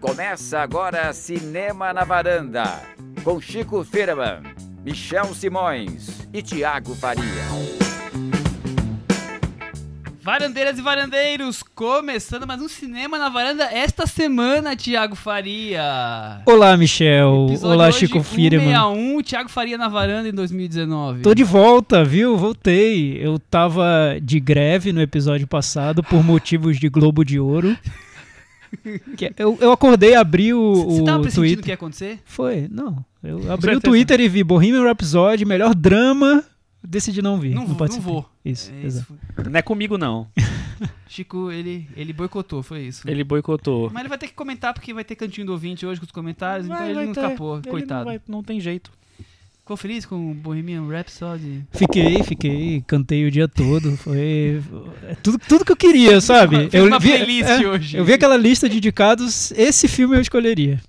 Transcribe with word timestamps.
Começa 0.00 0.60
agora 0.60 1.12
Cinema 1.12 1.92
na 1.92 2.04
Varanda, 2.04 2.82
com 3.22 3.40
Chico 3.40 3.84
Firman, 3.84 4.42
Michel 4.84 5.34
Simões 5.34 6.28
e 6.32 6.42
Tiago 6.42 6.94
Faria. 6.94 7.22
Varandeiras 10.20 10.78
e 10.78 10.82
varandeiros, 10.82 11.61
começando 11.74 12.46
mais 12.46 12.60
um 12.60 12.68
Cinema 12.68 13.18
na 13.18 13.28
Varanda 13.28 13.64
esta 13.64 14.06
semana, 14.06 14.76
Tiago 14.76 15.14
Faria. 15.16 16.42
Olá, 16.44 16.76
Michel. 16.76 17.46
Episódio 17.48 17.74
Olá, 17.74 17.88
hoje, 17.88 17.98
Chico 17.98 18.22
Firman. 18.22 18.60
161, 18.74 19.22
Tiago 19.22 19.48
Faria 19.48 19.78
na 19.78 19.88
varanda 19.88 20.28
em 20.28 20.32
2019. 20.32 21.22
Tô 21.22 21.34
de 21.34 21.44
volta, 21.44 22.04
viu? 22.04 22.36
Voltei. 22.36 23.18
Eu 23.18 23.38
tava 23.38 24.16
de 24.22 24.38
greve 24.38 24.92
no 24.92 25.00
episódio 25.00 25.46
passado 25.46 26.02
por 26.02 26.22
motivos 26.24 26.78
de 26.78 26.88
Globo 26.88 27.24
de 27.24 27.38
Ouro. 27.40 27.76
É- 29.20 29.30
eu, 29.36 29.58
eu 29.60 29.70
acordei, 29.70 30.14
abri 30.14 30.54
o, 30.54 30.74
Você 30.74 31.02
o 31.02 31.04
tava 31.04 31.28
Twitter. 31.30 31.62
que 31.62 31.68
ia 31.70 31.74
acontecer? 31.74 32.20
Foi, 32.24 32.68
não. 32.70 33.04
Eu 33.22 33.52
abri 33.52 33.76
o. 33.76 33.80
Twitter 33.82 34.18
e 34.18 34.30
vi 34.30 34.42
Bohemian 34.42 34.82
Rhapsody, 34.84 35.44
melhor 35.44 35.74
drama. 35.74 36.42
Decidi 36.84 37.22
não 37.22 37.38
vir. 37.38 37.54
Não 37.54 37.66
Não, 37.66 37.74
vou, 37.74 37.88
não 37.88 38.00
vou. 38.00 38.28
Isso, 38.44 38.72
É 38.72 38.86
exato. 38.86 39.12
isso. 39.38 39.50
Não 39.50 39.58
é 39.58 39.62
comigo, 39.62 39.96
não. 39.96 40.26
Chico, 41.08 41.50
ele, 41.50 41.88
ele 41.96 42.12
boicotou, 42.12 42.62
foi 42.62 42.82
isso. 42.82 43.08
Ele 43.08 43.22
boicotou. 43.22 43.88
Mas 43.92 44.00
ele 44.00 44.08
vai 44.08 44.18
ter 44.18 44.26
que 44.26 44.34
comentar 44.34 44.72
porque 44.74 44.92
vai 44.92 45.04
ter 45.04 45.14
cantinho 45.14 45.46
do 45.46 45.52
ouvinte 45.52 45.86
hoje 45.86 46.00
com 46.00 46.06
os 46.06 46.12
comentários, 46.12 46.66
então 46.66 46.84
ele 46.84 47.06
não 47.06 47.12
ter. 47.12 47.20
escapou, 47.20 47.58
Ele 47.58 47.68
coitado. 47.70 48.04
Não, 48.04 48.12
vai- 48.12 48.20
não 48.26 48.42
tem 48.42 48.58
jeito. 48.60 48.90
Ficou 49.60 49.76
feliz 49.76 50.04
com 50.04 50.32
o 50.32 50.34
Bohemian 50.34 50.88
Rhapsody? 50.88 51.62
Fiquei, 51.70 52.20
fiquei, 52.24 52.82
cantei 52.84 53.24
o 53.24 53.30
dia 53.30 53.46
todo. 53.46 53.96
Foi 53.96 54.60
é 55.04 55.14
tudo, 55.22 55.38
tudo 55.38 55.64
que 55.64 55.70
eu 55.70 55.76
queria, 55.76 56.20
sabe? 56.20 56.68
Fez 56.68 56.74
eu 56.82 56.86
uma 56.88 56.98
vi, 56.98 57.10
playlist 57.10 57.48
é, 57.48 57.68
hoje. 57.68 57.96
Eu 57.96 58.04
vi 58.04 58.12
aquela 58.12 58.36
lista 58.36 58.68
de 58.68 58.78
indicados, 58.78 59.52
esse 59.52 59.86
filme 59.86 60.16
eu 60.16 60.20
escolheria. 60.20 60.80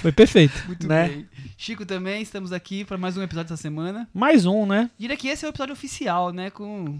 Foi 0.00 0.12
perfeito. 0.12 0.54
Muito 0.66 0.86
né? 0.88 1.08
bem. 1.08 1.26
Chico 1.56 1.86
também, 1.86 2.20
estamos 2.22 2.52
aqui 2.52 2.84
para 2.84 2.98
mais 2.98 3.16
um 3.16 3.22
episódio 3.22 3.52
essa 3.52 3.60
semana. 3.60 4.06
Mais 4.12 4.44
um, 4.44 4.66
né? 4.66 4.90
Diria 4.98 5.16
que 5.16 5.28
esse 5.28 5.44
é 5.44 5.48
o 5.48 5.50
episódio 5.50 5.72
oficial, 5.72 6.30
né? 6.30 6.50
Com 6.50 6.98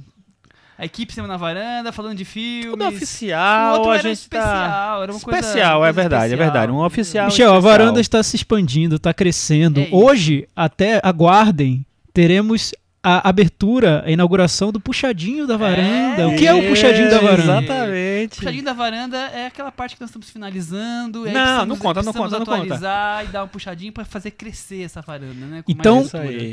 a 0.78 0.84
equipe 0.84 1.12
Cinema 1.12 1.28
na 1.28 1.36
Varanda, 1.36 1.92
falando 1.92 2.16
de 2.16 2.24
filmes. 2.24 2.70
Tudo 2.70 2.84
O 2.84 2.88
oficial, 2.88 3.74
outro 3.76 3.90
a 3.90 3.94
era 3.98 4.02
gente 4.14 4.28
tá... 4.30 4.38
especial, 4.38 5.02
era 5.02 5.12
uma 5.12 5.20
coisa- 5.20 5.40
Especial, 5.40 5.78
coisa 5.80 5.88
é 5.88 5.92
verdade, 5.92 6.22
é 6.24 6.26
especial. 6.28 6.52
verdade. 6.52 6.72
Um 6.72 6.84
oficial 6.84 7.26
Michel, 7.26 7.52
a 7.52 7.58
especial. 7.58 7.78
varanda 7.78 8.00
está 8.00 8.22
se 8.22 8.36
expandindo, 8.36 8.96
está 8.96 9.12
crescendo. 9.12 9.80
É. 9.80 9.88
Hoje, 9.92 10.48
até 10.56 11.00
aguardem, 11.02 11.84
teremos 12.14 12.72
a 13.08 13.28
abertura, 13.28 14.02
a 14.04 14.10
inauguração 14.10 14.72
do 14.72 14.80
Puxadinho 14.80 15.46
da 15.46 15.56
Varanda. 15.56 16.26
o 16.28 16.36
que 16.36 16.46
é 16.46 16.52
o 16.52 16.66
Puxadinho 16.68 17.08
da 17.10 17.18
Varanda? 17.20 17.62
Exatamente. 17.62 18.36
Puxadinho 18.36 18.64
da 18.64 18.72
varanda 18.72 19.16
é 19.16 19.46
aquela 19.46 19.70
parte 19.70 19.94
que 19.94 20.00
nós 20.00 20.10
estamos 20.10 20.28
finalizando. 20.28 21.24
e 21.24 21.28
aí 21.28 21.34
Não, 21.34 21.40
precisamos- 21.42 21.68
não 21.68 21.76
conta, 21.76 22.02
não 22.02 22.12
conta, 22.12 22.38
não 22.38 22.46
conta. 22.46 22.62
atualizar 22.62 23.24
e 23.24 23.28
dar 23.28 23.44
um 23.44 23.48
puxadinho 23.48 23.92
para 23.92 24.04
fazer 24.04 24.32
crescer 24.32 24.82
essa 24.82 25.00
varanda, 25.00 25.46
né? 25.46 25.62
com 25.62 25.70
Então. 25.70 26.04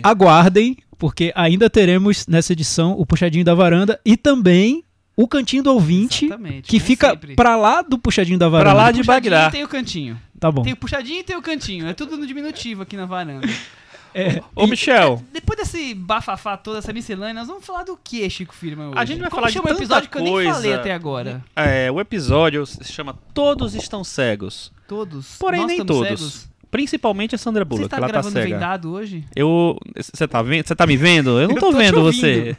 Aguardem, 0.03 0.77
porque 0.97 1.31
ainda 1.35 1.69
teremos 1.69 2.27
nessa 2.27 2.53
edição 2.53 2.91
o 2.99 3.05
Puxadinho 3.05 3.43
da 3.43 3.55
Varanda 3.55 3.99
e 4.05 4.15
também 4.15 4.83
o 5.15 5.27
Cantinho 5.27 5.63
do 5.63 5.71
Ouvinte, 5.71 6.25
Exatamente, 6.25 6.67
que 6.69 6.79
fica 6.79 7.11
sempre. 7.11 7.35
pra 7.35 7.55
lá 7.55 7.81
do 7.81 7.97
Puxadinho 7.97 8.38
da 8.38 8.47
Varanda. 8.49 8.69
Pra 8.71 8.73
lá 8.83 8.91
de 8.91 9.03
Bagdá. 9.03 9.49
tem 9.51 9.63
o 9.63 9.67
cantinho. 9.67 10.19
Tá 10.39 10.51
bom. 10.51 10.61
Tem 10.61 10.73
o 10.73 10.75
puxadinho 10.77 11.19
e 11.19 11.23
tem 11.23 11.38
o 11.38 11.41
cantinho. 11.41 11.88
É 11.88 11.93
tudo 11.93 12.17
no 12.17 12.27
diminutivo 12.27 12.81
aqui 12.81 12.97
na 12.97 13.05
varanda. 13.05 13.47
É, 14.14 14.42
Ô, 14.56 14.67
Michel, 14.67 15.22
Depois 15.31 15.58
desse 15.58 15.94
bafafá 15.94 16.56
toda, 16.56 16.80
essa 16.80 16.94
miscelânea, 16.94 17.33
nós 17.33 17.47
vamos 17.47 17.66
falar 17.66 17.83
do 17.83 17.97
que, 18.02 18.30
Chico 18.30 18.53
Firma? 18.53 18.89
Hoje? 18.89 18.97
A 18.97 19.06
gente 19.06 19.19
vai 19.19 19.30
Como 19.30 19.42
falar 19.42 19.47
de 19.47 19.53
chama 19.53 19.66
o 19.66 19.67
tanta 19.69 19.80
episódio 19.83 20.09
que 20.09 20.17
eu 20.17 20.22
nem 20.22 20.33
coisa. 20.33 20.53
falei 20.53 20.73
até 20.73 20.94
agora? 20.94 21.44
é, 21.56 21.92
o 21.92 22.00
episódio 22.00 22.66
se 22.66 22.84
chama 22.91 23.17
Todos 23.34 23.73
Estão 23.75 24.03
Cegos. 24.03 24.72
Todos. 24.88 25.36
Porém, 25.38 25.61
Nós 25.61 25.67
nem 25.69 25.86
todos. 25.86 26.08
cegos? 26.08 26.47
Principalmente 26.69 27.36
a 27.36 27.38
Sandra 27.38 27.64
Você 27.64 27.69
Bullock, 27.69 27.86
está 27.86 27.97
ela 27.97 28.08
tá 28.08 28.11
gravando 28.11 28.34
cega. 28.34 28.53
vendado 28.56 28.91
hoje? 28.91 29.23
Eu. 29.36 29.78
Você 29.96 30.28
tá, 30.28 30.41
vendo, 30.41 30.68
você 30.68 30.75
tá 30.75 30.88
me 30.88 30.97
vendo? 30.97 31.40
Eu 31.40 31.47
não 31.47 31.56
Eu 31.56 31.59
tô, 31.62 31.72
tô 31.72 31.78
vendo 31.78 32.02
você. 32.02 32.56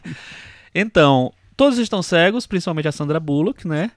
Então, 0.75 1.33
todos 1.57 1.79
estão 1.79 2.03
cegos, 2.03 2.47
principalmente 2.47 2.89
a 2.89 2.93
Sandra 2.93 3.19
Bullock, 3.21 3.67
né? 3.67 3.91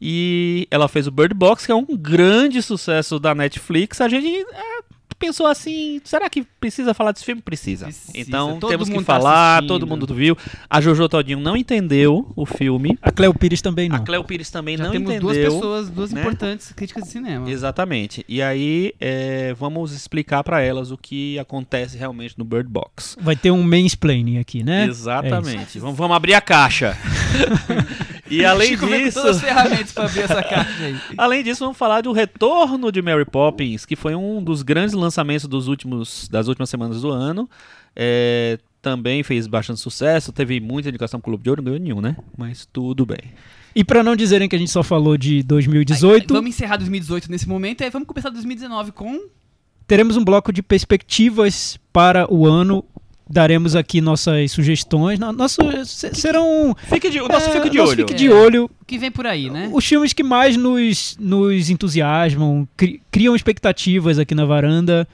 E 0.00 0.66
ela 0.68 0.88
fez 0.88 1.06
o 1.06 1.12
Bird 1.12 1.32
Box, 1.32 1.64
que 1.64 1.70
é 1.70 1.74
um 1.76 1.86
grande 1.96 2.60
sucesso 2.60 3.20
da 3.20 3.36
Netflix. 3.36 4.00
A 4.00 4.08
gente 4.08 4.26
é, 4.52 4.81
pensou 5.22 5.46
assim: 5.46 6.00
será 6.02 6.28
que 6.28 6.42
precisa 6.42 6.92
falar 6.92 7.12
desse 7.12 7.24
filme? 7.24 7.40
Precisa. 7.40 7.86
Precisa. 7.86 8.12
Então 8.18 8.58
Todo 8.58 8.70
temos 8.70 8.88
que 8.88 8.94
tá 8.96 9.02
falar, 9.02 9.58
assistindo. 9.58 9.68
todo 9.68 9.86
mundo 9.86 10.12
viu. 10.12 10.36
A 10.68 10.80
Jojo 10.80 11.08
Todinho 11.08 11.38
não 11.38 11.56
entendeu 11.56 12.32
o 12.34 12.44
filme. 12.44 12.98
a 13.00 13.12
Cleo 13.12 13.32
Pires 13.32 13.62
também 13.62 13.88
não. 13.88 13.96
A 13.96 14.00
Cleo 14.00 14.24
Pires 14.24 14.50
também 14.50 14.76
Já 14.76 14.84
não 14.84 14.90
temos 14.90 15.10
entendeu. 15.10 15.28
duas 15.28 15.36
pessoas, 15.36 15.90
duas 15.90 16.12
né? 16.12 16.20
importantes 16.20 16.72
críticas 16.72 17.04
de 17.04 17.10
cinema. 17.10 17.48
Exatamente. 17.48 18.24
E 18.28 18.42
aí, 18.42 18.92
é, 19.00 19.54
vamos 19.54 19.92
explicar 19.92 20.42
pra 20.42 20.60
elas 20.60 20.90
o 20.90 20.98
que 20.98 21.38
acontece 21.38 21.96
realmente 21.96 22.36
no 22.36 22.44
Bird 22.44 22.68
Box. 22.68 23.16
Vai 23.20 23.36
ter 23.36 23.50
um 23.50 23.62
mansplaining 23.62 24.38
aqui, 24.38 24.64
né? 24.64 24.86
Exatamente. 24.86 25.78
vamos, 25.78 25.96
vamos 25.96 26.16
abrir 26.16 26.34
a 26.34 26.40
caixa. 26.40 26.96
e 28.32 28.44
além 28.46 28.68
Chico 28.68 28.86
disso, 28.86 29.20
todas 29.20 29.36
as 29.36 29.42
ferramentas 29.42 29.92
pra 29.92 30.04
abrir 30.04 30.20
essa 30.20 30.42
caixa 30.42 30.84
aí. 30.84 30.96
além 31.18 31.42
disso, 31.42 31.60
vamos 31.60 31.76
falar 31.76 32.00
do 32.00 32.12
retorno 32.12 32.90
de 32.90 33.02
Mary 33.02 33.24
Poppins, 33.24 33.84
que 33.84 33.94
foi 33.94 34.14
um 34.14 34.42
dos 34.42 34.62
grandes 34.62 34.94
lançamentos 34.94 35.46
dos 35.46 35.68
últimos, 35.68 36.28
das 36.28 36.48
últimas 36.48 36.70
semanas 36.70 37.02
do 37.02 37.10
ano. 37.10 37.48
É, 37.94 38.58
também 38.80 39.22
fez 39.22 39.46
bastante 39.46 39.80
sucesso, 39.80 40.32
teve 40.32 40.60
muita 40.60 40.88
indicação 40.88 41.20
pro 41.20 41.30
Clube 41.30 41.44
de 41.44 41.50
Ouro, 41.50 41.62
não 41.62 41.72
ganhou 41.72 41.80
nenhum, 41.84 42.00
né? 42.00 42.16
Mas 42.36 42.66
tudo 42.72 43.06
bem. 43.06 43.20
E 43.74 43.84
pra 43.84 44.02
não 44.02 44.16
dizerem 44.16 44.48
que 44.48 44.56
a 44.56 44.58
gente 44.58 44.70
só 44.70 44.82
falou 44.82 45.16
de 45.16 45.42
2018, 45.42 46.34
Vamos 46.34 46.50
encerrar 46.50 46.76
2018 46.76 47.30
nesse 47.30 47.48
momento 47.48 47.80
e 47.80 47.84
aí 47.84 47.90
vamos 47.90 48.06
começar 48.06 48.28
2019 48.28 48.92
com... 48.92 49.28
teremos 49.86 50.16
um 50.16 50.24
bloco 50.24 50.52
de 50.52 50.62
perspectivas 50.62 51.78
para 51.92 52.30
o 52.32 52.46
ano. 52.46 52.84
Daremos 53.32 53.74
aqui 53.74 54.02
nossas 54.02 54.52
sugestões. 54.52 55.18
No- 55.18 55.32
Nosso, 55.32 55.56
se- 55.86 56.14
serão. 56.14 56.76
Fique 56.88 57.08
de, 57.08 57.18
o 57.18 57.26
nosso 57.28 57.48
é, 57.48 57.52
fique 57.54 57.70
de 57.70 57.78
nosso 57.78 57.92
olho. 57.92 58.06
fique 58.06 58.14
de 58.14 58.26
É. 58.26 58.30
olho. 58.30 58.70
O 58.80 58.84
que 58.84 58.98
vem 58.98 59.10
por 59.10 59.26
aí, 59.26 59.48
né? 59.48 59.70
Os 59.72 59.86
filmes 59.86 60.12
que 60.12 60.22
mais 60.22 60.54
nos, 60.54 61.16
nos 61.18 61.70
entusiasmam, 61.70 62.68
cri- 62.76 63.00
criam 63.10 63.34
expectativas 63.34 64.18
aqui 64.18 64.34
na 64.34 64.44
varanda. 64.44 65.08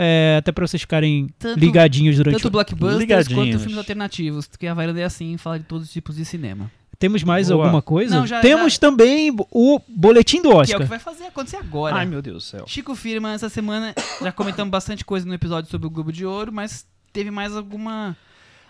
é, 0.00 0.36
até 0.38 0.52
pra 0.52 0.64
vocês 0.66 0.80
ficarem 0.82 1.28
Tanto- 1.38 1.58
ligadinhos 1.58 2.16
durante 2.16 2.34
Tanto 2.34 2.48
o 2.48 2.50
blockbusters 2.50 3.00
Ligadinhos. 3.00 3.34
quanto 3.34 3.58
filmes 3.58 3.78
alternativos, 3.78 4.46
porque 4.46 4.66
a 4.66 4.74
varanda 4.74 5.00
é 5.00 5.04
assim, 5.04 5.36
fala 5.38 5.58
de 5.58 5.64
todos 5.64 5.86
os 5.88 5.92
tipos 5.92 6.14
de 6.16 6.24
cinema. 6.26 6.70
Temos 6.98 7.24
mais 7.24 7.48
Boa. 7.48 7.64
alguma 7.64 7.80
coisa? 7.82 8.14
Não, 8.14 8.26
já- 8.26 8.40
Temos 8.40 8.74
já- 8.74 8.78
também 8.80 9.34
o 9.50 9.80
boletim 9.88 10.36
do 10.42 10.42
Que 10.42 10.48
é 10.48 10.54
o 10.54 10.58
Oscar. 10.60 10.80
que 10.82 10.86
vai 10.86 10.98
fazer 10.98 11.24
acontecer 11.24 11.56
agora. 11.56 11.96
Ai, 11.96 12.04
meu 12.06 12.20
Deus 12.20 12.36
do 12.36 12.40
céu. 12.42 12.64
Chico 12.68 12.94
Firma, 12.94 13.32
essa 13.32 13.48
semana 13.48 13.94
já 14.22 14.30
comentamos 14.30 14.70
bastante 14.70 15.04
coisa 15.04 15.26
no 15.26 15.32
episódio 15.34 15.70
sobre 15.70 15.86
o 15.86 15.90
Globo 15.90 16.12
de 16.12 16.24
Ouro, 16.26 16.52
mas 16.52 16.86
teve 17.12 17.30
mais 17.30 17.56
alguma 17.56 18.16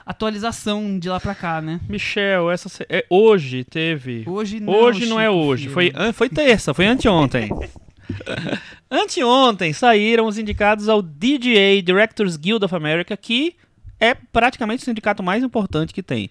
atualização 0.06 0.98
de 0.98 1.08
lá 1.08 1.20
pra 1.20 1.34
cá, 1.34 1.60
né? 1.60 1.80
Michel, 1.88 2.50
essa 2.50 2.68
se- 2.68 2.86
é, 2.88 3.04
hoje 3.10 3.64
teve. 3.64 4.24
Hoje 4.26 4.58
não. 4.60 4.72
Hoje 4.72 5.06
não 5.06 5.20
é 5.20 5.28
hoje, 5.30 5.68
foi, 5.68 5.92
foi 6.14 6.28
terça, 6.28 6.72
foi 6.72 6.86
anteontem. 6.86 7.50
anteontem 8.90 9.72
saíram 9.72 10.26
os 10.26 10.38
indicados 10.38 10.88
ao 10.88 11.02
DGA, 11.02 11.82
Directors 11.84 12.36
Guild 12.36 12.64
of 12.64 12.74
America, 12.74 13.16
que 13.16 13.54
é 14.00 14.14
praticamente 14.14 14.82
o 14.82 14.84
sindicato 14.84 15.22
mais 15.22 15.42
importante 15.42 15.92
que 15.92 16.02
tem. 16.02 16.30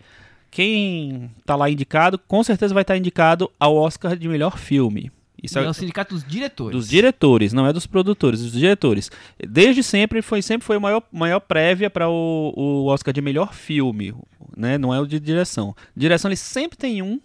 Quem 0.49 1.29
tá 1.45 1.55
lá 1.55 1.69
indicado, 1.69 2.17
com 2.17 2.41
certeza 2.43 2.73
vai 2.73 2.81
estar 2.81 2.97
indicado 2.97 3.51
ao 3.59 3.75
Oscar 3.75 4.15
de 4.15 4.27
melhor 4.27 4.57
filme. 4.57 5.11
Isso 5.41 5.59
É 5.59 5.63
é 5.63 5.69
o 5.69 5.73
sindicato 5.73 6.15
dos 6.15 6.23
diretores. 6.25 6.75
dos 6.75 6.89
diretores, 6.89 7.53
não 7.53 7.65
é 7.67 7.71
dos 7.73 7.85
produtores, 7.85 8.41
dos 8.41 8.51
diretores. 8.51 9.11
Desde 9.47 9.83
sempre 9.83 10.21
foi 10.21 10.41
sempre 10.41 10.65
foi 10.65 10.77
a 10.77 10.79
maior, 10.79 11.03
maior 11.11 11.39
prévia 11.39 11.89
para 11.89 12.09
o, 12.09 12.53
o 12.55 12.85
Oscar 12.87 13.13
de 13.13 13.21
melhor 13.21 13.53
filme, 13.53 14.13
né? 14.55 14.77
Não 14.77 14.93
é 14.93 14.99
o 14.99 15.05
de 15.05 15.19
direção. 15.19 15.75
Direção 15.95 16.29
ele 16.29 16.35
sempre 16.35 16.77
tem 16.77 17.01
um 17.01 17.19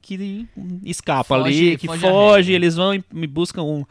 que 0.00 0.46
escapa 0.84 1.24
Foge- 1.24 1.48
ali, 1.70 1.76
que 1.76 1.86
foge 1.88 2.00
foge, 2.00 2.52
eles 2.52 2.76
vão 2.76 2.94
e 2.94 3.02
me 3.12 3.26
buscam 3.26 3.62
um- 3.64 3.84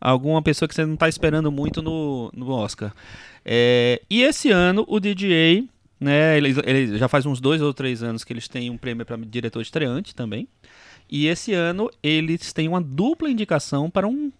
alguma 0.00 0.42
pessoa 0.42 0.68
que 0.68 0.74
você 0.74 0.84
não 0.84 0.94
está 0.94 1.08
esperando 1.08 1.52
muito 1.52 1.80
no, 1.80 2.28
no 2.34 2.50
Oscar. 2.50 2.92
É, 3.44 4.02
e 4.10 4.22
esse 4.22 4.50
ano 4.50 4.84
o 4.88 4.98
DGA, 4.98 5.64
né? 6.00 6.36
Ele, 6.36 6.52
ele 6.64 6.98
já 6.98 7.06
faz 7.06 7.24
uns 7.26 7.40
dois 7.40 7.62
ou 7.62 7.72
três 7.72 8.02
anos 8.02 8.24
que 8.24 8.32
eles 8.32 8.48
têm 8.48 8.68
um 8.70 8.76
prêmio 8.76 9.06
para 9.06 9.16
diretor 9.18 9.60
estreante 9.60 10.12
também. 10.14 10.48
E 11.12 11.26
esse 11.26 11.52
ano 11.52 11.90
eles 12.02 12.54
têm 12.54 12.66
uma 12.66 12.80
dupla 12.80 13.28
indicação 13.28 13.90
para 13.90 14.08
um, 14.08 14.32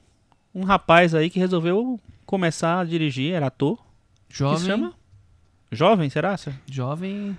um 0.55 0.65
rapaz 0.65 1.15
aí 1.15 1.29
que 1.29 1.39
resolveu 1.39 2.01
começar 2.25 2.81
a 2.81 2.85
dirigir, 2.85 3.35
era 3.35 3.49
ator. 3.49 3.77
Que 4.27 4.37
se 4.37 4.39
Jovem. 4.39 4.67
chama? 4.67 4.95
Jovem, 5.71 6.09
será? 6.09 6.35
Jovem. 6.67 7.37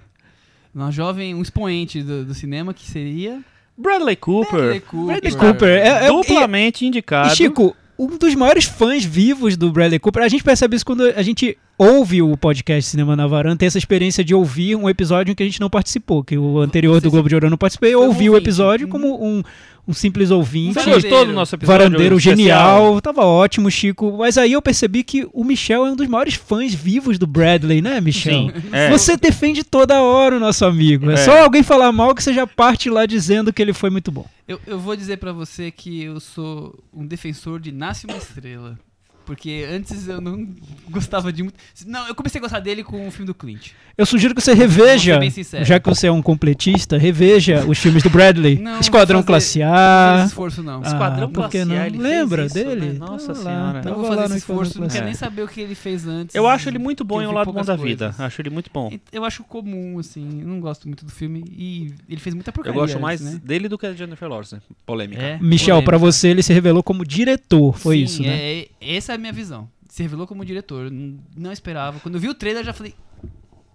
Uma 0.71 0.91
jovem, 0.91 1.33
um 1.33 1.41
expoente 1.41 2.03
do, 2.03 2.25
do 2.25 2.35
cinema 2.35 2.75
que 2.75 2.85
seria. 2.85 3.43
Bradley 3.75 4.15
Cooper. 4.15 4.51
Bradley 4.51 4.81
Cooper. 4.81 5.05
Bradley 5.07 5.35
Cooper. 5.35 5.69
É, 5.69 6.05
é, 6.05 6.07
duplamente 6.09 6.85
indicado. 6.85 7.35
Chico, 7.35 7.75
um 7.97 8.17
dos 8.17 8.33
maiores 8.35 8.65
fãs 8.65 9.03
vivos 9.05 9.55
do 9.55 9.71
Bradley 9.71 9.99
Cooper. 9.99 10.23
A 10.23 10.27
gente 10.27 10.43
percebe 10.43 10.75
isso 10.75 10.85
quando 10.85 11.03
a 11.03 11.21
gente 11.21 11.57
ouve 11.77 12.21
o 12.21 12.35
podcast 12.37 12.89
Cinema 12.89 13.15
na 13.15 13.25
Varanda 13.27 13.57
tem 13.57 13.67
essa 13.67 13.77
experiência 13.77 14.23
de 14.23 14.33
ouvir 14.33 14.75
um 14.75 14.89
episódio 14.89 15.31
em 15.31 15.35
que 15.35 15.43
a 15.43 15.45
gente 15.45 15.59
não 15.59 15.69
participou, 15.69 16.23
que 16.23 16.37
o 16.37 16.59
anterior 16.59 17.01
do 17.01 17.09
Globo 17.11 17.27
de 17.29 17.35
Ouro 17.35 17.47
eu 17.47 17.49
não 17.51 17.57
participei, 17.57 17.93
eu 17.93 18.01
ouvi 18.03 18.29
o 18.29 18.37
episódio 18.37 18.85
Uhum. 18.85 18.91
como 18.91 19.23
um, 19.25 19.43
um 19.87 19.93
simples 19.93 20.31
ouvinte. 20.31 20.73
Você 20.75 20.79
Varandeiro. 20.81 21.01
gostou 21.09 21.25
do 21.25 21.33
nosso 21.33 21.55
episódio? 21.55 21.77
Varandeiro 21.83 22.17
especial? 22.17 22.37
genial, 22.37 23.01
tava 23.01 23.25
ótimo, 23.25 23.69
Chico. 23.69 24.17
Mas 24.17 24.37
aí 24.37 24.53
eu 24.53 24.61
percebi 24.61 25.03
que 25.03 25.27
o 25.33 25.43
Michel 25.43 25.85
é 25.85 25.91
um 25.91 25.95
dos 25.95 26.07
maiores 26.07 26.35
fãs 26.35 26.73
vivos 26.73 27.19
do 27.19 27.27
Bradley, 27.27 27.81
né, 27.81 27.99
Michel? 27.99 28.33
Sim. 28.33 28.51
É. 28.71 28.89
Você 28.91 29.17
defende 29.17 29.63
toda 29.63 30.01
hora 30.01 30.37
o 30.37 30.39
nosso 30.39 30.63
amigo. 30.65 31.09
É, 31.11 31.15
É. 31.15 31.17
só 31.17 31.43
alguém 31.43 31.63
falar 31.63 31.91
mal 31.91 32.15
que 32.15 32.23
você 32.23 32.33
já 32.33 32.47
parte 32.47 32.89
lá 32.89 33.05
dizendo 33.05 33.51
que 33.51 33.61
ele 33.61 33.73
foi 33.73 33.89
muito 33.89 34.11
bom. 34.11 34.25
Eu, 34.47 34.59
eu 34.67 34.79
vou 34.79 34.95
dizer 34.95 35.17
pra 35.17 35.31
você 35.31 35.69
que 35.71 36.03
eu 36.03 36.19
sou 36.19 36.77
um 36.93 37.05
defensor 37.05 37.59
de 37.59 37.71
Nasce 37.71 38.05
uma 38.05 38.17
Estrela. 38.17 38.77
Porque 39.25 39.65
antes 39.71 40.07
eu 40.07 40.19
não 40.19 40.47
gostava 40.91 41.31
de 41.31 41.43
muito. 41.43 41.55
Não, 41.85 42.07
eu 42.07 42.15
comecei 42.15 42.39
a 42.39 42.41
gostar 42.41 42.59
dele 42.59 42.83
com 42.83 43.07
o 43.07 43.11
filme 43.11 43.25
do 43.25 43.33
Clint. 43.33 43.69
Eu 43.97 44.05
sugiro 44.05 44.33
que 44.33 44.41
você 44.41 44.53
reveja, 44.53 45.19
já 45.63 45.79
que 45.79 45.87
você 45.87 46.07
é 46.07 46.11
um 46.11 46.21
completista, 46.21 46.97
reveja 46.97 47.63
os 47.67 47.77
filmes 47.77 48.01
do 48.03 48.09
Bradley. 48.09 48.57
Não, 48.59 48.79
Esquadrão 48.79 49.19
fazer- 49.19 49.27
Classe 49.27 49.59
Não 49.59 49.73
A. 49.73 50.15
esse 50.19 50.27
esforço, 50.29 50.63
não. 50.63 50.81
Ah, 50.83 50.87
Esquadrão 50.87 51.31
Classe 51.31 51.63
não? 51.63 51.75
A, 51.77 51.85
ele 51.87 51.99
fez 51.99 52.03
Lembra 52.03 52.45
isso, 52.45 52.53
dele? 52.55 52.85
né? 52.87 52.93
Nossa 52.99 53.33
Senhora. 53.35 53.81
não 53.83 53.95
vou 53.95 54.05
fazer 54.05 54.19
no 54.21 54.25
esse 54.25 54.37
esforço, 54.37 54.81
não 54.81 54.87
quero 54.87 55.05
nem 55.05 55.13
saber 55.13 55.43
o 55.43 55.47
que 55.47 55.61
ele 55.61 55.75
fez 55.75 56.07
antes. 56.07 56.35
Eu 56.35 56.47
acho 56.47 56.67
ele 56.69 56.79
muito 56.79 57.03
bom 57.03 57.21
em 57.21 57.25
eu 57.25 57.29
O 57.29 57.33
Lado 57.33 57.51
Bom 57.53 57.61
da 57.63 57.75
Vida. 57.75 58.15
Acho 58.17 58.41
ele 58.41 58.49
muito 58.49 58.69
bom. 58.73 58.91
Eu 59.11 59.23
acho 59.23 59.43
comum, 59.43 59.99
assim. 59.99 60.41
Eu 60.41 60.47
não 60.47 60.59
gosto 60.59 60.87
muito 60.87 61.05
do 61.05 61.11
filme. 61.11 61.43
E 61.55 61.93
ele 62.09 62.19
fez 62.19 62.33
muita 62.33 62.49
Eu 62.49 62.53
porcaria. 62.53 62.79
gosto 62.79 62.93
antes, 62.93 63.01
mais 63.01 63.21
né? 63.21 63.39
dele 63.43 63.69
do 63.69 63.77
que 63.77 63.87
da 63.87 63.93
Jennifer 63.93 64.27
Lawrence. 64.27 64.57
Polêmica. 64.85 65.21
É, 65.21 65.37
Michel, 65.39 65.75
polêmica. 65.75 65.85
pra 65.91 65.97
você 65.99 66.29
ele 66.29 66.41
se 66.41 66.51
revelou 66.51 66.81
como 66.81 67.05
diretor, 67.05 67.77
foi 67.77 67.97
Sim, 67.97 68.03
isso, 68.03 68.21
né? 68.23 68.29
é- 68.61 68.67
essa 68.81 69.12
é 69.13 69.15
a 69.15 69.19
minha 69.19 69.33
visão. 69.33 69.69
Se 69.89 70.01
revelou 70.03 70.25
como 70.27 70.43
diretor. 70.45 70.89
Não 71.35 71.51
esperava. 71.51 71.99
Quando 71.99 72.15
eu 72.15 72.21
vi 72.21 72.29
o 72.29 72.33
trailer, 72.33 72.61
eu 72.61 72.65
já 72.65 72.73
falei. 72.73 72.93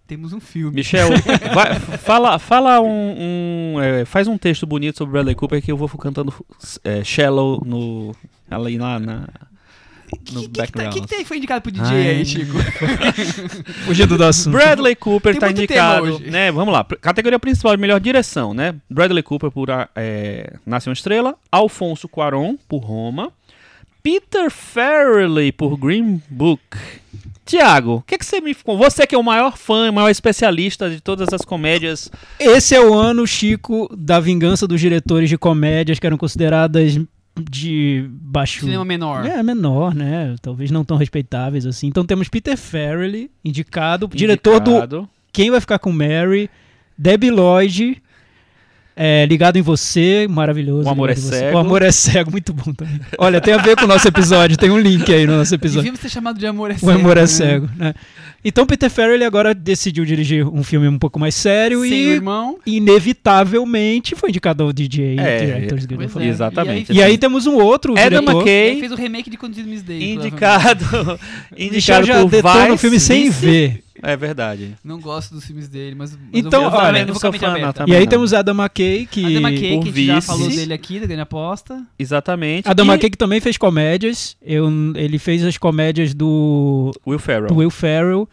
Temos 0.07 0.33
um 0.33 0.41
filme. 0.41 0.75
Michel, 0.77 1.11
vai- 1.55 1.79
fala, 1.99 2.39
fala 2.39 2.81
um, 2.81 3.75
um, 3.75 3.81
é, 3.81 4.05
faz 4.07 4.27
um 4.27 4.39
texto 4.39 4.67
bonito 4.67 4.97
sobre 4.97 5.13
Bradley 5.13 5.35
Cooper 5.35 5.61
que 5.63 5.71
eu 5.71 5.77
vou 5.77 5.87
cantando 5.91 6.33
é, 6.83 7.05
Shallow 7.05 7.63
no 7.65 8.15
ali 8.51 8.79
lá 8.79 8.99
na 8.99 9.29
no 10.09 10.17
que, 10.17 10.25
que, 10.25 10.35
que, 10.41 10.49
tá, 10.49 10.63
background. 10.63 10.93
que, 10.95 11.01
que 11.03 11.07
tem- 11.07 11.25
foi 11.27 11.37
indicado 11.37 11.61
pro 11.61 11.71
DJ 11.71 11.87
Ai. 11.95 12.09
aí, 12.09 12.25
Chico? 12.25 12.55
Fugindo 13.85 14.17
do 14.17 14.25
assunto. 14.25 14.55
Bradley 14.55 14.97
Cooper 14.97 15.33
Tem 15.33 15.41
tá 15.41 15.51
indicado, 15.51 16.19
né? 16.21 16.51
Vamos 16.51 16.73
lá. 16.73 16.85
Categoria 16.85 17.39
principal 17.39 17.77
de 17.77 17.81
melhor 17.81 18.01
direção, 18.01 18.55
né? 18.55 18.75
Bradley 18.89 19.23
Cooper 19.23 19.51
por 19.51 19.69
é, 19.95 20.55
Nasce 20.65 20.89
uma 20.89 20.95
Estrela, 20.95 21.35
Alfonso 21.53 22.09
Cuarón 22.09 22.57
por 22.69 22.79
Roma, 22.79 23.31
Peter 24.09 24.51
Farrelly 24.51 25.53
por 25.53 25.77
Green 25.77 26.23
Book. 26.31 26.63
Tiago, 27.45 27.97
o 27.97 28.03
que, 28.03 28.17
que 28.17 28.25
você 28.25 28.41
me 28.41 28.57
você 28.65 29.07
que 29.07 29.15
é 29.15 29.19
o 29.19 29.23
maior 29.23 29.59
fã, 29.59 29.91
o 29.91 29.93
maior 29.93 30.09
especialista 30.09 30.89
de 30.89 30.99
todas 30.99 31.31
as 31.31 31.43
comédias 31.43 32.11
Esse 32.41 32.75
é 32.75 32.81
o 32.81 32.95
ano, 32.95 33.27
Chico, 33.27 33.87
da 33.95 34.19
vingança 34.19 34.67
dos 34.67 34.81
diretores 34.81 35.29
de 35.29 35.37
comédias 35.37 35.99
que 35.99 36.07
eram 36.07 36.17
consideradas 36.17 36.99
de 37.39 38.09
baixo. 38.11 38.61
Cinema 38.61 38.83
menor. 38.83 39.27
É, 39.27 39.43
menor, 39.43 39.95
né? 39.95 40.35
Talvez 40.41 40.71
não 40.71 40.87
tão 40.87 40.97
respeitáveis 40.97 41.67
assim. 41.67 41.89
Então 41.89 42.03
temos 42.03 42.31
Peter 42.31 42.57
Farrelly, 42.57 43.31
indicado, 43.45 44.09
diretor 44.09 44.59
do 44.59 44.71
indicado. 44.71 45.09
Quem 45.31 45.51
Vai 45.51 45.61
Ficar 45.61 45.79
com 45.79 45.93
Mary, 45.93 46.49
Debbie 46.97 47.31
Lloyd, 47.31 48.03
é, 49.01 49.25
Ligado 49.27 49.57
em 49.57 49.63
Você, 49.63 50.27
maravilhoso. 50.29 50.89
O 50.89 50.91
Amor 50.91 51.09
é. 51.09 51.15
Cego. 51.15 51.57
O 51.57 51.59
Amor 51.59 51.83
é 51.83 51.93
Cego, 51.93 52.33
muito 52.33 52.53
bom 52.53 52.73
também. 52.75 53.01
Olha, 53.17 53.41
tem 53.41 53.55
a 53.55 53.59
ver 53.59 53.77
com 53.77 53.85
o 53.85 53.87
nosso 53.87 54.09
episódio, 54.09 54.57
tem 54.57 54.71
um 54.71 54.79
link 54.79 55.15
aí 55.15 55.25
no 55.25 55.37
nosso 55.37 55.55
episódio. 55.57 55.83
Devíamos 55.83 56.01
ser 56.01 56.09
chamado 56.09 56.37
de 56.37 56.47
Amor 56.47 56.73
é 56.73 56.75
O 56.75 56.79
Cego. 56.79 56.91
Amor 56.91 57.17
é 57.17 57.21
né? 57.21 57.27
Cego, 57.29 57.71
né? 57.77 57.95
Então 58.49 58.67
Peter 58.67 58.89
Farrelly 58.91 59.25
agora 59.25 59.55
decidiu 59.55 60.05
dirigir 60.05 60.47
um 60.47 60.63
filme 60.63 60.89
um 60.89 60.99
pouco 60.99 61.19
mais 61.21 61.35
sério 61.35 61.83
Sem 61.83 61.93
e 61.93 62.07
irmão. 62.15 62.59
inevitavelmente 62.67 64.15
foi 64.17 64.31
indicado 64.31 64.63
ao 64.65 64.73
DJ 64.73 65.19
É, 65.19 65.45
Directors 65.45 65.87
Guild 65.87 66.05
of 66.07 66.19
é. 66.19 66.27
Exatamente. 66.27 66.93
E 66.93 67.03
aí 67.03 67.19
temos 67.19 67.47
um 67.47 67.57
outro 67.57 67.93
Adam 67.93 68.21
diretor. 68.21 68.31
Ele 68.31 68.39
McKay 68.39 68.81
fez 68.81 68.93
o 68.93 68.95
remake 68.95 69.31
de 69.31 69.37
Quantum 69.37 69.63
Miss 69.65 69.83
Day. 69.83 70.15
indicado, 70.15 70.85
indicado 71.57 72.07
já 72.07 72.21
por 72.23 72.31
detou 72.31 72.55
no 72.55 72.67
Vice, 72.71 72.79
filme 72.79 73.01
sem 73.01 73.25
Vice. 73.31 73.47
ver. 73.47 73.85
É 74.01 74.17
verdade. 74.17 74.77
Não 74.85 75.01
gosto 75.01 75.35
dos 75.35 75.45
filmes 75.45 75.67
dele, 75.67 75.97
mas. 75.99 76.13
mas 76.13 76.21
Então, 76.33 76.63
eu 76.63 76.69
olha, 76.71 77.01
eu 77.01 77.15
sou 77.17 77.33
fã, 77.33 77.59
não, 77.59 77.87
E 77.87 77.95
aí 77.97 78.05
não. 78.05 78.07
temos 78.07 78.33
Adam 78.33 78.55
McKay, 78.55 79.07
que... 79.11 79.25
Adam 79.25 79.51
McKay, 79.51 79.81
que 79.81 79.89
a 79.89 79.93
gente 79.93 80.07
já 80.07 80.21
falou 80.21 80.49
dele 80.49 80.73
aqui, 80.73 81.01
da 81.01 81.07
Grande 81.07 81.23
Aposta. 81.23 81.83
Exatamente. 81.99 82.69
Adam 82.69 82.87
E 82.87 82.89
McKay 82.91 83.11
que 83.11 83.17
também 83.19 83.41
fez 83.41 83.57
comédias. 83.59 84.37
Eu, 84.41 84.71
ele 84.95 85.19
fez 85.19 85.45
as 85.45 85.59
comédias 85.59 86.15
do, 86.15 86.93
Will 87.05 87.19
Ferrell. 87.19 87.49
do 87.49 87.57
Will 87.57 87.71
Ferrell. 87.71 88.29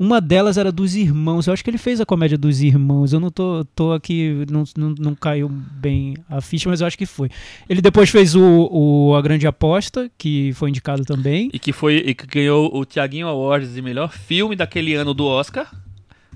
Uma 0.00 0.18
delas 0.18 0.56
era 0.56 0.72
dos 0.72 0.94
irmãos. 0.94 1.46
Eu 1.46 1.52
acho 1.52 1.62
que 1.62 1.68
ele 1.68 1.76
fez 1.76 2.00
a 2.00 2.06
comédia 2.06 2.38
dos 2.38 2.62
irmãos. 2.62 3.12
Eu 3.12 3.20
não 3.20 3.30
tô, 3.30 3.66
tô 3.76 3.92
aqui, 3.92 4.46
não, 4.50 4.64
não, 4.74 4.94
não 4.98 5.14
caiu 5.14 5.46
bem 5.46 6.16
a 6.26 6.40
ficha, 6.40 6.70
mas 6.70 6.80
eu 6.80 6.86
acho 6.86 6.96
que 6.96 7.04
foi. 7.04 7.28
Ele 7.68 7.82
depois 7.82 8.08
fez 8.08 8.34
o, 8.34 8.68
o 8.72 9.14
A 9.14 9.20
Grande 9.20 9.46
Aposta, 9.46 10.10
que 10.16 10.54
foi 10.54 10.70
indicado 10.70 11.04
também. 11.04 11.50
E 11.52 11.58
que 11.58 11.70
foi 11.70 11.96
e 11.96 12.14
que 12.14 12.26
ganhou 12.26 12.74
o 12.74 12.82
Tiaguinho 12.86 13.26
Awards 13.28 13.74
de 13.74 13.82
melhor 13.82 14.10
filme 14.10 14.56
daquele 14.56 14.94
ano 14.94 15.12
do 15.12 15.26
Oscar. 15.26 15.70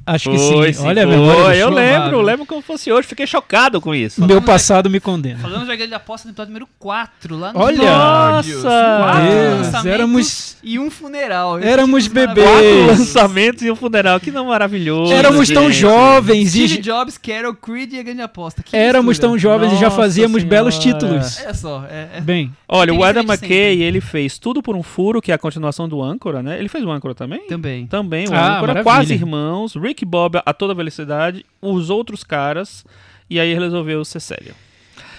Acho 0.07 0.31
que 0.31 0.37
Foi, 0.39 0.73
sim. 0.73 0.87
Olha 0.87 1.05
a 1.05 1.07
foi. 1.07 1.17
memória. 1.17 1.57
Eu 1.57 1.71
lembro, 1.71 2.21
lembro 2.21 2.45
como 2.47 2.61
fosse 2.61 2.93
hoje. 2.93 3.09
Fiquei 3.09 3.27
chocado 3.27 3.81
com 3.81 3.95
isso. 3.95 4.25
Meu 4.27 4.43
passado 4.43 4.91
me 4.91 5.01
condena. 5.01 5.39
Falamos 5.39 5.67
da 5.67 5.75
Grande 5.75 5.95
Aposta 5.95 6.29
no 6.29 6.33
episódio 6.33 6.51
número 6.53 6.69
4, 6.79 7.37
lá 7.37 7.53
no 7.53 7.61
Olha! 7.61 7.79
Nossa! 7.79 8.53
Quatro 8.63 9.23
Deus, 9.31 9.55
lançamentos 9.61 9.87
éramos- 9.87 10.57
E 10.63 10.79
um 10.79 10.91
funeral. 10.91 11.59
Éramos 11.59 12.05
Títulos 12.05 12.27
bebês. 12.27 12.49
Quatro 12.49 12.87
lançamentos 12.87 13.63
e 13.63 13.71
um 13.71 13.77
funeral. 13.77 14.21
Que 14.21 14.31
não 14.31 14.47
maravilhoso. 14.47 15.13
Éramos 15.13 15.49
tão 15.49 15.65
gente. 15.71 15.81
jovens 15.81 16.51
Steve 16.51 16.75
e 16.75 16.79
Jobs, 16.83 17.19
Carol 17.19 17.55
Creed 17.55 17.93
e 17.95 17.99
a 17.99 18.03
Grande 18.03 18.23
Aposta. 18.23 18.63
Que 18.63 18.77
éramos 18.77 19.09
mistura. 19.11 19.29
tão 19.31 19.39
jovens 19.39 19.73
e 19.73 19.77
já 19.77 19.87
Nossa 19.87 19.97
fazíamos 19.97 20.43
Senhora. 20.43 20.57
belos 20.57 20.79
títulos. 20.79 21.39
É 21.41 21.53
só, 21.55 21.85
é, 21.91 22.09
é- 22.17 22.21
Bem, 22.21 22.53
Olha, 22.69 22.93
o 22.93 23.05
Adam 23.05 23.23
McKay, 23.23 23.83
ele 23.83 24.01
fez 24.01 24.39
Tudo 24.39 24.63
por 24.63 24.75
um 24.77 24.83
Furo, 24.83 25.21
que 25.23 25.31
é 25.31 25.35
a 25.35 25.39
continuação 25.39 25.89
do 25.89 26.03
Âncora, 26.03 26.43
né? 26.43 26.59
Ele 26.59 26.69
fez 26.69 26.83
o 26.85 26.91
Âncora 26.91 27.15
também? 27.15 27.47
também. 27.47 27.87
Também, 27.87 28.27
o 28.29 28.35
Ah, 28.35 28.57
Âncora. 28.57 28.61
maravilha. 28.75 28.83
Quase 28.85 29.15
Irmãos, 29.15 29.75
Rick 29.77 29.94
e 30.03 30.07
Bob, 30.07 30.41
A 30.45 30.53
Toda 30.53 30.75
Velocidade, 30.75 31.45
os 31.61 31.91
outros 31.91 32.25
caras. 32.25 32.85
E 33.29 33.39
aí 33.41 33.55
resolveu 33.55 34.05
ser 34.05 34.21
sério. 34.21 34.55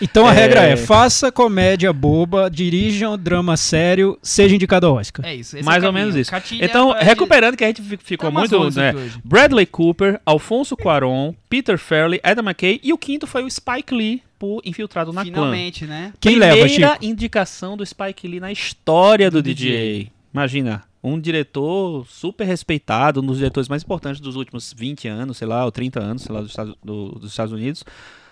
então 0.02 0.28
a 0.28 0.32
É. 0.32 0.36
regra 0.36 0.62
é: 0.64 0.76
faça 0.78 1.32
comédia 1.32 1.92
boba, 1.94 2.50
dirijam 2.50 3.18
drama 3.18 3.56
sério, 3.58 4.18
seja 4.22 4.54
indicado 4.56 4.86
ao 4.88 4.96
Oscar. 4.96 5.26
É 5.26 5.34
isso. 5.34 5.58
esse 5.58 5.66
Mais 5.66 5.84
é 5.84 5.88
ou 5.88 5.94
menos 5.94 6.16
isso. 6.16 6.30
Cartilha 6.30 6.66
Então, 6.66 6.94
de- 6.94 7.04
recuperando 7.04 7.56
que 7.58 7.64
a 7.64 7.68
gente 7.68 7.82
Tá 7.82 7.98
ficou 8.04 8.32
muito, 8.32 8.70
né? 8.72 8.94
Bradley 9.24 9.66
Cooper, 9.66 10.20
Alfonso 10.26 10.76
Cuarón, 10.78 11.34
Peter 11.50 11.78
Farrelly, 11.78 12.20
Adam 12.24 12.44
McKay 12.46 12.80
e 12.84 12.92
o 12.94 12.98
quinto 12.98 13.26
foi 13.26 13.44
o 13.44 13.50
Spike 13.50 13.94
Lee 13.96 14.22
por 14.38 14.62
Infiltrado 14.66 15.12
na 15.14 15.24
Clã. 15.24 15.32
Finalmente, 15.34 15.86
né? 15.86 16.12
Quem 16.20 16.34
Primeira 16.34 16.56
leva, 16.56 16.68
Chico? 16.68 17.06
indicação 17.06 17.76
do 17.78 17.86
Spike 17.86 18.28
Lee 18.28 18.40
na 18.42 18.52
história 18.52 19.32
do, 19.32 19.42
Do 19.42 19.44
DJ. 19.44 19.72
DJ. 19.72 20.12
Imagina, 20.34 20.84
um 21.08 21.20
diretor 21.20 22.06
super 22.08 22.46
respeitado, 22.46 23.22
um 23.22 23.26
dos 23.26 23.38
diretores 23.38 23.70
mais 23.70 23.84
importantes 23.84 24.20
dos 24.20 24.36
últimos 24.36 24.74
20 24.76 25.08
anos, 25.08 25.38
sei 25.38 25.48
lá, 25.48 25.64
ou 25.64 25.72
30 25.72 26.00
anos, 26.02 26.24
sei 26.24 26.34
lá, 26.34 26.42
dos 26.42 26.50
Estados, 26.50 26.76
do- 26.84 27.12
dos 27.20 27.30
Estados 27.32 27.54
Unidos. 27.54 27.84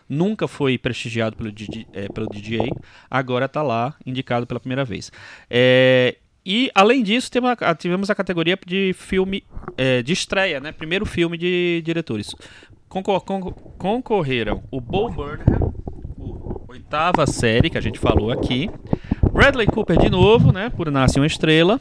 Nunca 0.09 0.47
foi 0.47 0.77
prestigiado 0.77 1.35
pelo, 1.35 1.49
eh, 1.93 2.07
pelo 2.13 2.27
DJ, 2.27 2.69
agora 3.09 3.47
tá 3.47 3.61
lá, 3.61 3.95
indicado 4.05 4.45
pela 4.45 4.59
primeira 4.59 4.83
vez. 4.83 5.11
É, 5.49 6.17
e, 6.45 6.69
além 6.75 7.01
disso, 7.03 7.31
tivemos 7.79 8.09
a 8.09 8.15
categoria 8.15 8.57
de 8.65 8.93
filme 8.93 9.43
eh, 9.77 10.01
de 10.03 10.11
estreia, 10.11 10.59
né? 10.59 10.71
Primeiro 10.71 11.05
filme 11.05 11.37
de 11.37 11.81
diretores. 11.85 12.35
Concor- 12.89 13.21
concor- 13.21 13.53
concorreram 13.77 14.61
o 14.69 14.81
Bo 14.81 15.09
Burnham, 15.09 15.73
oitava 16.67 17.25
série 17.25 17.69
que 17.69 17.77
a 17.77 17.81
gente 17.81 17.97
falou 17.99 18.31
aqui. 18.31 18.69
Bradley 19.31 19.67
Cooper 19.67 19.97
de 19.97 20.09
novo, 20.09 20.51
né, 20.51 20.69
por 20.69 20.91
Nasce 20.91 21.19
uma 21.19 21.25
Estrela. 21.25 21.79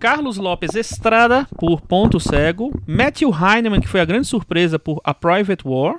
Carlos 0.00 0.36
Lopes 0.36 0.74
Estrada 0.74 1.46
por 1.58 1.80
Ponto 1.80 2.20
Cego. 2.20 2.72
Matthew 2.86 3.30
Heineman, 3.30 3.80
que 3.80 3.88
foi 3.88 4.00
a 4.00 4.04
grande 4.04 4.26
surpresa 4.26 4.78
por 4.78 5.00
A 5.04 5.12
Private 5.12 5.66
War. 5.66 5.96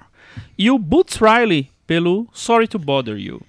E 0.57 0.69
o 0.71 0.77
Boots 0.79 1.17
Riley 1.17 1.69
pelo 1.85 2.27
Sorry 2.33 2.67
to 2.67 2.79
Bother 2.79 3.17
You. 3.17 3.41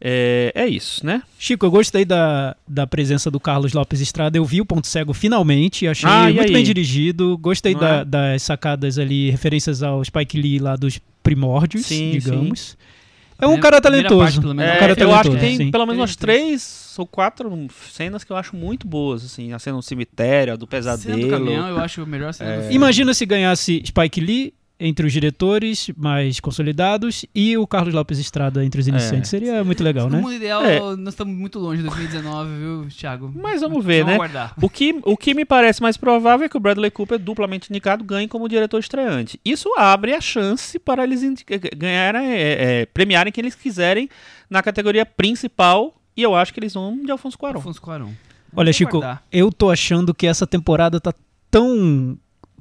É, 0.00 0.52
é 0.54 0.66
isso, 0.68 1.04
né? 1.04 1.22
Chico, 1.38 1.66
eu 1.66 1.70
gostei 1.72 2.04
da, 2.04 2.54
da 2.68 2.86
presença 2.86 3.32
do 3.32 3.40
Carlos 3.40 3.72
Lopes 3.72 4.00
Estrada. 4.00 4.38
Eu 4.38 4.44
vi 4.44 4.60
o 4.60 4.64
Ponto 4.66 4.86
Cego 4.86 5.12
finalmente, 5.12 5.88
achei 5.88 6.08
Ah, 6.08 6.24
muito 6.24 6.40
aí? 6.42 6.52
bem 6.52 6.62
dirigido. 6.62 7.36
Gostei 7.38 7.74
da- 7.74 7.98
é? 8.00 8.04
das 8.04 8.42
sacadas 8.44 8.96
ali, 8.96 9.28
referências 9.30 9.82
ao 9.82 10.04
Spike 10.04 10.40
Lee 10.40 10.60
lá 10.60 10.76
dos 10.76 11.00
primórdios, 11.20 11.86
Sim, 11.86 12.12
digamos. 12.12 12.76
É 13.40 13.46
um 13.46 13.60
cara 13.60 13.80
talentoso. 13.80 14.18
parte, 14.22 14.40
pelo 14.40 14.54
menos. 14.54 14.72
É 14.72 14.76
um 14.76 14.78
cara 14.80 14.92
eu 14.92 14.96
talentoso, 14.96 15.20
acho 15.20 15.30
que 15.30 15.36
tem 15.38 15.56
sim. 15.56 15.70
pelo 15.70 15.86
menos 15.86 16.00
umas 16.00 16.16
Três, 16.16 16.94
ou 16.98 17.06
quatro 17.06 17.68
cenas 17.92 18.24
que 18.24 18.32
eu 18.32 18.36
acho 18.36 18.56
muito 18.56 18.86
boas, 18.86 19.24
assim. 19.24 19.52
A 19.52 19.58
cena 19.58 19.76
do 19.76 19.82
cemitério, 19.82 20.52
a 20.52 20.56
do 20.56 20.66
Cena 20.68 20.82
do 20.96 20.96
pesadelo. 20.96 21.30
caminhão, 21.30 21.68
eu 21.68 21.78
acho 21.78 22.02
a 22.02 22.06
melhor 22.06 22.34
cena 22.34 22.50
do 22.50 22.56
É. 22.56 22.60
filme. 22.62 22.74
Imagina 22.74 23.14
se 23.14 23.24
ganhasse 23.24 23.82
Spike 23.86 24.20
Lee 24.20 24.54
entre 24.80 25.04
os 25.06 25.12
diretores 25.12 25.90
mais 25.96 26.38
consolidados 26.38 27.24
e 27.34 27.58
o 27.58 27.66
Carlos 27.66 27.92
Lopes 27.92 28.18
Estrada 28.18 28.64
entre 28.64 28.80
os 28.80 28.86
iniciantes. 28.86 29.28
Seria 29.28 29.64
muito 29.64 29.82
legal, 29.82 30.06
no 30.08 30.16
né? 30.16 30.22
mundo 30.22 30.34
ideal, 30.34 30.62
É. 30.64 30.78
nós 30.96 31.08
estamos 31.14 31.36
muito 31.36 31.58
longe 31.58 31.78
de 31.82 31.88
2019, 31.88 32.50
viu, 32.56 32.88
Thiago? 32.88 33.32
Mas 33.34 33.60
vamos 33.60 33.84
ver, 33.84 34.04
Vamos 34.04 34.08
né? 34.10 34.14
aguardar. 34.14 34.54
O 34.62 34.70
que, 34.70 35.00
o 35.04 35.16
que 35.16 35.34
me 35.34 35.44
parece 35.44 35.82
mais 35.82 35.96
provável 35.96 36.46
é 36.46 36.48
que 36.48 36.56
o 36.56 36.60
Bradley 36.60 36.90
Cooper, 36.92 37.18
duplamente 37.18 37.70
indicado, 37.70 38.04
ganhe 38.04 38.28
como 38.28 38.48
diretor 38.48 38.78
estreante. 38.78 39.40
Isso 39.44 39.68
abre 39.76 40.14
a 40.14 40.20
chance 40.20 40.78
para 40.78 41.02
eles 41.02 41.24
indi- 41.24 41.44
ganharem, 41.76 42.28
é, 42.32 42.80
é, 42.82 42.86
premiarem 42.86 43.32
quem 43.32 43.42
eles 43.42 43.56
quiserem 43.56 44.08
na 44.48 44.62
categoria 44.62 45.04
principal. 45.04 45.94
E 46.16 46.22
eu 46.22 46.34
acho 46.36 46.54
que 46.54 46.60
eles 46.60 46.74
vão 46.74 46.96
de 47.04 47.10
Alfonso 47.10 47.36
Cuarón. 47.38 47.58
Afonso 47.58 47.80
Cuarón. 47.82 48.10
Olha, 48.54 48.72
Chico, 48.72 48.98
aguardar. 48.98 49.22
eu 49.30 49.52
tô 49.52 49.70
achando 49.70 50.14
que 50.14 50.26
essa 50.26 50.46
temporada 50.46 51.00
tá 51.00 51.12
tão 51.50 52.16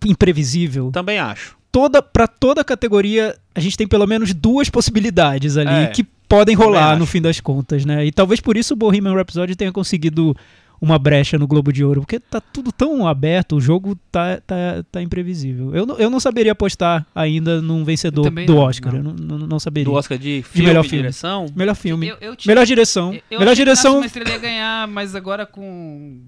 imprevisível. 0.05 0.91
Também 0.91 1.17
acho. 1.19 1.56
Toda 1.77 2.01
para 2.01 2.27
toda 2.27 2.63
categoria, 2.63 3.35
a 3.53 3.59
gente 3.59 3.77
tem 3.77 3.87
pelo 3.87 4.07
menos 4.07 4.33
duas 4.33 4.67
possibilidades 4.69 5.57
ali 5.57 5.69
É, 5.83 5.87
que 5.87 6.03
podem 6.27 6.55
rolar 6.55 6.97
no 6.97 7.05
fim 7.05 7.21
das 7.21 7.39
contas, 7.39 7.85
né? 7.85 8.03
E 8.05 8.11
talvez 8.11 8.39
por 8.39 8.57
isso 8.57 8.73
o 8.73 8.77
Bohemian 8.77 9.13
Rhapsody 9.13 9.55
tenha 9.55 9.71
conseguido 9.71 10.35
uma 10.81 10.97
brecha 10.99 11.37
no 11.39 11.47
Globo 11.47 11.71
de 11.73 11.83
Ouro, 11.83 12.01
porque 12.01 12.19
tá 12.19 12.39
tudo 12.39 12.71
tão 12.71 13.07
aberto, 13.07 13.55
o 13.55 13.61
jogo 13.61 13.95
tá, 14.11 14.39
tá, 14.45 14.83
tá 14.91 15.01
imprevisível. 15.01 15.73
Eu, 15.75 15.85
não- 15.87 15.97
eu 15.97 16.09
não 16.09 16.19
saberia 16.19 16.51
apostar 16.51 17.05
ainda 17.15 17.61
num 17.61 17.83
vencedor 17.83 18.29
do 18.29 18.53
não, 18.53 18.57
Oscar, 18.59 18.93
não. 18.93 18.99
eu 18.99 19.03
não, 19.03 19.37
não, 19.39 19.47
não 19.47 19.59
saberia. 19.59 19.85
Do 19.85 19.93
Oscar 19.93 20.17
de 20.19 20.43
filme, 20.43 20.67
melhor 20.67 20.85
e 20.85 20.89
filme. 20.89 21.01
direção. 21.03 21.45
Melhor 21.55 21.75
filme. 21.75 22.07
Eu, 22.09 22.17
eu 22.21 22.35
tinha- 22.35 22.51
Melhor 22.53 22.65
direção. 22.65 23.13
eu- 23.13 23.21
eu 23.31 23.39
Melhor 23.39 23.55
direção. 23.55 24.03
Ia 24.03 24.37
ganhar, 24.37 24.87
mas 24.87 25.15
agora 25.15 25.45
com... 25.45 26.21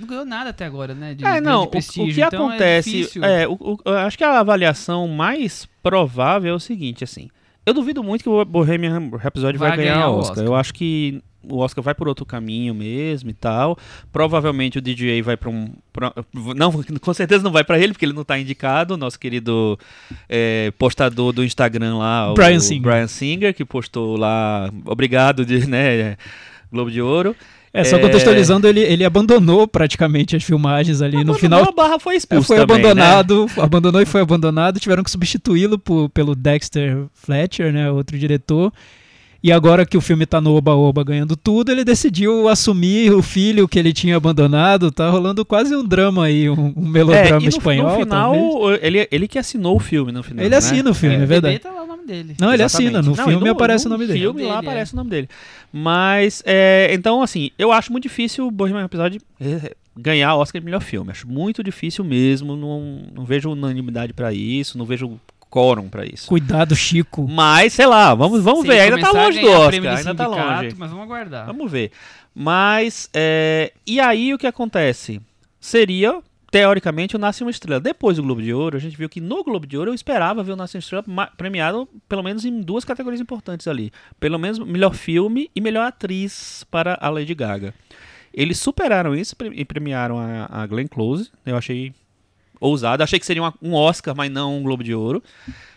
Não 0.00 0.06
ganhou 0.08 0.24
nada 0.24 0.50
até 0.50 0.64
agora, 0.64 0.94
né? 0.94 1.14
De, 1.14 1.24
É, 1.24 1.34
de 1.34 1.40
não, 1.42 1.60
o, 1.60 1.64
o 1.64 1.66
prestígio. 1.68 2.14
que 2.14 2.20
então 2.22 2.48
acontece. 2.48 3.08
É. 3.22 3.42
É, 3.42 3.48
o- 3.48 3.52
o- 3.54 3.78
eu 3.84 3.98
acho 3.98 4.16
que 4.18 4.24
a 4.24 4.40
avaliação 4.40 5.06
mais 5.06 5.68
provável 5.82 6.52
é 6.52 6.54
o 6.56 6.60
seguinte, 6.60 7.04
assim. 7.04 7.28
Eu 7.66 7.74
duvido 7.74 8.02
muito 8.02 8.22
que 8.22 8.28
o 8.28 8.44
Bohemian 8.44 9.10
Rhapsody 9.16 9.58
vai, 9.58 9.68
Vai 9.70 9.76
ganhar, 9.78 9.94
ganhar 9.94 10.08
o 10.08 10.14
o 10.14 10.18
Oscar. 10.18 10.30
Oscar. 10.32 10.44
Eu 10.46 10.54
acho 10.56 10.72
que 10.74 11.22
o 11.42 11.58
Oscar 11.58 11.82
vai 11.84 11.94
por 11.94 12.08
outro 12.08 12.24
caminho 12.26 12.74
mesmo 12.74 13.30
e 13.30 13.32
tal. 13.34 13.78
Provavelmente 14.12 14.78
o 14.78 14.80
DJ 14.80 15.22
vai 15.22 15.36
pra 15.36 15.50
um. 15.50 15.68
pra- 15.92 16.12
não, 16.56 16.72
com 17.00 17.14
certeza 17.14 17.44
não 17.44 17.52
vai 17.52 17.62
pra 17.62 17.78
ele, 17.78 17.92
porque 17.92 18.04
ele 18.06 18.12
não 18.14 18.24
tá 18.24 18.38
indicado. 18.38 18.96
Nosso 18.96 19.18
querido 19.20 19.78
é, 20.28 20.72
postador 20.78 21.32
do 21.32 21.44
Instagram 21.44 21.98
lá, 21.98 22.30
o 22.30 22.34
Brian 22.34 22.60
Singer. 22.60 22.82
Brian 22.82 23.06
Singer, 23.06 23.54
que 23.54 23.64
postou 23.64 24.16
lá. 24.16 24.70
Obrigado, 24.86 25.44
de, 25.44 25.66
né? 25.68 26.16
Globo 26.72 26.90
de 26.90 27.00
Ouro. 27.02 27.36
É, 27.72 27.84
só 27.84 27.96
É. 27.96 28.00
contextualizando, 28.00 28.66
ele, 28.66 28.80
ele 28.80 29.04
abandonou 29.04 29.66
praticamente 29.68 30.34
as 30.34 30.42
filmagens 30.42 31.00
ali 31.00 31.12
no 31.16 31.20
Abandonou 31.32 31.36
final. 31.36 31.62
a 31.68 31.72
barra 31.72 31.98
foi 32.00 32.14
É, 32.14 32.16
expulso 32.18 32.46
foi 32.48 32.56
também, 32.58 32.76
né? 32.78 32.82
abandonado, 32.90 33.46
abandonou 33.56 34.00
e 34.02 34.06
foi 34.06 34.20
abandonado. 34.20 34.80
Tiveram 34.80 35.04
que 35.04 35.10
substituí-lo 35.10 35.78
pelo 36.12 36.34
Dexter 36.34 37.04
Fletcher, 37.14 37.72
né, 37.72 37.90
outro 37.90 38.18
diretor. 38.18 38.72
E 39.42 39.50
agora 39.50 39.86
que 39.86 39.96
o 39.96 40.02
filme 40.02 40.26
tá 40.26 40.38
no 40.38 40.54
Oba-Oba 40.54 41.02
ganhando 41.02 41.34
tudo, 41.34 41.72
ele 41.72 41.82
decidiu 41.82 42.46
assumir 42.46 43.10
o 43.12 43.22
filho 43.22 43.66
que 43.66 43.78
ele 43.78 43.90
tinha 43.92 44.16
abandonado. 44.16 44.90
Tá 44.92 45.08
rolando 45.08 45.44
quase 45.46 45.74
um 45.74 45.82
drama 45.82 46.26
aí, 46.26 46.50
um, 46.50 46.74
um 46.76 46.86
melodrama 46.86 47.36
É, 47.36 47.40
e 47.40 47.42
no, 47.44 47.48
espanhol. 47.48 47.90
no 47.98 48.04
final, 48.04 48.34
talvez. 48.34 48.80
ele, 48.82 49.08
ele 49.10 49.26
que 49.26 49.38
assinou 49.38 49.76
o 49.76 49.80
filme 49.80 50.12
no 50.12 50.22
final. 50.22 50.42
Ele 50.44 50.50
né? 50.50 50.56
assina 50.58 50.90
o 50.90 50.94
filme, 50.94 51.16
é, 51.16 51.18
No 51.20 51.26
verdade. 51.26 51.58
tá 51.58 51.70
lá 51.70 51.84
o 51.84 51.86
nome 51.86 52.04
dele. 52.06 52.34
Não, 52.38 52.52
ele 52.52 52.62
Exatamente. 52.62 52.96
assina. 52.96 53.02
No 53.10 53.16
Não, 53.16 53.24
filme 53.28 53.48
aparece 53.48 53.84
no 53.86 53.88
o 53.88 53.92
nome 53.94 54.06
dele. 54.06 54.18
filme 54.18 54.42
lá 54.42 54.56
Dele, 54.56 54.56
é. 54.56 54.68
aparece 54.68 54.92
o 54.92 54.96
nome 54.96 55.08
dele. 55.10 55.28
Mas, 55.72 56.42
é, 56.44 56.90
então, 56.92 57.22
assim, 57.22 57.50
eu 57.58 57.72
acho 57.72 57.90
muito 57.92 58.02
difícil 58.04 58.46
o 58.46 58.50
Bohemian 58.50 58.82
Rhapsody 58.82 59.20
eh, 59.40 59.74
ganhar 59.96 60.34
Oscar 60.36 60.60
de 60.60 60.64
melhor 60.66 60.82
filme. 60.82 61.10
Acho 61.10 61.26
muito 61.28 61.62
difícil 61.62 62.04
mesmo. 62.04 62.56
Não, 62.56 63.02
não 63.14 63.24
vejo 63.24 63.50
unanimidade 63.50 64.12
pra 64.12 64.32
isso, 64.32 64.76
não 64.76 64.84
vejo 64.84 65.18
quórum 65.50 65.88
pra 65.88 66.06
isso. 66.06 66.28
Cuidado, 66.28 66.74
Chico. 66.76 67.26
Mas, 67.28 67.72
sei 67.72 67.86
lá, 67.86 68.14
vamos, 68.14 68.42
vamos 68.42 68.62
Se 68.62 68.68
ver. 68.68 68.80
Ainda 68.80 69.00
tá 69.00 69.10
longe 69.10 69.40
do 69.40 69.46
ganhar 69.46 69.58
Oscar, 69.58 69.80
do 69.80 69.88
ainda 69.88 70.14
tá 70.14 70.26
longe. 70.26 70.76
Mas 70.78 70.90
vamos 70.90 71.04
aguardar. 71.04 71.46
Vamos 71.46 71.70
ver. 71.70 71.90
Mas, 72.34 73.10
é, 73.12 73.72
e 73.86 74.00
aí 74.00 74.32
o 74.32 74.38
que 74.38 74.46
acontece? 74.46 75.20
Seria, 75.60 76.20
teoricamente, 76.50 77.16
o 77.16 77.18
Nasce 77.18 77.42
uma 77.42 77.50
Estrela. 77.50 77.80
Depois 77.80 78.16
do 78.16 78.22
Globo 78.22 78.40
de 78.40 78.54
Ouro, 78.54 78.76
a 78.76 78.80
gente 78.80 78.96
viu 78.96 79.08
que 79.08 79.20
no 79.20 79.42
Globo 79.42 79.66
de 79.66 79.76
Ouro 79.76 79.90
eu 79.90 79.94
esperava 79.94 80.42
ver 80.42 80.52
o 80.52 80.56
Nasce 80.56 80.76
uma 80.76 80.80
Estrela 80.80 81.04
premiado 81.36 81.88
pelo 82.08 82.22
menos 82.22 82.44
em 82.44 82.60
duas 82.60 82.84
categorias 82.84 83.20
importantes 83.20 83.66
ali. 83.66 83.92
Pelo 84.18 84.38
menos 84.38 84.58
melhor 84.58 84.94
filme 84.94 85.50
e 85.54 85.60
melhor 85.60 85.86
atriz 85.86 86.64
para 86.70 86.96
a 87.00 87.10
Lady 87.10 87.34
Gaga. 87.34 87.74
Eles 88.32 88.58
superaram 88.58 89.14
isso 89.14 89.34
e 89.52 89.64
premiaram 89.64 90.18
a, 90.18 90.46
a 90.48 90.66
Glenn 90.66 90.86
Close. 90.86 91.30
Eu 91.44 91.56
achei 91.56 91.92
ousado. 92.60 93.02
Achei 93.02 93.18
que 93.18 93.26
seria 93.26 93.42
uma- 93.42 93.54
um 93.62 93.74
Oscar, 93.74 94.14
mas 94.14 94.30
não 94.30 94.58
um 94.58 94.62
Globo 94.62 94.84
de 94.84 94.94
Ouro. 94.94 95.22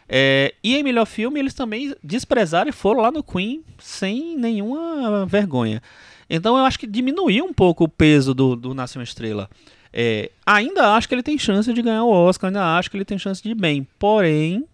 É, 0.07 0.53
e 0.63 0.75
em 0.75 0.83
melhor 0.83 1.05
filme, 1.05 1.39
eles 1.39 1.53
também 1.53 1.95
desprezaram 2.03 2.69
e 2.69 2.73
foram 2.73 3.01
lá 3.01 3.09
no 3.11 3.23
Queen 3.23 3.63
sem 3.79 4.37
nenhuma 4.37 5.25
vergonha. 5.25 5.81
Então 6.29 6.57
eu 6.57 6.65
acho 6.65 6.77
que 6.79 6.85
diminuiu 6.87 7.45
um 7.45 7.53
pouco 7.53 7.85
o 7.85 7.89
peso 7.89 8.33
do, 8.33 8.55
do 8.55 8.73
Nasce 8.73 8.97
uma 8.97 9.03
Estrela. 9.03 9.49
É, 9.91 10.31
ainda 10.45 10.95
acho 10.95 11.07
que 11.07 11.15
ele 11.15 11.23
tem 11.23 11.37
chance 11.37 11.71
de 11.71 11.81
ganhar 11.81 12.03
o 12.03 12.09
Oscar, 12.09 12.47
ainda 12.49 12.77
acho 12.77 12.89
que 12.91 12.97
ele 12.97 13.05
tem 13.05 13.17
chance 13.17 13.41
de 13.41 13.49
ir 13.51 13.55
bem. 13.55 13.87
Porém, 13.99 14.65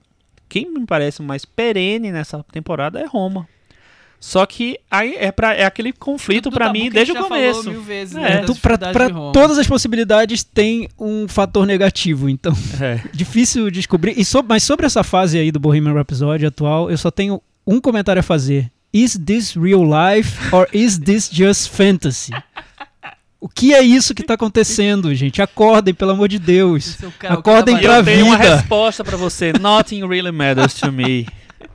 quem 0.48 0.70
me 0.72 0.86
parece 0.86 1.22
mais 1.22 1.46
perene 1.46 2.12
nessa 2.12 2.44
temporada 2.52 3.00
é 3.00 3.06
Roma. 3.06 3.48
Só 4.20 4.46
que 4.46 4.78
aí 4.92 5.16
é, 5.18 5.32
pra, 5.32 5.54
é 5.54 5.64
aquele 5.64 5.94
conflito 5.94 6.52
bom 6.52 6.74
mim 6.74 6.90
desde 6.90 7.14
o 7.14 7.24
começo. 7.24 7.70
mil 7.70 7.82
vezes, 7.82 8.16
É, 8.18 8.20
né, 8.20 8.38
Tu- 8.46 8.54
pra 8.56 8.78
todas 9.32 9.58
as 9.58 9.66
possibilidades 9.66 10.44
tem 10.44 10.90
um 11.00 11.26
fator 11.28 11.66
negativo, 11.66 12.28
então 12.30 12.52
É. 12.82 13.00
difícil 13.14 13.72
descobrir. 13.72 14.20
E 14.20 14.26
so- 14.26 14.44
mas 14.48 14.64
sobre 14.64 14.86
essa 14.86 15.04
fase 15.04 15.38
aí 15.38 15.52
do 15.52 15.60
Bohemian 15.60 15.94
Rhapsody 15.94 16.46
atual, 16.46 16.92
eu 16.92 16.98
só 16.98 17.10
tenho 17.10 17.42
um 17.66 17.80
comentário 17.80 18.20
a 18.20 18.24
fazer. 18.24 18.70
Is 18.92 19.18
this 19.24 19.54
real 19.56 19.84
life 19.86 20.38
or 20.54 20.68
is 20.74 20.98
this 20.98 21.30
just 21.32 21.70
fantasy? 21.70 22.32
O 23.40 23.48
que 23.48 23.74
é 23.74 23.82
isso 23.82 24.14
que 24.14 24.22
tá 24.24 24.34
acontecendo, 24.34 25.16
gente? 25.16 25.42
Acordem, 25.42 25.94
pelo 25.94 26.12
amor 26.12 26.28
de 26.28 26.38
Deus. 26.38 26.98
É 27.24 27.28
Acordem 27.28 27.78
cara 27.78 27.88
vai- 27.88 28.04
pra 28.04 28.12
eu 28.12 28.16
tenho 28.18 28.26
uma 28.26 28.38
vida. 28.38 28.56
resposta 28.58 29.02
pra 29.02 29.16
você. 29.16 29.54
Nothing 29.54 30.06
really 30.06 30.32
matters 30.32 30.74
to 30.74 30.92
me. 30.92 31.26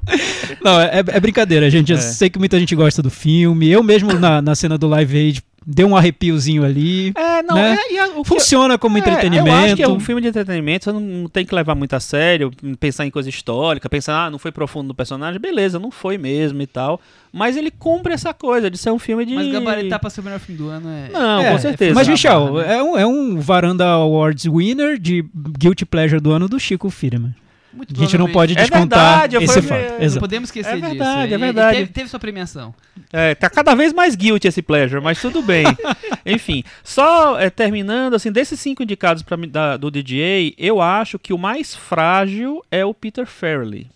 Não, 0.62 0.80
é, 0.80 1.02
é 1.06 1.20
brincadeira, 1.20 1.68
gente. 1.70 1.92
Eu 1.92 1.98
É. 1.98 2.00
sei 2.00 2.30
que 2.30 2.38
muita 2.38 2.58
gente 2.58 2.74
gosta 2.74 3.02
do 3.02 3.10
filme. 3.10 3.68
Eu 3.70 3.82
mesmo, 3.82 4.12
na, 4.14 4.40
na 4.40 4.54
cena 4.54 4.76
do 4.78 4.86
Live 4.88 5.16
Aid, 5.16 5.42
dei 5.66 5.84
um 5.84 5.96
arrepiozinho 5.96 6.62
ali. 6.64 7.12
É, 7.16 7.42
não, 7.42 7.54
Né? 7.56 7.76
é, 7.90 7.92
e 7.94 7.98
a- 7.98 8.04
Funciona 8.24 8.76
como 8.78 8.96
É, 8.96 9.00
entretenimento. 9.00 9.48
Eu 9.48 9.54
acho 9.64 9.76
que 9.76 9.82
é 9.82 9.88
um 9.88 9.98
filme 10.00 10.20
de 10.22 10.28
entretenimento, 10.28 10.84
você 10.84 10.92
não, 10.92 11.00
não 11.00 11.28
tem 11.28 11.44
que 11.44 11.54
levar 11.54 11.74
muito 11.74 11.94
a 11.94 12.00
sério, 12.00 12.50
pensar 12.78 13.06
em 13.06 13.10
coisa 13.10 13.28
histórica, 13.28 13.88
pensar, 13.88 14.26
ah, 14.26 14.30
não 14.30 14.38
foi 14.38 14.52
profundo 14.52 14.88
no 14.88 14.94
personagem, 14.94 15.40
beleza, 15.40 15.78
não 15.78 15.90
foi 15.90 16.16
mesmo 16.18 16.60
e 16.62 16.66
tal. 16.66 17.00
Mas 17.32 17.56
ele 17.56 17.70
cumpre 17.70 18.12
essa 18.12 18.32
coisa 18.32 18.70
de 18.70 18.78
ser 18.78 18.90
um 18.90 18.98
filme 18.98 19.24
de. 19.26 19.34
Mas 19.34 19.50
gabaritar 19.52 19.98
pra 19.98 20.08
ser 20.10 20.20
o 20.20 20.24
melhor 20.24 20.38
filme 20.38 20.58
do 20.58 20.68
ano 20.68 20.88
é... 20.88 21.08
Não, 21.12 21.40
É, 21.40 21.52
com 21.52 21.58
certeza. 21.58 21.94
Mas, 21.94 22.06
Michel, 22.08 22.54
né? 22.54 22.74
é, 22.76 22.82
um, 22.82 22.98
é 22.98 23.06
um 23.06 23.40
Varanda 23.40 23.86
Awards 23.86 24.44
winner 24.46 24.98
de 24.98 25.24
Guilty 25.58 25.84
Pleasure 25.84 26.20
do 26.20 26.30
ano 26.30 26.48
do 26.48 26.60
Chico 26.60 26.88
Firman. 26.90 27.34
Muito 27.74 27.92
A 27.94 27.98
gente 28.04 28.16
não 28.16 28.30
pode 28.30 28.52
É 28.52 28.56
descontar 28.56 29.10
verdade, 29.28 29.36
eu 29.36 29.42
esse 29.42 29.60
fato. 29.62 29.78
é, 29.78 29.90
Não 29.98 30.04
Exato. 30.04 30.20
podemos 30.20 30.48
esquecer 30.48 30.70
É 30.70 30.74
disso. 30.76 30.88
verdade, 30.88 31.32
é 31.32 31.34
E- 31.34 31.34
e 31.34 31.38
verdade. 31.38 31.78
Teve, 31.78 31.92
teve 31.92 32.08
sua 32.08 32.20
premiação. 32.20 32.74
É, 33.12 33.34
tá 33.34 33.50
cada 33.50 33.74
vez 33.74 33.92
mais 33.92 34.14
guilty 34.14 34.46
esse 34.48 34.62
pleasure, 34.62 35.02
mas 35.02 35.20
tudo 35.20 35.42
bem. 35.42 35.64
Enfim, 36.24 36.62
só 36.82 37.38
é, 37.38 37.50
terminando, 37.50 38.14
assim, 38.14 38.30
desses 38.32 38.58
cinco 38.60 38.82
indicados 38.82 39.22
pra, 39.22 39.36
da- 39.36 39.76
do 39.76 39.90
DJ, 39.90 40.54
eu 40.56 40.80
acho 40.80 41.18
que 41.18 41.32
o 41.32 41.38
mais 41.38 41.74
frágil 41.74 42.64
é 42.70 42.84
o 42.84 42.94
Peter 42.94 43.26
Farrelly. 43.26 43.88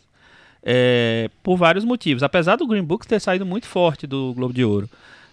É, 0.63 1.31
por 1.43 1.57
vários 1.57 1.85
motivos. 1.85 2.23
Apesar 2.23 2.57
do 2.57 2.67
Green 2.67 2.83
Book 2.83 3.07
ter 3.07 3.21
saído 3.21 3.47
muito 3.47 3.67
forte 3.67 4.07
do 4.07 4.35
Globo 4.35 4.53
de 4.53 4.65
Ouro. 4.65 4.89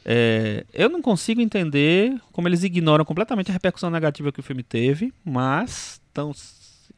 É, 0.06 0.64
eu 0.72 0.88
não 0.88 1.02
consigo 1.02 1.42
entender 1.42 2.14
como 2.32 2.48
eles 2.48 2.64
ignoram 2.64 3.04
completamente 3.04 3.50
a 3.50 3.54
repercussão 3.54 3.90
negativa 3.90 4.32
que 4.32 4.40
o 4.40 4.44
filme 4.44 4.62
teve, 4.62 5.12
mas 5.26 6.00
estão 6.08 6.32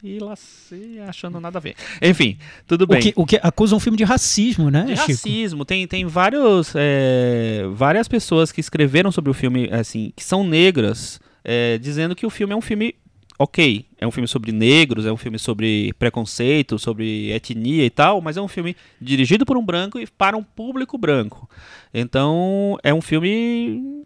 se 0.02 0.20
lasse- 0.20 1.00
achando 1.08 1.40
nada 1.40 1.58
a 1.58 1.62
ver. 1.62 1.76
Enfim, 2.02 2.38
tudo 2.66 2.84
O 2.84 2.88
bem 2.88 3.02
que, 3.02 3.14
o 3.16 3.26
que 3.26 3.40
acusa 3.42 3.76
um 3.76 3.80
filme 3.80 3.98
de 3.98 4.04
racismo, 4.04 4.70
né, 4.70 4.84
de 4.84 4.96
Chico? 4.96 5.08
racismo. 5.12 5.66
Tem, 5.66 5.88
tem 5.88 6.06
vários, 6.06 6.74
é, 6.76 7.64
várias 7.74 8.08
pessoas 8.08 8.52
que 8.52 8.60
escreveram 8.60 9.12
sobre 9.12 9.32
o 9.32 9.34
filme, 9.34 9.70
assim, 9.72 10.12
que 10.16 10.24
são 10.24 10.44
negras, 10.44 11.20
é, 11.44 11.78
dizendo 11.78 12.16
que 12.16 12.26
o 12.26 12.30
filme 12.30 12.54
é 12.54 12.56
um 12.58 12.62
filme 12.62 12.96
ok. 13.40 13.86
É 14.00 14.06
um 14.08 14.12
filme 14.12 14.28
sobre 14.28 14.52
negros, 14.52 15.06
é 15.06 15.12
um 15.12 15.18
filme 15.18 15.38
sobre 15.40 15.94
preconceito, 16.00 16.78
sobre 16.80 17.32
etnia 17.32 17.86
e 17.86 17.90
tal, 17.90 18.20
mas 18.22 18.36
é 18.38 18.42
um 18.42 18.48
filme 18.48 18.76
dirigido 19.02 19.46
por 19.46 19.58
um 19.58 19.66
branco 19.66 20.00
e 20.00 20.06
para 20.08 20.36
um 20.38 20.44
público 20.44 20.98
branco. 20.98 21.50
Então, 21.94 22.78
é 22.84 22.94
um 22.94 23.02
filme 23.02 23.97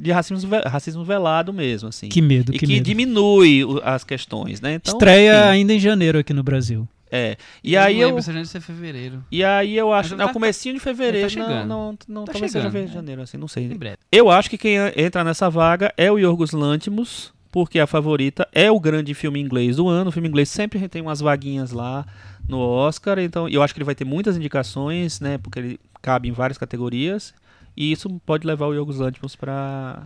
de 0.00 0.10
racismo, 0.12 0.50
racismo 0.66 1.04
velado 1.04 1.52
mesmo, 1.52 1.88
assim. 1.88 2.08
Que 2.08 2.20
medo, 2.20 2.52
e 2.54 2.58
que, 2.58 2.66
que 2.66 2.72
medo. 2.74 2.84
diminui 2.84 3.64
o- 3.64 3.80
as 3.84 4.02
questões, 4.04 4.60
né? 4.60 4.74
Então, 4.74 4.92
Estreia 4.94 5.32
enfim, 5.32 5.48
ainda 5.50 5.72
em 5.74 5.78
janeiro 5.80 6.18
aqui 6.18 6.32
no 6.32 6.42
Brasil. 6.42 6.88
é. 7.10 7.36
E 7.62 7.74
eu 7.74 7.80
aí 7.82 7.94
não 7.94 8.00
eu 8.02 8.06
lembro 8.08 8.22
se 8.22 8.30
a 8.30 8.32
gente 8.34 8.48
ser 8.48 8.60
fevereiro. 8.60 9.24
e 9.30 9.44
aí 9.44 9.76
eu 9.76 9.92
acho, 9.92 10.10
Mas 10.10 10.18
não, 10.18 10.26
tá- 10.26 10.32
comecinho 10.32 10.74
de 10.74 10.80
fevereiro, 10.80 11.30
tá 11.30 11.38
não, 11.38 11.46
chegando. 11.48 11.68
não, 11.68 11.98
não, 12.08 12.24
Tá 12.24 12.32
talvez 12.32 12.50
seja 12.52 12.68
chegando, 12.68 12.84
fe- 12.86 12.90
é. 12.90 12.94
janeiro, 12.94 13.22
assim, 13.22 13.36
não 13.36 13.46
sei. 13.48 13.64
Em 13.64 13.76
breve. 13.76 13.98
Eu 14.10 14.30
acho 14.30 14.50
que 14.50 14.58
quem 14.58 14.76
entra 14.96 15.22
nessa 15.22 15.48
vaga 15.48 15.92
é 15.96 16.10
o 16.10 16.18
Yorgos 16.18 16.50
Lantimos, 16.50 17.32
porque 17.52 17.78
a 17.78 17.86
favorita 17.86 18.48
é 18.52 18.68
o 18.68 18.80
grande 18.80 19.14
filme 19.14 19.40
inglês 19.40 19.76
do 19.76 19.88
ano. 19.88 20.08
O 20.08 20.12
filme 20.12 20.28
inglês 20.28 20.48
sempre 20.48 20.88
tem 20.88 21.00
umas 21.02 21.20
vaguinhas 21.20 21.70
lá 21.70 22.04
no 22.48 22.58
Oscar, 22.58 23.20
então 23.20 23.48
eu 23.48 23.62
acho 23.62 23.72
que 23.72 23.78
ele 23.78 23.84
vai 23.84 23.94
ter 23.94 24.04
muitas 24.04 24.36
indicações, 24.36 25.20
né? 25.20 25.38
Porque 25.38 25.58
ele 25.60 25.80
cabe 26.02 26.28
em 26.28 26.32
várias 26.32 26.58
categorias. 26.58 27.32
E 27.76 27.90
isso 27.92 28.08
pode 28.24 28.46
levar 28.46 28.66
o 28.66 28.74
Yorgos 28.74 28.98
Lanthimos 28.98 29.34
para 29.36 30.02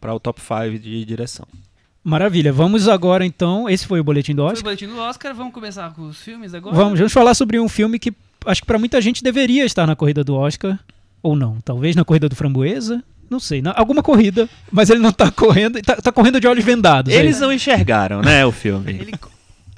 para 0.00 0.12
o 0.14 0.20
top 0.20 0.40
5 0.40 0.78
de 0.78 1.04
direção. 1.04 1.46
Maravilha. 2.02 2.52
Vamos 2.52 2.88
agora 2.88 3.24
então. 3.24 3.68
Esse 3.70 3.86
foi 3.86 4.00
o 4.00 4.04
boletim 4.04 4.34
do 4.34 4.42
Foi 4.42 4.48
o 4.48 4.52
Oscar. 4.52 4.64
boletim 4.64 4.86
do 4.86 4.98
Oscar, 4.98 5.34
vamos 5.34 5.54
começar 5.54 5.90
com 5.94 6.02
os 6.02 6.18
filmes 6.20 6.52
agora? 6.52 6.76
Vamos, 6.76 6.98
vamos 6.98 7.12
falar 7.12 7.34
sobre 7.34 7.58
um 7.58 7.68
filme 7.68 7.98
que 7.98 8.12
acho 8.44 8.60
que 8.60 8.66
pra 8.66 8.78
muita 8.78 9.00
gente 9.00 9.22
deveria 9.22 9.64
estar 9.64 9.86
na 9.86 9.96
corrida 9.96 10.22
do 10.22 10.34
Oscar 10.34 10.78
ou 11.22 11.34
não. 11.34 11.58
Talvez 11.64 11.96
na 11.96 12.04
corrida 12.04 12.28
do 12.28 12.36
Framboesa. 12.36 13.02
Não 13.30 13.40
sei, 13.40 13.62
na- 13.62 13.72
alguma 13.74 14.02
corrida, 14.02 14.46
mas 14.70 14.90
ele 14.90 15.00
não 15.00 15.10
tá 15.10 15.30
correndo, 15.30 15.80
tá, 15.80 15.96
tá 15.96 16.12
correndo 16.12 16.38
de 16.38 16.46
olhos 16.46 16.62
vendados. 16.62 17.10
Eles 17.12 17.40
não 17.40 17.50
enxergaram, 17.50 18.20
né, 18.20 18.44
o 18.44 18.52
filme. 18.52 18.92
Ele 18.92 19.12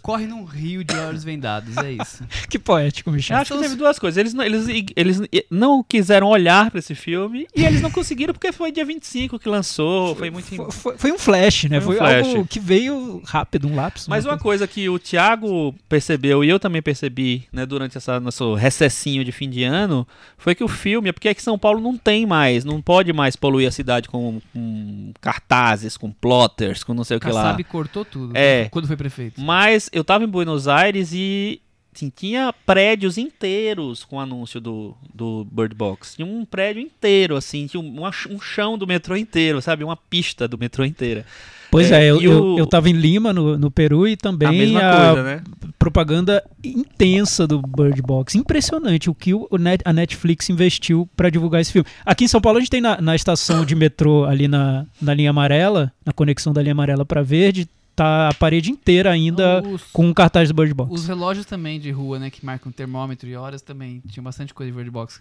corre 0.06 0.24
num 0.26 0.44
rio 0.44 0.84
de 0.84 0.94
olhos 0.96 1.24
vendados, 1.24 1.76
é 1.78 1.90
isso. 1.90 2.22
Que 2.48 2.60
poético, 2.60 3.10
Eu 3.10 3.14
Michel. 3.14 3.38
acho 3.38 3.52
que 3.54 3.60
teve 3.60 3.74
duas 3.74 3.98
coisas. 3.98 4.16
Eles 4.16 4.32
não, 4.32 4.44
eles, 4.44 4.66
eles 4.94 5.20
não 5.50 5.82
quiseram 5.82 6.28
olhar 6.28 6.70
pra 6.70 6.78
esse 6.78 6.94
filme 6.94 7.48
e 7.56 7.64
eles 7.64 7.82
não 7.82 7.90
conseguiram 7.90 8.32
porque 8.32 8.52
foi 8.52 8.70
dia 8.70 8.84
25 8.84 9.36
que 9.38 9.48
lançou. 9.48 10.14
Foi 10.14 10.30
muito. 10.30 10.46
Foi, 10.54 10.70
foi- 10.70 10.96
foi 10.96 11.12
um 11.12 11.18
flash, 11.18 11.64
né? 11.64 11.80
Foi 11.80 11.96
Foi, 11.96 12.06
um 12.06 12.08
flash. 12.08 12.26
algo 12.28 12.46
que 12.46 12.60
veio 12.60 13.20
rápido, 13.24 13.66
um 13.66 13.74
lapso. 13.74 14.08
Mas 14.08 14.24
uma 14.24 14.36
uma 14.36 14.38
coisa 14.42 14.66
que 14.68 14.86
o 14.88 14.98
Thiago 14.98 15.74
percebeu 15.88 16.44
e 16.44 16.48
eu 16.50 16.60
também 16.60 16.82
percebi, 16.82 17.44
né, 17.50 17.64
durante 17.64 17.96
essa 17.96 18.20
nosso 18.20 18.54
recessinho 18.54 19.24
de 19.24 19.32
fim 19.32 19.48
de 19.48 19.64
ano, 19.64 20.06
foi 20.36 20.54
que 20.54 20.62
o 20.62 20.68
filme, 20.68 21.08
é 21.08 21.12
porque 21.12 21.28
aqui 21.30 21.42
São 21.42 21.58
Paulo 21.58 21.80
não 21.80 21.96
tem 21.96 22.26
mais, 22.26 22.64
não 22.66 22.82
pode 22.82 23.12
mais 23.14 23.34
poluir 23.34 23.66
a 23.66 23.70
cidade 23.70 24.08
com, 24.10 24.40
com 24.52 25.12
cartazes, 25.22 25.96
com 25.96 26.12
plotters, 26.12 26.84
com 26.84 26.92
não 26.94 27.02
sei 27.02 27.16
o 27.16 27.20
que 27.20 27.28
lá. 27.28 27.42
Kassab 27.44 27.64
cortou 27.64 28.04
tudo 28.04 28.36
É. 28.36 28.68
quando 28.70 28.86
foi 28.86 28.96
prefeito. 28.96 29.40
Mas 29.40 29.88
eu 29.96 30.04
tava 30.04 30.24
em 30.24 30.28
Buenos 30.28 30.68
Aires 30.68 31.10
e 31.12 31.60
assim, 31.94 32.12
tinha 32.14 32.52
prédios 32.66 33.16
inteiros 33.16 34.04
com 34.04 34.20
anúncio 34.20 34.60
do, 34.60 34.94
do 35.14 35.46
Bird 35.50 35.74
Box. 35.74 36.14
Tinha 36.16 36.26
um 36.26 36.44
prédio 36.44 36.80
inteiro, 36.82 37.36
assim, 37.36 37.66
tinha 37.66 37.80
um, 37.80 38.02
um 38.30 38.40
chão 38.40 38.76
do 38.76 38.86
metrô 38.86 39.16
inteiro, 39.16 39.62
sabe? 39.62 39.82
Uma 39.82 39.96
pista 39.96 40.46
do 40.46 40.58
metrô 40.58 40.84
inteira. 40.84 41.24
Pois 41.70 41.90
é, 41.90 42.04
É, 42.04 42.10
eu, 42.10 42.20
eu, 42.22 42.44
o- 42.44 42.58
eu 42.58 42.66
tava 42.66 42.88
em 42.88 42.92
Lima, 42.92 43.32
no, 43.32 43.58
no 43.58 43.70
Peru, 43.70 44.06
e 44.06 44.16
também 44.16 44.48
a 44.48 44.52
mesma 44.52 44.80
a 44.80 45.14
coisa, 45.14 45.22
né? 45.24 45.42
propaganda 45.78 46.44
intensa 46.62 47.46
do 47.46 47.60
Bird 47.60 48.00
Box. 48.02 48.36
Impressionante 48.36 49.08
o 49.10 49.14
que 49.14 49.34
o 49.34 49.48
Net- 49.58 49.82
a 49.84 49.92
Netflix 49.92 50.48
investiu 50.50 51.08
pra 51.16 51.30
divulgar 51.30 51.60
esse 51.60 51.72
filme. 51.72 51.88
Aqui 52.04 52.24
em 52.24 52.28
São 52.28 52.40
Paulo 52.40 52.58
a 52.58 52.60
gente 52.60 52.70
tem 52.70 52.80
na, 52.80 53.00
na 53.00 53.16
estação 53.16 53.64
de 53.64 53.74
metrô, 53.74 54.24
ali 54.24 54.46
na, 54.48 54.86
na 55.00 55.12
linha 55.14 55.30
amarela, 55.30 55.92
na 56.04 56.12
conexão 56.12 56.52
da 56.52 56.62
linha 56.62 56.72
amarela 56.72 57.04
pra 57.04 57.22
verde, 57.22 57.68
tá 57.96 58.28
a 58.28 58.34
parede 58.34 58.70
inteira 58.70 59.10
ainda 59.10 59.62
Os, 59.66 59.82
com 59.92 60.06
um 60.06 60.12
cartaz 60.14 60.48
do 60.50 60.54
Bird 60.54 60.72
Box. 60.74 60.92
os 60.92 61.08
relógios 61.08 61.46
também 61.46 61.80
de 61.80 61.90
rua, 61.90 62.18
né, 62.18 62.30
que 62.30 62.44
marcam 62.44 62.70
termômetro 62.70 63.26
e 63.28 63.34
horas 63.34 63.62
também. 63.62 64.02
Tinha 64.08 64.22
bastante 64.22 64.52
coisa 64.54 64.70
de 64.70 64.76
Bird 64.76 64.90
Box. 64.90 65.20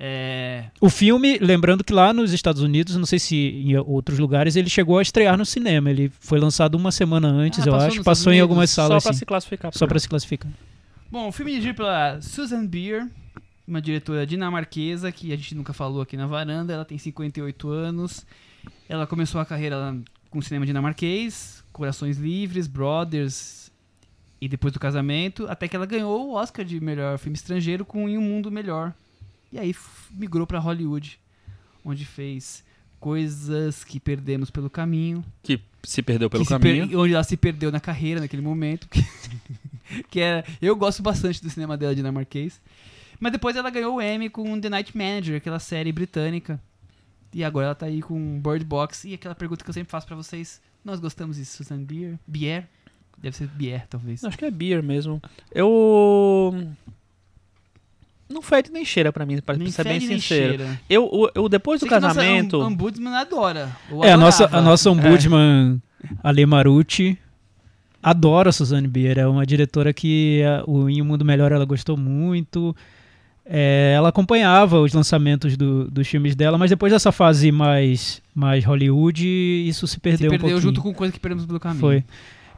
É, 0.00 0.66
O 0.80 0.88
filme, 0.88 1.38
lembrando 1.38 1.82
que 1.82 1.92
lá 1.92 2.12
nos 2.12 2.32
Estados 2.32 2.62
Unidos, 2.62 2.94
não 2.96 3.04
sei 3.04 3.18
se 3.18 3.36
em 3.36 3.76
outros 3.76 4.18
lugares, 4.18 4.54
ele 4.54 4.70
chegou 4.70 4.98
a 4.98 5.02
estrear 5.02 5.36
no 5.36 5.44
cinema. 5.44 5.90
Ele 5.90 6.10
foi 6.20 6.38
lançado 6.38 6.76
uma 6.76 6.92
semana 6.92 7.28
antes, 7.28 7.66
Ah, 7.66 7.70
eu 7.70 7.74
acho. 7.74 8.02
Passou 8.04 8.32
em 8.32 8.36
Estados 8.36 8.40
algumas 8.42 8.70
Unidos, 8.70 8.70
salas, 8.70 9.02
Só 9.02 9.08
pra 9.08 9.10
assim, 9.10 9.18
se 9.18 9.26
classificar. 9.26 9.72
só 9.74 9.86
pra 9.86 9.98
se 9.98 10.08
classificar. 10.08 10.52
Bom, 11.10 11.28
o 11.28 11.32
filme 11.32 11.50
é 11.50 11.54
dirigido 11.54 11.76
pela 11.76 12.20
Susan 12.22 12.64
Beer, 12.64 13.08
uma 13.66 13.82
diretora 13.82 14.24
dinamarquesa 14.26 15.10
que 15.10 15.32
a 15.32 15.36
gente 15.36 15.54
nunca 15.54 15.72
falou 15.72 16.00
aqui 16.00 16.16
na 16.16 16.26
varanda. 16.26 16.72
Ela 16.72 16.84
tem 16.84 16.96
58 16.96 17.68
anos. 17.68 18.24
Ela 18.88 19.06
começou 19.06 19.40
a 19.40 19.44
carreira 19.44 19.76
lá 19.76 19.96
com 20.30 20.38
o 20.38 20.42
cinema 20.42 20.64
dinamarquês, 20.64 21.64
Corações 21.78 22.18
Livres, 22.18 22.66
Brothers 22.66 23.70
e 24.40 24.48
depois 24.48 24.72
do 24.72 24.80
casamento, 24.80 25.46
até 25.48 25.66
que 25.68 25.74
ela 25.76 25.86
ganhou 25.86 26.28
o 26.28 26.34
Oscar 26.34 26.64
de 26.64 26.80
melhor 26.80 27.18
filme 27.18 27.36
estrangeiro 27.36 27.84
com 27.84 28.08
Em 28.08 28.18
um 28.18 28.20
Mundo 28.20 28.50
Melhor. 28.50 28.92
E 29.52 29.58
aí 29.58 29.74
migrou 30.10 30.46
pra 30.46 30.58
Hollywood, 30.58 31.18
onde 31.84 32.04
fez 32.04 32.64
coisas 33.00 33.84
que 33.84 33.98
perdemos 34.00 34.50
pelo 34.50 34.68
caminho, 34.68 35.24
Que 35.42 35.60
se 35.84 36.02
perdeu 36.02 36.28
pelo 36.28 36.44
caminho. 36.44 36.88
per- 36.88 36.98
onde 36.98 37.14
ela 37.14 37.22
se 37.24 37.36
perdeu 37.36 37.70
na 37.72 37.78
carreira 37.80 38.20
naquele 38.20 38.42
momento. 38.42 38.88
Que, 38.88 39.00
que 40.10 40.20
era, 40.20 40.44
eu 40.60 40.74
gosto 40.76 41.02
bastante 41.02 41.40
do 41.42 41.48
cinema 41.48 41.76
dela 41.76 41.94
dinamarquês. 41.94 42.60
Mas 43.20 43.32
depois 43.32 43.56
ela 43.56 43.70
ganhou 43.70 43.96
o 43.96 44.02
Emmy 44.02 44.28
com 44.28 44.60
The 44.60 44.68
Night 44.68 44.96
Manager, 44.96 45.36
aquela 45.36 45.58
série 45.58 45.90
britânica. 45.92 46.60
E 47.32 47.42
agora 47.44 47.66
ela 47.66 47.74
tá 47.74 47.86
aí 47.86 48.00
com 48.02 48.40
Bird 48.40 48.64
Box. 48.64 49.06
E 49.08 49.14
aquela 49.14 49.34
pergunta 49.34 49.64
que 49.64 49.70
eu 49.70 49.74
sempre 49.74 49.90
faço 49.90 50.06
pra 50.06 50.14
vocês: 50.16 50.60
Nós 50.84 51.00
gostamos 51.00 51.36
de 51.36 51.44
Susan 51.44 51.82
Bier? 51.82 52.18
Bier? 52.26 52.66
Deve 53.18 53.36
ser 53.36 53.48
Bier, 53.48 53.86
talvez. 53.88 54.22
Acho 54.24 54.38
que 54.38 54.44
é 54.44 54.50
beer 54.50 54.82
mesmo. 54.82 55.20
Eu. 55.52 56.54
Não 58.28 58.42
fede 58.42 58.70
nem 58.70 58.84
cheira 58.84 59.10
pra 59.12 59.24
mim, 59.24 59.40
pra 59.40 59.56
Nem 59.56 59.70
ser 59.70 59.84
bem 59.84 59.94
fede 59.94 60.06
nem 60.06 60.20
sincero. 60.20 60.58
cheira. 60.58 60.80
Eu, 60.88 61.06
o- 61.06 61.30
eu, 61.34 61.48
depois 61.48 61.80
do 61.80 61.88
Sei 61.88 61.96
a 61.96 62.00
nossa 62.00 62.14
casamento. 62.16 62.60
am- 62.60 62.66
Ombudsman 62.72 63.16
adora. 63.16 63.74
É, 64.04 64.12
a 64.12 64.16
nossa, 64.18 64.46
a 64.54 64.60
nossa 64.60 64.90
ombudsman, 64.90 65.80
Ale 66.22 66.44
Marucci, 66.44 67.18
adora 68.02 68.50
a 68.50 68.52
Suzane 68.52 68.86
Bier. 68.86 69.18
É 69.18 69.26
uma 69.26 69.46
diretora 69.46 69.92
que 69.94 70.42
é, 70.42 70.62
o 70.66 70.88
Em 70.90 71.00
Um 71.00 71.06
Mundo 71.06 71.24
Melhor 71.24 71.52
ela 71.52 71.64
gostou 71.64 71.96
muito. 71.96 72.76
É, 73.50 73.94
ela 73.96 74.10
acompanhava 74.10 74.78
os 74.78 74.92
lançamentos 74.92 75.56
do- 75.56 75.90
dos 75.90 76.06
filmes 76.06 76.36
dela, 76.36 76.58
mas 76.58 76.68
depois 76.68 76.92
dessa 76.92 77.10
fase 77.10 77.50
mais, 77.50 78.20
mais 78.34 78.62
Hollywood, 78.64 79.26
isso 79.66 79.86
se 79.86 79.94
Se 79.94 80.00
perdeu, 80.00 80.26
um 80.28 80.30
perdeu 80.32 80.50
pouquinho. 80.50 80.60
junto 80.60 80.82
com 80.82 80.92
coisa 80.92 81.12
que 81.12 81.18
perdemos 81.18 81.46
pelo 81.46 81.58
caminho. 81.58 81.80
Foi. 81.80 82.04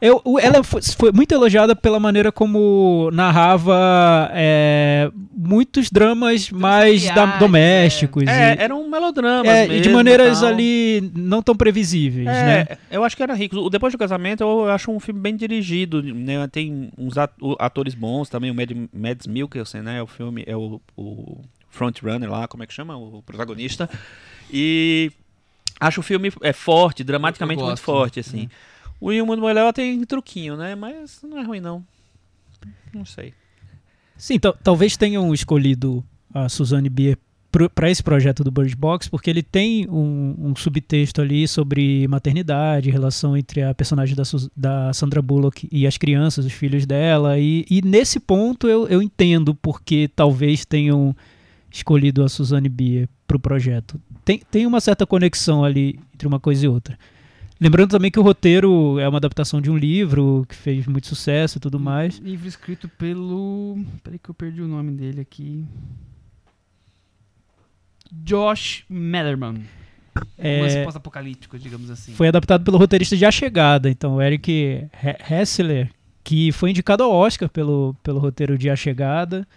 Eu, 0.01 0.19
ela 0.41 0.63
foi, 0.63 0.81
foi 0.81 1.11
muito 1.11 1.31
elogiada 1.31 1.75
pela 1.75 1.99
maneira 1.99 2.31
como 2.31 3.11
narrava 3.13 4.31
é, 4.33 5.11
muitos 5.31 5.91
dramas 5.91 6.49
mais 6.49 7.03
da- 7.03 7.13
familiares, 7.13 7.39
domésticos. 7.39 8.23
É, 8.27 8.55
e, 8.55 8.61
eram 8.63 8.89
melodramas. 8.89 9.47
é, 9.47 9.65
e 9.65 9.67
de 9.67 9.73
mesmo, 9.75 9.93
maneiras 9.93 10.39
tal. 10.39 10.49
ali 10.49 11.11
não 11.15 11.43
tão 11.43 11.55
previsíveis, 11.55 12.25
né? 12.25 12.65
É, 12.67 12.77
eu 12.89 13.03
acho 13.03 13.15
que 13.15 13.21
era 13.21 13.35
rico. 13.35 13.69
Depois 13.69 13.93
do 13.93 13.97
Casamento 13.99 14.41
eu 14.41 14.69
acho 14.71 14.89
um 14.91 14.99
filme 14.99 15.19
bem 15.19 15.35
dirigido, 15.35 16.01
né? 16.01 16.47
Tem 16.47 16.89
uns 16.97 17.13
atores 17.59 17.93
bons 17.93 18.27
também, 18.27 18.49
o 18.49 18.55
Mad, 18.55 18.71
Mads 18.91 19.27
Mikkelsen, 19.27 19.83
né? 19.83 20.01
O 20.01 20.07
filme 20.07 20.43
é 20.47 20.57
o, 20.57 20.81
o 20.97 21.41
frontrunner 21.69 22.27
lá, 22.29 22.47
como 22.47 22.63
é 22.63 22.65
que 22.65 22.73
chama? 22.73 22.97
O 22.97 23.21
protagonista. 23.23 23.87
E 24.51 25.11
acho 25.79 25.99
o 25.99 26.03
filme 26.03 26.31
é 26.41 26.53
forte, 26.53 27.03
dramaticamente 27.03 27.59
Eu 27.59 27.67
muito 27.67 27.77
gosto. 27.77 27.85
forte, 27.85 28.19
assim. 28.19 28.49
O 29.01 29.25
Mundo 29.25 29.41
Melhor 29.41 29.73
tem 29.73 30.03
truquinho, 30.05 30.55
né? 30.55 30.75
Mas 30.75 31.19
não 31.23 31.39
é 31.39 31.43
ruim, 31.43 31.59
não. 31.59 31.83
Não 32.93 33.03
sei. 33.03 33.33
Sim, 34.15 34.37
tal- 34.37 34.55
talvez 34.63 34.95
tenham 34.95 35.33
escolhido 35.33 36.03
a 36.33 36.47
Suzanne 36.47 36.87
Bier 36.87 37.17
para 37.75 37.89
esse 37.91 38.01
projeto 38.01 38.43
do 38.45 38.51
Bird 38.51 38.73
Box, 38.77 39.09
porque 39.09 39.29
ele 39.29 39.43
tem 39.43 39.85
um, 39.89 40.35
um 40.37 40.55
subtexto 40.55 41.19
ali 41.21 41.45
sobre 41.47 42.07
maternidade, 42.07 42.89
relação 42.89 43.35
entre 43.35 43.61
a 43.61 43.73
personagem 43.73 44.15
da, 44.15 44.23
da 44.55 44.93
Sandra 44.93 45.21
Bullock 45.21 45.67
e 45.69 45.85
as 45.85 45.97
crianças, 45.97 46.45
os 46.45 46.53
filhos 46.53 46.85
dela. 46.85 47.37
E, 47.39 47.65
e 47.69 47.81
nesse 47.81 48.19
ponto 48.21 48.69
eu, 48.69 48.87
eu 48.87 49.01
entendo 49.01 49.53
porque 49.55 50.09
talvez 50.15 50.63
tenham 50.63 51.13
escolhido 51.69 52.23
a 52.23 52.29
Suzanne 52.29 52.69
Bier 52.69 53.09
para 53.27 53.35
o 53.35 53.39
projeto. 53.39 53.99
Tem, 54.23 54.39
tem 54.49 54.65
uma 54.65 54.79
certa 54.79 55.05
conexão 55.05 55.63
ali 55.65 55.99
entre 56.13 56.27
uma 56.27 56.39
coisa 56.39 56.65
e 56.65 56.69
outra. 56.69 56.97
Lembrando 57.61 57.91
também 57.91 58.09
que 58.09 58.19
o 58.19 58.23
roteiro 58.23 58.97
é 58.99 59.07
uma 59.07 59.19
adaptação 59.19 59.61
de 59.61 59.69
um 59.69 59.77
livro 59.77 60.43
que 60.49 60.55
fez 60.55 60.87
muito 60.87 61.05
sucesso 61.05 61.59
e 61.59 61.61
tudo 61.61 61.79
mais. 61.79 62.17
Livro 62.17 62.47
escrito 62.47 62.89
pelo. 62.89 63.77
Peraí 64.03 64.17
que 64.17 64.29
eu 64.29 64.33
perdi 64.33 64.63
o 64.63 64.67
nome 64.67 64.91
dele 64.93 65.21
aqui. 65.21 65.63
Josh 68.11 68.83
Mellerman. 68.89 69.63
É, 70.37 70.57
Romance 70.57 70.83
pós-apocalíptico, 70.83 71.57
digamos 71.59 71.89
assim. 71.89 72.13
Foi 72.13 72.27
adaptado 72.27 72.63
pelo 72.65 72.77
roteirista 72.77 73.15
de 73.15 73.25
A 73.25 73.31
Chegada, 73.31 73.89
então 73.89 74.21
Eric 74.21 74.51
He- 74.51 74.89
Hessler, 75.29 75.89
que 76.23 76.51
foi 76.51 76.71
indicado 76.71 77.03
ao 77.03 77.11
Oscar 77.13 77.47
pelo, 77.47 77.95
pelo 78.03 78.19
roteiro 78.19 78.57
de 78.57 78.69
A 78.69 78.75
Chegada. 78.75 79.47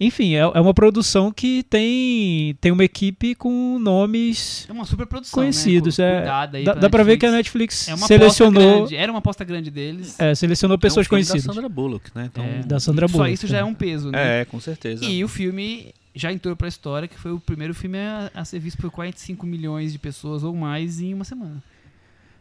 Enfim, 0.00 0.34
é, 0.34 0.38
é 0.38 0.60
uma 0.60 0.72
produção 0.72 1.32
que 1.32 1.64
tem, 1.64 2.56
tem 2.60 2.70
uma 2.70 2.84
equipe 2.84 3.34
com 3.34 3.78
nomes. 3.80 4.64
É 4.68 4.72
uma 4.72 4.84
super 4.84 5.06
produção. 5.06 5.42
Conhecidos, 5.42 5.98
né? 5.98 6.08
é. 6.08 6.16
Cuidada 6.18 6.58
aí 6.58 6.64
Dá, 6.64 6.74
dá 6.74 6.88
pra 6.90 7.02
ver 7.02 7.16
que 7.16 7.26
a 7.26 7.32
Netflix. 7.32 7.88
É 7.88 7.94
uma 7.94 8.06
selecionou. 8.06 8.88
Era 8.92 9.10
uma 9.10 9.18
aposta 9.18 9.42
grande 9.44 9.70
deles. 9.72 10.18
é, 10.20 10.34
selecionou 10.36 10.78
pessoas 10.78 11.04
é 11.04 11.08
um 11.08 11.10
filme 11.10 11.24
conhecidas. 11.24 11.44
Da 11.46 11.52
Sandra 11.52 11.68
Bullock, 11.68 12.10
né? 12.14 12.28
Então, 12.32 12.44
É. 12.44 12.62
Da 12.62 12.78
Sandra 12.78 13.08
Só 13.08 13.12
Bullock. 13.12 13.32
isso 13.32 13.46
já 13.48 13.58
é 13.58 13.64
um 13.64 13.74
peso, 13.74 14.12
né? 14.12 14.42
é, 14.42 14.44
com 14.44 14.60
certeza. 14.60 15.04
E 15.04 15.24
o 15.24 15.28
filme 15.28 15.92
já 16.14 16.32
entrou 16.32 16.54
pra 16.54 16.68
história, 16.68 17.08
que 17.08 17.18
foi 17.18 17.32
o 17.32 17.40
primeiro 17.40 17.74
filme 17.74 17.98
a, 17.98 18.30
a 18.34 18.44
ser 18.44 18.60
visto 18.60 18.78
por 18.78 18.90
45 18.92 19.44
milhões 19.46 19.92
de 19.92 19.98
pessoas 19.98 20.44
ou 20.44 20.54
mais 20.54 21.00
em 21.00 21.12
uma 21.12 21.24
semana. 21.24 21.60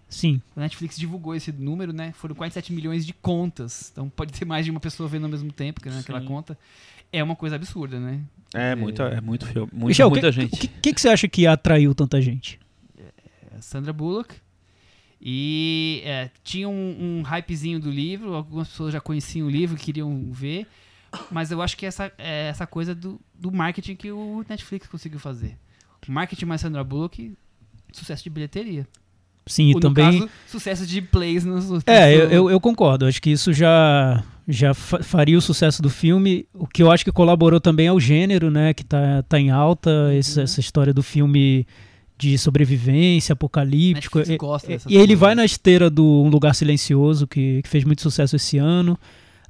Sim. 0.09 0.41
A 0.55 0.61
Netflix 0.61 0.97
divulgou 0.97 1.35
esse 1.35 1.51
número, 1.51 1.91
né? 1.91 2.13
Foram 2.13 2.33
47 2.33 2.71
milhões 2.71 3.05
de 3.05 3.13
contas. 3.13 3.89
Então 3.91 4.09
pode 4.09 4.31
ter 4.31 4.45
mais 4.45 4.63
de 4.63 4.71
uma 4.71 4.79
pessoa 4.79 5.09
vendo 5.09 5.25
ao 5.25 5.29
mesmo 5.29 5.51
tempo, 5.51 5.81
que 5.81 5.89
naquela 5.89 6.21
Sim. 6.21 6.27
conta. 6.27 6.57
É 7.11 7.23
uma 7.23 7.35
coisa 7.35 7.55
absurda, 7.55 7.99
né? 7.99 8.21
É, 8.53 8.75
muito, 8.75 9.01
é 9.01 9.21
muito 9.21 9.45
filme. 9.45 9.69
Muita, 9.71 9.87
Michel, 9.87 10.09
muita 10.09 10.27
que, 10.27 10.41
gente. 10.41 10.53
O 10.53 10.57
que, 10.57 10.67
que, 10.67 10.93
que 10.93 11.01
você 11.01 11.09
acha 11.09 11.27
que 11.27 11.45
atraiu 11.45 11.93
tanta 11.93 12.21
gente? 12.21 12.59
É 13.55 13.61
Sandra 13.61 13.91
Bullock. 13.91 14.35
E 15.21 16.01
é, 16.05 16.29
tinha 16.43 16.69
um, 16.69 17.19
um 17.19 17.21
hypezinho 17.23 17.79
do 17.79 17.89
livro, 17.89 18.33
algumas 18.33 18.67
pessoas 18.67 18.93
já 18.93 19.01
conheciam 19.01 19.47
o 19.47 19.49
livro, 19.49 19.75
queriam 19.75 20.31
ver. 20.31 20.67
Mas 21.31 21.51
eu 21.51 21.61
acho 21.61 21.75
que 21.75 21.85
essa, 21.85 22.11
é 22.17 22.47
essa 22.49 22.67
coisa 22.67 22.93
do, 22.93 23.19
do 23.33 23.51
marketing 23.51 23.95
que 23.95 24.11
o 24.11 24.45
Netflix 24.47 24.87
conseguiu 24.87 25.19
fazer. 25.19 25.57
Marketing 26.07 26.45
mais 26.45 26.61
Sandra 26.61 26.83
Bullock, 26.83 27.33
sucesso 27.91 28.23
de 28.23 28.29
bilheteria. 28.29 28.87
Sim, 29.45 29.71
e 29.71 29.79
também. 29.79 30.19
Caso, 30.19 30.29
sucesso 30.47 30.85
de 30.85 31.01
plays 31.01 31.43
nos. 31.43 31.69
nos 31.69 31.83
É, 31.85 32.13
eu, 32.13 32.29
eu, 32.29 32.49
eu 32.51 32.59
concordo. 32.59 33.05
Acho 33.05 33.21
que 33.21 33.29
isso 33.29 33.53
já, 33.53 34.23
já 34.47 34.73
fa- 34.73 35.03
faria 35.03 35.37
o 35.37 35.41
sucesso 35.41 35.81
do 35.81 35.89
filme. 35.89 36.45
O 36.53 36.65
que 36.67 36.81
eu 36.81 36.89
acho 36.91 37.03
que 37.03 37.11
colaborou 37.11 37.59
também 37.59 37.87
é 37.87 37.91
o 37.91 37.99
gênero, 37.99 38.49
né? 38.49 38.73
Que 38.73 38.83
tá, 38.83 39.23
tá 39.27 39.39
em 39.39 39.49
alta, 39.49 40.13
esse- 40.13 40.37
Uhum. 40.37 40.43
essa 40.43 40.59
história 40.59 40.93
do 40.93 41.03
filme 41.03 41.65
de 42.17 42.37
sobrevivência, 42.37 43.33
apocalíptico. 43.33 44.19
E, 44.19 44.37
gosta 44.37 44.71
e- 44.89 44.95
ele 44.95 45.15
vai 45.15 45.35
na 45.35 45.45
esteira 45.45 45.89
do 45.89 46.03
Um 46.23 46.29
Lugar 46.29 46.55
Silencioso, 46.55 47.27
que, 47.27 47.61
que 47.61 47.69
fez 47.69 47.83
muito 47.83 48.01
sucesso 48.01 48.35
esse 48.35 48.57
ano. 48.57 48.97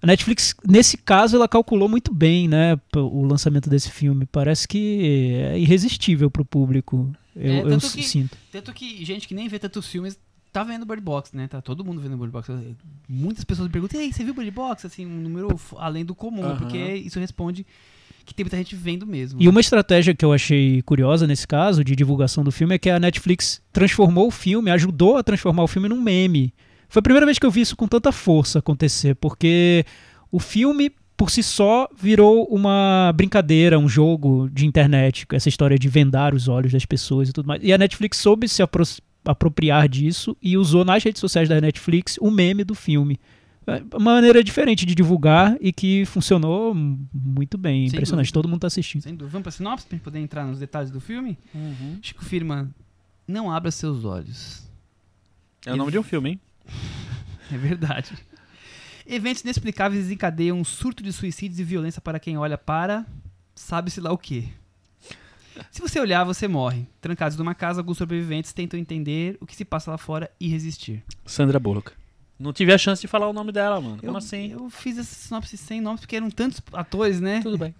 A 0.01 0.05
Netflix, 0.07 0.53
nesse 0.67 0.95
caso, 0.97 1.35
ela 1.37 1.47
calculou 1.47 1.87
muito 1.89 2.13
bem, 2.13 2.47
né? 2.47 2.77
O 2.95 3.23
lançamento 3.23 3.69
desse 3.69 3.89
filme. 3.89 4.25
Parece 4.31 4.67
que 4.67 5.37
é 5.41 5.59
irresistível 5.59 6.29
pro 6.29 6.45
público. 6.45 7.11
Eu, 7.35 7.51
É, 7.51 7.59
eu 7.73 7.79
que- 7.79 8.03
sinto. 8.03 8.37
Tanto 8.51 8.73
que 8.73 9.03
gente 9.05 9.27
que 9.27 9.33
nem 9.33 9.47
vê 9.47 9.57
tantos 9.57 9.87
filmes 9.87 10.17
tá 10.51 10.63
vendo 10.63 10.85
Bird 10.85 11.01
Box, 11.01 11.35
né? 11.35 11.47
Tá 11.47 11.61
todo 11.61 11.83
mundo 11.83 12.01
vendo 12.01 12.17
Bird 12.17 12.31
Box. 12.31 12.49
Muitas 13.07 13.43
pessoas 13.43 13.67
me 13.67 13.71
perguntam, 13.71 13.99
e 13.99 14.05
aí, 14.05 14.13
você 14.13 14.23
viu 14.23 14.33
Bird 14.33 14.51
Box? 14.51 14.85
Assim, 14.85 15.05
um 15.05 15.21
número 15.21 15.59
além 15.77 16.03
do 16.05 16.15
comum, 16.15 16.55
porque 16.57 16.77
isso 16.95 17.19
responde 17.19 17.65
que 18.25 18.33
tem 18.33 18.43
muita 18.43 18.57
gente 18.57 18.75
vendo 18.75 19.07
mesmo. 19.07 19.41
E 19.41 19.47
uma 19.47 19.61
estratégia 19.61 20.13
que 20.13 20.25
eu 20.25 20.33
achei 20.33 20.81
curiosa 20.81 21.25
nesse 21.25 21.47
caso, 21.47 21.83
de 21.83 21.95
divulgação 21.95 22.43
do 22.43 22.51
filme, 22.51 22.75
é 22.75 22.77
que 22.77 22.89
a 22.89 22.99
Netflix 22.99 23.61
transformou 23.71 24.27
o 24.27 24.31
filme, 24.31 24.69
ajudou 24.71 25.15
a 25.17 25.23
transformar 25.23 25.63
o 25.63 25.67
filme 25.67 25.87
num 25.87 26.01
meme. 26.01 26.53
Foi 26.89 26.99
a 26.99 27.03
primeira 27.03 27.25
vez 27.25 27.39
que 27.39 27.45
eu 27.45 27.51
vi 27.51 27.61
isso 27.61 27.75
com 27.75 27.87
tanta 27.87 28.11
força 28.11 28.59
acontecer, 28.59 29.15
porque 29.15 29.85
o 30.29 30.39
filme, 30.39 30.91
por 31.15 31.29
si 31.29 31.41
só, 31.41 31.87
virou 31.97 32.43
uma 32.51 33.13
brincadeira, 33.15 33.79
um 33.79 33.87
jogo 33.87 34.49
de 34.51 34.65
internet, 34.65 35.25
essa 35.31 35.47
história 35.49 35.79
de 35.79 35.87
vendar 35.87 36.33
os 36.33 36.47
olhos 36.49 36.73
das 36.73 36.85
pessoas 36.85 37.29
e 37.29 37.33
tudo 37.33 37.47
mais. 37.47 37.61
E 37.63 37.71
a 37.71 37.77
Netflix 37.77 38.17
soube 38.17 38.47
se 38.49 38.61
apro- 38.61 38.83
apropriar 39.31 39.87
disso 39.87 40.35
e 40.41 40.57
usou 40.57 40.83
nas 40.85 41.03
redes 41.03 41.19
sociais 41.19 41.47
da 41.49 41.59
Netflix 41.61 42.17
o 42.19 42.31
meme 42.31 42.63
do 42.63 42.73
filme. 42.75 43.19
É 43.67 43.83
Uma 43.97 44.13
maneira 44.13 44.41
diferente 44.41 44.85
de 44.85 44.95
divulgar 44.95 45.57
e 45.59 45.73
que 45.73 46.05
funcionou 46.05 46.73
muito 46.73 47.57
bem. 47.57 47.89
Sem 47.89 47.97
Impressionante, 47.97 48.27
dúvida. 48.27 48.33
todo 48.33 48.49
mundo 48.49 48.61
tá 48.61 48.67
assistindo. 48.67 49.01
Sem 49.01 49.13
dúvida. 49.13 49.31
Vamos 49.31 49.43
pra 49.43 49.51
sinopse 49.51 49.85
gente 49.91 50.01
poder 50.01 50.19
entrar 50.19 50.45
nos 50.45 50.59
detalhes 50.59 50.89
do 50.89 51.01
filme? 51.01 51.37
Uhum. 51.53 51.99
Chico 52.01 52.23
Firman, 52.23 52.69
não 53.27 53.51
abra 53.51 53.69
seus 53.69 54.05
olhos. 54.05 54.63
É 55.65 55.73
o 55.73 55.75
nome 55.75 55.91
de 55.91 55.99
um 55.99 56.03
filme, 56.03 56.31
hein? 56.31 56.41
É 57.49 57.57
verdade. 57.57 58.11
Eventos 59.05 59.41
inexplicáveis 59.41 60.03
desencadeiam 60.03 60.59
um 60.59 60.65
surto 60.65 61.01
de 61.01 61.13
suicídios 61.13 61.59
e 61.61 61.63
violência 61.63 62.01
para 62.01 62.19
quem 62.19 62.37
olha 62.37 62.57
para. 62.57 63.05
sabe-se 63.55 64.01
lá 64.01 64.11
o 64.11 64.17
quê. 64.17 64.49
Se 65.71 65.81
você 65.81 65.99
olhar, 65.99 66.23
você 66.23 66.47
morre. 66.47 66.87
Trancados 67.01 67.37
numa 67.37 67.55
casa, 67.55 67.81
alguns 67.81 67.97
sobreviventes 67.97 68.53
tentam 68.53 68.79
entender 68.79 69.37
o 69.39 69.45
que 69.45 69.55
se 69.55 69.65
passa 69.65 69.91
lá 69.91 69.97
fora 69.97 70.29
e 70.39 70.47
resistir. 70.47 71.03
Sandra 71.25 71.59
Bullock. 71.59 71.91
Não 72.39 72.53
tive 72.53 72.71
a 72.71 72.77
chance 72.77 73.01
de 73.01 73.07
falar 73.07 73.27
o 73.27 73.33
nome 73.33 73.51
dela, 73.51 73.81
mano. 73.81 73.97
Como 73.97 74.11
eu, 74.11 74.17
assim? 74.17 74.51
Eu 74.51 74.69
fiz 74.69 74.97
essa 74.97 75.13
sinopse 75.13 75.57
sem 75.57 75.81
nomes 75.81 76.01
porque 76.01 76.15
eram 76.15 76.29
tantos 76.29 76.61
atores, 76.71 77.19
né? 77.19 77.41
Tudo 77.41 77.57
bem. 77.57 77.73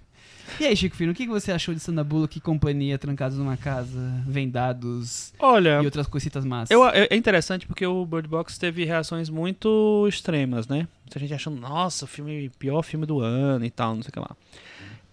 E 0.59 0.65
aí, 0.65 0.75
Chico 0.75 0.95
Firmo, 0.95 1.11
o 1.11 1.15
que 1.15 1.25
que 1.25 1.31
você 1.31 1.51
achou 1.51 1.73
de 1.73 1.79
Sandra 1.79 2.03
Bullock 2.03 2.37
e 2.37 2.41
companhia 2.41 2.97
trancados 2.97 3.37
numa 3.37 3.57
casa, 3.57 3.99
vendados 4.25 5.33
Olha, 5.37 5.81
e 5.81 5.85
outras 5.85 6.07
coisitas 6.07 6.45
massas? 6.45 6.71
eu, 6.71 6.87
é 6.87 7.07
é 7.09 7.15
interessante 7.15 7.67
porque 7.67 7.85
o 7.85 8.05
Bird 8.05 8.27
Box 8.27 8.57
teve 8.57 8.85
reações 8.85 9.29
muito 9.29 10.05
extremas, 10.07 10.67
né? 10.67 10.87
Muita 11.03 11.19
gente 11.19 11.33
achando, 11.33 11.59
nossa, 11.59 12.05
o 12.05 12.07
filme, 12.07 12.49
pior 12.57 12.81
filme 12.81 13.05
do 13.05 13.19
ano 13.19 13.65
e 13.65 13.69
tal, 13.69 13.95
não 13.95 14.01
sei 14.01 14.09
o 14.09 14.13
que 14.13 14.19
lá. 14.19 14.35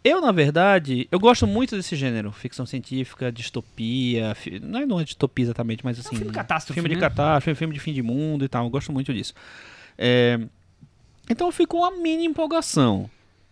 Eu, 0.04 0.20
na 0.20 0.30
verdade, 0.32 1.08
eu 1.10 1.18
gosto 1.18 1.46
muito 1.46 1.74
desse 1.74 1.96
gênero, 1.96 2.30
ficção 2.30 2.66
científica, 2.66 3.32
distopia, 3.32 4.34
fi- 4.34 4.60
não 4.60 4.80
é, 4.80 4.84
não 4.86 5.00
é 5.00 5.04
distopia 5.04 5.46
exatamente, 5.46 5.82
mas 5.82 5.98
assim... 5.98 6.16
filme 6.16 6.30
catástrofe, 6.30 6.74
Filme 6.74 6.90
de 6.90 6.94
né? 6.96 7.00
catástrofe, 7.00 7.58
filme 7.58 7.72
de 7.72 7.80
fim 7.80 7.92
de 7.94 8.02
mundo 8.02 8.44
e 8.44 8.48
tal, 8.48 8.64
eu 8.66 8.70
gosto 8.70 8.92
muito 8.92 9.14
disso. 9.14 9.32
É, 9.96 10.38
então 11.30 11.48
eu 11.48 11.52
fico 11.52 11.78
com 11.78 11.82
uma 11.82 11.90
mini 12.02 12.26
empolgação. 12.26 13.08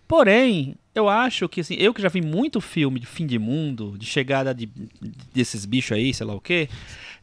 Porém, 0.06 0.74
eu 0.94 1.08
acho 1.08 1.48
que 1.48 1.62
assim, 1.62 1.74
eu 1.78 1.94
que 1.94 2.02
já 2.02 2.10
vi 2.10 2.20
muito 2.20 2.60
filme 2.60 3.00
de 3.00 3.06
fim 3.06 3.26
de 3.26 3.38
mundo, 3.38 3.96
de 3.96 4.04
chegada 4.04 4.54
de, 4.54 4.68
desses 5.32 5.64
bichos 5.64 5.96
aí, 5.96 6.12
sei 6.12 6.26
lá 6.26 6.34
o 6.34 6.40
quê, 6.40 6.68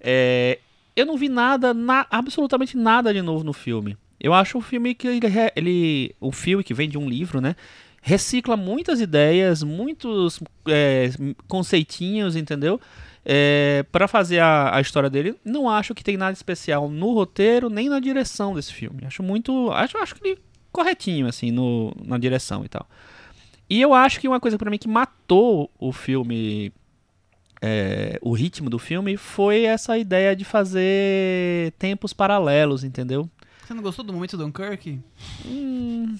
é, 0.01 0.57
eu 0.95 1.05
não 1.05 1.17
vi 1.17 1.29
nada, 1.29 1.71
na- 1.71 2.07
absolutamente 2.09 2.75
nada 2.75 3.13
de 3.13 3.21
novo 3.21 3.43
no 3.43 3.53
filme. 3.53 3.95
Eu 4.19 4.33
acho 4.33 4.57
um 4.57 4.61
filme 4.61 4.95
que 4.95 5.07
ele, 5.07 5.19
ele 5.55 6.15
um 6.19 6.31
filme 6.31 6.63
que 6.63 6.73
vem 6.73 6.89
de 6.89 6.97
um 6.97 7.07
livro, 7.07 7.39
né? 7.39 7.55
Recicla 8.01 8.55
muitas 8.55 9.01
ideias, 9.01 9.61
muitos 9.61 10.39
é, 10.67 11.09
conceitinhos, 11.47 12.35
entendeu? 12.35 12.79
É, 13.25 13.85
para 13.91 14.07
fazer 14.07 14.39
a, 14.39 14.75
a 14.75 14.81
história 14.81 15.09
dele, 15.09 15.35
não 15.43 15.69
acho 15.69 15.93
que 15.93 16.03
tem 16.03 16.17
nada 16.17 16.33
especial 16.33 16.89
no 16.89 17.13
roteiro 17.13 17.69
nem 17.69 17.89
na 17.89 17.99
direção 17.99 18.55
desse 18.55 18.73
filme. 18.73 19.01
Acho 19.05 19.21
muito, 19.21 19.69
acho, 19.71 19.97
acho 19.97 20.15
que 20.15 20.27
ele 20.27 20.39
corretinho 20.71 21.27
assim 21.27 21.51
no, 21.51 21.93
na 22.03 22.17
direção 22.17 22.63
e 22.63 22.69
tal. 22.69 22.87
E 23.69 23.79
eu 23.81 23.93
acho 23.93 24.19
que 24.19 24.27
uma 24.27 24.39
coisa 24.39 24.57
pra 24.57 24.71
mim 24.71 24.77
que 24.77 24.87
matou 24.87 25.69
o 25.77 25.91
filme, 25.91 26.73
é, 27.61 28.17
o 28.21 28.33
ritmo 28.33 28.69
do 28.69 28.79
filme, 28.79 29.15
foi 29.15 29.63
essa 29.63 29.97
ideia 29.97 30.35
de 30.35 30.43
fazer 30.43 31.71
tempos 31.77 32.13
paralelos, 32.13 32.83
entendeu? 32.83 33.29
Você 33.63 33.73
não 33.75 33.83
gostou 33.83 34.03
do 34.03 34.11
momento 34.11 34.35
do 34.35 34.43
Dunkirk? 34.43 34.99
Hum, 35.45 36.15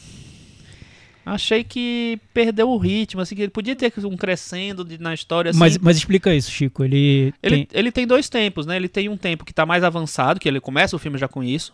achei 1.30 1.63
que 1.63 2.20
perdeu 2.34 2.70
o 2.70 2.78
ritmo, 2.78 3.22
assim, 3.22 3.36
que 3.36 3.42
ele 3.42 3.52
podia 3.52 3.76
ter 3.76 3.92
um 4.06 4.15
crescendo 4.18 4.84
de- 4.84 4.98
na 4.98 5.13
história. 5.13 5.52
Assim, 5.52 5.60
Mas, 5.60 5.78
mas 5.78 5.98
explica 5.98 6.34
isso, 6.34 6.50
Chico. 6.52 6.84
Ele, 6.84 7.34
ele, 7.42 7.65
tem- 7.65 7.68
ele 7.80 7.92
tem 7.92 8.08
dois 8.08 8.30
tempos, 8.30 8.65
né? 8.65 8.76
Ele 8.76 8.88
tem 8.89 9.10
um 9.10 9.18
tempo 9.18 9.44
que 9.46 9.54
tá 9.54 9.65
mais 9.65 9.84
avançado, 9.84 10.39
que 10.39 10.48
ele 10.48 10.60
começa 10.60 10.96
o 10.96 11.00
filme 11.00 11.18
já 11.18 11.28
com 11.28 11.44
isso. 11.44 11.74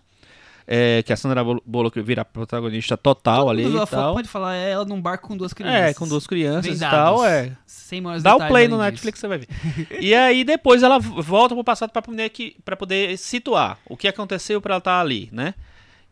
é, 0.67 1.03
que 1.03 1.13
a 1.13 1.15
Sandra 1.15 1.43
Bull- 1.43 1.61
Bullock 1.63 2.01
vira 2.01 2.25
protagonista 2.25 2.97
total 2.97 3.51
ali 3.51 3.61
Todo 3.65 3.83
e 3.83 3.85
tal. 3.85 4.13
Pode 4.15 4.27
falar, 4.27 4.55
é 4.55 4.71
ela 4.71 4.83
num 4.83 4.99
barco 4.99 5.27
com 5.27 5.37
duas 5.37 5.53
crianças. 5.53 5.79
É, 5.79 5.93
com 5.93 6.07
duas 6.07 6.25
crianças 6.25 6.65
Vendados. 6.73 6.87
e 6.87 6.89
tal, 6.89 7.23
é. 7.23 7.51
Sem 7.67 8.01
maiores 8.01 8.23
Dá 8.23 8.35
o 8.35 8.47
play 8.47 8.67
no 8.67 8.75
disso. 8.77 8.83
Netflix, 8.83 9.19
você 9.19 9.27
vai 9.27 9.37
ver. 9.37 9.47
e 10.01 10.15
aí 10.15 10.43
depois 10.43 10.81
ela 10.81 10.97
volta 10.97 11.53
pro 11.53 11.63
passado 11.63 11.91
pra 11.91 12.01
poder, 12.01 12.29
que, 12.29 12.55
pra 12.65 12.75
poder 12.75 13.15
situar 13.15 13.77
o 13.87 13.95
que 13.95 14.07
aconteceu 14.07 14.59
pra 14.59 14.73
ela 14.73 14.79
estar 14.79 14.99
ali, 14.99 15.29
né? 15.31 15.53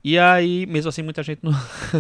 E 0.04 0.20
aí, 0.20 0.66
mesmo 0.66 0.90
assim, 0.90 1.02
muita 1.02 1.24
gente 1.24 1.40
não, 1.44 1.52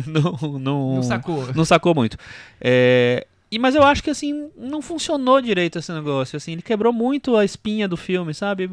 não, 0.07 0.59
não, 0.59 0.95
Não 0.95 1.03
sacou. 1.03 1.53
não 1.55 1.63
sacou 1.65 1.95
muito. 1.95 2.17
É, 2.59 3.25
e, 3.49 3.57
mas 3.59 3.75
eu 3.75 3.83
acho 3.83 4.03
que 4.03 4.09
assim, 4.09 4.49
não 4.57 4.81
funcionou 4.81 5.41
direito 5.41 5.79
esse 5.79 5.91
negócio. 5.93 6.35
Assim, 6.37 6.51
ele 6.53 6.61
quebrou 6.61 6.91
muito 6.91 7.37
a 7.37 7.45
espinha 7.45 7.87
do 7.87 7.95
filme, 7.95 8.33
sabe? 8.33 8.69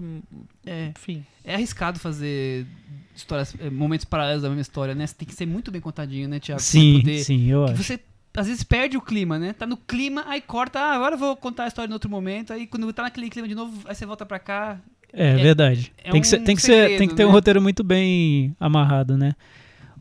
É, 0.66 0.90
Enfim. 0.96 1.24
é 1.44 1.54
arriscado 1.54 1.98
fazer 2.00 2.66
histórias, 3.14 3.54
é, 3.60 3.68
momentos 3.70 4.04
paralelos 4.04 4.42
da 4.42 4.48
mesma 4.48 4.62
história, 4.62 4.94
né? 4.94 5.06
Você 5.06 5.14
tem 5.14 5.28
que 5.28 5.34
ser 5.34 5.46
muito 5.46 5.70
bem 5.70 5.80
contadinho, 5.80 6.26
né, 6.28 6.40
Thiago? 6.40 6.60
Pra 6.60 6.64
Sim, 6.66 7.00
poder- 7.00 7.22
sim, 7.24 7.50
eu 7.50 7.64
acho. 7.66 7.74
você 7.76 8.00
às 8.36 8.46
vezes 8.46 8.62
perde 8.62 8.96
o 8.96 9.00
clima, 9.02 9.38
né? 9.38 9.52
Tá 9.52 9.66
no 9.66 9.76
clima, 9.76 10.24
aí 10.28 10.40
corta, 10.40 10.78
ah, 10.80 10.94
agora 10.94 11.14
eu 11.14 11.18
vou 11.18 11.36
contar 11.36 11.64
a 11.64 11.68
história 11.68 11.90
em 11.90 11.92
outro 11.92 12.08
momento, 12.08 12.52
aí 12.52 12.66
quando 12.66 12.90
tá 12.92 13.02
naquele 13.02 13.28
clima 13.28 13.46
de 13.48 13.54
novo, 13.54 13.80
aí 13.86 13.94
você 13.94 14.06
volta 14.06 14.24
pra 14.24 14.38
cá. 14.38 14.80
É, 15.12 15.30
é- 15.30 15.36
verdade. 15.36 15.92
é 16.02 16.10
tem 16.10 16.20
que, 16.20 16.26
ser, 16.26 16.40
um 16.40 16.44
tem, 16.44 16.56
que 16.56 16.62
ser, 16.62 16.72
segredo, 16.72 16.98
tem 16.98 17.08
que 17.08 17.14
ter 17.14 17.24
um 17.24 17.28
né? 17.28 17.32
roteiro 17.32 17.60
muito 17.60 17.82
bem 17.82 18.54
amarrado, 18.58 19.16
né? 19.16 19.32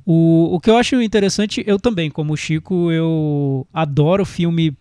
O, 0.06 0.56
o 0.56 0.60
que 0.60 0.69
eu 0.69 0.78
acho 0.78 1.02
interessante, 1.02 1.63
eu 1.67 1.80
também, 1.80 2.10
como 2.10 2.36
Chico, 2.36 2.91
eu 2.91 3.67
adoro 3.74 4.26
filme 4.26 4.76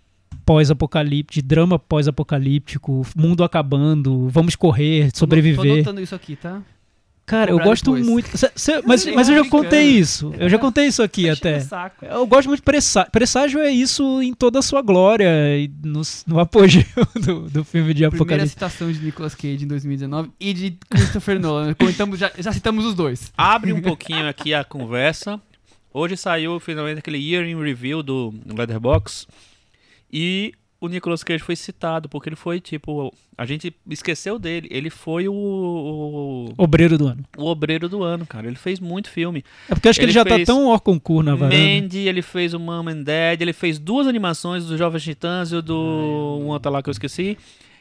pós-apocalíptico, 0.46 1.46
drama 1.46 1.78
pós-apocalíptico, 1.78 3.06
mundo 3.14 3.44
acabando, 3.44 4.28
vamos 4.30 4.56
correr, 4.56 5.12
Tô 5.12 5.18
sobreviver. 5.18 5.72
anotando 5.72 6.00
isso 6.00 6.14
aqui, 6.14 6.36
tá? 6.36 6.62
Cara, 7.28 7.50
eu 7.52 7.58
gosto 7.60 7.84
depois. 7.92 8.06
muito. 8.06 8.36
Cê- 8.36 8.50
cê- 8.56 8.82
mas, 8.84 9.02
sei, 9.02 9.14
mas 9.14 9.28
eu 9.28 9.34
já 9.36 9.40
brincando. 9.42 9.64
contei 9.64 9.86
isso. 9.86 10.34
Eu 10.38 10.48
já 10.48 10.58
contei 10.58 10.86
isso 10.86 11.02
aqui 11.02 11.26
Tá 11.26 11.32
até. 11.86 12.10
Eu 12.10 12.26
gosto 12.26 12.48
muito 12.48 12.60
de 12.60 12.64
presságio. 12.64 13.12
Presságio 13.12 13.60
é 13.60 13.70
isso 13.70 14.20
em 14.22 14.32
toda 14.34 14.58
a 14.58 14.62
sua 14.62 14.82
glória, 14.82 15.28
e 15.56 15.70
no, 15.84 16.02
no 16.26 16.40
apogeu 16.40 16.82
do, 17.14 17.42
do 17.48 17.64
filme 17.64 17.88
de 17.94 18.00
Primeira 18.00 18.08
apocalipse. 18.16 18.48
citação 18.50 18.90
de 18.90 18.98
Nicolas 18.98 19.34
Cage 19.34 19.62
em 19.64 19.68
2019 19.68 20.30
e 20.40 20.52
de 20.54 20.78
Christopher 20.90 21.38
Nolan. 21.40 21.74
Comentamos, 21.74 22.18
já, 22.18 22.32
já 22.38 22.52
citamos 22.52 22.84
os 22.84 22.94
dois. 22.94 23.30
Abre 23.36 23.72
um 23.72 23.80
pouquinho 23.82 24.26
aqui 24.28 24.52
a 24.54 24.64
conversa. 24.64 25.40
Hoje 25.92 26.16
saiu 26.16 26.58
finalmente 26.58 26.98
aquele 26.98 27.18
Year 27.18 27.46
in 27.46 27.60
Review 27.62 28.02
do 28.02 28.32
Leatherbox. 28.46 29.26
E 30.12 30.54
o 30.80 30.88
Nicolas 30.88 31.24
Cage 31.24 31.42
foi 31.42 31.56
citado, 31.56 32.08
porque 32.08 32.28
ele 32.28 32.36
foi 32.36 32.60
tipo. 32.60 33.12
A 33.36 33.44
gente 33.44 33.74
esqueceu 33.88 34.38
dele. 34.38 34.68
Ele 34.70 34.90
foi 34.90 35.28
o, 35.28 35.34
o, 35.34 36.54
Obreiro 36.56 36.96
do 36.96 37.06
ano. 37.08 37.24
o 37.36 37.46
obreiro 37.46 37.88
do 37.88 38.02
ano, 38.02 38.24
cara. 38.24 38.46
Ele 38.46 38.56
fez 38.56 38.78
muito 38.78 39.10
filme. 39.10 39.44
É 39.68 39.74
porque 39.74 39.88
eu 39.88 39.90
acho 39.90 39.98
que 39.98 40.06
ele, 40.06 40.12
já 40.12 40.24
tá 40.24 40.38
tão 40.44 40.66
hors 40.66 40.80
concurso 40.80 41.24
na 41.24 41.34
varanda. 41.34 41.56
Mandy, 41.56 42.08
ele 42.08 42.22
fez 42.22 42.54
o 42.54 42.60
Mom 42.60 42.88
and 42.88 43.02
Dad, 43.02 43.40
ele 43.40 43.52
fez 43.52 43.78
duas 43.78 44.06
animações 44.06 44.66
do 44.66 44.76
Jovens 44.76 45.02
Titãs 45.02 45.50
e 45.50 45.56
o 45.56 45.62
do 45.62 46.38
um 46.40 46.48
outro 46.48 46.70
lá 46.70 46.82
que 46.82 46.88
eu 46.88 46.92
esqueci. 46.92 47.36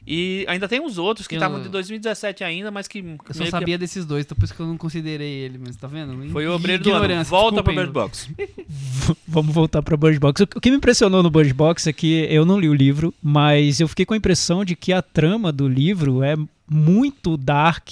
E 0.09 0.45
ainda 0.47 0.69
tem 0.69 0.79
uns 0.79 0.97
outros 0.97 1.27
que 1.27 1.35
Eu- 1.35 1.39
estavam 1.39 1.61
de 1.61 1.67
2017 1.67 2.41
ainda, 2.41 2.71
mas 2.71 2.87
que. 2.87 2.99
Eu 2.99 3.03
só 3.33 3.39
meio 3.39 3.45
que 3.45 3.51
sabia 3.51 3.77
desses 3.77 4.05
dois, 4.05 4.23
então 4.25 4.37
por 4.37 4.45
isso 4.45 4.53
que 4.55 4.59
eu 4.61 4.65
não 4.65 4.77
considerei 4.77 5.29
ele, 5.29 5.57
mas 5.57 5.75
tá 5.75 5.85
vendo? 5.85 6.29
Foi 6.31 6.47
o 6.47 6.53
obreiro 6.53 6.81
do 6.81 6.91
ano. 6.93 7.23
Volta 7.25 7.61
pro. 7.61 7.75
Bird 7.75 7.91
Box. 7.91 8.29
Vamos 9.27 9.53
voltar 9.53 9.81
para 9.81 9.97
Bird 9.97 10.17
Box. 10.17 10.43
O 10.55 10.61
que 10.61 10.71
me 10.71 10.77
impressionou 10.77 11.21
no 11.21 11.29
Bird 11.29 11.53
Box 11.53 11.87
é 11.87 11.93
que 11.93 12.25
eu 12.29 12.45
não 12.45 12.57
li 12.57 12.69
o 12.69 12.73
livro, 12.73 13.13
mas 13.21 13.81
eu 13.81 13.87
fiquei 13.89 14.05
com 14.05 14.13
a 14.13 14.17
impressão 14.17 14.63
de 14.63 14.75
que 14.75 14.93
a 14.93 15.01
trama 15.01 15.51
do 15.51 15.67
livro 15.67 16.23
é 16.23 16.35
muito 16.69 17.35
dark. 17.35 17.89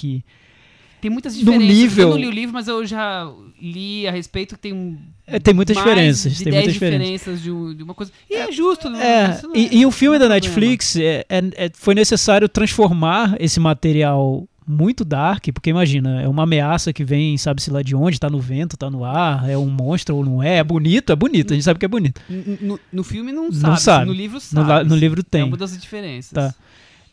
Tem 1.00 1.10
muitas 1.10 1.34
No 1.34 1.38
diferenças. 1.40 1.68
nível- 1.68 2.08
Eu 2.08 2.14
não 2.14 2.18
li 2.20 2.26
o 2.26 2.30
livro, 2.30 2.52
mas 2.54 2.68
eu 2.68 2.84
já 2.86 3.30
li 3.60 4.06
a 4.06 4.10
respeito 4.10 4.54
que 4.54 4.60
tem 4.62 4.72
um. 4.72 4.96
É, 5.26 5.38
tem 5.38 5.52
muitas 5.54 5.76
diferenças, 5.76 6.38
tem 6.38 6.44
10 6.52 6.54
muitas 6.54 6.72
diferenças. 6.74 7.02
diferenças 7.08 7.42
de, 7.42 7.50
um- 7.50 7.74
de 7.74 7.82
uma 7.82 7.94
coisa. 7.94 8.12
E 8.30 8.34
é, 8.34 8.50
justo, 8.52 8.88
não 8.88 9.00
É, 9.00 9.40
não 9.42 9.54
e, 9.56 9.78
e 9.80 9.86
o 9.86 9.90
filme 9.90 10.18
da 10.18 10.26
é. 10.26 10.28
Netflix 10.28 10.96
é- 10.96 11.24
é- 11.28 11.66
é- 11.66 11.70
foi 11.74 11.94
necessário 11.94 12.48
transformar 12.48 13.36
esse 13.40 13.58
material 13.60 14.48
muito 14.68 15.04
dark, 15.04 15.44
porque 15.54 15.70
imagina, 15.70 16.20
é 16.22 16.26
uma 16.28 16.42
ameaça 16.42 16.92
que 16.92 17.04
vem, 17.04 17.38
sabe-se 17.38 17.70
lá 17.70 17.82
de 17.82 17.94
onde, 17.94 18.18
tá 18.18 18.28
no 18.28 18.40
vento, 18.40 18.76
tá 18.76 18.90
no 18.90 19.04
ar, 19.04 19.48
é 19.48 19.56
um 19.56 19.68
monstro 19.70 20.16
ou 20.16 20.24
não 20.24 20.42
é, 20.42 20.56
é 20.56 20.64
bonito, 20.64 21.12
é 21.12 21.16
bonito, 21.16 21.52
a 21.52 21.54
gente 21.54 21.62
sabe 21.64 21.78
que 21.78 21.84
é 21.84 21.88
bonito. 21.88 22.20
N- 22.28 22.58
No, 22.60 22.80
no 22.92 23.04
filme 23.04 23.30
não 23.30 23.44
Não 23.44 23.52
sabe, 23.52 23.80
sabe. 23.80 24.06
no 24.06 24.12
livro 24.12 24.34
No, 24.34 24.40
sabe. 24.40 24.68
la- 24.68 24.82
no 24.84 24.96
livro 24.96 25.20
É 25.20 25.24
tem. 25.24 25.42
uma 25.44 25.56
das 25.56 25.78
diferenças. 25.80 26.32
Tá. 26.32 26.52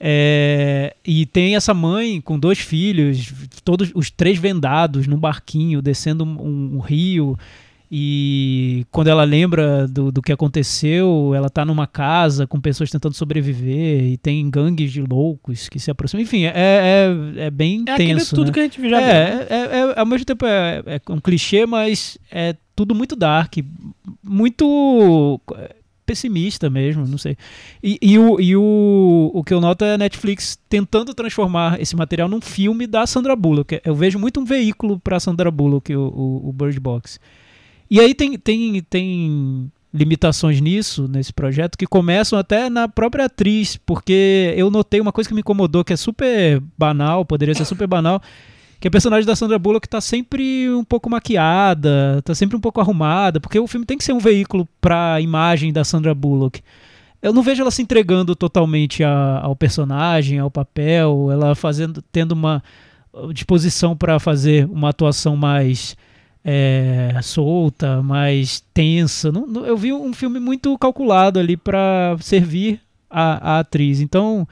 É, 0.06 0.94
e 1.08 1.26
tem 1.26 1.56
essa 1.56 1.74
mãe 1.74 2.20
com 2.20 2.38
dois 2.38 2.60
filhos, 2.60 3.34
todos 3.63 3.89
os 3.96 4.12
três 4.12 4.38
vendados 4.38 5.08
num 5.08 5.16
barquinho, 5.18 5.82
descendo 5.82 6.26
um, 6.26 6.76
um 6.76 6.80
rio. 6.80 7.39
E 7.89 8.86
quando 8.92 9.08
ela 9.08 9.24
lembra 9.24 9.88
do, 9.88 10.12
do 10.12 10.22
que 10.22 10.34
aconteceu, 10.34 11.32
ela 11.34 11.50
tá 11.50 11.63
numa 11.63 11.88
casa 11.88 12.46
com 12.46 12.60
pessoas 12.60 12.89
tentando 12.89 13.13
sobreviver 13.13 14.04
e 14.04 14.18
tem 14.18 14.50
gangues 14.50 14.92
de 14.92 15.02
loucos 15.02 15.70
que 15.70 15.80
se 15.80 15.89
aproximam. 15.89 16.24
Enfim, 16.24 16.44
é, 16.46 16.52
é, 16.54 17.46
é 17.46 17.50
bem 17.52 17.86
É 17.88 17.96
tenso. 17.96 18.36
tudo 18.36 18.48
né? 18.48 18.52
que 18.54 18.60
a 18.60 18.63
gente 18.63 18.89
já 18.89 18.98
viu. 19.00 19.08
É, 19.08 19.48
é, 19.50 19.56
é- 19.96 20.00
ao 20.00 20.06
mesmo 20.06 20.26
tempo 20.26 20.46
é, 20.46 20.84
é 20.86 21.02
um 21.12 21.20
clichê, 21.22 21.66
mas 21.66 22.18
é 22.30 22.56
tudo 22.76 22.94
muito 22.94 23.16
dark, 23.16 23.54
muito 24.22 25.39
é, 25.56 25.76
pessimista 26.06 26.70
mesmo, 26.70 27.06
não 27.06 27.18
sei. 27.18 27.38
E, 27.82 27.98
e 28.02 28.20
o, 28.20 28.39
e 28.39 28.56
o, 28.56 29.32
o 29.34 29.44
que 29.44 29.54
eu 29.54 29.62
noto 29.62 29.84
é 29.86 29.94
a 29.94 29.98
Netflix 29.98 30.58
tentando 30.70 31.13
transformar 31.13 31.82
esse 31.82 31.96
material 31.96 32.28
num 32.28 32.42
filme 32.42 32.88
da 32.88 33.06
Sandra 33.06 33.36
Bullock. 33.36 33.82
Eu 33.84 33.96
vejo 33.96 34.20
muito 34.20 34.39
um 34.39 34.46
veículo 34.46 35.00
para 35.00 35.20
Sandra 35.20 35.50
Bullock, 35.50 35.96
o, 35.96 36.02
o, 36.02 36.50
o 36.50 36.54
Bird 36.54 36.80
Box. 36.80 37.20
E 37.89 38.00
aí 38.00 38.13
tem, 38.13 38.38
tem, 38.38 38.82
tem 38.89 39.72
limitações 39.94 40.60
nisso, 40.60 41.08
nesse 41.08 41.32
projeto, 41.32 41.78
que 41.78 41.86
começam 41.86 42.39
até 42.39 42.70
na 42.70 42.88
própria 42.88 43.26
atriz, 43.26 43.78
porque 43.78 44.54
eu 44.58 44.72
notei 44.72 45.00
uma 45.00 45.12
coisa 45.12 45.28
que 45.28 45.36
me 45.36 45.42
incomodou, 45.42 45.84
que 45.84 45.94
é 45.94 45.98
super 45.98 46.62
banal, 46.78 47.24
poderia 47.24 47.54
ser 47.54 47.66
super 47.66 47.88
banal, 47.88 48.20
que 48.84 48.88
a 48.89 48.91
personagem 48.91 49.26
da 49.26 49.34
Sandra 49.34 49.58
Bullock 49.58 49.88
tá 49.88 50.02
sempre 50.02 50.69
um 50.69 50.84
pouco 50.84 51.10
maquiada, 51.10 52.22
tá 52.22 52.36
sempre 52.36 52.58
um 52.58 52.60
pouco 52.60 52.82
arrumada, 52.82 53.39
porque 53.39 53.58
o 53.58 53.65
filme 53.65 53.86
tem 53.86 53.98
que 53.98 54.04
ser 54.04 54.12
um 54.12 54.19
veículo 54.19 54.67
pra 54.82 55.22
imagem 55.22 55.72
da 55.72 55.86
Sandra 55.86 56.13
Bullock. 56.13 56.60
Eu 57.22 57.32
não 57.32 57.41
vejo 57.41 57.62
ela 57.62 57.72
se 57.72 57.82
entregando 57.82 58.36
totalmente 58.36 59.02
a- 59.02 59.39
ao 59.41 59.56
personagem, 59.56 60.38
ao 60.38 60.52
papel, 60.52 61.30
ela 61.32 61.56
fazendo, 61.56 62.02
tendo 62.12 62.34
uma 62.34 62.62
uh, 63.13 63.32
disposição 63.34 63.96
para 63.96 64.19
fazer 64.19 64.65
uma 64.69 64.89
atuação 64.89 65.38
mais 65.38 65.96
é, 66.43 67.17
solta, 67.24 68.04
mais 68.04 68.62
tensa. 68.74 69.32
Não- 69.32 69.48
não- 69.48 69.65
eu 69.65 69.78
vi 69.78 69.93
um 69.93 70.12
filme 70.13 70.41
muito 70.41 70.78
calculado 70.78 71.39
ali 71.39 71.56
para 71.56 72.17
servir 72.19 72.82
a, 73.10 73.54
a 73.56 73.60
atriz. 73.60 74.02
Então, 74.02 74.46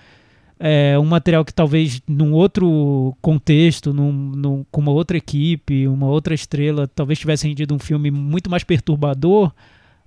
é 0.61 0.97
um 0.99 1.05
material 1.05 1.43
que 1.43 1.53
talvez 1.53 2.01
num 2.07 2.33
outro 2.33 3.15
contexto, 3.21 3.93
num, 3.93 4.11
num- 4.11 4.65
com 4.71 4.79
uma 4.81 4.91
outra 4.91 5.17
equipe, 5.17 5.87
uma 5.87 6.07
outra 6.07 6.33
estrela, 6.35 6.87
talvez 6.87 7.17
tivesse 7.19 7.47
rendido 7.47 7.73
um 7.73 7.79
filme 7.79 8.11
muito 8.11 8.49
mais 8.49 8.63
perturbador. 8.63 9.51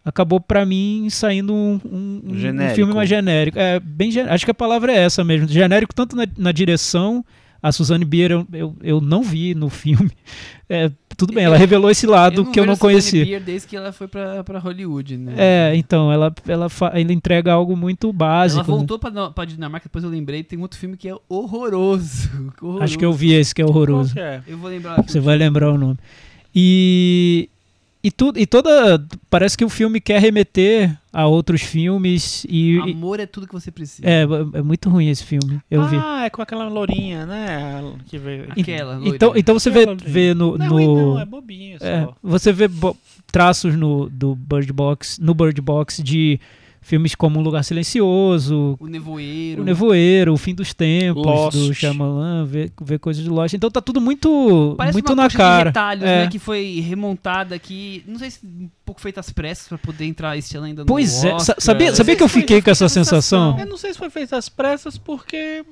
Acabou 0.05 0.39
pra 0.39 0.65
mim 0.67 1.09
saindo 1.11 1.53
um, 1.55 1.81
um- 1.85 2.21
um- 2.27 2.35
filme 2.75 2.93
mais 2.95 3.09
genérico. 3.09 3.59
É, 3.59 3.81
bem, 3.81 4.11
acho 4.21 4.45
que 4.45 4.51
a 4.51 4.55
palavra 4.55 4.93
é 4.93 4.99
essa 4.99 5.25
mesmo. 5.25 5.49
Genérico 5.49 5.95
tanto 5.95 6.15
na, 6.15 6.27
na 6.37 6.53
direção. 6.53 7.25
A 7.65 7.73
Suzanne 7.73 8.05
Bier 8.05 8.31
eu, 8.31 8.47
eu, 8.53 8.77
eu 8.83 9.01
não 9.01 9.23
vi 9.23 9.55
no 9.55 9.71
filme. 9.71 10.11
É, 10.67 10.91
tudo 11.15 11.35
bem, 11.35 11.45
ela 11.45 11.59
revelou 11.59 11.91
esse 11.91 12.07
lado 12.07 12.47
que 12.47 12.59
eu 12.59 12.65
não 12.65 12.73
a 12.73 12.77
Suzanne 12.77 12.95
conhecia. 12.95 13.23
Bier 13.23 13.43
desde 13.43 13.69
que 13.69 13.77
ela 13.77 13.93
foi 13.93 14.09
pra, 14.09 14.43
pra 14.43 14.59
Hollywood, 14.59 15.19
né? 15.19 15.35
É, 15.37 15.77
então, 15.77 16.11
ela, 16.11 16.35
ela, 16.49 16.69
ela 16.95 17.13
entrega 17.13 17.53
algo 17.53 17.77
muito 17.77 18.11
básico. 18.11 18.61
Ela 18.61 18.67
né? 18.67 18.75
voltou 18.79 18.99
pra, 18.99 19.31
pra 19.31 19.45
Dinamarca, 19.45 19.85
depois 19.85 20.03
eu 20.03 20.09
lembrei, 20.09 20.43
tem 20.43 20.59
outro 20.59 20.79
filme 20.79 20.97
que 20.97 21.07
é 21.07 21.15
horroroso. 21.29 22.31
horroroso. 22.63 22.83
Acho 22.83 22.99
que 22.99 23.05
eu 23.05 23.13
vi 23.13 23.35
esse 23.35 23.55
que 23.55 23.61
é 23.61 23.67
horroroso. 23.67 24.15
que 24.15 24.21
é? 24.21 24.41
Eu 24.47 24.57
vou 24.57 24.71
lembrar. 24.71 25.03
Você 25.03 25.21
vai 25.21 25.37
lembrar 25.37 25.71
o 25.71 25.77
nome. 25.77 25.99
E 26.55 27.51
e 28.05 28.11
tudo 28.11 28.39
e 28.39 28.47
toda 28.47 29.03
parece 29.31 29.57
que 29.57 29.65
o 29.65 29.69
filme 29.71 29.99
quer 30.01 30.21
remeter 30.21 30.95
a 31.13 31.27
outros 31.27 31.63
filmes 31.63 32.45
e, 32.49 32.75
e- 32.77 32.93
Amor 32.93 33.19
é 33.19 33.25
tudo 33.27 33.47
que 33.47 33.53
você 33.55 33.71
precisa. 33.71 34.07
é, 34.07 34.23
é 34.59 34.63
muito 34.63 34.91
ruim 34.91 35.09
esse 35.09 35.25
filme. 35.25 35.59
Eu 35.71 35.85
vi. 35.89 35.97
Ah, 35.97 36.25
é 36.27 36.31
com 36.31 36.43
aquela 36.43 36.69
lourinha, 36.69 37.25
né? 37.25 37.83
Que 38.07 38.19
veio... 38.19 38.45
Aquela, 38.51 38.95
Então, 39.05 39.29
loirinha. 39.31 39.41
então 39.41 39.59
você 39.59 39.71
vê, 39.71 39.81
Aquela 39.85 39.97
vê 40.05 40.35
no, 40.35 40.59
Não, 40.59 40.67
no- 40.69 40.81
é 40.81 40.85
não, 40.87 41.21
é 41.21 41.25
bobinho 41.25 41.79
só. 41.79 41.87
é, 41.87 42.09
você 42.23 42.53
vê 42.53 42.69
traços 43.33 43.75
no 43.75 44.09
do 44.11 44.35
Bird 44.35 44.73
Box, 44.73 45.19
no 45.21 45.33
Bird 45.35 45.61
Box 45.63 46.03
de 46.03 46.39
filmes 46.85 47.15
como 47.15 47.41
Um 47.41 47.43
Lugar 47.43 47.65
Silencioso, 47.65 48.77
O 48.79 48.87
Nevoeiro. 48.87 49.63
O 49.63 49.65
Nevoeiro, 49.65 50.33
O 50.35 50.37
Fim 50.37 50.55
dos 50.55 50.73
Tempos, 50.75 51.25
Lost. 51.25 51.57
do 51.57 51.73
Shyamalan, 51.75 52.45
vê, 52.45 52.71
vê 52.81 52.99
coisas 52.99 53.25
do 53.25 53.33
Lost. 53.35 53.55
Então 53.55 53.71
tá 53.71 53.81
tudo 53.81 54.01
muito, 54.01 54.75
Parece 54.77 54.93
muito 54.95 55.09
uma 55.11 55.23
na 55.23 55.29
de 55.29 55.37
cara. 55.37 55.71
retalhos, 55.71 56.05
É. 56.05 56.25
né? 56.25 56.31
Que 56.31 56.39
foi 56.39 56.81
remontada 56.87 57.55
aqui. 57.55 58.05
Não 58.07 58.19
sei 58.19 58.31
se 58.31 58.45
um 58.47 58.69
pouco 58.85 59.01
feita 59.01 59.19
às 59.21 59.31
pressas 59.31 59.67
pra 59.67 59.79
poder 59.79 60.05
entrar 60.05 60.37
esse 60.37 60.57
ano 60.57 60.67
ainda 60.67 60.83
no 60.83 60.87
Pois 60.87 61.25
é, 61.25 61.31
sa- 61.31 61.35
Oscar. 61.37 61.57
sabia, 61.59 61.95
sabia 61.95 62.15
que 62.17 62.23
eu 62.23 62.29
fiquei 62.29 62.61
com 62.61 62.71
essa 62.71 62.89
sensação? 62.89 63.59
Eu 63.59 63.67
não 63.67 63.77
sei 63.79 63.93
se 63.93 63.99
foi 63.99 64.11
feito 64.11 64.37
às 64.37 64.49
pressas 64.49 64.99
porque, 64.99 65.65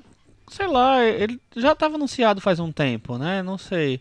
sei 0.51 0.67
lá, 0.67 1.05
ele 1.05 1.39
já 1.55 1.73
estava 1.73 1.97
anunciado 1.97 2.41
faz 2.41 2.59
um 2.59 2.73
tempo, 2.73 3.19
né? 3.19 3.43
Não 3.43 3.59
sei. 3.59 4.01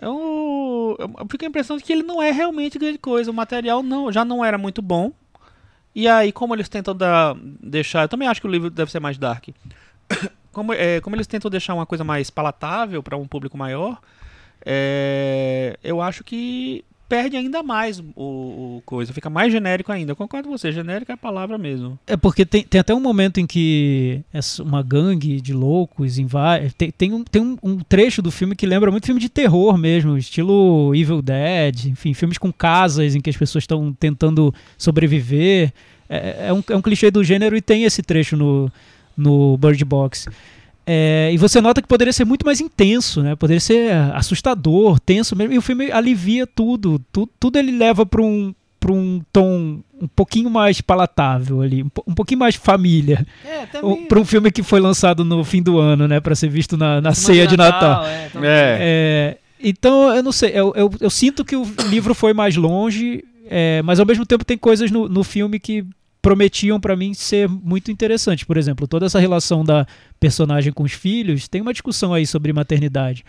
Eu, 0.00 0.96
eu 0.98 1.08
fico 1.26 1.38
com 1.38 1.44
a 1.46 1.48
impressão 1.48 1.76
de 1.76 1.82
que 1.82 1.92
ele 1.92 2.02
não 2.02 2.22
é 2.22 2.30
realmente 2.30 2.78
grande 2.78 2.98
coisa. 2.98 3.30
O 3.30 3.34
material 3.34 3.82
não, 3.82 4.10
já 4.12 4.24
não 4.24 4.44
era 4.44 4.58
muito 4.58 4.82
bom. 4.82 5.12
E 5.96 6.06
aí, 6.06 6.30
como 6.30 6.54
eles 6.54 6.68
tentam 6.68 6.94
dar, 6.94 7.34
deixar. 7.40 8.02
Eu 8.02 8.08
também 8.08 8.28
acho 8.28 8.38
que 8.38 8.46
o 8.46 8.50
livro 8.50 8.68
deve 8.68 8.90
ser 8.90 9.00
mais 9.00 9.16
dark. 9.16 9.48
Como, 10.52 10.72
é, 10.72 11.02
como 11.02 11.14
eles 11.14 11.26
tentam 11.26 11.50
deixar 11.50 11.74
uma 11.74 11.84
coisa 11.84 12.02
mais 12.02 12.30
palatável 12.30 13.02
para 13.02 13.14
um 13.14 13.28
público 13.28 13.58
maior, 13.58 14.00
é, 14.64 15.78
eu 15.84 16.00
acho 16.00 16.24
que 16.24 16.82
perde 17.08 17.36
ainda 17.36 17.62
mais 17.62 17.98
o, 17.98 18.76
o 18.76 18.82
coisa. 18.84 19.12
Fica 19.12 19.30
mais 19.30 19.52
genérico 19.52 19.92
ainda. 19.92 20.12
Eu 20.12 20.16
concordo 20.16 20.48
com 20.48 20.56
você, 20.56 20.72
genérico 20.72 21.10
é 21.12 21.14
a 21.14 21.18
palavra 21.18 21.56
mesmo. 21.56 21.98
É 22.06 22.16
porque 22.16 22.44
tem, 22.44 22.62
tem 22.62 22.80
até 22.80 22.94
um 22.94 23.00
momento 23.00 23.38
em 23.38 23.46
que 23.46 24.20
essa- 24.32 24.62
uma 24.62 24.82
gangue 24.82 25.40
de 25.40 25.52
loucos 25.52 26.18
invade. 26.18 26.74
Tem, 26.74 26.90
tem, 26.90 27.12
um, 27.12 27.22
tem 27.24 27.42
um, 27.42 27.56
um 27.62 27.78
trecho 27.78 28.20
do 28.22 28.30
filme 28.30 28.54
que 28.56 28.66
lembra 28.66 28.90
muito 28.90 29.06
filme 29.06 29.20
de 29.20 29.28
terror 29.28 29.76
mesmo, 29.78 30.16
estilo 30.18 30.94
Evil 30.94 31.22
Dead, 31.22 31.86
enfim, 31.86 32.12
filmes 32.14 32.38
com 32.38 32.52
casas 32.52 33.14
em 33.14 33.20
que 33.20 33.30
as 33.30 33.36
pessoas 33.36 33.62
estão 33.62 33.92
tentando 33.92 34.52
sobreviver. 34.76 35.72
É, 36.08 36.48
é 36.48 36.52
um, 36.52 36.62
é 36.70 36.76
um 36.76 36.82
clichê 36.82 37.10
do 37.10 37.22
gênero 37.24 37.56
e 37.56 37.60
tem 37.60 37.84
esse 37.84 38.02
trecho 38.02 38.36
no, 38.36 38.70
no 39.16 39.56
Bird 39.56 39.84
Box. 39.84 40.28
É, 40.86 41.30
e 41.32 41.36
você 41.36 41.60
nota 41.60 41.82
que 41.82 41.88
poderia 41.88 42.12
ser 42.12 42.24
muito 42.24 42.46
mais 42.46 42.60
intenso, 42.60 43.20
né? 43.22 43.34
Poderia 43.34 43.60
ser 43.60 43.92
assustador, 44.14 45.00
tenso 45.00 45.34
mesmo. 45.34 45.52
E 45.52 45.58
o 45.58 45.62
filme 45.62 45.90
alivia 45.90 46.46
tudo. 46.46 47.00
Tu- 47.12 47.28
tudo 47.40 47.58
ele 47.58 47.72
leva 47.72 48.06
para 48.06 48.22
um, 48.22 48.54
pra 48.78 48.92
um 48.92 49.20
tom 49.32 49.80
um 50.00 50.06
pouquinho 50.06 50.48
mais 50.50 50.80
palatável 50.80 51.62
ali, 51.62 51.82
um, 51.82 51.88
um 52.06 52.14
pouquinho 52.14 52.38
mais 52.38 52.54
família. 52.54 53.26
É, 53.44 53.66
também. 53.66 54.04
Para 54.06 54.20
um 54.20 54.24
filme 54.24 54.50
que 54.52 54.62
foi 54.62 54.78
lançado 54.78 55.24
no 55.24 55.42
fim 55.42 55.62
do 55.62 55.78
ano, 55.78 56.06
né? 56.06 56.20
Para 56.20 56.34
ser 56.34 56.48
visto 56.48 56.76
na, 56.76 57.00
na 57.00 57.12
Semana 57.14 57.34
ceia 57.34 57.46
de 57.46 57.56
Natal. 57.56 58.04
É, 58.06 58.28
também. 58.28 58.48
É. 58.50 58.78
É, 58.80 59.38
então, 59.60 60.14
eu 60.14 60.22
não 60.22 60.32
sei, 60.32 60.50
eu, 60.54 60.72
eu, 60.76 60.90
eu 61.00 61.10
sinto 61.10 61.44
que 61.44 61.56
o 61.56 61.64
livro 61.88 62.14
foi 62.14 62.32
mais 62.34 62.54
longe, 62.56 63.24
é, 63.48 63.80
mas 63.82 63.98
ao 63.98 64.04
mesmo 64.06 64.26
tempo 64.26 64.44
tem 64.44 64.58
coisas 64.58 64.90
no, 64.90 65.08
no 65.08 65.24
filme 65.24 65.58
que 65.58 65.84
prometiam 66.26 66.80
pra 66.80 66.96
mim 66.96 67.14
ser 67.14 67.48
muito 67.48 67.88
interessantes. 67.88 68.42
Por 68.42 68.56
exemplo, 68.56 68.88
toda 68.88 69.06
essa 69.06 69.20
relação 69.20 69.64
da 69.64 69.86
personagem 70.18 70.72
com 70.72 70.82
os 70.82 70.90
filhos, 70.90 71.46
tem 71.46 71.60
uma 71.60 71.72
discussão 71.72 72.12
aí 72.12 72.26
sobre 72.26 72.52
maternidade. 72.52 73.24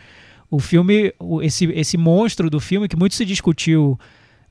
O 0.49 0.57
filme, 0.57 1.13
esse, 1.43 1.65
esse 1.65 1.95
monstro 1.95 2.49
do 2.49 2.59
filme, 2.59 2.87
que 2.87 2.95
muito 2.95 3.13
se 3.13 3.23
discutiu 3.23 3.99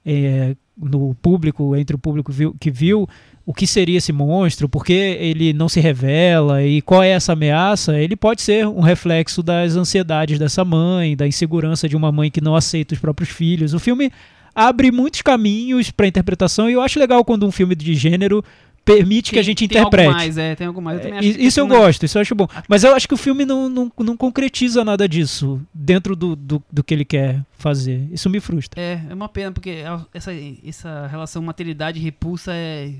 é, 0.04 0.54
no 0.80 1.12
público, 1.16 1.74
entre 1.74 1.96
o 1.96 1.98
público 1.98 2.30
viu- 2.30 2.54
que 2.60 2.70
viu 2.70 3.08
o 3.44 3.52
que 3.52 3.66
seria 3.66 3.98
esse 3.98 4.12
monstro, 4.12 4.68
por 4.68 4.84
que 4.84 4.92
ele 4.92 5.52
não 5.52 5.68
se 5.68 5.80
revela 5.80 6.62
e 6.62 6.80
qual 6.82 7.02
é 7.02 7.08
essa 7.08 7.32
ameaça, 7.32 7.98
ele 7.98 8.14
pode 8.14 8.42
ser 8.42 8.68
um 8.68 8.80
reflexo 8.80 9.42
das 9.42 9.74
ansiedades 9.74 10.38
dessa 10.38 10.64
mãe, 10.64 11.16
da 11.16 11.26
insegurança 11.26 11.88
de 11.88 11.96
uma 11.96 12.12
mãe 12.12 12.30
que 12.30 12.40
não 12.40 12.54
aceita 12.54 12.94
os 12.94 13.00
próprios 13.00 13.28
filhos. 13.28 13.74
O 13.74 13.80
filme 13.80 14.12
abre 14.56 14.90
muitos 14.90 15.20
caminhos 15.22 15.90
para 15.90 16.06
interpretação 16.08 16.68
e 16.68 16.72
eu 16.72 16.80
acho 16.80 16.98
legal 16.98 17.22
quando 17.24 17.46
um 17.46 17.52
filme 17.52 17.74
de 17.76 17.94
gênero 17.94 18.42
permite 18.84 19.32
que 19.32 19.38
a 19.38 19.42
gente 19.42 19.66
tem 19.66 19.78
interprete. 19.80 20.06
Algo 20.06 20.16
mais, 20.18 20.38
é, 20.38 20.54
tem 20.54 20.66
algo 20.66 20.80
mais. 20.80 20.98
Eu 20.98 21.02
também 21.10 21.18
É, 21.18 21.22
isso 21.24 21.60
eu 21.60 21.66
tem 21.66 21.74
uma- 21.76 21.84
gosto, 21.84 22.04
isso 22.04 22.16
eu 22.18 22.22
acho 22.22 22.34
bom. 22.36 22.46
Mas 22.68 22.84
eu 22.84 22.94
acho 22.94 23.08
que 23.08 23.14
o 23.14 23.16
filme 23.16 23.44
não, 23.44 23.68
não, 23.68 23.92
não 23.98 24.16
concretiza 24.16 24.84
nada 24.84 25.08
disso 25.08 25.60
dentro 25.74 26.14
do, 26.16 26.36
do, 26.36 26.62
do 26.72 26.84
que 26.84 26.94
ele 26.94 27.04
quer 27.04 27.42
fazer. 27.58 28.06
Isso 28.12 28.30
me 28.30 28.38
frustra. 28.40 28.80
É, 28.80 29.00
é 29.10 29.14
uma 29.14 29.28
pena, 29.28 29.50
porque 29.50 29.82
essa, 30.14 30.30
essa 30.64 31.06
relação 31.08 31.42
maternidade 31.42 31.98
e 31.98 32.02
repulsa 32.02 32.52
é, 32.54 32.92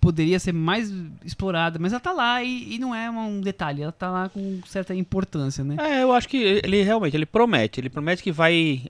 poderia 0.00 0.38
ser 0.38 0.52
mais 0.52 0.92
explorada, 1.24 1.76
mas 1.78 1.92
ela 1.92 2.00
tá 2.00 2.12
lá 2.12 2.40
e, 2.42 2.74
e 2.74 2.78
não 2.78 2.94
é 2.94 3.10
um 3.10 3.40
detalhe, 3.40 3.82
ela 3.82 3.92
tá 3.92 4.10
lá 4.10 4.28
com 4.28 4.60
certa 4.66 4.94
importância, 4.94 5.64
né? 5.64 5.76
É, 5.78 6.02
eu 6.04 6.12
acho 6.12 6.28
que 6.28 6.60
ele 6.62 6.82
realmente, 6.82 7.16
ele 7.16 7.26
promete, 7.26 7.80
ele 7.80 7.90
promete 7.90 8.22
que 8.22 8.30
vai, 8.32 8.82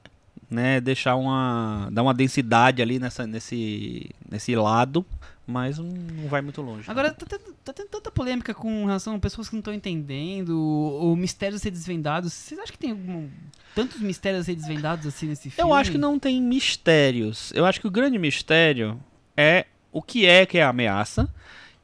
né, 0.52 0.80
deixar 0.80 1.16
uma, 1.16 1.88
dar 1.90 2.02
uma 2.02 2.12
densidade 2.12 2.82
ali 2.82 2.98
nessa, 2.98 3.26
nesse, 3.26 4.10
nesse 4.30 4.54
lado, 4.54 5.04
mas 5.46 5.78
não 5.78 6.28
vai 6.28 6.42
muito 6.42 6.60
longe. 6.60 6.90
Agora, 6.90 7.10
tá 7.12 7.24
tendo, 7.26 7.54
tá 7.64 7.72
tendo 7.72 7.88
tanta 7.88 8.10
polêmica 8.10 8.52
com 8.54 8.84
relação 8.84 9.14
a 9.14 9.18
pessoas 9.18 9.48
que 9.48 9.54
não 9.54 9.60
estão 9.60 9.72
entendendo, 9.74 10.50
o 10.58 11.16
mistério 11.16 11.58
ser 11.58 11.70
desvendado. 11.70 12.28
Vocês 12.28 12.60
acham 12.60 12.72
que 12.72 12.78
tem 12.78 12.90
algum- 12.90 13.28
tantos 13.74 14.00
mistérios 14.00 14.42
a 14.42 14.44
ser 14.44 14.54
desvendados 14.54 15.06
assim 15.06 15.26
nesse 15.26 15.48
filme? 15.50 15.70
Eu 15.70 15.74
acho 15.74 15.90
que 15.90 15.98
não 15.98 16.18
tem 16.18 16.40
mistérios. 16.40 17.50
Eu 17.54 17.64
acho 17.64 17.80
que 17.80 17.86
o 17.86 17.90
grande 17.90 18.18
mistério 18.18 19.00
é 19.36 19.66
o 19.90 20.02
que 20.02 20.26
é 20.26 20.44
que 20.46 20.58
é 20.58 20.62
a 20.62 20.68
ameaça. 20.68 21.28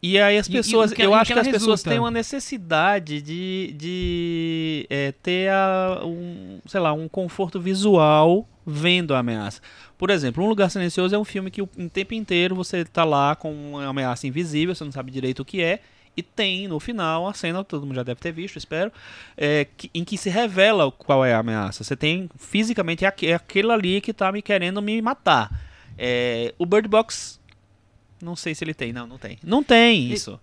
E 0.01 0.19
aí 0.21 0.39
as 0.39 0.47
E- 0.47 0.51
e 0.51 0.53
pessoas, 0.53 0.93
o 0.93 0.95
que- 0.95 1.03
eu 1.03 1.11
e 1.11 1.15
acho 1.15 1.27
que 1.29 1.33
que, 1.35 1.41
as 1.41 1.47
pessoas 1.49 1.81
resulta. 1.81 1.91
têm 1.91 1.99
uma 1.99 2.11
necessidade 2.11 3.21
de, 3.21 3.75
de 3.77 4.87
é, 4.89 5.13
ter 5.23 5.51
a, 5.51 6.03
um, 6.05 6.61
sei 6.67 6.81
lá, 6.81 6.93
um 6.93 7.09
conforto 7.09 7.61
visual 7.61 8.49
vendo 8.65 9.15
a 9.15 9.19
ameaça. 9.19 9.61
Por 9.97 10.11
exemplo, 10.11 10.45
Um 10.45 10.49
Lugar 10.49 10.71
Silencioso 10.71 11.15
é 11.15 11.19
um 11.19 11.25
filme 11.25 11.51
que 11.51 11.61
o 11.63 11.69
o 11.77 11.89
tempo 11.91 12.15
inteiro 12.15 12.55
você 12.55 12.85
tá 12.85 13.03
lá 13.05 13.35
com 13.35 13.53
uma 13.53 13.87
ameaça 13.87 14.27
invisível, 14.27 14.75
você 14.75 14.85
não 14.85 14.93
sabe 14.93 15.11
direito 15.11 15.41
o 15.41 15.45
que 15.45 15.61
é, 15.63 15.81
e 16.17 16.23
tem 16.23 16.69
no 16.69 16.79
final 16.79 17.27
a 17.27 17.35
cena, 17.35 17.65
todo 17.65 17.85
mundo 17.85 17.97
já 17.97 18.03
deve 18.05 18.21
ter 18.21 18.31
visto, 18.33 18.57
espero, 18.57 18.93
é, 19.37 19.67
que- 19.77 19.91
em 19.95 20.05
que 20.05 20.17
se 20.17 20.29
revela 20.31 20.93
qual 20.93 21.25
é 21.25 21.33
a 21.35 21.39
ameaça. 21.39 21.83
Você 21.83 21.97
tem 21.97 22.29
fisicamente 22.37 23.05
é 23.05 23.09
aque- 23.09 23.27
é 23.27 23.35
aquele 23.35 23.73
ali 23.73 24.01
que 24.01 24.13
tá 24.13 24.31
me 24.31 24.43
querendo 24.43 24.81
me 24.81 25.01
matar. 25.03 25.51
É, 25.97 26.55
o 26.59 26.65
Bird 26.67 26.87
Box, 26.89 27.38
não 28.23 28.35
sei 28.37 28.55
se 28.55 28.65
ele 28.65 28.75
tem, 28.75 28.93
não, 28.93 29.07
não 29.07 29.19
tem. 29.19 29.39
Não 29.45 29.63
tem 29.63 30.03
E- 30.09 30.13
isso. 30.13 30.39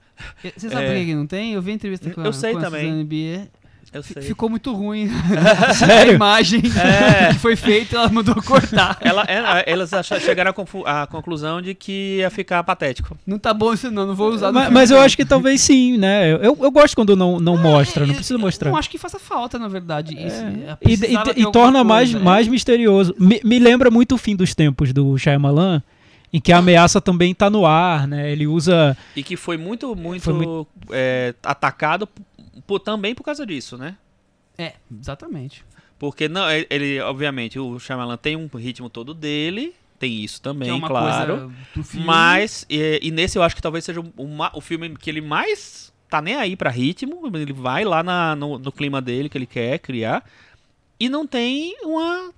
Você 0.55 0.69
sabe 0.69 0.85
É. 0.85 0.97
por 0.97 1.05
que 1.05 1.15
não 1.15 1.27
tem? 1.27 1.53
Eu 1.53 1.61
vi 1.61 1.71
a 1.71 1.73
entrevista 1.75 2.09
com 2.09 2.21
a, 2.21 2.25
Eu 2.25 2.33
sei 2.33 2.53
com 2.53 2.59
a 2.59 2.61
também. 2.61 2.83
Suzane 2.85 3.03
Bier. 3.03 3.47
Eu 3.93 4.03
sei. 4.03 4.21
Ficou 4.23 4.49
muito 4.49 4.73
ruim 4.73 5.09
a 5.89 6.05
imagem 6.11 6.61
É. 6.77 7.29
que 7.33 7.39
foi 7.39 7.55
feita, 7.55 7.95
ela 7.95 8.09
mandou 8.09 8.35
cortar. 8.43 8.97
Ela, 8.99 9.23
ela- 9.23 9.59
elas 9.65 9.93
acha- 9.93 10.19
chegaram 10.19 10.53
à, 10.85 11.07
conclusão 11.07 11.61
de 11.61 11.73
que 11.73 12.17
ia 12.17 12.29
ficar 12.29 12.61
patético. 12.63 13.17
Não 13.25 13.39
tá 13.39 13.53
bom 13.53 13.73
isso 13.73 13.89
não, 13.91 14.05
não 14.07 14.13
vou 14.15 14.31
usar 14.33 14.51
Mas, 14.51 14.69
mas 14.69 14.91
eu 14.91 14.99
acho 14.99 15.15
que 15.15 15.23
talvez 15.23 15.61
sim, 15.61 15.97
né? 15.97 16.29
Eu, 16.33 16.57
eu 16.61 16.71
gosto 16.71 16.93
quando 16.93 17.15
não, 17.15 17.39
não 17.39 17.55
mostra, 17.57 18.03
não 18.05 18.11
Eu- 18.11 18.15
precisa 18.15 18.33
eu 18.35 18.39
mostrar. 18.39 18.69
Não 18.69 18.77
acho 18.77 18.89
que 18.89 18.97
faça 18.97 19.17
falta, 19.17 19.57
na 19.57 19.69
verdade. 19.69 20.13
Isso. 20.13 20.41
É. 20.43 20.71
É, 20.71 20.77
E, 20.89 21.39
e- 21.39 21.41
e 21.47 21.51
torna 21.51 21.81
mais, 21.83 22.09
coisa, 22.11 22.21
é. 22.21 22.25
mais 22.25 22.47
misterioso. 22.49 23.15
Me, 23.17 23.39
me 23.45 23.59
lembra 23.59 23.89
muito 23.89 24.15
o 24.15 24.17
fim 24.17 24.35
dos 24.35 24.53
tempos 24.53 24.91
do 24.91 25.17
Shyamalan, 25.17 25.81
em 26.35 26.41
que 26.41 26.51
a 26.51 26.57
ameaça 26.57 26.99
também 26.99 27.33
tá 27.33 27.49
no 27.49 27.65
ar, 27.65 28.05
né? 28.07 28.29
Ele 28.29 28.45
usa... 28.45 28.97
E 29.15 29.23
que 29.23 29.37
foi 29.37 29.55
muito, 29.57 29.95
muito, 29.95 30.23
Foi 30.23 30.33
muito- 30.33 30.67
é, 30.91 31.33
atacado 31.41 32.09
por- 32.67 32.79
também 32.79 33.15
por 33.15 33.23
causa 33.23 33.45
disso, 33.45 33.77
né? 33.77 33.95
É, 34.57 34.73
exatamente. 34.99 35.63
Porque 35.97 36.27
não, 36.27 36.43
ele- 36.51 36.99
obviamente, 36.99 37.57
o 37.57 37.79
Shyamalan 37.79 38.17
tem 38.17 38.35
um 38.35 38.47
ritmo 38.53 38.89
todo 38.89 39.13
dele, 39.13 39.73
tem 39.97 40.11
isso 40.23 40.41
também, 40.41 40.67
que 40.67 40.71
é 40.71 40.73
uma 40.77 40.89
claro. 40.89 41.53
Mas, 42.05 42.65
e, 42.69 42.99
e 43.01 43.11
nesse 43.11 43.37
eu 43.37 43.43
acho 43.43 43.55
que 43.55 43.61
talvez 43.61 43.85
seja 43.85 44.01
o, 44.17 44.27
ma- 44.27 44.51
o 44.53 44.59
filme 44.59 44.89
que 44.97 45.09
ele 45.09 45.21
mais 45.21 45.93
tá 46.09 46.21
nem 46.21 46.35
aí 46.35 46.57
pra 46.57 46.69
ritmo, 46.69 47.21
ele 47.33 47.53
vai 47.53 47.85
lá 47.85 48.03
na- 48.03 48.35
no, 48.35 48.59
no 48.59 48.71
clima 48.73 49.01
dele 49.01 49.29
que 49.29 49.37
ele 49.37 49.45
quer 49.45 49.79
criar, 49.79 50.21
e 50.99 51.07
não 51.07 51.25
tem 51.25 51.77
uma, 51.83 52.29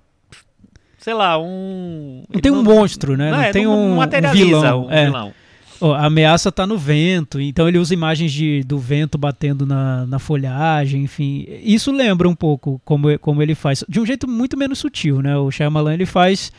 sei 1.08 1.14
lá, 1.14 1.40
um... 1.40 2.22
Não 2.28 2.38
tem 2.38 2.52
um 2.52 2.62
monstro, 2.62 3.16
né? 3.16 3.30
Não, 3.30 3.40
é, 3.40 3.50
tem 3.50 3.64
não- 3.64 3.96
não 3.96 3.98
um, 3.98 4.02
um 4.02 4.30
vilão. 4.30 4.86
um 4.88 4.90
é. 4.90 5.06
vilão. 5.06 5.32
Ó, 5.80 5.94
a 5.94 6.04
ameaça 6.04 6.52
tá 6.52 6.66
no 6.66 6.76
vento, 6.76 7.40
então 7.40 7.66
ele 7.66 7.78
usa 7.78 7.94
imagens 7.94 8.30
de, 8.30 8.62
do 8.62 8.78
vento 8.78 9.16
batendo 9.16 9.64
na, 9.64 10.04
na 10.04 10.18
folhagem, 10.18 11.04
enfim. 11.04 11.46
Isso 11.62 11.90
lembra 11.90 12.28
um 12.28 12.34
pouco 12.34 12.78
como, 12.84 13.18
como 13.20 13.42
ele 13.42 13.54
faz. 13.54 13.82
De 13.88 13.98
um 13.98 14.04
jeito 14.04 14.28
muito 14.28 14.54
menos 14.54 14.80
sutil, 14.80 15.22
né? 15.22 15.34
O 15.38 15.50
Shyamalan 15.50 15.94
ele 15.94 16.04
faz 16.04 16.52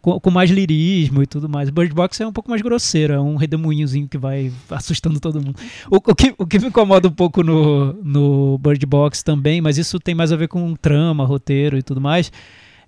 com, 0.00 0.18
com 0.18 0.30
mais 0.30 0.48
lirismo 0.50 1.22
e 1.22 1.26
tudo 1.26 1.46
mais. 1.46 1.68
Bird 1.68 1.92
Box 1.92 2.22
é 2.22 2.26
um 2.26 2.32
pouco 2.32 2.48
mais 2.48 2.62
grosseiro, 2.62 3.12
é 3.12 3.20
um 3.20 3.36
redemoinhozinho 3.36 4.08
que 4.08 4.16
vai 4.16 4.50
assustando 4.70 5.20
todo 5.20 5.42
mundo. 5.44 5.56
O, 5.90 5.96
o 5.96 6.14
que, 6.14 6.34
o 6.38 6.46
que 6.46 6.58
me 6.58 6.68
incomoda 6.68 7.06
um 7.06 7.12
pouco 7.12 7.42
no, 7.42 7.92
no 8.02 8.56
Bird 8.56 8.86
Box 8.86 9.22
também, 9.22 9.60
mas 9.60 9.76
isso 9.76 10.00
tem 10.00 10.14
mais 10.14 10.32
a 10.32 10.36
ver 10.36 10.48
com 10.48 10.74
trama, 10.74 11.26
roteiro 11.26 11.76
e 11.76 11.82
tudo 11.82 12.00
mais, 12.00 12.32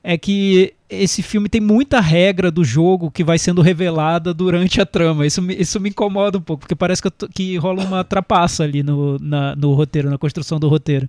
é 0.04 0.18
que 0.18 0.74
esse 0.90 1.22
filme 1.22 1.48
tem 1.48 1.60
muita 1.60 2.00
regra 2.00 2.50
do 2.50 2.64
jogo 2.64 3.10
que 3.10 3.24
vai 3.24 3.38
sendo 3.38 3.62
revelada 3.62 4.34
durante 4.34 4.80
a 4.80 4.86
trama. 4.86 5.26
Isso 5.26 5.40
me, 5.40 5.54
isso 5.54 5.80
me 5.80 5.90
incomoda 5.90 6.38
um 6.38 6.40
pouco, 6.42 6.60
porque 6.60 6.74
parece 6.74 7.00
que, 7.00 7.10
tô- 7.10 7.28
que 7.28 7.56
rola 7.56 7.84
uma 7.84 8.04
trapaça 8.04 8.64
ali 8.64 8.82
no, 8.82 9.18
na- 9.18 9.54
no 9.56 9.72
roteiro, 9.74 10.10
na 10.10 10.18
construção 10.18 10.58
do 10.58 10.68
roteiro. 10.68 11.08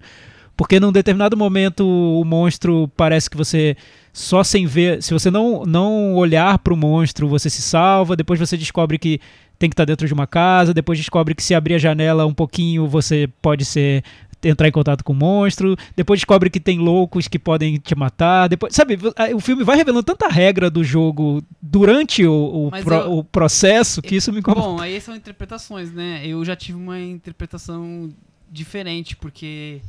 Porque 0.55 0.79
num 0.79 0.91
determinado 0.91 1.35
momento 1.35 1.83
o 1.85 2.23
monstro 2.23 2.87
parece 2.95 3.27
que 3.29 3.35
você 3.35 3.75
só 4.13 4.43
sem 4.43 4.67
ver, 4.67 5.01
se 5.01 5.11
você 5.11 5.31
não, 5.31 5.63
não 5.65 6.13
olhar 6.13 6.59
pro 6.59 6.77
monstro, 6.77 7.27
você 7.27 7.49
se 7.49 7.61
salva, 7.63 8.15
depois 8.15 8.39
você 8.39 8.55
descobre 8.55 8.99
que 8.99 9.19
tem 9.57 9.67
que 9.69 9.73
estar 9.73 9.85
dentro 9.85 10.05
de 10.05 10.13
uma 10.13 10.27
casa, 10.27 10.71
depois 10.73 10.99
descobre 10.99 11.33
que 11.33 11.41
se 11.41 11.55
abrir 11.55 11.73
a 11.73 11.79
janela 11.79 12.25
um 12.27 12.33
pouquinho 12.33 12.85
você 12.87 13.27
pode 13.41 13.65
ser 13.65 14.03
entrar 14.49 14.67
em 14.67 14.71
contato 14.71 15.03
com 15.03 15.13
o 15.13 15.15
monstro, 15.15 15.75
depois 15.95 16.19
descobre 16.19 16.49
que 16.49 16.59
tem 16.59 16.79
loucos 16.79 17.27
que 17.27 17.39
podem 17.39 17.77
te 17.77 17.95
matar, 17.95 18.47
depois, 18.47 18.73
sabe, 18.75 18.97
o 19.35 19.39
filme 19.39 19.63
vai 19.63 19.75
revelando 19.77 20.03
tanta 20.03 20.27
regra 20.27 20.69
do 20.69 20.83
jogo 20.83 21.43
durante 21.61 22.25
o, 22.25 22.67
o, 22.67 22.71
pro- 22.71 22.93
eu- 22.95 23.17
o 23.19 23.23
processo 23.23 24.01
que 24.01 24.15
isso 24.15 24.31
me 24.33 24.39
incomoda. 24.39 24.61
Bom, 24.67 24.79
aí 24.81 24.99
são 25.01 25.15
interpretações, 25.15 25.91
né? 25.91 26.25
Eu 26.25 26.43
já 26.43 26.55
tive 26.55 26.77
uma 26.77 26.99
interpretação 26.99 28.13
diferente, 28.51 29.15
porque 29.15 29.81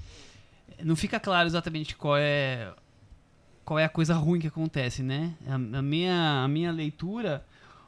não 0.82 0.96
fica 0.96 1.20
claro 1.20 1.46
exatamente 1.46 1.94
qual 1.96 2.16
é 2.16 2.72
qual 3.64 3.78
é 3.78 3.84
a 3.84 3.88
coisa 3.88 4.14
ruim 4.14 4.40
que 4.40 4.46
acontece, 4.46 5.02
né? 5.02 5.32
A, 5.48 5.54
a 5.54 5.82
minha, 5.82 6.42
a 6.44 6.48
minha 6.48 6.70
leitura 6.70 7.42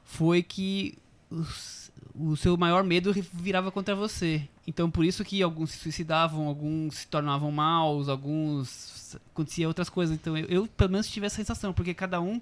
foi 0.04 0.42
que 0.42 0.96
os- 1.30 1.90
o 2.14 2.34
seu 2.36 2.56
maior 2.56 2.82
medo 2.82 3.14
virava 3.32 3.70
contra 3.70 3.94
você. 3.94 4.42
Então, 4.66 4.90
por 4.90 5.04
isso 5.04 5.24
que 5.24 5.42
alguns 5.42 5.70
se 5.70 5.78
suicidavam, 5.78 6.48
alguns 6.48 6.96
se 6.98 7.06
tornavam 7.06 7.52
maus, 7.52 8.08
alguns 8.08 9.16
acontecia 9.32 9.68
outras 9.68 9.88
coisas. 9.88 10.14
Então, 10.16 10.36
eu, 10.36 10.46
eu, 10.46 10.66
pelo 10.66 10.90
menos 10.90 11.06
tive 11.08 11.26
essa 11.26 11.36
sensação, 11.36 11.72
porque 11.72 11.94
cada 11.94 12.20
um 12.20 12.40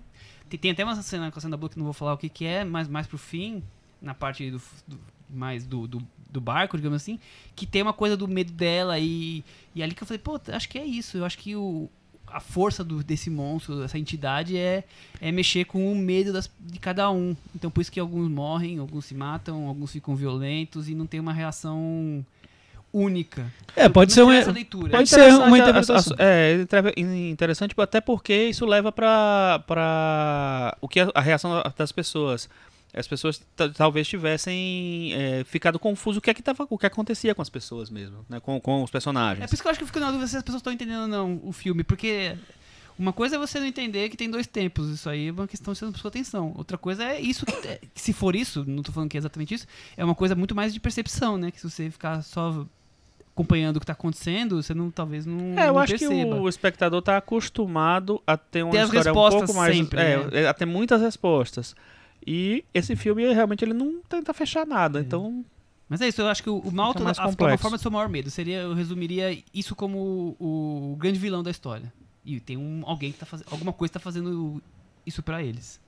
tem, 0.49 0.59
tem 0.59 0.71
até 0.71 0.83
uma 0.85 1.01
cena 1.03 1.31
com 1.31 1.39
a 1.39 1.43
cena 1.43 1.57
da 1.57 1.69
que 1.69 1.77
não 1.79 1.85
vou 1.85 1.93
falar 1.93 2.15
o 2.15 2.19
que, 2.19 2.29
que 2.29 2.45
é, 2.47 2.65
mas 2.65 2.89
mais 2.89 3.07
pro 3.07 3.19
fim, 3.19 3.63
na 4.01 4.15
parte 4.15 4.51
do, 4.51 4.61
do- 4.87 5.01
mais 5.29 5.67
do, 5.67 5.87
do, 5.87 6.07
do 6.31 6.41
barco, 6.41 6.77
digamos 6.77 6.97
assim, 7.03 7.19
que 7.57 7.67
tem 7.67 7.83
uma 7.83 7.93
coisa 7.93 8.17
do 8.17 8.29
medo 8.29 8.53
dela 8.53 8.99
e, 8.99 9.45
e 9.75 9.83
ali 9.83 9.95
que 9.95 10.03
eu 10.03 10.07
falei, 10.07 10.19
pô, 10.19 10.41
acho 10.49 10.69
que 10.69 10.79
é 10.79 10.85
isso. 10.85 11.17
Eu 11.19 11.25
acho 11.25 11.37
que 11.39 11.55
o, 11.57 11.91
a 12.37 12.41
força 12.41 12.83
do, 12.83 13.03
desse 13.03 13.31
monstro, 13.31 13.81
dessa 13.81 13.99
entidade 13.99 14.57
é, 14.57 14.85
é 15.21 15.31
mexer 15.31 15.65
com 15.65 15.91
o 15.93 15.95
medo 15.95 16.33
das, 16.33 16.51
de 16.61 16.79
cada 16.79 17.11
um. 17.11 17.37
Então 17.55 17.71
por 17.71 17.81
isso 17.81 17.93
que 17.93 18.01
alguns 18.01 18.29
morrem, 18.31 18.79
alguns 18.79 19.05
se 19.05 19.15
matam, 19.15 19.67
alguns 19.69 19.93
ficam 19.93 20.17
violentos 20.17 20.89
e 20.89 20.95
não 20.95 21.07
tem 21.07 21.21
uma 21.21 21.33
reação 21.33 22.25
única. 22.93 23.47
É, 23.75 23.89
pode 23.89 24.13
ser 24.13 24.23
um- 24.23 24.31
essa 24.33 24.53
leitura. 24.53 24.91
pode 24.91 25.09
ser 25.09 25.33
uma 25.35 25.59
interpretação. 25.59 26.17
É, 26.19 26.61
inter- 26.61 26.95
interessante 26.97 27.75
até 27.79 28.01
porque 28.01 28.35
isso 28.49 28.65
leva 28.67 28.93
pra, 28.93 29.63
pra 29.67 30.77
o 30.81 30.89
que 30.89 31.01
a, 31.01 31.11
a 31.15 31.21
reação 31.21 31.63
das 31.77 31.91
pessoas. 31.93 32.49
As 32.97 33.09
pessoas 33.09 33.43
ta- 33.57 33.69
talvez 33.69 34.07
tivessem 34.07 35.13
é, 35.15 35.45
ficado 35.45 35.79
confuso 35.79 36.19
o 36.19 36.23
que 36.23 36.31
é 36.31 36.35
que 36.35 36.43
tava, 36.43 36.67
o 36.71 36.79
que 36.79 36.87
acontecia 36.87 37.35
com 37.35 37.43
as 37.43 37.49
pessoas 37.49 37.91
mesmo, 37.91 38.25
né, 38.29 38.39
com, 38.41 38.61
com 38.61 38.83
os 38.83 38.91
É 38.91 38.93
personagens. 38.93 39.47
por 39.47 39.55
isso 39.55 39.63
que 39.63 39.67
eu 39.67 39.71
acho 39.71 39.79
que 39.79 39.85
eu 39.85 39.87
fico 39.89 40.01
na 40.01 40.11
dúvida 40.11 40.27
se 40.29 40.37
as 40.37 40.43
pessoas 40.43 40.61
estão 40.61 40.73
entendendo 40.73 41.03
ou 41.03 41.09
não 41.09 41.41
o 41.43 41.53
filme, 41.53 41.83
porque 41.83 42.37
uma 42.97 43.13
coisa 43.13 43.35
é 43.35 43.39
você 43.39 43.59
não 43.59 43.67
entender 43.67 44.09
que 44.09 44.17
tem 44.17 44.31
dois 44.31 44.47
tempos, 44.47 44.89
isso 44.89 45.09
aí 45.11 45.27
é 45.29 45.33
uma 45.33 45.49
questão 45.49 45.73
de 45.75 45.79
sua 45.81 46.09
atenção. 46.09 46.55
Outra 46.57 46.79
coisa 46.79 47.03
é 47.05 47.21
isso, 47.21 47.45
que, 47.45 47.67
é- 47.67 47.81
que 47.93 48.01
se 48.01 48.13
for 48.13 48.37
isso, 48.37 48.65
não 48.67 48.83
tô 48.83 48.93
falando 48.93 49.11
que 49.11 49.17
é 49.17 49.19
exatamente 49.19 49.55
isso, 49.55 49.67
é 49.97 50.05
uma 50.05 50.15
coisa 50.15 50.35
muito 50.37 50.55
mais 50.55 50.73
de 50.73 50.79
percepção, 50.79 51.37
né? 51.37 51.51
Que 51.51 51.61
se 51.61 51.69
você 51.69 51.91
ficar 51.91 52.23
só 52.23 52.65
acompanhando 53.33 53.79
o 53.79 53.81
que 53.81 53.87
tá 53.87 53.95
acontecendo, 53.95 54.63
você 54.63 54.73
não 54.73 54.93
talvez 54.93 55.27
não, 55.27 55.59
É, 55.59 55.67
eu 55.69 55.73
não 55.73 55.79
acho 55.81 55.91
perceba. 55.99 56.13
que 56.37 56.41
o 56.41 56.49
espectador 56.49 57.03
tá 57.03 57.17
acostumado 57.17 58.23
a 58.25 58.37
ter 58.37 58.63
uma 58.63 58.71
Ter 58.71 58.85
história 58.85 59.11
um 59.11 59.15
pouco 59.15 59.55
mais, 59.55 59.77
sempre, 59.77 60.01
é, 60.01 60.17
né? 60.19 60.43
é, 60.43 60.47
a 60.47 60.55
ter 60.55 60.67
muitas 60.67 61.01
respostas. 61.03 61.75
E 62.27 62.65
esse 62.73 62.97
filme 62.97 63.33
realmente 63.35 63.65
ele 63.65 63.75
não 63.75 64.01
tenta 64.09 64.33
fechar 64.33 64.67
nada, 64.67 65.01
então 65.01 65.45
Mas 65.89 66.01
é 66.01 66.09
isso, 66.09 66.23
eu 66.23 66.29
acho 66.29 66.43
que 66.43 66.49
o, 66.51 66.57
o 66.59 66.73
mal 66.73 66.95
mais 67.01 67.19
a- 67.19 67.31
forma 67.33 67.77
do 67.77 67.79
seu 67.83 67.91
maior 67.91 68.09
medo. 68.09 68.31
Seria, 68.31 68.59
eu 68.63 68.73
resumiria 68.75 69.37
isso 69.53 69.75
como 69.77 70.35
o, 70.41 70.93
o 70.93 70.97
grande 70.97 71.19
vilão 71.19 71.43
da 71.43 71.51
história. 71.51 71.93
E 72.25 72.41
tem 72.41 72.57
um, 72.57 72.83
alguém 72.87 73.13
que 73.13 73.19
tá 73.19 73.27
fazendo. 73.27 73.47
Alguma 73.51 73.73
coisa 73.73 73.93
tá 73.93 74.01
fazendo 74.01 74.63
isso 75.07 75.23
pra 75.23 75.43
eles. 75.43 75.79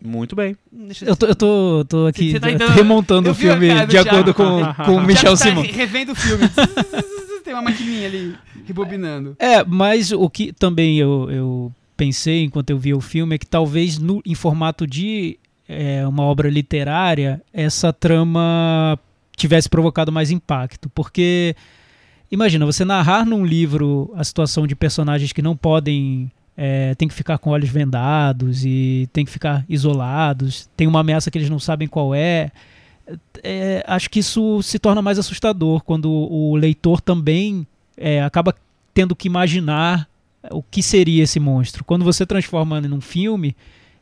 Muito 0.00 0.36
bem. 0.36 0.56
Deixa 0.70 1.04
Eu 1.04 1.16
tô, 1.16 1.26
eu 1.26 1.34
tô, 1.34 1.84
tô 1.88 2.06
aqui 2.06 2.30
Você 2.30 2.38
tá 2.38 2.46
tentando- 2.46 2.70
remontando 2.72 3.28
eu 3.28 3.32
o 3.32 3.34
filme 3.34 3.68
cara 3.68 3.84
de 3.86 3.98
acordo 3.98 4.32
com, 4.32 4.60
com 4.86 4.94
o 4.96 5.02
Michel 5.04 5.32
tá 5.36 5.44
Simon. 5.44 5.62
re- 5.62 5.72
revendo 5.72 6.12
o 6.12 6.14
filme. 6.14 6.44
Tem 7.42 7.52
uma 7.54 7.62
maquininha 7.62 8.06
ali 8.06 8.36
rebobinando. 8.64 9.34
É, 9.40 9.64
mas 9.64 10.12
o 10.12 10.30
que 10.30 10.52
também 10.52 10.98
eu, 10.98 11.28
eu 11.30 11.72
pensei 11.98 12.44
enquanto 12.44 12.70
eu 12.70 12.78
via 12.78 12.96
o 12.96 13.00
filme 13.00 13.34
é 13.34 13.38
que 13.38 13.46
talvez 13.46 13.98
no, 13.98 14.22
em 14.24 14.34
formato 14.34 14.86
de 14.86 15.36
é, 15.68 16.06
uma 16.06 16.22
obra 16.22 16.48
literária 16.48 17.42
essa 17.52 17.92
trama 17.92 18.98
tivesse 19.36 19.68
provocado 19.68 20.12
mais 20.12 20.30
impacto. 20.30 20.88
Porque, 20.90 21.54
imagina, 22.30 22.64
você 22.64 22.84
narrar 22.84 23.26
num 23.26 23.44
livro 23.44 24.12
a 24.14 24.22
situação 24.22 24.66
de 24.66 24.74
personagens 24.74 25.32
que 25.32 25.42
não 25.42 25.56
podem. 25.56 26.30
É, 26.60 26.92
tem 26.96 27.06
que 27.06 27.14
ficar 27.14 27.38
com 27.38 27.50
olhos 27.50 27.68
vendados 27.68 28.64
e 28.64 29.08
tem 29.12 29.24
que 29.24 29.30
ficar 29.30 29.64
isolados, 29.68 30.68
tem 30.76 30.88
uma 30.88 30.98
ameaça 30.98 31.30
que 31.30 31.38
eles 31.38 31.48
não 31.48 31.60
sabem 31.60 31.86
qual 31.86 32.12
é. 32.12 32.50
É, 33.44 33.84
acho 33.86 34.10
que 34.10 34.18
isso 34.18 34.60
se 34.60 34.76
torna 34.76 35.00
mais 35.00 35.20
assustador 35.20 35.84
quando 35.84 36.10
o 36.10 36.56
leitor 36.56 37.00
também 37.00 37.64
é, 37.96 38.24
acaba 38.24 38.52
tendo 38.92 39.14
que 39.14 39.28
imaginar 39.28 40.08
o 40.50 40.62
que 40.62 40.82
seria 40.82 41.24
esse 41.24 41.40
monstro. 41.40 41.84
Quando 41.84 42.04
você 42.04 42.24
transforma 42.26 42.80
num 42.80 43.00
filme, 43.00 43.56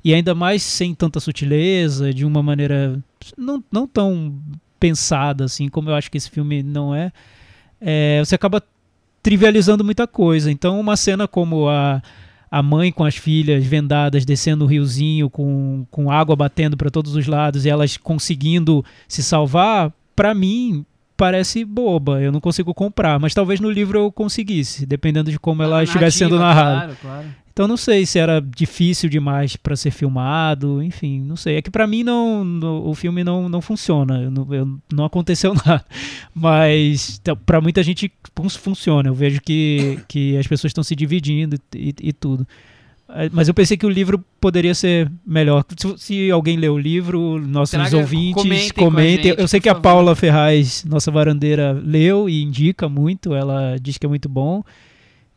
e 0.04 0.14
ainda 0.14 0.34
mais 0.34 0.62
sem 0.62 0.94
tanta 0.94 1.18
sutileza, 1.18 2.12
de 2.12 2.24
uma 2.24 2.42
maneira 2.42 3.02
não, 3.36 3.62
não 3.72 3.86
tão 3.86 4.38
pensada 4.78 5.44
assim, 5.44 5.68
como 5.68 5.90
eu 5.90 5.94
acho 5.94 6.10
que 6.10 6.18
esse 6.18 6.30
filme 6.30 6.62
não 6.62 6.94
é, 6.94 7.10
é, 7.80 8.22
você 8.24 8.34
acaba 8.34 8.62
trivializando 9.22 9.84
muita 9.84 10.06
coisa. 10.06 10.50
Então, 10.50 10.78
uma 10.78 10.96
cena 10.96 11.26
como 11.26 11.68
a, 11.68 12.00
a 12.50 12.62
mãe 12.62 12.92
com 12.92 13.04
as 13.04 13.16
filhas 13.16 13.64
vendadas 13.66 14.24
descendo 14.24 14.64
o 14.64 14.68
riozinho 14.68 15.28
com, 15.28 15.84
com 15.90 16.10
água 16.10 16.36
batendo 16.36 16.76
para 16.76 16.90
todos 16.90 17.16
os 17.16 17.26
lados 17.26 17.64
e 17.64 17.68
elas 17.68 17.96
conseguindo 17.96 18.84
se 19.08 19.22
salvar, 19.22 19.92
para 20.14 20.32
mim 20.34 20.86
parece 21.16 21.64
boba, 21.64 22.20
eu 22.20 22.30
não 22.30 22.40
consigo 22.40 22.74
comprar, 22.74 23.18
mas 23.18 23.32
talvez 23.34 23.58
no 23.60 23.70
livro 23.70 23.98
eu 23.98 24.12
conseguisse, 24.12 24.84
dependendo 24.86 25.30
de 25.30 25.38
como 25.38 25.62
ela 25.62 25.78
A 25.80 25.84
estivesse 25.84 26.18
sendo 26.18 26.38
narrada. 26.38 26.78
Claro, 26.80 26.96
claro. 27.00 27.26
Então 27.52 27.66
não 27.66 27.78
sei 27.78 28.04
se 28.04 28.18
era 28.18 28.38
difícil 28.38 29.08
demais 29.08 29.56
para 29.56 29.74
ser 29.76 29.90
filmado, 29.90 30.82
enfim, 30.82 31.22
não 31.22 31.36
sei. 31.36 31.56
É 31.56 31.62
que 31.62 31.70
para 31.70 31.86
mim 31.86 32.02
não, 32.04 32.44
no- 32.44 32.86
o 32.86 32.94
filme 32.94 33.24
não, 33.24 33.48
não 33.48 33.62
funciona, 33.62 34.20
eu 34.20 34.30
não, 34.30 34.54
eu- 34.54 34.78
não 34.92 35.06
aconteceu 35.06 35.54
nada. 35.64 35.82
Mas 36.34 37.18
para 37.46 37.60
muita 37.60 37.82
gente 37.82 38.12
fun- 38.36 38.48
funciona. 38.50 39.08
Eu 39.08 39.14
vejo 39.14 39.40
que, 39.40 39.98
que 40.06 40.36
as 40.36 40.46
pessoas 40.46 40.70
estão 40.70 40.84
se 40.84 40.94
dividindo 40.94 41.56
e, 41.74 41.94
e 42.02 42.12
tudo. 42.12 42.46
Eh, 43.08 43.30
Mas 43.32 43.46
eu 43.48 43.54
pensei 43.54 43.76
que 43.76 43.86
o 43.86 43.88
livro 43.88 44.18
poderia 44.40 44.74
ser 44.74 45.10
melhor. 45.24 45.64
Se, 45.78 45.98
se 45.98 46.30
alguém 46.30 46.56
leu 46.56 46.74
o 46.74 46.78
livro, 46.78 47.38
nossos 47.46 47.70
Traga- 47.78 47.96
ouvintes 47.98 48.42
comentem 48.42 48.70
com 48.70 48.80
a 48.80 48.84
comentem. 48.84 49.24
gente, 49.30 49.40
eu 49.40 49.46
sei 49.48 49.60
que 49.60 49.68
a 49.68 49.72
favor. 49.74 49.82
Paula 49.82 50.16
Ferraz, 50.16 50.84
nossa 50.84 51.10
varandeira, 51.10 51.72
leu 51.72 52.28
e 52.28 52.42
indica 52.42 52.88
muito. 52.88 53.34
Ela 53.34 53.76
diz 53.80 53.96
que 53.98 54.06
é 54.06 54.08
muito 54.08 54.28
bom. 54.28 54.62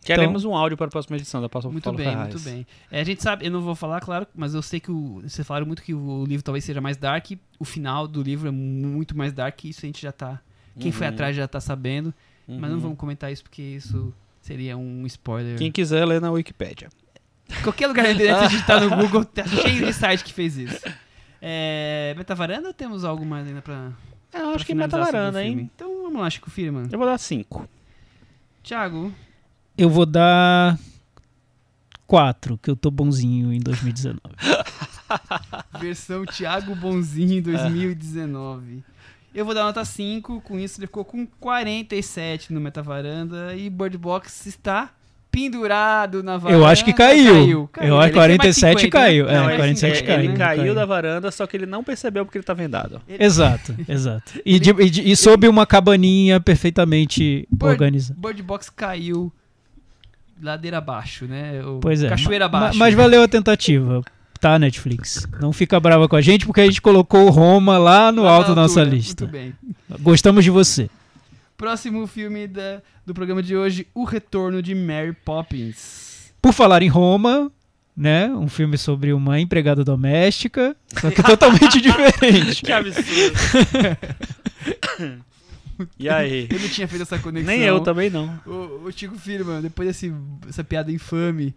Queremos 0.04 0.46
um 0.46 0.56
áudio 0.56 0.78
para 0.78 0.88
a 0.88 0.90
próxima 0.90 1.18
edição 1.18 1.42
da 1.42 1.50
Paula 1.50 1.70
Muito 1.70 1.92
bem, 1.92 2.06
Ferraz. 2.08 2.30
muito 2.34 2.40
bem. 2.44 2.66
É, 2.90 3.02
a 3.02 3.04
gente 3.04 3.22
sabe, 3.22 3.46
eu 3.46 3.52
não 3.52 3.62
vou 3.62 3.76
falar, 3.76 4.00
claro, 4.00 4.26
mas 4.34 4.54
eu 4.56 4.62
sei 4.62 4.80
que 4.80 4.90
o, 4.90 5.22
vocês 5.24 5.46
falaram 5.46 5.68
muito 5.68 5.84
que 5.84 5.94
o 5.94 6.26
livro 6.26 6.42
talvez 6.44 6.64
seja 6.64 6.80
mais 6.82 6.96
dark. 6.98 7.32
O 7.60 7.66
final 7.66 8.08
do 8.08 8.24
livro 8.24 8.48
é 8.48 8.52
muito 8.52 9.16
mais 9.16 9.34
dark, 9.34 9.66
isso 9.66 9.82
a 9.84 9.88
gente 9.88 10.02
já 10.02 10.12
tá. 10.12 10.40
Quem 10.80 10.92
foi 10.92 11.06
Uhum. 11.06 11.14
atrás 11.14 11.36
já 11.36 11.48
tá 11.48 11.60
sabendo. 11.60 12.14
Mas 12.48 12.62
não 12.62 12.78
Uhum. 12.78 12.80
vamos 12.80 12.98
comentar 12.98 13.32
isso 13.32 13.44
porque 13.44 13.62
isso 13.62 14.12
seria 14.42 14.76
um 14.78 15.06
spoiler. 15.06 15.58
Quem 15.58 15.72
quiser 15.72 16.04
ler 16.06 16.20
na 16.22 16.32
Wikipédia. 16.32 16.90
Qualquer 17.64 17.88
lugar 17.88 18.04
na 18.04 18.12
internet, 18.12 18.44
se 18.44 18.50
digitar 18.56 18.82
no 18.82 18.96
Google, 18.96 19.26
tá 19.26 19.46
cheio 19.46 19.86
de 19.86 19.94
site 19.94 20.24
que 20.24 20.34
fez 20.34 20.58
isso. 20.58 20.86
É, 21.42 22.14
Metavaranda 22.18 22.68
ou 22.68 22.74
temos 22.74 23.04
algo 23.04 23.26
mais 23.26 23.48
ainda 23.48 23.62
pra. 23.62 23.92
É, 24.34 24.42
eu 24.42 24.50
acho 24.52 24.66
que 24.66 24.74
o 24.74 24.76
meta-varanda, 24.76 25.44
hein? 25.44 25.70
Então 25.74 26.04
vamos 26.04 26.22
lá, 26.22 26.30
Chico 26.30 26.50
Firman. 26.50 26.88
Eu 26.92 27.00
vou 27.00 27.08
dar 27.08 27.18
5. 27.18 27.68
Thiago, 28.62 29.12
Eu 29.78 29.90
vou 29.90 30.06
dar 30.06 30.78
4, 32.06 32.58
que 32.58 32.70
eu 32.70 32.76
tô 32.76 32.92
bonzinho 32.92 33.54
em 33.54 33.60
2019. 33.60 34.20
versão 35.80 36.26
Thiago 36.26 36.76
Bonzinho 36.76 37.42
2019. 37.42 38.84
Eu 39.34 39.46
vou 39.46 39.54
dar 39.54 39.64
nota 39.64 39.86
5, 39.86 40.42
com 40.42 40.60
isso 40.60 40.80
ele 40.80 40.88
ficou 40.88 41.06
com 41.06 41.26
47 41.26 42.52
no 42.52 42.60
Metavaranda 42.60 43.56
e 43.56 43.70
Bird 43.70 43.98
Box 43.98 44.48
está 44.48 44.92
pendurado 45.32 46.24
na 46.24 46.38
varanda. 46.38 46.60
Eu 46.60 46.66
acho 46.66 46.84
que 46.84 46.94
caiu. 46.94 47.70
Eu 47.82 48.00
acho 48.00 48.12
que 48.12 48.20
Ele 48.20 48.28
tem 48.28 48.38
mais 48.38 48.60
47 48.60 48.82
50, 48.82 48.84
né? 48.84 48.90
caiu. 49.06 49.26
Não, 49.26 49.32
É, 49.32 49.44
mais 49.44 49.56
47 49.58 49.98
50, 50.00 50.06
caiu. 50.08 50.20
Ele 50.20 50.28
né? 50.30 50.38
caiu 50.38 50.58
caiu. 50.62 50.76
da 50.76 50.86
varanda, 50.86 51.32
só 51.32 51.46
que 51.48 51.56
ele 51.58 51.66
não 51.66 51.84
percebeu 51.84 52.26
porque 52.26 52.38
ele 52.38 52.46
tá 52.46 52.54
vendado. 52.54 53.02
Ele- 53.08 53.24
Exato, 53.24 53.76
exato. 53.88 54.34
E, 54.46 54.60
de- 54.60 54.72
e 54.72 54.90
de- 54.90 55.12
e 55.12 55.16
sob 55.16 55.48
uma 55.48 55.66
cabaninha 55.66 56.40
perfeitamente 56.40 57.48
Bird- 57.52 57.72
organizada. 57.74 58.20
Bird 58.20 58.42
Box 58.44 58.70
caiu 58.70 59.32
ladeira 60.42 60.78
abaixo, 60.78 61.26
né? 61.26 61.62
O 61.64 61.80
Pois 61.80 62.02
é. 62.04 62.10
Cachoeira 62.10 62.46
abaixo. 62.46 62.78
Mas 62.78 62.94
valeu 62.94 63.22
a 63.24 63.28
tentativa. 63.28 64.02
Tá, 64.40 64.58
Netflix. 64.58 65.28
Não 65.42 65.52
fica 65.52 65.78
brava 65.82 66.08
com 66.08 66.16
a 66.16 66.22
gente 66.22 66.46
porque 66.46 66.62
a 66.62 66.66
gente 66.66 66.82
colocou 66.82 67.26
o 67.26 67.30
Roma 67.30 67.78
lá 67.78 68.10
no 68.10 68.24
Lá 68.24 68.32
alto 68.32 68.56
da 68.56 68.62
nossa 68.62 68.82
lista. 68.84 69.26
Muito 69.26 69.34
bem. 69.34 69.54
Gostamos 70.00 70.46
de 70.46 70.50
você. 70.50 70.90
Próximo 71.60 72.08
filme 72.08 72.48
da- 72.48 72.82
do 73.06 73.14
programa 73.14 73.44
de 73.44 73.54
hoje, 73.54 73.86
O 73.94 74.06
Retorno 74.06 74.64
de 74.64 74.74
Mary 74.74 75.12
Poppins. 75.26 76.32
Por 76.42 76.54
falar 76.54 76.82
em 76.82 76.88
Roma, 76.88 77.52
né? 77.96 78.30
Um 78.30 78.48
filme 78.48 78.78
sobre 78.78 79.12
uma 79.12 79.42
empregada 79.42 79.84
doméstica, 79.84 80.74
só 81.02 81.12
que 81.12 81.22
totalmente 81.22 81.82
diferente. 81.84 82.64
Que 82.64 82.72
absurdo. 82.72 83.38
e 86.00 86.08
aí? 86.08 86.48
Eu 86.50 86.60
não 86.62 86.70
tinha 86.70 86.88
feito 86.88 87.02
essa 87.02 87.20
conexão. 87.20 87.54
Nem 87.54 87.62
eu 87.66 87.82
também 87.82 88.10
não. 88.10 88.40
O, 88.46 88.86
o 88.88 88.92
Chico 88.94 89.18
Firma, 89.20 89.62
depois 89.62 89.86
desse, 89.90 90.12
dessa 90.46 90.64
piada 90.64 90.90
infame. 90.94 91.54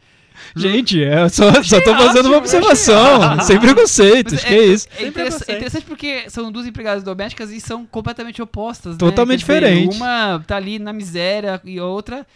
Gente, 0.56 0.98
eu 0.98 1.28
só, 1.28 1.62
só 1.62 1.80
tô 1.80 1.94
fazendo 1.94 2.10
ótimo, 2.18 2.28
uma 2.28 2.38
observação, 2.38 3.40
sem 3.42 3.58
preconceitos, 3.60 4.32
Mas 4.34 4.44
que 4.44 4.54
é 4.54 4.64
isso. 4.64 4.88
É, 4.98 5.10
preconceito. 5.10 5.50
é 5.50 5.52
interessante 5.54 5.84
porque 5.84 6.30
são 6.30 6.50
duas 6.52 6.66
empregadas 6.66 7.02
domésticas 7.02 7.50
e 7.50 7.60
são 7.60 7.84
completamente 7.86 8.40
opostas. 8.42 8.92
né? 8.92 8.98
Totalmente 8.98 9.44
Quer 9.44 9.60
dizer, 9.60 9.70
diferente. 9.70 9.96
Uma 9.96 10.42
tá 10.46 10.56
ali 10.56 10.78
na 10.78 10.92
miséria 10.92 11.60
e 11.64 11.78
a 11.78 11.84
outra 11.84 12.26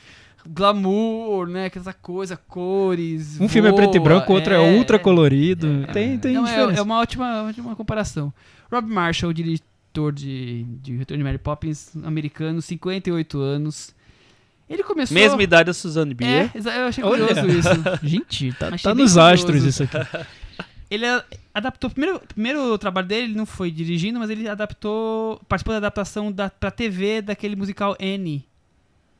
glamour, 0.48 1.46
né? 1.48 1.66
Aquela 1.66 1.92
coisa, 1.92 2.36
cores. 2.36 3.40
Um 3.40 3.48
filme 3.48 3.68
é 3.68 3.72
preto 3.72 3.96
e 3.96 4.00
branco, 4.00 4.32
o 4.32 4.34
outro 4.36 4.54
é, 4.54 4.60
ultra 4.60 4.98
colorido. 4.98 5.86
tem 5.92 6.18
tem 6.18 6.34
Não, 6.34 6.46
é, 6.46 6.50
diferença. 6.50 6.80
é 6.80 6.82
uma 6.82 6.98
ótima, 7.00 7.44
ótima 7.48 7.74
comparação. 7.76 8.32
Rob 8.70 8.88
Marshall, 8.88 9.32
diretor 9.32 10.12
de, 10.12 10.64
de 10.82 10.96
Retorno 10.96 11.18
de 11.18 11.24
Mary 11.24 11.38
Poppins, 11.38 11.90
americano, 12.04 12.60
58 12.62 13.38
anos. 13.40 13.94
Ele 14.68 14.82
começou. 14.82 15.14
Mesma 15.14 15.42
idade 15.42 15.66
da 15.66 15.74
Suzanne 15.74 16.10
É, 16.10 16.14
Bier. 16.14 16.50
exa- 16.54 16.74
eu 16.74 16.86
achei 16.86 17.04
Olha. 17.04 17.26
curioso 17.26 17.58
isso. 17.58 17.68
Gente, 18.02 18.52
tá, 18.54 18.66
tá 18.66 18.70
nos 18.70 18.82
curioso. 19.12 19.20
astros 19.20 19.64
isso 19.64 19.82
aqui. 19.84 19.96
Ele 20.88 21.04
adaptou. 21.52 21.90
Primeiro, 21.90 22.20
primeiro 22.20 22.78
trabalho 22.78 23.08
dele, 23.08 23.24
ele 23.24 23.34
não 23.34 23.44
foi 23.44 23.72
dirigindo, 23.72 24.20
mas 24.20 24.30
ele 24.30 24.48
adaptou. 24.48 25.40
Participou 25.48 25.72
da 25.72 25.78
adaptação 25.78 26.30
da, 26.30 26.48
pra 26.48 26.70
TV 26.70 27.20
daquele 27.20 27.56
musical 27.56 27.96
Annie. 28.00 28.44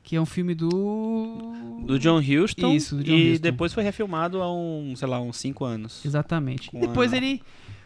Que 0.01 0.15
é 0.15 0.21
um 0.21 0.25
filme 0.25 0.55
do. 0.55 1.81
Do 1.85 1.99
John 1.99 2.19
Huston. 2.19 2.71
Isso, 2.73 2.95
do 2.95 3.03
John 3.03 3.11
e 3.11 3.31
Huston. 3.33 3.41
depois 3.41 3.73
foi 3.73 3.83
refilmado 3.83 4.41
há 4.41 4.49
um, 4.53 4.93
sei 4.95 5.09
lá, 5.09 5.19
uns 5.19 5.35
5 5.35 5.65
anos. 5.65 6.05
Exatamente. 6.05 6.69
Depois 6.73 7.11
a- 7.11 7.17
ele 7.17 7.41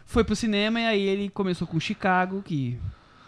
foi 0.06 0.24
pro 0.24 0.36
cinema 0.36 0.80
e 0.80 0.86
aí 0.86 1.02
ele 1.02 1.30
começou 1.30 1.66
com 1.68 1.80
Chicago, 1.80 2.44
que 2.44 2.78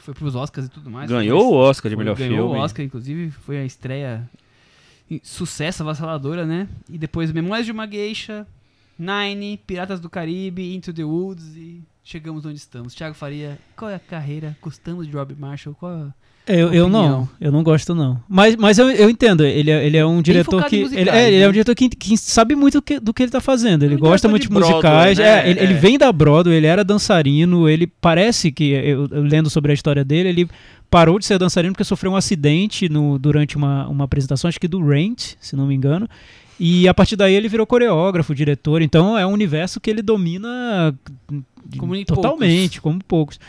foi 0.03 0.13
pros 0.13 0.35
Oscars 0.35 0.67
e 0.67 0.69
tudo 0.69 0.89
mais. 0.91 1.09
Ganhou 1.09 1.47
o 1.47 1.49
Foi- 1.49 1.57
Oscar 1.69 1.89
de 1.89 1.95
foi- 1.95 2.03
melhor 2.03 2.15
ganhou 2.17 2.47
filme. 2.49 2.59
o 2.59 2.63
Oscar, 2.63 2.85
inclusive, 2.85 3.31
foi 3.31 3.57
a 3.57 3.65
estreia. 3.65 4.29
Sucesso 5.21 5.83
avassaladora, 5.83 6.45
né? 6.45 6.67
E 6.89 6.97
depois 6.97 7.31
Memórias 7.31 7.65
de 7.65 7.71
uma 7.71 7.85
Geisha, 7.87 8.47
Nine, 8.97 9.57
Piratas 9.57 9.99
do 9.99 10.09
Caribe, 10.09 10.73
Into 10.75 10.93
the 10.93 11.03
Woods 11.03 11.55
e 11.55 11.83
chegamos 12.03 12.45
onde 12.45 12.55
estamos. 12.57 12.95
Thiago 12.95 13.13
Faria, 13.15 13.59
qual 13.75 13.91
é 13.91 13.95
a 13.95 13.99
carreira? 13.99 14.57
Gostamos 14.61 15.07
de 15.07 15.13
Rob 15.15 15.35
Marshall? 15.35 15.75
Qual 15.75 15.91
é... 16.07 16.13
Eu, 16.45 16.73
eu 16.73 16.89
não, 16.89 17.27
eu 17.39 17.51
não 17.53 17.63
gosto 17.63 17.95
não. 17.95 18.19
Mas, 18.27 18.55
mas 18.57 18.77
eu, 18.77 18.89
eu 18.91 19.09
entendo, 19.09 19.45
ele 19.45 19.71
é, 19.71 19.85
ele 19.85 19.95
é 19.95 20.05
um 20.05 20.21
diretor 20.21 20.65
que. 20.65 20.81
musicais, 20.83 20.99
Ele, 21.07 21.09
é, 21.09 21.27
ele 21.27 21.37
é 21.37 21.39
né? 21.39 21.47
um 21.47 21.51
diretor 21.53 21.73
que, 21.73 21.87
que 21.89 22.17
sabe 22.17 22.53
muito 22.53 22.81
que- 22.81 22.99
do 22.99 23.13
que 23.13 23.23
ele 23.23 23.31
tá 23.31 23.39
fazendo. 23.39 23.83
Ele 23.83 23.95
Um 23.95 23.99
gosta 23.99 24.27
muito 24.27 24.41
de 24.43 24.49
de 24.49 24.53
musicais. 24.53 25.17
Broadway, 25.17 25.25
é, 25.25 25.43
né? 25.43 25.49
ele, 25.49 25.59
ele 25.61 25.73
É. 25.73 25.77
vem 25.77 25.97
da 25.97 26.11
Broadway, 26.11 26.57
ele 26.57 26.67
era 26.67 26.83
dançarino, 26.83 27.69
ele 27.69 27.87
parece 27.87 28.51
que, 28.51 28.71
eu, 28.71 29.07
eu 29.09 29.21
lendo 29.23 29.49
sobre 29.49 29.71
a 29.71 29.73
história 29.73 30.03
dele, 30.03 30.27
ele 30.29 30.49
parou 30.89 31.17
de 31.17 31.25
ser 31.25 31.39
dançarino 31.39 31.73
porque 31.73 31.85
sofreu 31.85 32.11
um 32.11 32.15
acidente 32.17 32.89
no, 32.89 33.17
durante 33.17 33.55
uma, 33.55 33.87
uma 33.87 34.03
apresentação, 34.03 34.49
acho 34.49 34.59
que 34.59 34.67
do 34.67 34.85
Rent, 34.85 35.35
se 35.39 35.55
não 35.55 35.65
me 35.65 35.73
engano. 35.73 36.09
E 36.59 36.87
a 36.89 36.93
partir 36.93 37.15
daí 37.15 37.33
ele 37.33 37.47
virou 37.47 37.65
coreógrafo, 37.65 38.35
diretor. 38.35 38.81
Então 38.81 39.17
é 39.17 39.25
um 39.25 39.31
universo 39.31 39.79
que 39.79 39.89
ele 39.89 40.01
domina 40.01 40.93
Como 41.77 42.05
totalmente, 42.05 42.81
como 42.81 42.99
poucos. 43.07 43.39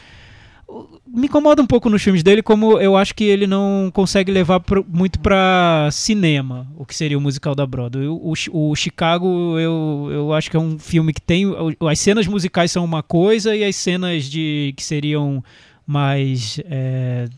Me 1.06 1.26
incomoda 1.26 1.62
um 1.62 1.66
pouco 1.66 1.88
nos 1.88 2.02
filmes 2.02 2.22
dele, 2.22 2.42
como 2.42 2.78
eu 2.80 2.96
acho 2.96 3.14
que 3.14 3.24
ele 3.24 3.46
não 3.46 3.90
consegue 3.94 4.32
levar 4.32 4.60
pro- 4.60 4.84
muito 4.88 5.18
pra 5.20 5.88
cinema, 5.92 6.66
o 6.76 6.84
que 6.84 6.94
seria 6.94 7.16
o 7.16 7.20
musical 7.20 7.54
da 7.54 7.66
Broadway. 7.66 8.06
O, 8.08 8.32
o 8.50 8.70
o 8.70 8.74
Chicago, 8.76 9.58
eu, 9.58 10.08
eu 10.10 10.32
acho 10.32 10.50
que 10.50 10.56
é 10.56 10.60
um 10.60 10.78
filme 10.78 11.12
que 11.12 11.20
tem. 11.20 11.44
As 11.88 11.98
cenas 12.00 12.26
musicais 12.26 12.70
são 12.72 12.84
uma 12.84 13.02
coisa 13.02 13.54
e 13.54 13.62
as 13.64 13.76
cenas 13.76 14.24
de 14.24 14.74
que 14.76 14.82
seriam 14.82 15.42
mais. 15.86 16.58
é, 16.64 17.28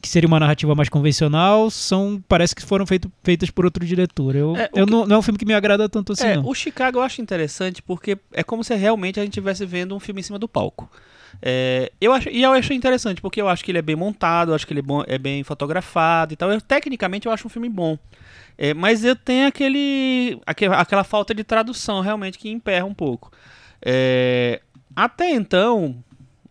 que 0.00 0.08
seria 0.08 0.26
uma 0.26 0.40
narrativa 0.40 0.74
mais 0.74 0.88
convencional, 0.88 1.70
são. 1.70 2.22
Parece 2.26 2.54
que 2.54 2.62
foram 2.62 2.86
feito, 2.86 3.10
feitas 3.22 3.50
por 3.50 3.64
outro 3.64 3.84
diretor. 3.84 4.34
Eu, 4.34 4.56
É, 4.56 4.68
eu 4.74 4.86
que- 4.86 4.90
não, 4.92 5.06
não 5.06 5.16
é 5.16 5.18
um 5.18 5.22
filme 5.22 5.38
que 5.38 5.44
me 5.46 5.54
agrada 5.54 5.88
tanto 5.88 6.12
assim, 6.12 6.24
é, 6.26 6.36
não. 6.36 6.46
o 6.48 6.54
Chicago 6.54 6.98
eu 6.98 7.02
acho 7.02 7.20
interessante 7.20 7.82
porque 7.82 8.16
é 8.32 8.42
como 8.42 8.64
se 8.64 8.74
realmente 8.74 9.20
a 9.20 9.22
gente 9.22 9.32
estivesse 9.32 9.64
vendo 9.66 9.94
um 9.94 10.00
filme 10.00 10.20
em 10.20 10.24
cima 10.24 10.38
do 10.38 10.48
palco. 10.48 10.90
É, 11.42 11.90
eu 12.00 12.12
acho, 12.12 12.28
e 12.28 12.42
eu 12.42 12.52
acho 12.52 12.72
interessante 12.72 13.20
porque 13.20 13.40
eu 13.40 13.48
acho 13.48 13.64
que 13.64 13.70
ele 13.70 13.78
é 13.78 13.82
bem 13.82 13.96
montado, 13.96 14.50
eu 14.50 14.54
acho 14.54 14.66
que 14.66 14.72
ele 14.72 14.80
é, 14.80 14.82
bom- 14.82 15.04
é 15.06 15.18
bem 15.18 15.42
fotografado 15.44 16.32
e 16.32 16.36
tal. 16.36 16.50
Eu, 16.52 16.60
tecnicamente 16.60 17.26
eu 17.26 17.32
acho 17.32 17.46
um 17.46 17.50
filme 17.50 17.68
bom. 17.68 17.98
É, 18.58 18.74
mas 18.74 19.04
eu 19.04 19.16
tenho 19.16 19.46
aquele, 19.48 20.38
aque- 20.46 20.66
aquela 20.66 21.04
falta 21.04 21.34
de 21.34 21.42
tradução 21.44 22.00
realmente 22.00 22.38
que 22.38 22.50
emperra 22.50 22.84
um 22.84 22.94
pouco. 22.94 23.30
É, 23.82 24.60
até 24.94 25.30
então, 25.30 25.96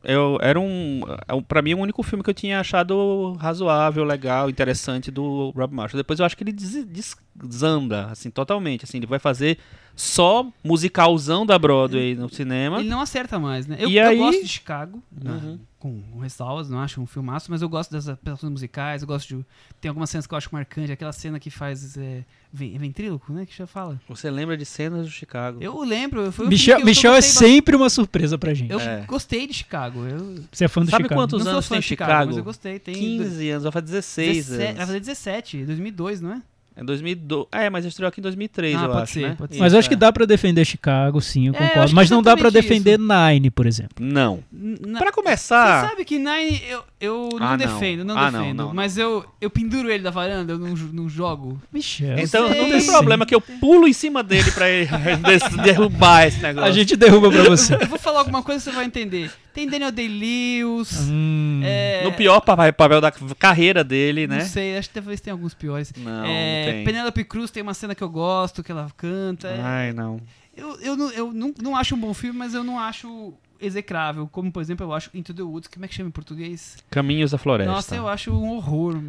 eu, 0.04 0.38
era 0.42 0.60
um, 0.60 1.02
para 1.48 1.62
mim, 1.62 1.74
o 1.74 1.80
único 1.80 2.02
filme 2.04 2.24
que 2.24 2.30
eu 2.30 2.34
tinha 2.34 2.60
achado 2.60 3.34
razoável, 3.40 4.04
legal, 4.04 4.50
interessante 4.50 5.12
do 5.12 5.50
Rob 5.52 5.74
Marshall. 5.74 5.98
Depois 6.00 6.20
eu 6.20 6.26
acho 6.26 6.36
que 6.38 6.44
ele 6.44 6.54
des- 6.54 7.18
desanda, 7.48 8.06
assim, 8.08 8.30
totalmente. 8.30 8.86
Assim, 8.86 8.98
ele 8.98 9.08
vai 9.08 9.20
fazer 9.20 9.58
só 9.96 10.48
musicalzão 10.64 11.46
da 11.46 11.60
Broadway 11.60 12.16
no 12.16 12.30
cinema. 12.30 12.80
Ele 12.80 12.90
não 12.90 13.02
acerta 13.02 13.38
mais, 13.38 13.68
né? 13.68 13.76
Eu, 13.80 13.90
E 13.90 13.98
eu 13.98 14.08
aí- 14.08 14.18
gosto 14.18 14.42
de 14.42 14.48
Chicago, 14.48 15.04
né, 15.12 15.32
Uhum. 15.44 15.60
com, 15.78 16.02
com 16.04 16.20
ressalvas, 16.20 16.70
não 16.70 16.80
acho 16.80 17.02
um 17.02 17.06
filmaço, 17.06 17.52
mas 17.52 17.62
eu 17.62 17.68
gosto 17.68 17.92
das 17.92 18.08
apresentações 18.08 18.52
musicais, 18.52 19.02
eu 19.02 19.08
gosto 19.08 19.28
de... 19.38 19.46
Tem 19.82 19.90
algumas 19.90 20.10
cenas 20.10 20.26
que 20.26 20.34
eu 20.34 20.38
acho 20.38 20.50
marcantes, 20.54 20.90
aquela 20.92 21.12
cena 21.12 21.38
que 21.38 21.50
faz... 21.50 21.98
É, 21.98 22.24
ven- 22.52 22.78
ventríloco, 22.78 23.34
né? 23.34 23.46
Que 23.46 23.56
já 23.56 23.68
fala. 23.68 24.00
Você 24.08 24.30
lembra 24.32 24.56
de 24.56 24.66
cenas 24.66 25.06
do 25.06 25.12
Chicago? 25.12 25.58
Eu 25.62 25.78
lembro, 25.84 26.32
foi 26.32 26.48
Michel, 26.48 26.84
Michel 26.86 27.14
é 27.14 27.22
sempre 27.22 27.76
uma 27.76 27.90
surpresa 27.90 28.38
pra 28.38 28.54
gente. 28.54 28.72
Eu 28.72 28.80
É. 28.80 29.02
gostei 29.06 29.46
de 29.48 29.54
Chicago. 29.54 30.06
Eu 30.06 30.44
Você 30.50 30.64
é 30.64 30.68
fã 30.70 30.82
do 30.82 30.90
Sabe 30.92 31.04
Chicago. 31.04 31.22
quantos 31.22 31.44
não 31.44 31.52
anos 31.52 31.68
tem 31.68 31.80
de 31.80 31.86
Chicago? 31.86 32.28
mas 32.28 32.38
eu 32.38 32.44
gostei. 32.44 32.80
Tem 32.80 32.94
15 32.96 33.50
anos, 33.50 33.64
vai 33.64 33.72
fazer 33.74 33.86
16 33.86 34.38
17, 34.38 34.58
vai 34.58 34.68
anos. 34.68 34.86
fazer 34.88 35.00
17, 35.02 35.66
2002, 35.66 36.22
não 36.22 36.32
é? 36.34 36.42
É 36.80 36.84
2002. 36.84 37.48
É, 37.52 37.70
mas 37.70 37.86
estreou 37.86 38.08
aqui 38.08 38.20
em 38.20 38.24
2003, 38.24 38.76
Ah, 38.76 38.80
eu 38.84 38.90
pode 38.90 39.02
acho, 39.04 39.14
ser, 39.14 39.20
né? 39.30 39.36
pode 39.38 39.54
ser. 39.54 39.60
Mas 39.60 39.74
eu 39.74 39.80
acho 39.80 39.90
que 39.90 39.96
é. 39.96 39.98
dá 39.98 40.12
pra 40.14 40.26
defender 40.26 40.64
Chicago, 40.66 41.20
sim, 41.22 41.48
eu 41.48 41.54
É, 41.54 41.56
eu 41.56 41.60
concordo. 41.60 41.80
acho 41.82 41.90
que 41.90 41.96
Mas 41.96 42.10
não 42.10 42.22
dá 42.22 42.38
pra 42.38 42.48
exatamente 42.48 42.84
defender 42.84 43.00
Nine, 43.00 43.50
por 43.50 43.66
exemplo. 43.66 43.96
Não. 44.00 44.40
Na- 44.52 45.00
Pra 45.00 45.10
Você 45.10 45.16
começar, 45.16 45.90
sabe 45.90 46.06
que 46.06 46.18
Nine 46.18 46.62
eu, 46.70 46.84
eu 47.02 47.30
não 47.40 47.48
Ah, 47.48 47.50
não. 47.52 47.58
defendo, 47.58 48.04
não 48.06 48.18
Ah, 48.18 48.32
não, 48.32 48.40
defendo. 48.42 48.58
não, 48.58 48.74
mas 48.74 48.98
eu, 48.98 49.26
eu 49.42 49.50
penduro 49.50 49.90
ele 49.92 50.04
da 50.04 50.12
varanda, 50.12 50.54
eu 50.54 50.58
não, 50.60 50.70
não 50.94 51.10
jogo. 51.10 51.60
Michel. 51.72 52.18
então 52.20 52.48
sei, 52.50 52.62
não 52.62 52.70
tem 52.70 52.86
problema 52.86 53.26
que 53.26 53.36
eu 53.36 53.42
pulo 53.42 53.88
em 53.88 53.94
cima 53.94 54.24
dele 54.24 54.52
pra 54.52 54.70
ele 54.70 54.90
des- 55.26 55.64
derrubar 55.64 56.28
esse 56.28 56.40
negócio. 56.42 56.70
A 56.70 56.72
gente 56.74 56.96
derruba 56.96 57.30
pra 57.32 57.44
você. 57.44 57.76
Eu 57.76 57.88
vou 57.88 58.00
falar 58.00 58.20
alguma 58.20 58.42
coisa 58.44 58.60
você 58.64 58.72
vai 58.72 58.86
entender. 58.86 59.30
Tem 59.54 59.68
Daniel 59.68 59.92
Day-Lewis. 59.92 61.08
Hum. 61.10 61.62
é, 61.64 62.04
No 62.04 62.14
pior 62.14 62.40
pa- 62.42 62.72
papel 62.72 63.02
da 63.02 63.12
carreira 63.38 63.84
dele, 63.84 64.28
Não 64.28 64.38
né? 64.38 64.46
sei, 64.46 64.78
acho 64.78 64.90
que 64.90 64.94
talvez 64.96 65.20
tenha 65.20 65.34
alguns 65.34 65.54
piores. 65.54 65.92
Não, 65.98 66.26
É, 66.26 66.66
não 66.66 66.74
tem. 66.74 66.84
Penélope 66.86 67.24
Cruz 67.24 67.52
tem 67.52 67.64
uma 67.64 67.74
cena 67.74 67.94
que 67.96 68.04
eu 68.04 68.10
gosto, 68.10 68.64
que 68.64 68.72
ela 68.72 68.88
canta. 68.96 69.48
é, 69.48 69.60
Ai, 69.62 69.94
não. 69.94 70.20
Eu, 70.56 70.80
eu, 70.82 70.96
não, 70.96 71.12
eu 71.12 71.34
não, 71.34 71.54
não 71.62 71.76
acho 71.76 71.96
um 71.96 72.00
bom 72.00 72.14
filme, 72.14 72.38
mas 72.38 72.54
eu 72.54 72.64
não 72.64 72.78
acho 72.80 73.34
execrável. 73.62 74.28
Como, 74.32 74.52
por 74.52 74.62
exemplo, 74.62 74.86
eu 74.86 74.94
acho 74.94 75.10
Into 75.14 75.34
the 75.34 75.42
Woods. 75.42 75.70
Como 75.72 75.86
é 75.86 75.88
que 75.88 75.96
chama 75.96 76.10
em 76.10 76.12
português? 76.12 76.78
Caminhos 76.90 77.32
da 77.32 77.38
Floresta. 77.38 77.72
Nossa, 77.72 77.96
eu 77.96 78.08
acho 78.08 78.32
um 78.32 78.50
horror. 78.56 79.00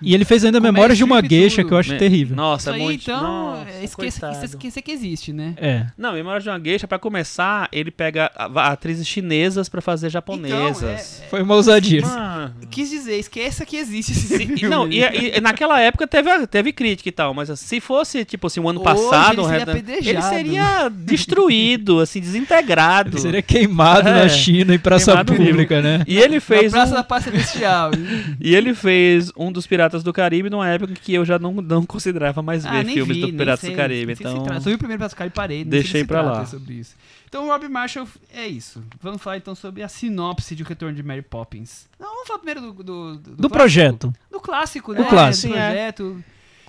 E 0.00 0.14
ele 0.14 0.24
fez 0.24 0.44
ainda 0.44 0.58
Com 0.60 0.64
Memórias 0.64 0.96
de 0.98 1.04
uma 1.04 1.16
tudo. 1.16 1.28
que 1.64 1.72
eu 1.72 1.78
acho 1.78 1.92
Me- 1.92 1.98
terrível. 1.98 2.36
Nossa, 2.36 2.70
Isso 2.70 2.76
aí, 2.76 2.82
muito. 2.82 3.02
então, 3.02 3.22
Nossa, 3.22 3.70
é, 3.70 3.84
esqueça, 3.84 4.20
coitado. 4.26 4.44
esqueça 4.44 4.82
que 4.82 4.90
existe, 4.92 5.32
né? 5.32 5.54
É. 5.56 5.86
Não, 5.96 6.12
Memórias 6.12 6.42
de 6.42 6.50
uma 6.50 6.60
Geisha, 6.60 6.86
pra 6.88 6.98
começar, 6.98 7.68
ele 7.72 7.90
pega 7.90 8.30
atrizes 8.56 9.06
chinesas 9.06 9.68
pra 9.68 9.80
fazer 9.80 10.10
japonesas. 10.10 11.16
Então, 11.18 11.28
Foi 11.30 11.42
uma 11.42 11.54
ousadia. 11.54 12.02
Mano. 12.02 12.54
é, 12.62 12.66
quis 12.66 12.90
dizer, 12.90 13.18
esqueça 13.18 13.64
que 13.66 13.76
existe 13.76 14.12
esse 14.12 14.34
E- 14.34 14.38
filme. 14.38 14.60
e 14.62 14.68
não, 14.68 14.88
e, 14.88 15.36
e 15.36 15.40
naquela 15.40 15.80
época 15.80 16.06
teve, 16.06 16.46
teve 16.46 16.72
crítica 16.72 17.08
e 17.08 17.12
tal, 17.12 17.34
mas 17.34 17.48
se 17.58 17.80
fosse, 17.80 18.24
tipo 18.24 18.46
assim, 18.46 18.60
um 18.60 18.68
ano 18.68 18.80
Hoje 18.80 18.84
passado, 18.84 19.40
ele 19.40 19.48
seria 19.48 19.74
um 19.74 20.08
ele 20.08 20.22
seria 20.22 20.88
destruído, 20.88 22.00
assim, 22.00 22.20
desintegrado. 22.20 23.10
Ele 23.10 23.20
seria 23.20 23.42
queimado 23.42 23.97
É. 24.00 24.22
na 24.22 24.28
China 24.28 24.74
em 24.74 24.78
praça 24.78 25.06
Queimado 25.06 25.34
pública, 25.34 25.80
né? 25.82 26.04
E 26.06 26.18
ele 26.18 26.40
fez 26.40 26.72
Na 26.72 26.78
Praça 26.78 26.92
um, 26.92 26.96
da 26.96 27.04
Paz 27.04 27.24
Celestial. 27.24 27.90
e 28.40 28.54
ele 28.54 28.74
fez 28.74 29.32
um 29.36 29.50
dos 29.50 29.66
Piratas 29.66 30.02
do 30.02 30.12
Caribe 30.12 30.50
numa 30.50 30.68
época 30.68 30.94
que 30.94 31.14
eu 31.14 31.24
já 31.24 31.38
não, 31.38 31.54
não 31.54 31.84
considerava 31.84 32.42
mais 32.42 32.64
ver 32.64 32.70
ah, 32.70 32.82
nem 32.82 32.94
filmes 32.94 33.16
vi, 33.16 33.20
do 33.22 33.26
nem 33.28 33.36
Piratas 33.36 33.60
sei, 33.60 33.70
do 33.70 33.76
Caribe, 33.76 34.16
se 34.16 34.22
então 34.22 34.42
trata. 34.42 34.60
Só 34.60 34.70
vi 34.70 34.76
o 34.76 34.78
primeiro 34.78 34.98
Piratas 34.98 35.14
do 35.14 35.18
Caribe 35.18 35.34
e 35.34 35.36
parei. 35.36 35.64
não 35.64 35.70
Deixei 35.70 35.90
sei 35.92 36.00
se 36.02 36.06
pra 36.06 36.22
lá. 36.22 36.46
Sobre 36.46 36.74
isso. 36.74 36.94
Então, 37.28 37.44
o 37.46 37.48
Rob 37.48 37.68
Marshall 37.68 38.08
é 38.34 38.46
isso. 38.46 38.82
Vamos 39.02 39.20
falar 39.20 39.36
então 39.36 39.54
sobre 39.54 39.82
a 39.82 39.88
sinopse 39.88 40.54
de 40.56 40.62
O 40.62 40.66
Retorno 40.66 40.94
de 40.96 41.02
Mary 41.02 41.20
Poppins. 41.20 41.86
Não, 42.00 42.08
vamos 42.08 42.26
falar 42.26 42.38
primeiro 42.38 42.60
do... 42.62 42.72
Do, 42.72 42.82
do, 42.82 43.18
Do 43.18 43.20
clássico. 43.36 43.50
projeto. 43.50 44.14
Do 44.30 44.40
clássico, 44.40 44.94
Do 44.94 45.02
né? 45.02 45.08
clássico. 45.08 45.52
Do 45.52 45.54
Sim, 45.54 45.60
é. 45.60 45.92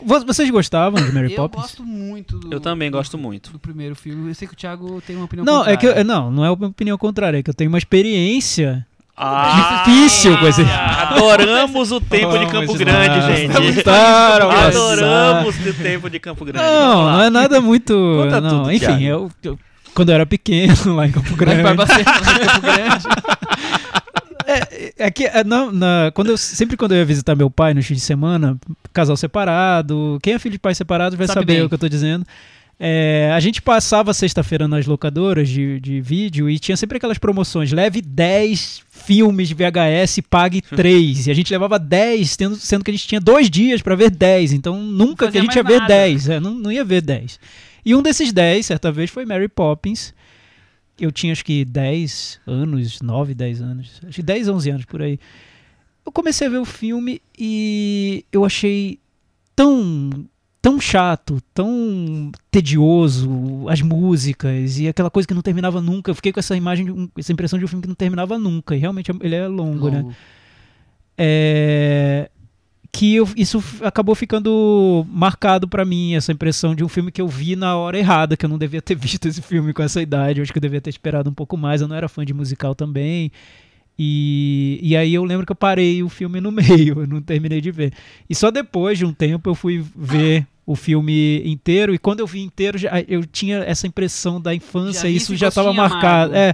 Vocês 0.03 0.49
gostavam 0.49 1.01
de 1.03 1.11
Mary 1.11 1.31
eu 1.31 1.35
Poppins? 1.37 1.61
gosto 1.61 1.83
muito 1.83 2.37
do... 2.39 2.53
eu 2.53 2.59
também 2.59 2.89
do- 2.89 2.97
gosto 2.97 3.17
muito. 3.17 3.51
Do 3.51 3.59
primeiro 3.59 3.95
filme. 3.95 4.29
Eu 4.29 4.35
sei 4.35 4.47
que 4.47 4.53
o 4.53 4.57
Thiago 4.57 5.01
tem 5.05 5.15
uma 5.15 5.25
opinião 5.25 5.45
Não, 5.45 5.65
é 5.65 5.75
que 5.77 5.85
eu, 5.85 5.89
contrária. 5.89 6.03
não, 6.03 6.31
não 6.31 6.45
é 6.45 6.51
uma 6.51 6.67
opinião 6.67 6.97
contrária, 6.97 7.37
é 7.37 7.43
que 7.43 7.49
eu 7.49 7.53
tenho 7.53 7.69
uma 7.69 7.77
experiência. 7.77 8.85
Ah, 9.21 9.83
Difícil 9.85 10.37
com 10.37 10.47
esse- 10.47 10.61
Adoramos 10.63 11.91
o 11.91 11.99
tempo 12.01 12.37
de 12.37 12.45
Campo. 12.47 12.73
Grande, 12.77 13.35
gente. 13.37 13.83
para 13.83 14.45
Adoramos 14.67 15.55
o 15.57 15.73
tempo 15.73 16.09
de 16.09 16.19
Campo 16.19 16.45
Grande. 16.45 16.63
Não, 16.65 17.11
não 17.11 17.21
é 17.21 17.29
nada 17.29 17.59
muito. 17.59 17.93
Conta 18.23 18.39
não, 18.39 18.59
tudo, 18.63 18.71
enfim, 18.71 19.03
eu, 19.03 19.29
eu- 19.43 19.59
quando 19.93 20.09
eu 20.09 20.15
era 20.15 20.25
pequeno, 20.25 20.73
lá 20.95 21.05
em 21.07 21.11
Campo 21.11 21.27
Lá 21.27 21.33
em 21.33 21.37
Grande. 21.37 21.63
Barbacena, 21.63 22.03
lá 22.05 22.31
em 22.33 22.45
Campo 22.45 22.61
Grande. 22.61 23.05
É, 24.97 25.11
que 25.11 25.25
é, 25.25 25.43
na, 25.43 25.71
na- 25.71 26.11
quando 26.13 26.29
eu, 26.29 26.37
sempre 26.37 26.77
quando 26.77 26.93
eu 26.93 26.99
ia 26.99 27.05
visitar 27.05 27.35
meu 27.35 27.49
pai 27.49 27.73
no 27.73 27.81
fim 27.83 27.93
de 27.95 27.99
semana, 27.99 28.57
casal 28.93 29.17
separado, 29.17 30.17
quem 30.21 30.33
é 30.33 30.39
filho 30.39 30.53
de 30.53 30.59
pai 30.59 30.73
separado 30.75 31.17
vai 31.17 31.27
Sabe 31.27 31.39
saber 31.41 31.53
bem. 31.55 31.61
o 31.63 31.67
que 31.69 31.75
eu 31.75 31.79
tô 31.79 31.89
dizendo. 31.89 32.25
É, 32.81 33.29
a 33.35 33.39
gente 33.41 33.61
passava 33.61 34.13
sexta-feira 34.13 34.65
nas 34.65 34.85
locadoras 34.85 35.49
de, 35.49 35.81
de 35.81 35.99
vídeo 35.99 36.49
e 36.49 36.57
tinha 36.57 36.77
sempre 36.77 36.95
aquelas 36.95 37.17
promoções: 37.17 37.73
leve 37.73 38.01
10 38.01 38.83
filmes 38.89 39.49
de 39.49 39.53
VHS 39.53 40.19
e 40.19 40.21
pague 40.21 40.61
3. 40.63 41.27
e 41.27 41.31
a 41.31 41.33
gente 41.33 41.51
levava 41.51 41.77
10, 41.77 42.37
tendo, 42.37 42.55
sendo 42.55 42.85
que 42.85 42.91
a 42.91 42.93
gente 42.93 43.05
tinha 43.05 43.19
dois 43.19 43.49
dias 43.49 43.81
pra 43.81 43.95
ver 43.95 44.09
10. 44.09 44.53
Então 44.53 44.81
nunca 44.81 45.29
que 45.29 45.37
a 45.37 45.41
gente 45.41 45.55
ia 45.55 45.61
mais 45.63 45.75
ver 45.75 45.81
nada. 45.81 45.93
10. 45.93 46.29
é, 46.29 46.39
não, 46.39 46.55
não 46.55 46.71
ia 46.71 46.85
ver 46.85 47.01
10. 47.01 47.37
E 47.85 47.93
um 47.93 48.01
desses 48.01 48.31
10, 48.31 48.65
certa 48.65 48.91
vez, 48.93 49.09
foi 49.09 49.25
Mary 49.25 49.49
Poppins. 49.49 50.13
Eu 50.99 51.11
tinha 51.11 51.31
acho 51.31 51.43
que 51.45 51.63
10 51.65 52.39
anos, 52.45 53.01
9, 53.01 53.33
10 53.33 53.61
anos. 53.61 54.01
Acho 54.05 54.15
que 54.15 54.23
10, 54.23 54.47
11 54.47 54.69
anos 54.69 54.85
por 54.85 55.01
aí. 55.01 55.19
Eu 56.05 56.11
comecei 56.11 56.47
a 56.47 56.49
ver 56.49 56.57
o 56.57 56.65
filme 56.65 57.21
e 57.37 58.25
eu 58.31 58.43
achei 58.45 58.99
tão 59.55 60.09
tão 60.61 60.79
chato, 60.79 61.41
tão 61.53 62.31
tedioso, 62.51 63.29
as 63.69 63.81
músicas 63.81 64.77
e 64.77 64.89
aquela 64.89 65.09
coisa 65.09 65.25
que 65.27 65.33
não 65.33 65.41
terminava 65.41 65.79
nunca. 65.81 66.11
Eu 66.11 66.15
fiquei 66.15 66.33
com 66.33 66.39
essa 66.39 66.55
imagem, 66.55 66.85
de 66.85 66.91
um- 66.91 67.07
essa 67.17 67.31
impressão 67.31 67.57
de 67.57 67.63
um 67.63 67.67
filme 67.67 67.81
que 67.81 67.87
não 67.87 67.95
terminava 67.95 68.37
nunca. 68.37 68.75
E 68.75 68.79
realmente 68.79 69.09
ele 69.21 69.35
é 69.35 69.47
longo, 69.47 69.89
né? 69.89 70.01
Longo. 70.01 70.13
É, 71.17 72.29
que 72.91 73.15
eu- 73.15 73.27
isso 73.35 73.63
acabou 73.81 74.15
ficando 74.15 75.05
marcado 75.11 75.67
pra 75.67 75.85
mim, 75.85 76.15
essa 76.15 76.31
impressão 76.31 76.73
de 76.73 76.83
um 76.83 76.87
filme 76.89 77.11
que 77.11 77.21
eu 77.21 77.27
vi 77.27 77.55
na 77.55 77.75
hora 77.75 77.97
errada, 77.97 78.35
que 78.35 78.45
eu 78.45 78.49
não 78.49 78.57
devia 78.57 78.81
ter 78.81 78.95
visto 78.97 79.27
esse 79.27 79.41
filme 79.41 79.73
com 79.73 79.83
essa 79.83 80.01
idade. 80.01 80.39
Eu 80.39 80.43
acho 80.43 80.51
que 80.51 80.57
eu 80.57 80.61
devia 80.61 80.81
ter 80.81 80.89
esperado 80.89 81.29
um 81.29 81.33
pouco 81.33 81.55
mais. 81.55 81.81
Eu 81.81 81.87
não 81.87 81.95
era 81.95 82.07
fã 82.09 82.25
de 82.25 82.33
musical 82.33 82.73
também. 82.73 83.31
E, 84.01 84.79
e 84.81 84.95
aí 84.95 85.13
eu 85.13 85.23
lembro 85.25 85.45
que 85.45 85.51
eu 85.51 85.55
parei 85.55 86.01
o 86.01 86.07
filme 86.09 86.39
no 86.39 86.51
meio, 86.53 87.01
eu 87.01 87.07
não 87.07 87.21
terminei 87.21 87.59
de 87.59 87.69
ver. 87.69 87.91
E 88.29 88.33
só 88.33 88.49
depois 88.49 88.97
de 88.97 89.05
um 89.05 89.13
tempo 89.13 89.49
eu 89.49 89.55
fui 89.55 89.83
ver 89.95 90.47
o 90.65 90.75
filme 90.75 91.41
inteiro, 91.45 91.93
e 91.93 91.97
quando 91.97 92.19
eu 92.19 92.27
vi 92.27 92.41
inteiro, 92.41 92.77
eu 93.07 93.25
tinha 93.25 93.57
essa 93.57 93.87
impressão 93.87 94.39
da 94.39 94.53
infância, 94.53 95.01
Já 95.01 95.09
e 95.09 95.15
isso 95.15 95.35
já 95.35 95.47
estava 95.49 95.73
marcado. 95.73 96.33
É. 96.35 96.53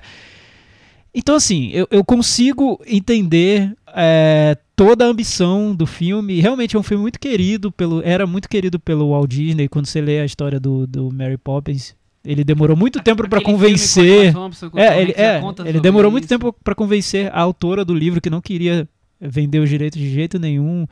Então, 1.17 1.35
assim, 1.35 1.69
eu, 1.71 1.87
eu 1.89 2.03
consigo 2.03 2.79
entender 2.85 3.71
é, 3.95 4.57
toda 4.75 5.05
a 5.05 5.07
ambição 5.07 5.73
do 5.73 5.85
filme. 5.85 6.41
Realmente 6.41 6.75
é 6.75 6.79
um 6.79 6.83
filme 6.83 7.01
muito 7.03 7.17
querido, 7.19 7.71
pelo, 7.71 8.01
era 8.03 8.27
muito 8.27 8.49
querido 8.49 8.77
pelo 8.77 9.11
Walt 9.11 9.29
Disney. 9.29 9.69
Quando 9.69 9.85
você 9.85 10.01
lê 10.01 10.19
a 10.19 10.25
história 10.25 10.59
do, 10.59 10.85
do 10.85 11.09
Mary 11.13 11.37
Poppins, 11.37 11.95
ele 12.25 12.43
demorou 12.43 12.75
muito 12.75 13.01
tempo 13.01 13.27
para 13.29 13.39
Aquele 13.39 13.53
convencer. 13.53 14.33
Thompson, 14.33 14.69
É, 14.75 15.01
ele, 15.01 15.13
é, 15.15 15.41
ele 15.65 15.79
demorou 15.79 16.11
muito 16.11 16.23
isso. 16.25 16.29
tempo 16.33 16.53
para 16.63 16.75
convencer 16.75 17.31
a 17.33 17.39
autora 17.39 17.85
do 17.85 17.93
livro 17.93 18.19
que 18.19 18.29
não 18.29 18.41
queria 18.41 18.85
vender 19.21 19.59
os 19.59 19.69
direitos 19.69 19.97
de 19.99 20.09
jeito 20.13 20.37
nenhum. 20.37 20.85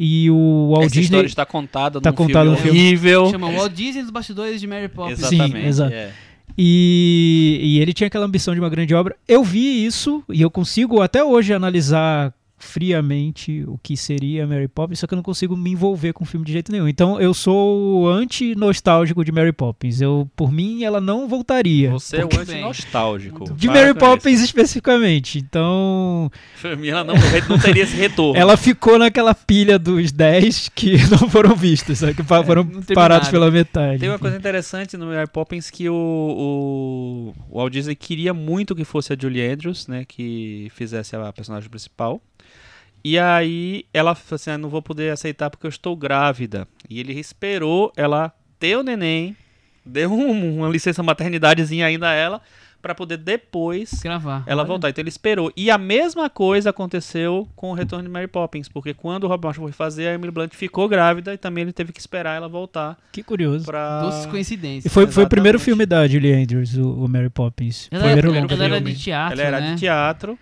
E 0.00 0.30
o 0.30 0.68
Walt 0.70 0.84
Essa 0.86 0.94
Disney. 0.94 1.02
história 1.04 1.26
está 1.26 1.44
contada 1.44 2.00
tá 2.00 2.10
num 2.10 2.16
contado 2.16 2.44
filme 2.44 2.56
no 2.56 2.62
filme. 2.62 2.78
horrível. 2.78 3.30
Chama 3.30 3.50
Walt 3.50 3.72
Disney 3.72 4.02
dos 4.02 4.12
bastidores 4.12 4.60
de 4.60 4.66
Mary 4.68 4.88
Poppins. 4.88 5.18
Sim, 5.18 5.34
Exatamente. 5.34 5.66
exato. 5.66 5.92
é. 5.92 6.12
E, 6.56 7.58
e 7.62 7.80
ele 7.80 7.92
tinha 7.92 8.06
aquela 8.06 8.26
ambição 8.26 8.54
de 8.54 8.60
uma 8.60 8.68
grande 8.68 8.94
obra. 8.94 9.16
Eu 9.26 9.42
vi 9.44 9.84
isso 9.84 10.22
e 10.28 10.42
eu 10.42 10.50
consigo 10.50 11.00
até 11.00 11.22
hoje 11.22 11.52
analisar 11.52 12.32
friamente 12.58 13.64
o 13.66 13.78
que 13.82 13.96
seria 13.96 14.46
Mary 14.46 14.68
Poppins, 14.68 14.98
só 14.98 15.06
que 15.06 15.14
eu 15.14 15.16
não 15.16 15.22
consigo 15.22 15.56
me 15.56 15.70
envolver 15.70 16.12
com 16.12 16.24
o 16.24 16.26
filme 16.26 16.44
de 16.44 16.52
jeito 16.52 16.70
nenhum. 16.72 16.88
Então 16.88 17.20
eu 17.20 17.32
sou 17.32 18.08
anti-nostálgico 18.08 19.24
de 19.24 19.32
Mary 19.32 19.52
Poppins. 19.52 20.00
Eu, 20.00 20.28
por 20.36 20.50
mim, 20.52 20.82
ela 20.84 21.00
não 21.00 21.28
voltaria. 21.28 21.90
Você 21.90 22.18
é 22.18 22.24
o 22.24 22.28
anti-nostálgico. 22.38 23.52
De 23.54 23.66
Mary 23.68 23.94
com 23.94 23.98
isso. 23.98 24.16
Poppins 24.16 24.40
especificamente. 24.40 25.38
Então, 25.38 26.30
Pra 26.60 26.76
mim, 26.76 26.88
ela 26.88 27.04
não, 27.04 27.14
não 27.48 27.58
teria 27.58 27.82
esse 27.84 27.96
retorno. 27.96 28.38
ela 28.38 28.56
ficou 28.56 28.98
naquela 28.98 29.34
pilha 29.34 29.78
dos 29.78 30.12
10 30.12 30.70
que 30.74 30.96
não 31.10 31.28
foram 31.30 31.54
vistos, 31.54 31.98
sabe? 31.98 32.14
que 32.14 32.22
pa- 32.22 32.42
foram 32.44 32.64
terminaram. 32.64 32.94
parados 32.94 33.28
pela 33.28 33.50
metade. 33.50 34.00
Tem 34.00 34.08
uma 34.08 34.18
coisa 34.18 34.36
interessante 34.36 34.96
no 34.96 35.06
Mary 35.06 35.28
Poppins 35.28 35.70
que 35.70 35.88
o, 35.88 35.94
o, 35.94 37.34
o 37.50 37.58
Walt 37.58 37.72
Disney 37.72 37.94
queria 37.94 38.32
muito 38.34 38.74
que 38.74 38.84
fosse 38.84 39.12
a 39.12 39.16
Julie 39.20 39.46
Andrews, 39.46 39.86
né, 39.86 40.04
que 40.06 40.68
fizesse 40.74 41.14
a 41.16 41.32
personagem 41.32 41.68
principal. 41.68 42.20
E 43.04 43.18
aí 43.18 43.84
ela 43.94 44.14
falou 44.14 44.36
assim, 44.36 44.50
ah, 44.50 44.58
não 44.58 44.68
vou 44.68 44.82
poder 44.82 45.12
aceitar 45.12 45.50
porque 45.50 45.66
eu 45.66 45.70
estou 45.70 45.96
grávida. 45.96 46.66
E 46.90 46.98
ele 47.00 47.12
esperou 47.18 47.92
ela 47.96 48.32
ter 48.58 48.76
o 48.76 48.82
neném, 48.82 49.36
deu 49.84 50.12
um- 50.12 50.58
uma 50.58 50.68
licença 50.68 51.02
maternidadezinha 51.02 51.86
ainda 51.86 52.08
a 52.08 52.12
ela, 52.12 52.40
para 52.80 52.94
poder 52.94 53.16
depois 53.16 53.90
Gravar. 54.02 54.44
ela 54.46 54.62
Olha. 54.62 54.68
voltar. 54.68 54.88
Então 54.90 55.02
ele 55.02 55.08
esperou. 55.08 55.52
E 55.56 55.68
a 55.68 55.76
mesma 55.76 56.30
coisa 56.30 56.70
aconteceu 56.70 57.48
com 57.56 57.70
o 57.70 57.74
retorno 57.74 58.04
de 58.04 58.10
Mary 58.10 58.28
Poppins, 58.28 58.68
porque 58.68 58.94
quando 58.94 59.24
o 59.24 59.26
Rob 59.26 59.44
Marshall 59.44 59.64
foi 59.66 59.72
fazer, 59.72 60.06
a 60.08 60.14
Emily 60.14 60.30
Blunt 60.30 60.52
ficou 60.54 60.88
grávida 60.88 61.34
e 61.34 61.38
também 61.38 61.62
ele 61.62 61.72
teve 61.72 61.92
que 61.92 61.98
esperar 61.98 62.36
ela 62.36 62.48
voltar 62.48 62.96
Que 63.10 63.20
curioso. 63.22 63.64
pra... 63.64 64.02
Doces 64.02 64.24
E 64.26 64.28
coincidências. 64.28 64.92
foi, 64.92 65.08
foi 65.08 65.24
o 65.24 65.28
primeiro 65.28 65.58
filme 65.58 65.84
da 65.86 66.06
Julie 66.06 66.32
Andrews, 66.32 66.76
o, 66.76 67.04
o 67.04 67.08
Mary 67.08 67.30
Poppins. 67.30 67.88
Ela, 67.90 68.10
era, 68.10 68.20
primeiro 68.22 68.42
longa 68.42 68.54
ela 68.54 68.64
era 68.64 68.80
de 68.80 68.94
teatro, 68.96 69.32
Ela 69.40 69.42
era 69.48 69.60
né? 69.60 69.74
de 69.74 69.80
teatro. 69.80 70.38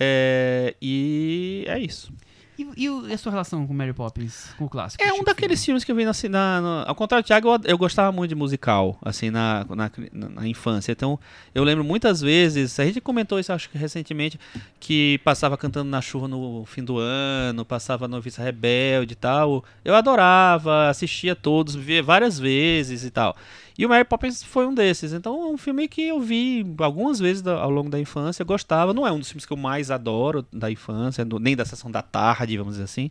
É, 0.00 0.74
e 0.80 1.64
é 1.66 1.78
isso. 1.78 2.12
E, 2.58 2.66
e 2.76 3.12
a 3.12 3.16
sua 3.16 3.30
relação 3.30 3.64
com 3.68 3.72
Mary 3.72 3.92
Poppins, 3.92 4.46
com 4.58 4.64
o 4.64 4.68
clássico? 4.68 5.00
É 5.04 5.12
um 5.12 5.22
daqueles 5.22 5.64
filmes 5.64 5.84
que 5.84 5.92
eu 5.92 5.94
vi 5.94 6.04
na, 6.04 6.10
na, 6.28 6.60
na- 6.60 6.84
Ao 6.88 6.94
contrário 6.96 7.22
do 7.22 7.26
Thiago, 7.28 7.48
eu, 7.48 7.60
eu 7.64 7.78
gostava 7.78 8.10
muito 8.10 8.30
de 8.30 8.34
musical, 8.34 8.98
assim, 9.00 9.30
na, 9.30 9.64
na, 9.68 9.88
na- 10.12 10.48
infância. 10.48 10.90
Então, 10.90 11.20
eu 11.54 11.62
lembro 11.62 11.84
muitas 11.84 12.20
vezes, 12.20 12.80
a 12.80 12.84
gente 12.84 13.00
comentou 13.00 13.38
isso, 13.38 13.52
acho 13.52 13.70
que 13.70 13.78
recentemente, 13.78 14.40
que 14.80 15.20
passava 15.22 15.56
cantando 15.56 15.88
na 15.88 16.00
chuva 16.00 16.26
no 16.26 16.64
fim 16.66 16.82
do 16.82 16.98
ano, 16.98 17.64
passava 17.64 18.08
no 18.08 18.20
Vista 18.20 18.42
Rebelde 18.42 19.12
e 19.12 19.16
tal. 19.16 19.64
Eu 19.84 19.94
adorava, 19.94 20.88
assistia 20.88 21.36
todos, 21.36 21.76
via 21.76 22.02
várias 22.02 22.40
vezes 22.40 23.04
e 23.04 23.10
tal. 23.12 23.36
E 23.78 23.86
o 23.86 23.88
Mary 23.88 24.04
Poppins 24.04 24.42
foi 24.42 24.66
um 24.66 24.74
desses. 24.74 25.12
Então, 25.12 25.40
é 25.40 25.46
um 25.46 25.56
filme 25.56 25.86
que 25.86 26.02
eu 26.02 26.20
vi 26.20 26.66
algumas 26.78 27.20
vezes 27.20 27.46
ao 27.46 27.70
longo 27.70 27.88
da 27.88 28.00
infância, 28.00 28.44
gostava. 28.44 28.92
Não 28.92 29.06
é 29.06 29.12
um 29.12 29.20
dos 29.20 29.28
filmes 29.28 29.46
que 29.46 29.52
eu 29.52 29.56
mais 29.56 29.88
adoro 29.88 30.44
da 30.52 30.68
infância, 30.68 31.24
nem 31.40 31.54
da 31.54 31.64
sessão 31.64 31.88
da 31.88 32.02
tarde, 32.02 32.58
vamos 32.58 32.72
dizer 32.74 32.84
assim. 32.84 33.08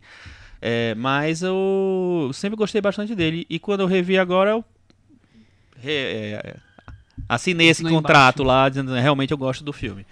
É, 0.60 0.94
mas 0.94 1.42
eu 1.42 2.30
sempre 2.34 2.54
gostei 2.56 2.82
bastante 2.82 3.14
dele. 3.14 3.46
E 3.48 3.58
quando 3.58 3.80
eu 3.80 3.86
revi 3.86 4.18
agora, 4.18 4.50
eu 4.50 4.64
re- 5.80 5.90
é, 6.34 6.56
assinei 7.28 7.68
esse 7.68 7.82
contrato 8.02 8.42
lá, 8.42 8.68
dizendo 8.68 8.92
que 8.92 9.00
realmente 9.00 9.30
eu 9.30 9.38
gosto 9.38 9.64
do 9.64 9.72
filme. 9.72 10.04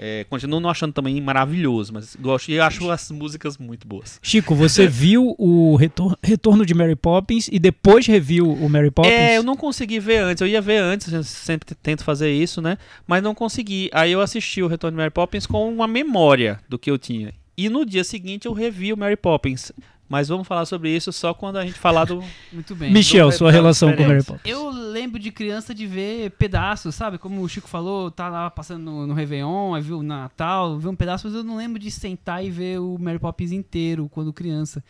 É, 0.00 0.24
continuo 0.30 0.60
não 0.60 0.70
achando 0.70 0.92
também 0.92 1.20
maravilhoso, 1.20 1.92
mas 1.92 2.16
gosto 2.16 2.50
e 2.50 2.60
acho 2.60 2.88
as 2.90 3.10
músicas 3.10 3.58
muito 3.58 3.86
boas. 3.86 4.20
Chico, 4.22 4.54
você 4.54 4.86
viu 4.88 5.34
o 5.36 5.74
retor- 5.74 6.16
retorno 6.22 6.64
de 6.64 6.72
Mary 6.72 6.94
Poppins 6.94 7.48
e 7.50 7.58
depois 7.58 8.06
reviu 8.06 8.48
o 8.48 8.68
Mary 8.68 8.90
Poppins? 8.92 9.12
É, 9.12 9.36
eu 9.36 9.42
não 9.42 9.56
consegui 9.56 9.98
ver 9.98 10.18
antes. 10.18 10.40
Eu 10.40 10.46
ia 10.46 10.60
ver 10.60 10.78
antes, 10.78 11.12
eu 11.12 11.24
sempre 11.24 11.74
tento 11.74 12.04
fazer 12.04 12.32
isso, 12.32 12.62
né? 12.62 12.78
Mas 13.06 13.22
não 13.22 13.34
consegui. 13.34 13.90
Aí 13.92 14.12
eu 14.12 14.20
assisti 14.20 14.62
o 14.62 14.68
Retorno 14.68 14.94
de 14.94 14.98
Mary 14.98 15.10
Poppins 15.10 15.46
com 15.46 15.68
uma 15.68 15.88
memória 15.88 16.60
do 16.68 16.78
que 16.78 16.90
eu 16.90 16.96
tinha. 16.96 17.34
E 17.56 17.68
no 17.68 17.84
dia 17.84 18.04
seguinte 18.04 18.46
eu 18.46 18.52
revi 18.52 18.92
o 18.92 18.96
Mary 18.96 19.16
Poppins. 19.16 19.72
Mas 20.08 20.28
vamos 20.28 20.48
falar 20.48 20.64
sobre 20.64 20.94
isso 20.94 21.12
só 21.12 21.34
quando 21.34 21.56
a 21.58 21.66
gente 21.66 21.78
falar 21.78 22.04
do. 22.06 22.24
Muito 22.52 22.74
bem. 22.74 22.90
Michel, 22.92 23.26
Não 23.26 23.32
sua 23.32 23.46
vai 23.48 23.52
dar 23.52 23.58
relação 23.60 23.88
com 23.90 24.02
Mary 24.02 24.18
diferença. 24.18 24.32
Poppins. 24.32 24.50
Eu 24.50 24.70
lembro 24.70 25.18
de 25.20 25.30
criança 25.30 25.74
de 25.74 25.86
ver 25.86 26.30
pedaços, 26.32 26.94
sabe? 26.94 27.18
Como 27.18 27.42
o 27.42 27.48
Chico 27.48 27.68
falou, 27.68 28.10
tá 28.10 28.28
lá 28.28 28.48
passando 28.50 28.82
no, 28.84 29.06
no 29.06 29.12
Réveillon, 29.14 29.74
aí 29.74 29.82
viu 29.82 29.98
o 29.98 30.02
Natal, 30.02 30.78
viu 30.78 30.90
um 30.90 30.96
pedaço, 30.96 31.26
mas 31.26 31.36
eu 31.36 31.44
não 31.44 31.56
lembro 31.56 31.78
de 31.78 31.90
sentar 31.90 32.42
e 32.44 32.50
ver 32.50 32.80
o 32.80 32.96
Mary 32.98 33.18
Poppins 33.18 33.52
inteiro 33.52 34.08
quando 34.08 34.32
criança. 34.32 34.82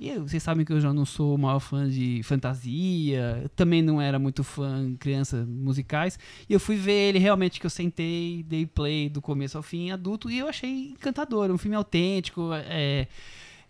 E 0.00 0.08
eu- 0.08 0.26
vocês 0.26 0.42
sabem 0.42 0.64
que 0.64 0.72
eu 0.72 0.80
já 0.80 0.92
não 0.92 1.04
sou 1.04 1.34
o 1.34 1.38
maior 1.38 1.60
fã 1.60 1.88
de 1.88 2.22
fantasia, 2.24 3.40
eu 3.42 3.48
também 3.50 3.82
não 3.82 4.00
era 4.00 4.18
muito 4.18 4.42
fã 4.42 4.94
criança 4.98 5.44
musicais. 5.48 6.18
E 6.48 6.52
eu 6.52 6.58
fui 6.58 6.76
ver 6.76 7.10
ele 7.10 7.18
realmente 7.18 7.60
que 7.60 7.66
eu 7.66 7.70
sentei, 7.70 8.42
dei 8.48 8.66
play 8.66 9.08
do 9.08 9.20
começo 9.20 9.56
ao 9.56 9.62
fim, 9.62 9.90
adulto, 9.90 10.30
e 10.30 10.38
eu 10.38 10.48
achei 10.48 10.88
encantador. 10.92 11.50
Um 11.50 11.58
filme 11.58 11.76
autêntico, 11.76 12.50
é, 12.52 13.06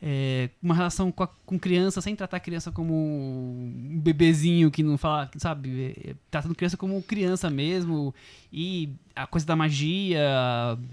é, 0.05 0.51
uma 0.61 0.75
relação 0.75 1.13
com, 1.13 1.23
a, 1.23 1.29
com 1.47 1.57
criança, 1.57 2.01
sem 2.01 2.17
tratar 2.17 2.39
a 2.39 2.41
criança 2.41 2.73
como 2.73 2.93
um 2.93 4.01
bebezinho 4.03 4.69
que 4.69 4.83
não 4.83 4.99
fala, 4.99 5.31
sabe? 5.37 5.95
É, 6.05 6.15
Tratando 6.29 6.57
criança 6.57 6.77
como 6.77 7.01
criança 7.03 7.49
mesmo. 7.49 8.13
E 8.53 8.91
a 9.15 9.29
coisa 9.29 9.47
da 9.47 9.55
magia, 9.55 10.19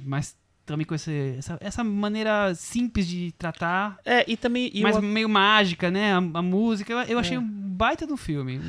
mas 0.05 0.37
também 0.63 0.85
com 0.85 0.93
esse, 0.93 1.35
essa, 1.39 1.57
essa 1.59 1.83
maneira 1.83 2.53
simples 2.53 3.07
de 3.07 3.31
tratar, 3.31 3.97
É, 4.05 4.23
e 4.31 4.37
também. 4.37 4.69
e 4.71 4.83
mas 4.83 4.95
eu, 4.95 5.01
meio 5.01 5.27
mágica, 5.27 5.89
né? 5.89 6.13
A, 6.13 6.17
a 6.17 6.41
música. 6.43 6.93
Eu, 6.93 6.99
eu 6.99 7.19
achei 7.19 7.37
um 7.39 7.43
baita 7.43 8.05
do 8.05 8.15
filme. 8.15 8.61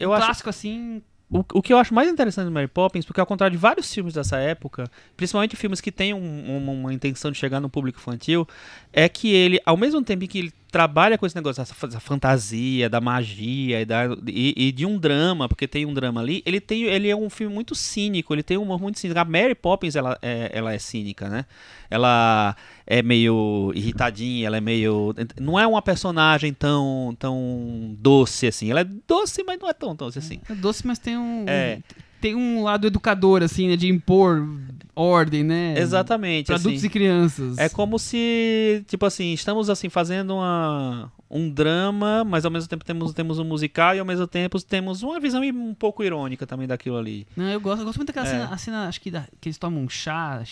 eu 0.00 0.08
um 0.08 0.12
acho 0.14 0.24
clássico 0.24 0.48
assim. 0.48 1.02
O, 1.32 1.58
o 1.58 1.62
que 1.62 1.72
eu 1.72 1.78
acho 1.78 1.94
mais 1.94 2.08
interessante 2.08 2.44
do 2.44 2.52
Mary 2.52 2.68
Poppins, 2.68 3.06
porque 3.06 3.20
ao 3.20 3.26
contrário 3.26 3.56
de 3.56 3.60
vários 3.60 3.92
filmes 3.92 4.12
dessa 4.14 4.36
época, 4.36 4.84
principalmente 5.16 5.56
filmes 5.56 5.80
que 5.80 5.90
têm 5.90 6.12
um- 6.12 6.18
um- 6.20 6.80
uma 6.80 6.92
intenção 6.92 7.30
de 7.30 7.38
chegar 7.38 7.58
no 7.60 7.70
público 7.70 7.98
infantil, 7.98 8.46
é 8.92 9.08
que 9.08 9.32
ele, 9.32 9.58
ao 9.64 9.76
mesmo 9.76 10.02
tempo 10.02 10.24
em 10.24 10.26
que 10.26 10.38
ele 10.38 10.52
trabalha 10.72 11.18
com 11.18 11.26
esse 11.26 11.36
negócio 11.36 11.62
da 11.90 12.00
fantasia, 12.00 12.88
da 12.88 12.98
magia 13.00 13.82
e, 13.82 13.84
da- 13.84 14.06
e- 14.26 14.54
e 14.56 14.72
de 14.72 14.86
um 14.86 14.98
drama, 14.98 15.46
porque 15.46 15.68
tem 15.68 15.84
um 15.84 15.92
drama 15.92 16.20
ali, 16.22 16.42
ele 16.46 16.60
tem, 16.60 16.84
ele 16.84 17.08
é 17.10 17.14
um 17.14 17.28
filme 17.28 17.54
muito 17.54 17.74
cínico, 17.74 18.34
ele 18.34 18.42
tem 18.42 18.56
um 18.56 18.62
humor 18.62 18.80
muito 18.80 18.98
cínico. 18.98 19.20
A 19.20 19.24
Mary 19.24 19.54
Poppins, 19.54 19.94
ela 19.94 20.18
é, 20.22 20.50
ela 20.52 20.72
é 20.72 20.78
cínica, 20.78 21.28
né? 21.28 21.44
Ela 21.90 22.56
é 22.86 23.02
meio 23.02 23.70
irritadinha, 23.74 24.46
ela 24.46 24.56
é 24.56 24.60
meio, 24.62 25.14
não 25.38 25.60
é 25.60 25.66
uma 25.66 25.82
personagem 25.82 26.54
tão, 26.54 27.14
tão 27.18 27.94
doce 27.98 28.46
assim. 28.46 28.70
Ela 28.70 28.80
é 28.80 28.84
doce, 29.06 29.44
mas 29.44 29.58
não 29.60 29.68
é 29.68 29.74
tão 29.74 29.94
doce 29.94 30.18
assim. 30.18 30.40
É 30.48 30.54
doce, 30.54 30.86
mas 30.86 30.98
tem 30.98 31.18
um. 31.18 31.44
É. 31.46 31.80
Tem 32.22 32.34
um 32.34 32.62
lado 32.62 32.86
educador, 32.86 33.42
assim, 33.42 33.68
né? 33.68 33.76
De 33.76 33.86
impor 33.88 34.48
ordem, 34.94 35.42
né? 35.42 35.74
Exatamente. 35.78 36.46
Pra 36.46 36.54
assim. 36.56 36.62
adultos 36.68 36.84
e 36.84 36.88
crianças. 36.88 37.58
É 37.58 37.68
como 37.68 37.98
se, 37.98 38.84
tipo 38.86 39.04
assim, 39.04 39.32
estamos 39.32 39.68
assim 39.68 39.88
fazendo 39.88 40.34
uma, 40.34 41.10
um 41.30 41.50
drama, 41.50 42.22
mas 42.24 42.44
ao 42.44 42.50
mesmo 42.50 42.68
tempo 42.68 42.84
temos, 42.84 43.12
temos 43.12 43.38
um 43.38 43.44
musical 43.44 43.94
e 43.94 43.98
ao 43.98 44.04
mesmo 44.06 44.26
tempo 44.26 44.62
temos 44.62 45.02
uma 45.02 45.18
visão 45.18 45.42
um 45.42 45.74
pouco 45.74 46.04
irônica 46.04 46.46
também 46.46 46.66
daquilo 46.68 46.96
ali. 46.96 47.26
Não, 47.36 47.48
eu 47.50 47.60
gosto, 47.60 47.80
eu 47.80 47.86
gosto 47.86 47.96
muito 47.98 48.08
daquela 48.08 48.26
É. 48.26 48.30
cena, 48.30 48.48
a 48.54 48.56
cena, 48.56 48.86
acho 48.88 49.00
que, 49.00 49.10
da- 49.10 49.26
que 49.40 49.48
eles 49.48 49.58
tomam 49.58 49.82
um 49.82 49.88
chá, 49.88 50.42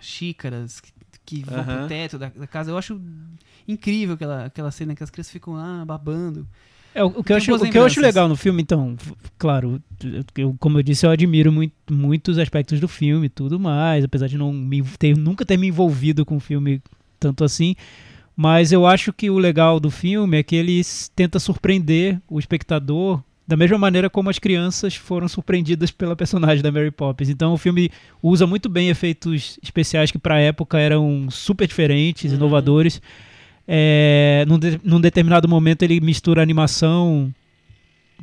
xícaras, 0.00 0.80
que, 0.80 0.92
que 1.24 1.42
vão 1.44 1.60
Aham. 1.60 1.78
pro 1.78 1.88
teto 1.88 2.18
da, 2.18 2.28
da 2.28 2.46
casa. 2.46 2.70
Eu 2.70 2.76
acho 2.78 3.00
incrível 3.66 4.14
aquela, 4.14 4.44
aquela 4.46 4.70
cena 4.70 4.94
que 4.94 5.02
as 5.02 5.08
crianças 5.10 5.32
ficam 5.32 5.54
lá 5.54 5.84
babando. 5.84 6.46
É, 6.94 7.02
o, 7.02 7.24
que 7.24 7.32
eu 7.32 7.36
acho, 7.36 7.54
o 7.54 7.70
que 7.70 7.76
eu 7.76 7.84
acho 7.84 8.00
legal 8.00 8.28
no 8.28 8.36
filme, 8.36 8.62
então, 8.62 8.96
claro, 9.36 9.82
eu, 10.36 10.54
como 10.60 10.78
eu 10.78 10.82
disse, 10.82 11.04
eu 11.04 11.10
admiro 11.10 11.50
muito, 11.50 11.74
muitos 11.90 12.38
aspectos 12.38 12.78
do 12.78 12.86
filme 12.86 13.26
e 13.26 13.28
tudo 13.28 13.58
mais, 13.58 14.04
apesar 14.04 14.28
de 14.28 14.38
não 14.38 14.52
me, 14.52 14.80
ter, 14.98 15.16
nunca 15.16 15.44
ter 15.44 15.56
me 15.56 15.66
envolvido 15.66 16.24
com 16.24 16.36
o 16.36 16.40
filme 16.40 16.80
tanto 17.18 17.42
assim. 17.42 17.74
Mas 18.36 18.70
eu 18.72 18.86
acho 18.86 19.12
que 19.12 19.28
o 19.30 19.38
legal 19.38 19.78
do 19.80 19.90
filme 19.90 20.38
é 20.38 20.42
que 20.42 20.54
ele 20.56 20.80
tenta 21.14 21.38
surpreender 21.38 22.20
o 22.28 22.38
espectador 22.38 23.22
da 23.46 23.56
mesma 23.56 23.76
maneira 23.76 24.08
como 24.08 24.30
as 24.30 24.38
crianças 24.38 24.94
foram 24.94 25.28
surpreendidas 25.28 25.90
pela 25.90 26.16
personagem 26.16 26.62
da 26.62 26.72
Mary 26.72 26.90
Poppins. 26.90 27.28
Então 27.28 27.52
o 27.52 27.58
filme 27.58 27.90
usa 28.22 28.46
muito 28.46 28.68
bem 28.68 28.88
efeitos 28.88 29.58
especiais 29.62 30.10
que 30.10 30.18
para 30.18 30.36
a 30.36 30.40
época 30.40 30.78
eram 30.78 31.28
super 31.30 31.66
diferentes, 31.66 32.30
Uhum. 32.32 32.38
inovadores. 32.38 33.02
É, 33.66 34.44
num, 34.46 34.58
de- 34.58 34.80
num 34.84 35.00
determinado 35.00 35.48
momento 35.48 35.82
ele 35.82 36.00
mistura 36.00 36.42
animação 36.42 37.32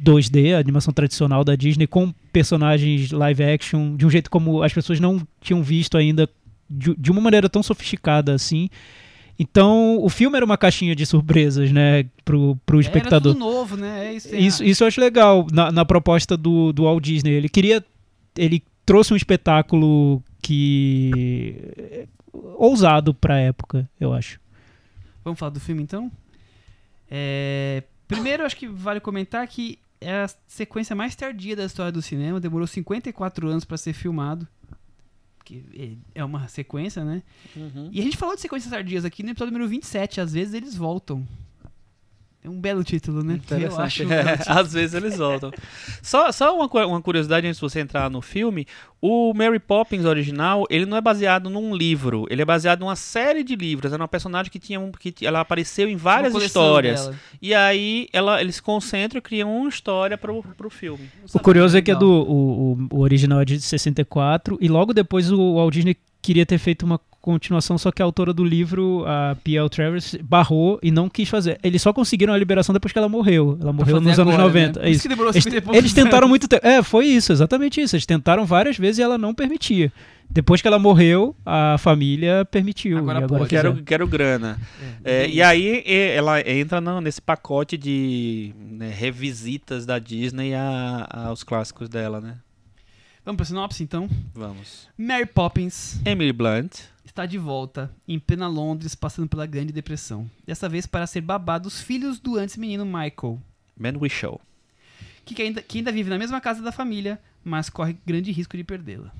2D, 0.02 0.56
a 0.56 0.60
animação 0.60 0.94
tradicional 0.94 1.44
da 1.44 1.56
Disney, 1.56 1.88
com 1.88 2.14
personagens 2.32 3.12
live 3.12 3.44
action, 3.44 3.96
de 3.96 4.06
um 4.06 4.10
jeito 4.10 4.30
como 4.30 4.62
as 4.64 4.74
pessoas 4.74 5.00
não 5.00 5.22
tinham 5.42 5.62
visto 5.64 5.98
ainda, 5.98 6.30
de, 6.70 6.96
de 6.96 7.12
uma 7.12 7.22
maneira 7.22 7.50
tão 7.50 7.62
sofisticada 7.64 8.34
assim. 8.34 8.70
Então, 9.40 9.98
o 10.00 10.08
filme 10.10 10.36
era 10.36 10.46
uma 10.46 10.58
caixinha 10.58 10.96
de 10.96 11.04
surpresas, 11.06 11.72
né, 11.72 12.06
pro, 12.24 12.56
pro 12.64 12.80
espectador. 12.80 13.32
Era 13.32 13.40
tudo 13.40 13.40
novo, 13.40 13.76
né? 13.76 14.08
É 14.08 14.14
isso, 14.14 14.30
tem 14.30 14.46
Isso, 14.46 14.64
isso 14.64 14.84
eu 14.84 14.88
acho 14.88 15.02
legal 15.02 15.48
na, 15.52 15.72
na 15.72 15.84
proposta 15.84 16.38
do, 16.38 16.72
do 16.72 16.84
Walt 16.84 17.04
Disney. 17.04 17.32
Ele 17.32 17.50
queria. 17.50 17.84
Ele 18.38 18.62
trouxe 18.86 19.14
um 19.14 19.18
espetáculo 19.18 20.22
que. 20.44 21.56
ousado 22.56 23.14
pra 23.14 23.40
época, 23.40 23.90
eu 24.00 24.14
acho. 24.14 24.40
Vamos 25.24 25.40
falar 25.40 25.50
do 25.52 25.60
filme 25.60 25.82
então? 25.84 26.12
É, 27.10 27.84
Primeiro, 28.08 28.44
acho 28.46 28.58
que 28.58 28.68
vale 28.68 29.00
comentar 29.00 29.48
que 29.48 29.80
é 30.02 30.24
a 30.24 30.30
sequência 30.48 30.94
mais 30.96 31.16
tardia 31.16 31.56
da 31.56 31.64
história 31.64 31.92
do 31.92 32.02
cinema, 32.02 32.40
demorou 32.42 32.68
54 32.68 33.48
anos 33.48 33.64
pra 33.64 33.78
ser 33.78 33.94
filmado. 33.94 34.48
Que 35.46 35.64
é- 36.16 36.20
é 36.22 36.26
uma 36.26 36.48
sequência, 36.50 37.04
né? 37.06 37.24
E 37.92 38.00
a 38.00 38.04
gente 38.04 38.18
falou 38.18 38.36
de 38.36 38.42
sequências 38.42 38.70
tardias 38.72 39.06
aqui 39.06 39.24
no 39.24 39.30
episódio 39.30 39.54
número 39.54 39.70
27, 39.70 40.20
às 40.20 40.34
vezes 40.34 40.54
eles 40.54 40.76
voltam. 40.76 41.26
É 42.44 42.50
um 42.50 42.60
belo 42.60 42.84
título, 42.84 43.24
né? 43.24 43.40
Eu 43.52 43.80
acho. 43.80 44.04
um 44.04 44.08
É, 44.12 44.38
às 44.48 44.74
vezes 44.74 44.96
eles 44.96 45.18
voltam. 45.18 45.52
só 46.02 46.32
só 46.32 46.56
uma, 46.56 46.66
uma 46.88 47.02
curiosidade 47.02 47.46
antes 47.46 47.58
de 47.60 47.62
você 47.62 47.80
entrar 47.80 48.10
no 48.10 48.20
filme: 48.22 48.66
o 49.00 49.32
Mary 49.34 49.60
Poppins 49.60 50.06
original, 50.06 50.66
ele 50.70 50.88
não 50.88 50.98
é 50.98 51.02
baseado 51.02 51.50
num 51.52 51.76
livro, 51.76 52.26
ele 52.32 52.42
é 52.42 52.46
baseado 52.46 52.80
numa 52.80 52.96
série 52.96 53.44
de 53.44 53.56
livros. 53.56 53.94
Era 53.94 54.02
uma 54.02 54.08
personagem 54.08 54.52
que 54.52 54.58
tinha 54.58 54.80
um, 54.80 54.92
que 54.92 55.14
ela 55.26 55.40
apareceu 55.42 55.88
em 55.88 55.96
várias 55.96 56.34
histórias. 56.44 57.02
dela. 57.06 57.16
E 57.42 57.54
aí 57.54 58.08
ela, 58.12 58.42
eles 58.42 58.56
se 58.56 58.62
concentram 58.62 59.20
e 59.20 59.22
criam 59.22 59.56
uma 59.56 59.70
história 59.70 60.18
pro, 60.18 60.42
pro 60.58 60.70
filme. 60.72 61.10
O 61.32 61.40
curioso 61.40 61.78
é 61.78 61.82
que 61.82 61.92
é 61.92 61.96
do, 61.96 62.10
o, 62.10 62.72
o- 62.74 62.88
o 62.92 63.00
original 63.02 63.42
é 63.42 63.46
de 63.46 63.62
64 63.62 64.58
e 64.60 64.68
logo 64.68 64.94
depois 64.96 65.32
o 65.32 65.56
Walt 65.56 65.74
Disney 65.74 65.96
queria 66.24 66.46
ter 66.46 66.58
feito 66.58 66.88
uma 66.88 67.00
continuação, 67.22 67.78
só 67.78 67.92
que 67.92 68.02
a 68.02 68.06
autora 68.06 68.34
do 68.34 68.44
livro, 68.44 69.04
a 69.08 69.36
P.L. 69.44 69.70
Travers, 69.70 70.16
barrou 70.24 70.80
e 70.82 70.90
não 70.92 71.08
quis 71.08 71.30
fazer. 71.30 71.60
Eles 71.64 71.82
só 71.82 71.94
conseguiram 71.94 72.34
a 72.34 72.38
liberação 72.38 72.74
depois 72.74 72.92
que 72.92 72.98
ela 73.00 73.08
morreu. 73.08 73.58
Ela 73.62 73.72
morreu 73.72 74.02
nos 74.02 74.18
anos 74.20 74.34
agora, 74.34 74.44
90. 74.48 74.80
Né? 74.80 74.88
É 74.88 74.90
isso. 74.92 75.08
Eles, 75.08 75.18
50 75.44 75.62
poucos 75.62 75.78
eles 75.78 75.94
tentaram 75.94 76.18
anos. 76.20 76.30
muito 76.30 76.48
tempo. 76.48 76.66
É, 76.66 76.82
foi 76.84 77.06
isso, 77.06 77.32
exatamente 77.32 77.80
isso. 77.80 77.96
Eles 77.96 78.06
tentaram 78.06 78.46
várias 78.46 78.78
vezes 78.78 78.98
e 79.00 79.02
ela 79.02 79.18
não 79.18 79.34
permitia. 79.34 79.92
Depois 80.30 80.62
que 80.62 80.68
ela 80.68 80.80
morreu, 80.80 81.36
a 81.46 81.76
família 81.78 82.46
permitiu. 82.50 82.98
Agora 82.98 83.20
agora 83.24 83.44
fizeram. 83.46 83.74
Quero, 83.74 83.84
quero 83.86 84.08
grana. 84.08 84.58
É, 85.04 85.24
É, 85.26 85.30
e 85.30 85.42
aí 85.42 85.84
ela 86.16 86.40
entra 86.50 86.80
no- 86.80 87.02
nesse 87.02 87.22
pacote 87.22 87.78
de 87.78 88.54
né, 88.58 88.90
revisitas 88.98 89.86
da 89.86 90.00
Disney 90.00 90.54
a- 90.54 91.08
aos 91.28 91.44
clássicos 91.44 91.90
dela, 91.90 92.22
né? 92.22 92.36
Vamos 93.26 93.38
pra 93.38 93.46
sinopse, 93.46 93.84
então. 93.84 94.10
Vamos. 94.34 94.88
Mary 94.98 95.26
Poppins 95.28 96.00
Emily 96.06 96.32
Blunt. 96.34 96.72
Está 97.06 97.26
de 97.26 97.38
volta, 97.38 97.92
em 98.08 98.20
plena 98.20 98.48
Londres, 98.48 98.96
passando 98.96 99.28
pela 99.28 99.46
Grande 99.46 99.74
Depressão. 99.74 100.30
Dessa 100.46 100.70
vez 100.70 100.86
para 100.86 101.06
ser 101.08 101.22
babá 101.22 101.58
dos 101.58 101.82
filhos 101.82 102.20
do 102.20 102.38
antes 102.38 102.58
menino 102.58 102.86
Michael, 102.86 103.40
Man 103.78 103.98
We 104.00 104.10
Show. 104.10 104.40
que 105.26 105.42
ainda, 105.42 105.62
que 105.62 105.78
ainda 105.78 105.92
vive 105.92 106.10
na 106.10 106.18
mesma 106.18 106.42
casa 106.42 106.62
da 106.62 106.72
família, 106.72 107.20
mas 107.44 107.70
corre 107.70 107.96
grande 108.06 108.32
risco 108.32 108.58
de 108.58 108.64
perdê-la. 108.64 109.12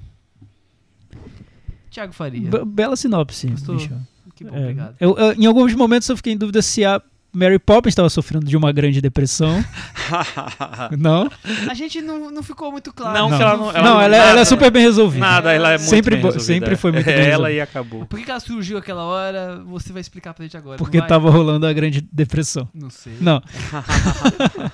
Tiago 1.90 2.14
Faria. 2.14 2.50
Be- 2.50 2.66
Bela 2.66 2.96
sinopse. 2.96 3.48
Gostou? 3.48 3.78
Que 4.36 4.44
bom, 4.46 4.56
É, 4.56 4.60
obrigado. 4.62 4.96
eu- 5.00 5.18
eu- 5.18 5.34
em 5.34 5.46
alguns 5.46 5.74
momentos 5.76 6.08
eu 6.10 6.16
fiquei 6.18 6.34
em 6.34 6.38
dúvida 6.38 6.62
se 6.62 6.84
a 6.86 7.02
Mary 7.34 7.58
Poppins 7.60 7.92
estava 7.94 8.10
sofrendo 8.10 8.46
de 8.46 8.58
uma 8.58 8.72
grande 8.72 9.00
depressão. 9.02 9.64
não? 10.98 11.30
A 11.70 11.74
gente 11.74 12.02
não, 12.02 12.30
não 12.30 12.44
ficou 12.44 12.72
muito 12.72 12.92
claro. 12.94 13.18
Não, 13.18 13.30
Não, 13.30 13.38
que 13.38 13.44
ela 13.44 13.58
não- 13.58 13.70
ela 13.72 13.82
não, 13.82 14.02
ela, 14.02 14.16
é- 14.16 14.20
nada- 14.20 14.32
ela 14.32 14.42
é 14.42 14.46
super 14.46 14.70
bem 14.72 14.82
resolvida. 14.84 15.26
Nada, 15.26 15.52
ela 15.54 15.70
é 15.74 15.78
muito 15.78 15.90
Sempre 15.90 16.16
bem 16.16 16.24
resolvida. 16.26 16.44
sempre 16.44 16.76
foi 16.76 16.92
muito 16.92 17.10
É, 17.10 17.14
bem 17.14 17.22
Ela 17.22 17.30
resolvida. 17.48 17.54
e 17.54 17.62
acabou. 17.62 18.06
Por 18.06 18.20
que, 18.20 18.26
que 18.26 18.32
ela 18.32 18.40
surgiu 18.40 18.78
aquela 18.78 19.04
hora? 19.04 19.62
Você 19.68 19.94
vai 19.94 20.02
explicar 20.02 20.34
pra 20.34 20.44
gente 20.44 20.58
agora. 20.58 20.78
Porque 20.78 20.98
não 20.98 21.04
vai? 21.04 21.10
tava 21.10 21.30
rolando 21.30 21.66
a 21.66 21.74
grande 21.74 22.02
depressão. 22.12 22.68
Não 22.74 22.90
sei. 22.90 23.14
Não. 23.22 23.42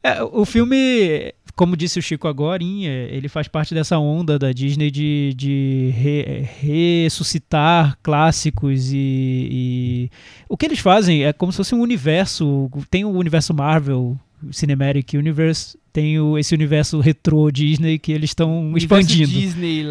É, 0.00 0.22
o 0.22 0.44
filme, 0.44 1.34
como 1.58 1.76
disse 1.76 1.98
o 1.98 2.02
Chico 2.02 2.28
agora, 2.28 2.62
ele 2.62 3.28
faz 3.28 3.48
parte 3.48 3.74
dessa 3.74 3.98
onda 3.98 4.38
da 4.38 4.52
Disney 4.52 4.90
de, 4.90 5.34
de 5.36 5.92
re- 5.96 6.48
ressuscitar 6.60 7.98
clássicos 8.02 8.92
e, 8.92 9.48
e 9.50 10.10
o 10.48 10.56
que 10.56 10.66
eles 10.66 10.78
fazem 10.78 11.24
é 11.24 11.32
como 11.32 11.50
se 11.52 11.56
fosse 11.56 11.74
um 11.74 11.80
universo. 11.80 12.70
Tem 12.90 13.04
o 13.04 13.10
universo 13.10 13.52
Marvel, 13.52 14.16
Cinematic 14.52 15.14
Universe, 15.14 15.76
tem 15.92 16.18
o, 16.20 16.38
esse 16.38 16.54
universo 16.54 17.00
retrô 17.00 17.50
Disney 17.50 17.98
que 17.98 18.12
eles 18.12 18.30
estão 18.30 18.72
expandindo. 18.76 19.28
Disney. 19.28 19.84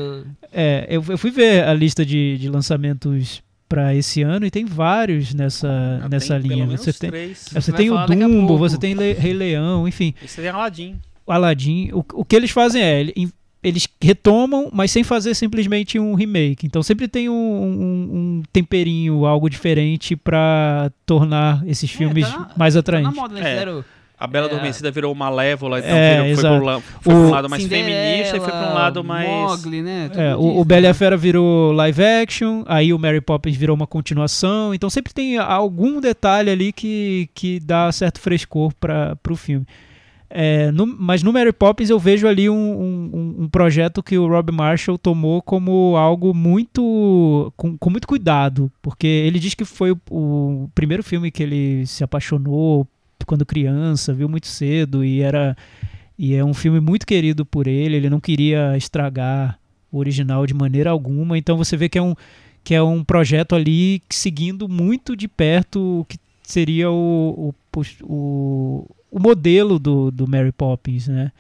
É, 0.53 0.87
eu, 0.89 1.03
eu 1.07 1.17
fui 1.17 1.31
ver 1.31 1.63
a 1.65 1.73
lista 1.73 2.05
de, 2.05 2.37
de 2.37 2.49
lançamentos 2.49 3.41
para 3.67 3.93
esse 3.93 4.21
ano 4.21 4.45
e 4.45 4.49
tem 4.51 4.63
vários 4.65 5.33
nessa, 5.33 5.99
Ah, 6.01 6.07
nessa 6.07 6.39
tem 6.39 6.49
linha. 6.49 6.65
Você 6.67 6.93
tem, 6.93 7.09
três. 7.09 7.37
você 7.51 7.59
Você 7.61 7.71
vai 7.71 7.81
tem 7.81 7.91
o 7.91 8.05
Dumbo, 8.05 8.57
você 8.57 8.77
tem 8.77 8.93
Le- 8.93 9.11
Rei 9.13 9.33
Leão, 9.33 9.85
enfim. 9.85 10.13
Esse 10.23 10.39
é 10.41 10.47
Aladdin. 10.49 10.95
Aladdin. 11.27 11.89
O, 11.93 12.03
o 12.13 12.25
que 12.25 12.35
eles 12.35 12.51
fazem 12.51 12.81
é. 12.81 12.99
ele- 13.01 13.29
Eles 13.63 13.87
retomam, 14.01 14.69
mas 14.71 14.91
sem 14.91 15.03
fazer 15.03 15.33
simplesmente 15.33 15.99
um 15.99 16.13
remake. 16.13 16.65
Então 16.67 16.81
sempre 16.83 17.07
tem 17.07 17.27
um, 17.27 17.33
um- 17.33 18.09
um 18.39 18.43
temperinho, 18.53 19.25
algo 19.25 19.49
diferente 19.49 20.15
pra 20.15 20.91
tornar 21.05 21.63
esses 21.67 21.91
É, 21.91 21.97
filmes 21.97 22.29
tá 22.29 22.37
na- 22.39 22.49
mais 22.55 22.73
Tá 22.75 22.77
na 22.77 22.79
atraentes. 22.81 23.15
moda, 23.15 23.33
né? 23.33 23.63
É. 23.63 23.83
A 24.19 24.25
Bela 24.27 24.45
É. 24.47 24.49
Adormecida 24.51 24.89
virou 24.91 25.13
Malévola, 25.13 25.79
então 25.79 25.91
É, 25.91 26.33
virou- 26.33 26.35
foi, 26.35 26.59
pro, 26.59 26.81
foi 27.01 27.13
O- 27.13 27.17
pra 27.17 27.27
um 27.27 27.29
lado 27.31 27.49
mais 27.49 27.63
Cinderela, 27.63 27.89
feminista 27.89 28.37
e 28.37 28.39
foi 28.39 28.49
pra 28.51 28.71
um 28.71 28.73
lado 28.73 29.03
mais. 29.03 29.27
Mogli, 29.27 29.81
né? 29.81 30.11
É, 30.15 30.35
o, 30.35 30.59
o 30.59 30.63
Bela 30.65 30.81
e 30.83 30.85
a 30.85 30.89
né? 30.89 30.93
Fera 30.93 31.17
virou 31.17 31.71
live 31.71 32.03
action, 32.03 32.63
aí 32.67 32.93
o 32.93 32.99
Mary 32.99 33.19
Poppins 33.21 33.55
virou 33.55 33.75
uma 33.75 33.87
continuação, 33.87 34.73
então 34.73 34.89
sempre 34.89 35.13
tem 35.13 35.37
algum 35.37 35.99
detalhe 35.99 36.49
ali 36.51 36.71
que, 36.71 37.27
que 37.33 37.59
dá 37.59 37.91
certo 37.91 38.19
frescor 38.21 38.71
para 38.79 39.17
o 39.29 39.35
filme. 39.35 39.65
É, 40.29 40.71
no- 40.71 40.85
mas 40.85 41.23
no 41.23 41.31
Mary 41.31 41.53
Poppins 41.53 41.89
eu 41.89 41.97
vejo 41.97 42.27
ali 42.27 42.49
um, 42.49 42.55
um- 42.55 43.35
um- 43.43 43.49
projeto 43.49 44.03
que 44.03 44.17
o 44.17 44.27
Rob 44.27 44.51
Marshall 44.51 44.97
tomou 44.97 45.41
como 45.41 45.95
algo 45.95 46.33
muito 46.33 47.51
com, 47.55 47.77
com 47.77 47.89
muito 47.89 48.07
cuidado, 48.07 48.69
porque 48.81 49.07
ele 49.07 49.39
diz 49.39 49.53
que 49.53 49.63
foi 49.63 49.91
o, 49.91 49.97
o 50.11 50.69
primeiro 50.75 51.01
filme 51.01 51.31
que 51.31 51.41
ele 51.43 51.85
se 51.85 52.03
apaixonou 52.03 52.85
quando 53.25 53.45
criança, 53.45 54.13
viu 54.13 54.27
muito 54.29 54.47
cedo 54.47 55.03
e 55.03 55.21
era 55.21 55.55
e 56.19 56.33
é 56.33 56.43
um 56.43 56.53
filme 56.53 56.79
muito 56.79 57.05
querido 57.05 57.45
por 57.45 57.67
ele, 57.67 57.95
ele 57.95 58.09
não 58.09 58.19
queria 58.19 58.75
estragar 58.77 59.57
o 59.91 59.97
original 59.97 60.45
de 60.45 60.53
maneira 60.53 60.89
alguma, 60.89 61.37
então 61.37 61.55
você 61.57 61.77
vê 61.77 61.87
que 61.89 61.97
é 61.97 62.01
um 62.01 62.13
que 62.63 62.75
é 62.75 62.83
um 62.83 63.01
projeto 63.01 63.55
ali 63.55 64.01
seguindo 64.09 64.67
muito 64.67 65.15
de 65.15 65.27
perto 65.29 66.01
o 66.01 66.05
que 66.05 66.17
seria 66.43 66.91
o, 66.91 67.53
o, 67.73 67.81
o, 68.03 68.85
o 69.11 69.19
modelo 69.19 69.77
do, 69.79 70.11
do 70.11 70.27
Mary 70.27 70.51
Poppins, 70.51 71.07
né? 71.07 71.31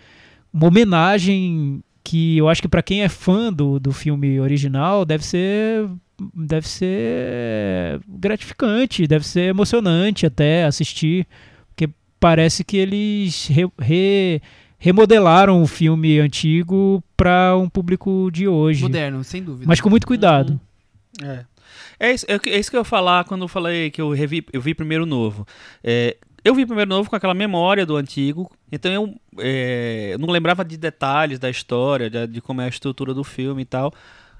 Uma 0.53 0.67
homenagem 0.67 1.83
que 2.03 2.37
eu 2.37 2.47
acho 2.47 2.61
que 2.61 2.67
para 2.67 2.81
quem 2.81 3.01
é 3.03 3.09
fã 3.09 3.51
do, 3.51 3.79
do 3.79 3.91
filme 3.91 4.39
original 4.39 5.03
deve 5.05 5.25
ser 5.25 5.89
deve 6.33 6.67
ser 6.67 7.99
gratificante, 8.07 9.05
deve 9.07 9.25
ser 9.27 9.49
emocionante 9.49 10.25
até 10.25 10.63
assistir, 10.65 11.27
porque 11.69 11.87
parece 12.19 12.63
que 12.63 12.77
eles 12.77 13.47
re- 13.47 13.69
re- 13.79 14.41
remodelaram 14.79 15.61
o 15.61 15.67
filme 15.67 16.19
antigo 16.19 17.03
para 17.15 17.55
um 17.57 17.69
público 17.69 18.29
de 18.31 18.47
hoje, 18.47 18.81
Moderno, 18.81 19.23
sem 19.23 19.43
dúvida. 19.43 19.65
mas 19.67 19.79
com 19.81 19.89
muito 19.89 20.07
cuidado. 20.07 20.59
É. 21.21 21.45
É 21.99 22.11
isso, 22.13 22.25
é, 22.29 22.39
é 22.49 22.59
isso 22.59 22.69
que 22.69 22.77
eu 22.77 22.81
ia 22.81 22.85
falar 22.85 23.23
quando 23.25 23.41
eu 23.41 23.47
falei 23.47 23.89
que 23.89 23.99
eu, 23.99 24.11
revi, 24.11 24.45
eu 24.53 24.61
vi 24.61 24.73
primeiro 24.75 25.03
o 25.03 25.07
novo. 25.07 25.47
É, 25.83 26.15
eu 26.47 26.55
vi 26.55 26.65
primeiro 26.65 26.89
novo 26.89 27.09
com 27.09 27.15
aquela 27.15 27.33
memória 27.33 27.85
do 27.85 27.95
antigo, 27.95 28.49
então 28.71 28.91
eu, 28.91 29.13
é, 29.39 30.15
não 30.19 30.29
lembrava 30.29 30.63
de 30.63 30.77
detalhes 30.77 31.39
da 31.39 31.49
história, 31.49 32.09
de, 32.09 32.27
de 32.27 32.41
como 32.41 32.61
é 32.61 32.65
a 32.65 32.69
estrutura 32.69 33.13
do 33.13 33.23
filme 33.23 33.61
e 33.63 33.65
tal. 33.65 33.93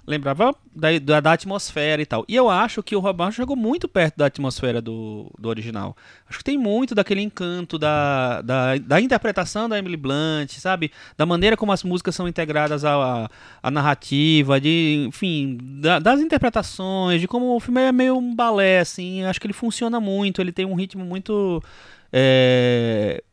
Lembrava 0.10 0.56
da, 0.74 0.98
da, 1.00 1.20
da 1.20 1.34
atmosfera 1.34 2.02
e 2.02 2.06
tal. 2.06 2.24
E 2.30 2.36
eu 2.36 2.50
acho 2.50 2.82
que 2.82 2.96
o 2.96 3.00
Rob 3.02 3.18
Marshall 3.20 3.44
chegou 3.44 3.58
muito 3.58 3.90
perto 3.90 4.16
da 4.16 4.28
atmosfera 4.28 4.82
do, 4.82 5.30
do 5.38 5.50
original. 5.50 5.98
Acho 6.30 6.38
que 6.38 6.46
tem 6.46 6.58
muito 6.58 6.96
daquele 6.96 7.20
encanto 7.20 7.78
da, 7.78 8.42
da, 8.42 8.78
da 8.78 9.02
interpretação 9.02 9.68
da 9.68 9.78
Emily 9.78 9.98
Blunt, 9.98 10.50
sabe? 10.60 10.94
Da 11.18 11.26
maneira 11.26 11.58
como 11.58 11.74
as 11.74 11.84
músicas 11.84 12.16
são 12.16 12.26
integradas 12.26 12.86
à, 12.86 13.30
à 13.62 13.70
narrativa, 13.70 14.62
de, 14.62 15.04
enfim, 15.10 15.58
da- 15.82 16.00
das 16.00 16.22
interpretações, 16.22 17.20
de 17.20 17.28
como 17.28 17.54
o 17.54 17.60
filme 17.60 17.82
é 17.82 17.92
meio 17.92 18.16
um 18.18 18.34
balé, 18.34 18.80
assim. 18.80 19.26
Acho 19.26 19.42
que 19.42 19.48
ele 19.48 19.54
funciona 19.54 20.00
muito, 20.00 20.40
ele 20.40 20.54
tem 20.54 20.66
um 20.66 20.74
ritmo 20.76 21.04
muito 21.04 21.62
é, 22.12 23.24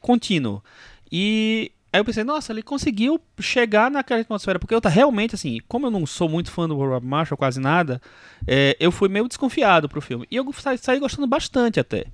contínuo. 0.00 0.62
E 1.10 1.70
aí 1.92 2.00
eu 2.00 2.04
pensei, 2.04 2.24
nossa, 2.24 2.52
ele 2.52 2.62
conseguiu 2.62 3.20
chegar 3.40 3.90
naquela 3.90 4.20
atmosfera, 4.20 4.58
porque 4.58 4.74
eu 4.74 4.80
tá 4.80 4.88
realmente, 4.88 5.34
assim, 5.34 5.58
como 5.68 5.86
eu 5.86 5.90
não 5.90 6.04
sou 6.06 6.28
muito 6.28 6.50
fã 6.50 6.68
do 6.68 6.76
Rob 6.76 7.04
Marshall, 7.06 7.38
quase 7.38 7.60
nada, 7.60 8.00
é, 8.46 8.76
eu 8.78 8.92
fui 8.92 9.08
meio 9.08 9.26
desconfiado 9.28 9.88
pro 9.88 10.00
filme. 10.00 10.26
E 10.30 10.36
eu 10.36 10.52
sa- 10.52 10.76
saí 10.76 10.98
gostando 10.98 11.26
bastante 11.26 11.80
até. 11.80 12.06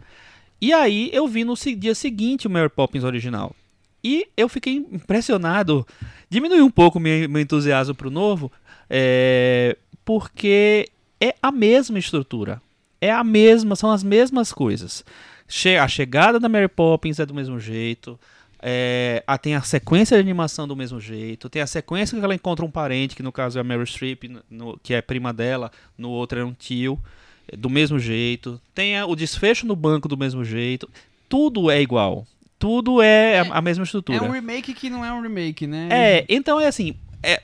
E 0.61 0.73
aí 0.73 1.11
eu 1.13 1.27
vi 1.27 1.45
no 1.45 1.55
dia 1.57 1.95
seguinte 1.95 2.47
o 2.47 2.51
Mary 2.51 2.69
Poppins 2.71 3.05
original. 3.05 3.55
E 4.03 4.29
eu 4.37 4.49
fiquei 4.49 4.75
impressionado, 4.77 5.87
diminuiu 6.29 6.67
um 6.67 6.71
pouco 6.71 7.01
meu, 7.01 7.29
meu 7.29 7.41
entusiasmo 7.41 7.95
pro 7.95 8.11
novo, 8.11 8.53
é, 8.89 9.77
porque 10.05 10.89
é 11.21 11.35
a 11.43 11.51
mesma 11.51 11.99
estrutura. 11.99 12.61
É 13.01 13.11
a 13.11 13.25
mesma, 13.25 13.77
são 13.77 13.91
as 13.91 14.03
mesmas 14.03 14.53
coisas. 14.53 15.05
Che- 15.49 15.77
a 15.79 15.87
chegada 15.89 16.39
da 16.41 16.49
Mary 16.49 16.69
Poppins 16.69 17.19
é 17.19 17.27
do 17.27 17.35
mesmo 17.35 17.59
jeito. 17.61 18.19
É, 18.67 19.23
a- 19.27 19.37
tem 19.37 19.55
a 19.55 19.61
sequência 19.63 20.17
de 20.17 20.23
animação 20.23 20.67
do 20.67 20.75
mesmo 20.75 20.99
jeito. 20.99 21.51
Tem 21.51 21.61
a 21.61 21.67
sequência 21.67 22.19
que 22.19 22.25
ela 22.25 22.35
encontra 22.35 22.65
um 22.65 22.71
parente, 22.71 23.15
que 23.15 23.23
no 23.23 23.31
caso 23.31 23.59
é 23.59 23.61
a 23.61 23.65
Meryl 23.65 23.85
Streep, 23.87 24.25
no- 24.51 24.79
que 24.83 24.95
é 24.95 25.03
prima 25.03 25.33
dela, 25.35 25.71
no 25.99 26.09
outro 26.11 26.39
é 26.41 26.45
um 26.45 26.53
tio, 26.55 26.99
é, 27.47 27.57
do 27.57 27.69
mesmo 27.69 27.99
jeito. 27.99 28.59
Tem 28.75 28.97
a- 28.97 29.05
o 29.07 29.15
desfecho 29.15 29.67
no 29.67 29.77
banco 29.77 30.09
do 30.09 30.17
mesmo 30.17 30.45
jeito. 30.45 30.89
Tudo 31.29 31.71
é 31.71 31.81
igual. 31.81 32.27
tudo 32.57 33.03
é 33.03 33.41
a, 33.41 33.59
a 33.59 33.61
mesma 33.61 33.85
estrutura. 33.85 34.17
É 34.17 34.23
um 34.23 34.31
remake 34.31 34.73
que 34.73 34.89
não 34.89 35.05
é 35.05 35.13
um 35.13 35.21
remake, 35.21 35.67
né? 35.67 35.89
É, 35.91 36.25
então 36.31 36.59
é 36.59 36.67
assim, 36.67 36.95
é, 37.23 37.43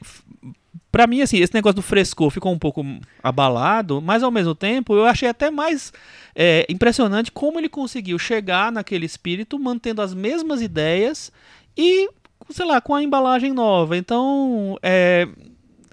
pra 0.91 1.07
mim, 1.07 1.23
assim, 1.23 1.39
esse 1.39 1.55
negócio 1.55 1.77
do 1.77 1.83
frescor 1.83 2.31
ficou 2.31 2.53
um 2.53 2.59
pouco 2.59 2.85
abalado, 3.23 4.01
mas 4.01 4.23
ao 4.23 4.31
mesmo 4.31 4.55
tempo 4.55 4.95
eu 4.95 5.05
achei 5.05 5.29
até 5.29 5.51
mais 5.51 5.93
é, 6.35 6.67
impressionante 6.69 7.31
como 7.31 7.59
ele 7.59 7.69
conseguiu 7.69 8.19
chegar 8.19 8.73
naquele 8.73 9.07
espírito 9.07 9.59
mantendo 9.59 10.03
as 10.03 10.15
mesmas 10.15 10.61
ideias 10.61 11.33
e, 11.77 12.09
sei 12.51 12.67
lá, 12.67 12.81
com 12.81 12.95
a 12.95 13.03
embalagem 13.03 13.53
nova. 13.53 13.97
Então, 13.97 14.79
é, 14.83 15.29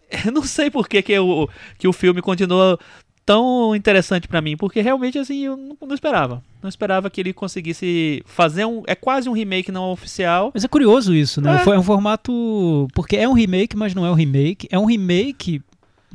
eu 0.26 0.32
não 0.32 0.44
sei 0.44 0.70
por 0.70 0.88
que, 0.88 1.02
que, 1.02 1.18
o, 1.20 1.50
que 1.78 1.88
o 1.88 1.94
filme 1.94 2.22
continua 2.22 2.80
tão 3.28 3.76
interessante 3.76 4.26
pra 4.26 4.42
mim, 4.42 4.56
porque 4.56 4.80
realmente 4.80 5.20
assim 5.20 5.40
eu 5.42 5.58
não, 5.58 5.78
não 5.86 5.94
esperava. 5.94 6.42
Não 6.64 6.70
esperava 6.70 7.10
que 7.10 7.20
ele 7.20 7.34
conseguisse 7.34 8.24
fazer 8.26 8.66
um. 8.66 8.84
É 8.88 8.96
quase 8.96 9.28
um 9.30 9.34
remake 9.34 9.70
não 9.70 9.92
oficial. 9.92 10.50
Mas 10.54 10.64
é 10.64 10.68
curioso 10.68 11.14
isso, 11.14 11.42
né? 11.42 11.58
É. 11.58 11.60
Foi 11.60 11.78
um 11.78 11.84
formato. 11.84 12.88
Porque 12.96 13.18
é 13.18 13.28
um 13.28 13.34
remake, 13.34 13.76
mas 13.76 13.94
não 13.94 14.06
é 14.06 14.10
um 14.10 14.14
remake. 14.14 14.68
É 14.72 14.80
um 14.80 14.86
remake 14.86 15.62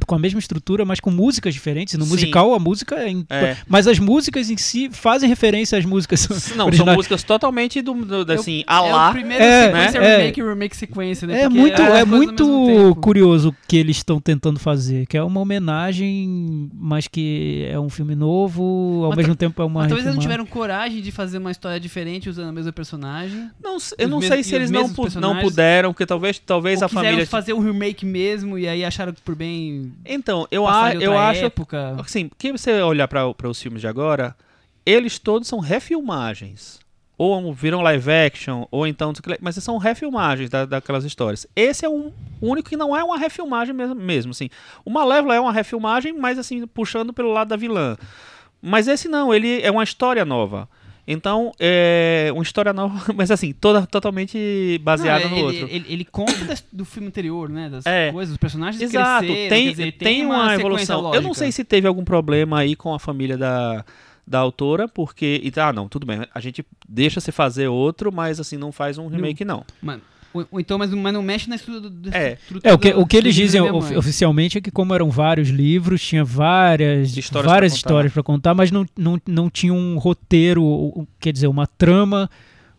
com 0.06 0.14
a 0.14 0.18
mesma 0.18 0.38
estrutura, 0.40 0.84
mas 0.84 0.98
com 1.00 1.10
músicas 1.10 1.54
diferentes. 1.54 1.94
No 1.98 2.04
Sim. 2.04 2.10
musical, 2.10 2.54
a 2.54 2.58
música 2.58 2.96
é. 2.96 3.08
em- 3.10 3.26
É. 3.30 3.56
Mas 3.68 3.86
as 3.86 3.98
músicas 3.98 4.50
em 4.50 4.56
si 4.56 4.88
fazem 4.90 5.28
referência 5.28 5.78
às 5.78 5.84
músicas. 5.84 6.26
Não, 6.56 6.66
originais. 6.66 6.76
são 6.76 6.86
músicas 6.94 7.22
totalmente 7.22 7.80
do, 7.82 7.94
do- 7.94 8.24
do- 8.24 8.32
assim, 8.32 8.64
a 8.66 8.78
É 8.86 8.90
lá. 8.92 9.08
o 9.10 9.12
primeiro 9.12 9.44
É, 9.44 9.66
sequência 9.66 10.00
né? 10.00 10.16
remake 10.16 10.40
e 10.40 10.44
remake 10.44 10.76
sequência, 10.76 11.26
né? 11.28 11.34
É 11.42 11.42
Porque 11.44 11.58
muito, 11.60 11.82
é 11.82 12.00
ao 12.00 12.06
muito 12.06 12.96
curioso 13.00 13.50
o 13.50 13.54
que 13.68 13.76
eles 13.76 13.96
estão 13.98 14.20
tentando 14.20 14.58
fazer, 14.58 15.06
que 15.06 15.16
é 15.16 15.22
uma 15.22 15.40
homenagem, 15.40 16.70
mas 16.74 17.06
que 17.08 17.66
é 17.70 17.78
um 17.78 17.88
filme 17.88 18.14
novo, 18.14 19.02
ao 19.04 19.10
Mas 19.10 19.18
mesmo 19.18 19.34
tempo 19.36 19.60
é 19.60 19.64
uma 19.64 19.80
talvez 19.80 20.02
eles 20.04 20.14
não 20.14 20.22
tiveram 20.22 20.46
coragem 20.46 21.00
de 21.02 21.10
fazer 21.12 21.38
uma 21.38 21.50
história 21.50 21.78
diferente 21.78 22.28
usando 22.28 22.48
a 22.48 22.52
mesma 22.52 22.72
personagem. 22.72 23.50
Não, 23.62 23.76
eu 23.98 24.08
não 24.08 24.20
sei 24.20 24.42
se 24.42 24.54
eles 24.54 24.70
não, 24.70 24.88
não 25.20 25.38
puderam, 25.40 25.92
porque 25.92 26.06
talvez, 26.06 26.38
talvez 26.38 26.80
Ou 26.80 26.86
a 26.86 26.88
quiseram 26.88 27.06
família. 27.08 27.26
fazer 27.26 27.52
um 27.52 27.60
remake 27.60 28.04
mesmo 28.06 28.58
e 28.58 28.66
aí 28.68 28.84
acharam 28.84 29.12
por 29.24 29.34
bem 29.34 29.81
Então, 30.04 30.46
eu, 30.50 30.66
a, 30.66 30.94
eu 30.94 31.16
acho. 31.16 31.44
época. 31.44 31.96
Assim, 32.00 32.30
que 32.38 32.52
você 32.52 32.80
olhar 32.82 33.08
para 33.08 33.48
os 33.48 33.60
filmes 33.60 33.80
de 33.80 33.86
agora, 33.86 34.36
eles 34.84 35.18
todos 35.18 35.48
são 35.48 35.58
refilmagens. 35.58 36.80
Ou 37.18 37.52
viram 37.52 37.82
live 37.82 38.10
action, 38.10 38.66
ou 38.70 38.86
então. 38.86 39.12
Mas 39.40 39.56
são 39.56 39.78
refilmagens 39.78 40.50
da, 40.50 40.64
daquelas 40.64 41.04
histórias. 41.04 41.46
Esse 41.54 41.84
é 41.84 41.88
um 41.88 42.12
o 42.42 42.48
único 42.50 42.68
que 42.68 42.76
não 42.76 42.94
é 42.94 43.04
uma 43.04 43.16
refilmagem 43.16 43.72
mesmo, 43.72 43.94
mesmo 43.94 44.32
assim. 44.32 44.50
O 44.84 44.90
Malévola 44.90 45.36
é 45.36 45.38
uma 45.38 45.52
refilmagem, 45.52 46.12
mas 46.12 46.40
assim, 46.40 46.66
puxando 46.66 47.12
pelo 47.12 47.32
lado 47.32 47.48
da 47.48 47.56
vilã. 47.56 47.96
Mas 48.60 48.88
esse 48.88 49.08
não, 49.08 49.32
ele 49.32 49.62
é 49.62 49.70
uma 49.70 49.84
história 49.84 50.24
nova. 50.24 50.68
Então, 51.06 51.52
é 51.58 52.30
uma 52.32 52.42
história 52.42 52.72
nova, 52.72 53.12
mas 53.14 53.30
assim, 53.30 53.52
toda 53.52 53.84
totalmente 53.86 54.78
baseada 54.84 55.24
Não, 55.24 55.30
no 55.30 55.36
ele, 55.36 55.44
outro. 55.62 55.74
Ele, 55.76 55.84
ele 55.88 56.04
conta 56.04 56.44
das- 56.44 56.64
do 56.72 56.84
filme 56.84 57.08
anterior, 57.08 57.48
né? 57.48 57.68
Das 57.68 57.84
É. 57.86 58.12
coisas, 58.12 58.32
os 58.32 58.38
personagens 58.38 58.80
Exato, 58.80 59.26
cresceram, 59.26 59.48
tem, 59.48 59.68
dizer, 59.70 59.92
tem, 59.92 60.24
uma, 60.24 60.34
sequência 60.50 60.60
evolução. 60.60 60.96
Eu 60.98 61.02
não 61.20 61.28
lógica. 61.30 61.34
sei 61.34 61.52
se 61.52 61.64
teve 61.64 61.88
algum 61.88 62.04
problema 62.04 62.58
aí 62.60 62.76
com 62.76 62.94
a 62.94 63.00
família 63.00 63.36
da, 63.36 63.84
da 64.26 64.38
autora, 64.38 64.86
porque. 64.86 65.40
E, 65.42 65.52
ah, 65.60 65.72
não, 65.72 65.88
tudo 65.88 66.06
bem. 66.06 66.20
A 66.32 66.40
gente 66.40 66.64
deixa 66.88 67.20
se 67.20 67.32
fazer 67.32 67.66
outro, 67.66 68.12
mas 68.12 68.38
assim, 68.38 68.56
não 68.56 68.70
faz 68.70 68.96
um 68.96 69.08
remake, 69.08 69.44
não. 69.44 69.64
Mano, 69.82 70.02
ou, 70.34 70.46
ou 70.52 70.60
então, 70.60 70.78
mas, 70.78 70.90
mas 70.92 71.12
não 71.12 71.22
mexe 71.22 71.48
na 71.48 71.56
estrutura 71.56 71.88
do 71.90 72.08
É. 72.14 72.32
estrutura 72.34 72.70
É, 72.70 72.74
o 72.74 72.78
que, 72.78 72.88
o 72.94 73.06
que 73.06 73.16
eles 73.16 73.34
dizem 73.34 73.60
of- 73.60 73.96
oficialmente 73.96 74.58
é 74.58 74.60
que 74.60 74.70
como 74.70 74.94
eram 74.94 75.10
vários 75.10 75.48
livros, 75.48 76.02
tinha 76.02 76.24
várias 76.24 77.16
Histórias 77.16 77.50
várias 77.50 77.72
pra 77.72 77.78
contar. 77.78 77.88
histórias 77.88 78.12
para 78.12 78.22
contar, 78.22 78.54
mas 78.54 78.70
não, 78.70 78.86
não, 78.96 79.20
não 79.26 79.50
tinha 79.50 79.72
um 79.74 79.98
roteiro, 79.98 81.06
quer 81.20 81.32
dizer, 81.32 81.46
uma 81.48 81.66
trama 81.66 82.30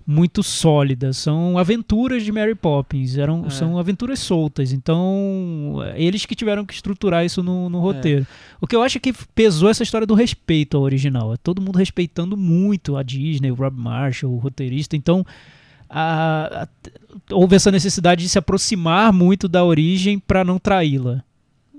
muito 0.06 0.44
sólida. 0.44 1.14
São 1.14 1.58
aventuras 1.58 2.24
de 2.24 2.32
Mary 2.32 2.56
Poppins, 2.56 3.18
eram, 3.18 3.46
É. 3.46 3.50
são 3.50 3.78
aventuras 3.78 4.20
soltas. 4.20 4.74
Então, 4.74 5.78
é, 5.86 6.02
eles 6.04 6.26
que 6.26 6.36
tiveram 6.36 6.66
que 6.66 6.74
estruturar 6.74 7.24
isso 7.26 7.42
no, 7.42 7.70
no 7.70 7.80
roteiro. 7.80 8.28
O 8.60 8.68
que 8.68 8.76
eu 8.76 8.82
acho 8.82 8.98
é 8.98 9.02
que 9.02 9.14
pesou 9.34 9.70
essa 9.70 9.82
história 9.82 10.06
do 10.06 10.14
respeito 10.14 10.76
ao 10.76 10.84
original. 10.84 11.34
É 11.34 11.38
todo 11.38 11.62
mundo 11.62 11.78
respeitando 11.78 12.36
muito 12.36 12.98
a 12.98 13.04
Disney, 13.04 13.50
o 13.52 13.56
Rob 13.56 13.78
Marshall, 13.80 14.34
o 14.34 14.38
roteirista. 14.40 14.98
Então, 14.98 15.26
a- 15.94 16.64
a- 16.64 16.68
houve 17.36 17.56
essa 17.56 17.72
necessidade 17.72 18.24
de 18.24 18.30
se 18.30 18.38
aproximar 18.40 19.14
muito 19.14 19.48
da 19.48 19.64
origem 19.64 20.18
para 20.20 20.44
não 20.44 20.58
traí-la. 20.58 21.24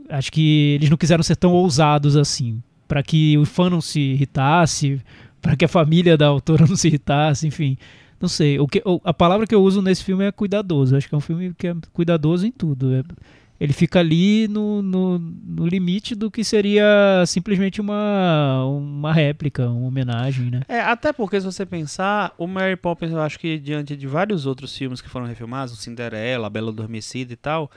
Acho 0.09 0.31
que 0.31 0.75
eles 0.77 0.89
não 0.91 0.97
quiseram 0.97 1.23
ser 1.23 1.37
tão 1.37 1.53
ousados 1.53 2.17
assim, 2.17 2.63
para 2.87 3.03
que 3.03 3.37
o 3.39 3.45
fã 3.45 3.69
não 3.71 3.81
se 3.81 3.99
irritasse, 4.01 5.01
para 5.43 5.57
que 5.57 5.65
a 5.65 5.69
família 5.69 6.17
da 6.17 6.27
autora 6.27 6.65
não 6.69 6.77
se 6.77 6.89
irritasse, 6.89 7.47
enfim. 7.47 7.77
Não 8.21 8.29
sei. 8.29 8.59
O 8.59 8.67
que, 8.67 8.83
a 9.05 9.13
palavra 9.13 9.47
que 9.47 9.55
eu 9.55 9.63
uso 9.63 9.83
nesse 9.83 10.05
filme 10.05 10.25
é 10.25 10.33
cuidadoso. 10.33 10.97
Acho 10.97 11.09
que 11.09 11.15
é 11.15 11.19
um 11.19 11.21
filme 11.21 11.53
que 11.59 11.67
é 11.67 11.75
cuidadoso 11.93 12.47
em 12.47 12.53
tudo. 12.53 12.95
É- 12.95 13.03
ele 13.61 13.73
fica 13.73 14.01
ali 14.01 14.49
no, 14.49 14.83
no, 14.83 15.19
no 15.19 15.67
limite 15.67 16.15
do 16.15 16.31
que 16.31 16.43
seria 16.43 17.23
simplesmente 17.27 17.81
uma, 17.81 18.65
uma 18.67 19.13
réplica, 19.13 19.69
uma 19.69 19.87
homenagem, 19.87 20.51
né? 20.51 20.63
É, 20.69 20.81
até 20.81 21.13
porque 21.13 21.41
se 21.41 21.47
você 21.47 21.65
pensar, 21.65 22.35
o 22.37 22.47
Mary 22.47 22.77
Poppins, 22.77 23.13
eu 23.13 23.21
acho 23.21 23.39
que 23.39 23.59
diante 23.59 23.97
de 23.97 24.07
vários 24.07 24.45
outros 24.47 24.77
filmes 24.77 25.01
que 25.01 25.09
foram 25.09 25.27
refilmados, 25.27 25.73
o 25.73 25.77
Cinderela, 25.77 26.47
a 26.49 26.51
Bela 26.51 26.71
Adormecida 26.71 27.33
e 27.33 27.37
tal, 27.37 27.71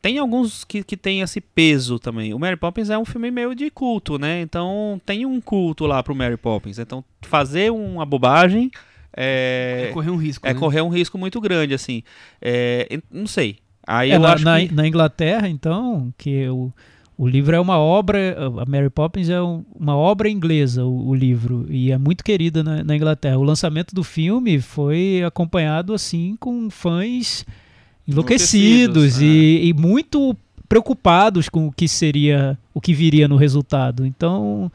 tem 0.00 0.18
alguns 0.18 0.64
que, 0.64 0.82
que 0.82 0.96
tem 0.96 1.20
esse 1.20 1.40
peso 1.40 1.98
também. 1.98 2.32
O 2.32 2.38
Mary 2.38 2.56
Poppins 2.56 2.88
é 2.88 2.96
um 2.96 3.04
filme 3.04 3.30
meio 3.30 3.54
de 3.54 3.70
culto, 3.70 4.18
né? 4.18 4.40
Então 4.40 5.00
tem 5.04 5.26
um 5.26 5.40
culto 5.40 5.86
lá 5.86 6.02
pro 6.02 6.14
Mary 6.14 6.36
Poppins. 6.36 6.78
Então 6.78 7.04
fazer 7.22 7.70
uma 7.70 8.06
bobagem 8.06 8.70
é, 9.20 9.88
É 9.88 9.92
correr 9.92 10.10
um 10.10 10.16
risco, 10.16 10.46
é 10.46 10.54
né? 10.54 10.60
correr 10.60 10.80
um 10.80 10.88
risco 10.88 11.18
muito 11.18 11.40
grande, 11.40 11.74
assim. 11.74 12.02
É, 12.40 13.00
não 13.10 13.26
sei. 13.26 13.58
Aí 13.90 14.10
É, 14.10 14.18
na, 14.18 14.36
na, 14.38 14.56
na 14.70 14.86
Inglaterra, 14.86 15.48
então, 15.48 16.12
que 16.18 16.46
o, 16.48 16.70
o 17.16 17.26
livro 17.26 17.56
é 17.56 17.60
uma 17.60 17.78
obra, 17.78 18.36
a 18.62 18.66
Mary 18.70 18.90
Poppins 18.90 19.30
é 19.30 19.40
um- 19.42 19.64
uma 19.74 19.96
obra 19.96 20.28
inglesa, 20.28 20.84
o, 20.84 21.08
o 21.08 21.14
livro, 21.14 21.64
e 21.70 21.90
é 21.90 21.96
muito 21.96 22.22
querida 22.22 22.62
na, 22.62 22.84
na 22.84 22.94
Inglaterra. 22.94 23.38
O 23.38 23.42
lançamento 23.42 23.94
do 23.94 24.04
filme 24.04 24.60
foi 24.60 25.22
acompanhado, 25.26 25.94
assim, 25.94 26.36
com 26.38 26.68
fãs 26.68 27.46
enlouquecidos 28.06 29.18
Enlouquecidos, 29.18 29.22
e, 29.22 29.68
e 29.68 29.74
muito 29.74 30.36
preocupados 30.68 31.48
com 31.48 31.66
o 31.68 31.72
que 31.72 31.88
seria, 31.88 32.58
o 32.74 32.80
que 32.80 32.92
viria 32.92 33.26
no 33.26 33.36
resultado. 33.36 34.04
Então, 34.04 34.70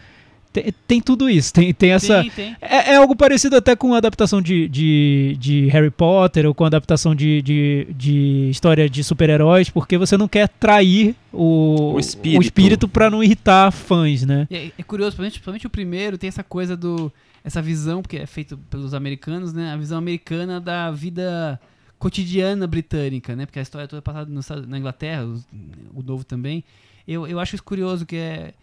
tem, 0.53 0.73
tem 0.87 1.01
tudo 1.01 1.29
isso, 1.29 1.51
tem, 1.51 1.73
tem 1.73 1.91
essa... 1.91 2.21
Tem, 2.21 2.29
tem. 2.31 2.55
É, 2.61 2.91
é 2.93 2.95
algo 2.95 3.15
parecido 3.15 3.55
até 3.57 3.75
com 3.75 3.93
a 3.93 3.97
adaptação 3.97 4.41
de, 4.41 4.69
de, 4.69 5.35
de 5.39 5.67
Harry 5.67 5.89
Potter 5.89 6.45
ou 6.45 6.53
com 6.53 6.63
a 6.63 6.67
adaptação 6.67 7.15
de, 7.15 7.41
de, 7.41 7.87
de 7.89 8.49
história 8.51 8.87
de 8.89 9.03
super-heróis, 9.03 9.69
porque 9.69 9.97
você 9.97 10.15
não 10.15 10.27
quer 10.27 10.47
trair 10.47 11.15
o, 11.33 11.93
O 11.95 11.99
espírito. 11.99 12.41
espírito 12.43 12.87
para 12.87 13.09
não 13.09 13.23
irritar 13.23 13.71
fãs, 13.71 14.23
né? 14.23 14.47
É, 14.51 14.67
é 14.77 14.83
curioso, 14.83 15.15
principalmente, 15.17 15.33
principalmente 15.33 15.67
o 15.67 15.69
primeiro 15.69 16.17
tem 16.17 16.27
essa 16.27 16.43
coisa 16.43 16.77
do. 16.77 17.11
Essa 17.45 17.61
visão, 17.61 18.01
porque 18.01 18.15
é 18.17 18.25
feito 18.25 18.57
pelos 18.69 18.93
americanos, 18.93 19.51
né? 19.51 19.73
A 19.73 19.75
visão 19.75 19.97
americana 19.97 20.61
da 20.61 20.89
vida 20.91 21.59
cotidiana 21.99 22.65
britânica, 22.67 23.35
né? 23.35 23.45
Porque 23.45 23.59
a 23.59 23.61
história 23.61 23.85
é 23.85 23.87
toda 23.87 24.01
passada 24.01 24.29
nos 24.31 24.45
Estados- 24.45 24.67
na 24.67 24.77
Inglaterra, 24.77 25.25
os- 25.25 25.45
o 25.93 26.01
novo 26.01 26.23
também. 26.23 26.63
Eu, 27.07 27.27
eu 27.27 27.39
acho 27.39 27.55
isso 27.55 27.63
curioso, 27.63 28.05
que 28.05 28.15
é. 28.15 28.53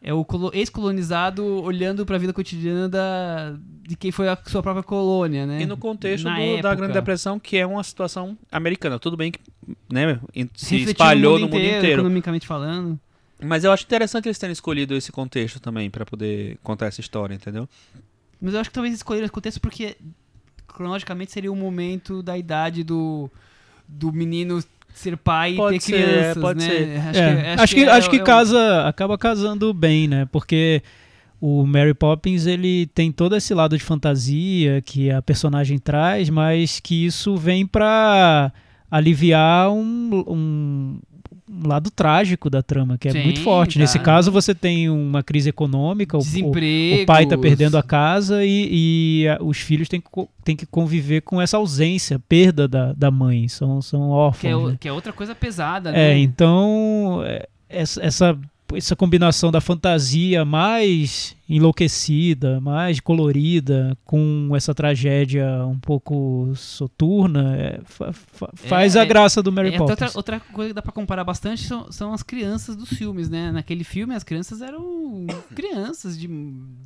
É 0.00 0.14
o 0.14 0.24
colo- 0.24 0.50
ex-colonizado 0.54 1.44
olhando 1.44 2.06
para 2.06 2.14
a 2.14 2.18
vida 2.18 2.32
cotidiana 2.32 2.88
da, 2.88 3.54
de 3.82 3.96
quem 3.96 4.12
foi 4.12 4.28
a 4.28 4.38
sua 4.46 4.62
própria 4.62 4.82
colônia, 4.84 5.44
né? 5.44 5.60
E 5.62 5.66
no 5.66 5.76
contexto 5.76 6.24
do- 6.24 6.62
da. 6.62 6.74
Grande 6.74 6.92
Depressão, 6.92 7.38
que 7.40 7.56
é 7.56 7.66
uma 7.66 7.82
situação 7.82 8.38
americana. 8.52 8.98
Tudo 9.00 9.16
bem 9.16 9.32
que 9.32 9.40
né, 9.92 10.20
se 10.54 10.76
Refletindo 10.76 10.90
espalhou 10.92 11.38
no 11.38 11.46
mundo 11.48 11.56
inteiro. 11.58 12.00
Economicamente 12.00 12.46
falando. 12.46 12.98
Mas 13.42 13.64
eu 13.64 13.72
acho 13.72 13.84
interessante 13.84 14.26
eles 14.26 14.38
terem 14.38 14.52
escolhido 14.52 14.94
esse 14.94 15.10
contexto 15.12 15.58
também 15.60 15.90
pra 15.90 16.06
poder 16.06 16.58
contar 16.62 16.86
essa 16.86 17.00
história, 17.00 17.34
entendeu? 17.34 17.68
Mas 18.40 18.54
eu 18.54 18.60
acho 18.60 18.70
que 18.70 18.74
talvez 18.74 18.94
escolheram 18.94 19.24
esse 19.26 19.32
contexto 19.32 19.60
porque 19.60 19.96
cronologicamente 20.66 21.32
seria 21.32 21.50
o 21.50 21.56
momento 21.56 22.22
da 22.22 22.38
idade 22.38 22.84
do, 22.84 23.28
do 23.86 24.12
menino 24.12 24.62
ser 24.94 25.16
pai 25.16 25.54
Pode 25.54 25.76
e 25.76 25.78
ter 25.80 25.84
ser, 25.84 25.94
é, 25.96 26.02
crianças, 26.04 26.42
pode 26.42 26.58
né? 26.60 26.66
ser. 26.66 26.98
Acho 27.08 27.18
É, 27.20 27.34
que, 27.54 27.60
acho 27.62 27.74
que, 27.74 27.84
é- 27.84 27.88
acho 27.90 28.10
que 28.10 28.16
é 28.16 28.22
casa, 28.22 28.88
acaba 28.88 29.16
casando 29.18 29.72
bem, 29.72 30.08
né? 30.08 30.26
Porque 30.32 30.82
o 31.40 31.64
Mary 31.64 31.94
Poppins 31.94 32.46
ele 32.46 32.86
tem 32.86 33.12
todo 33.12 33.36
esse 33.36 33.54
lado 33.54 33.76
de 33.78 33.84
fantasia 33.84 34.82
que 34.82 35.10
a 35.10 35.22
personagem 35.22 35.78
traz, 35.78 36.28
mas 36.28 36.80
que 36.80 37.06
isso 37.06 37.36
vem 37.36 37.64
pra 37.66 38.52
aliviar 38.90 39.70
um, 39.70 40.24
um, 40.26 40.98
um 41.50 41.66
lado 41.68 41.90
trágico 41.90 42.50
da 42.50 42.62
trama, 42.62 42.98
que 42.98 43.08
é 43.08 43.12
Sim, 43.12 43.22
muito 43.24 43.40
forte. 43.40 43.74
tá. 43.74 43.80
Nesse 43.80 43.98
caso, 43.98 44.30
você 44.30 44.54
tem 44.54 44.88
uma 44.90 45.22
crise 45.22 45.48
econômica, 45.48 46.16
o- 46.16 46.20
o, 46.20 47.06
pai 47.06 47.26
tá 47.26 47.36
perdendo 47.38 47.76
a 47.78 47.82
casa 47.82 48.44
e, 48.44 48.68
e, 49.22 49.28
a- 49.28 49.38
os 49.42 49.58
filhos 49.58 49.88
têm 49.88 50.00
que, 50.00 50.08
têm 50.44 50.56
que 50.56 50.66
conviver 50.66 51.22
com 51.22 51.40
essa 51.40 51.56
ausência, 51.56 52.18
perda 52.28 52.68
da, 52.68 52.92
da 52.92 53.10
mãe. 53.10 53.48
São, 53.48 53.80
são 53.82 54.10
órfãos. 54.10 54.40
Que 54.40 54.46
é, 54.48 54.56
né? 54.72 54.76
que 54.80 54.88
é 54.88 54.92
outra 54.92 55.12
coisa 55.12 55.34
pesada, 55.34 55.90
É, 55.90 55.92
né? 56.14 56.18
então 56.18 57.22
é, 57.24 57.48
essa, 57.68 58.02
essa 58.04 58.38
essa 58.74 58.94
combinação 58.96 59.50
da 59.50 59.60
fantasia 59.60 60.44
mais 60.44 61.36
enlouquecida, 61.48 62.60
mais 62.60 63.00
colorida, 63.00 63.96
com 64.04 64.50
essa 64.54 64.74
tragédia 64.74 65.64
um 65.66 65.78
pouco 65.78 66.52
soturna, 66.54 67.56
é, 67.56 67.80
fa 67.84 68.12
fa 68.12 68.50
faz 68.54 68.96
É, 68.96 69.00
a 69.00 69.04
graça 69.04 69.42
do 69.42 69.50
Mary 69.50 69.68
É, 69.74 69.78
Poppins. 69.78 69.90
outra, 69.90 70.10
outra 70.14 70.40
coisa 70.40 70.68
que 70.70 70.74
dá 70.74 70.82
pra 70.82 70.92
comparar 70.92 71.24
bastante 71.24 71.64
são, 71.64 71.90
são 71.90 72.12
as 72.12 72.22
crianças 72.22 72.76
dos 72.76 72.90
filmes, 72.90 73.28
né? 73.30 73.50
Naquele 73.50 73.84
filme 73.84 74.14
as 74.14 74.22
crianças 74.24 74.60
eram 74.60 75.26
crianças 75.54 76.18
de 76.18 76.28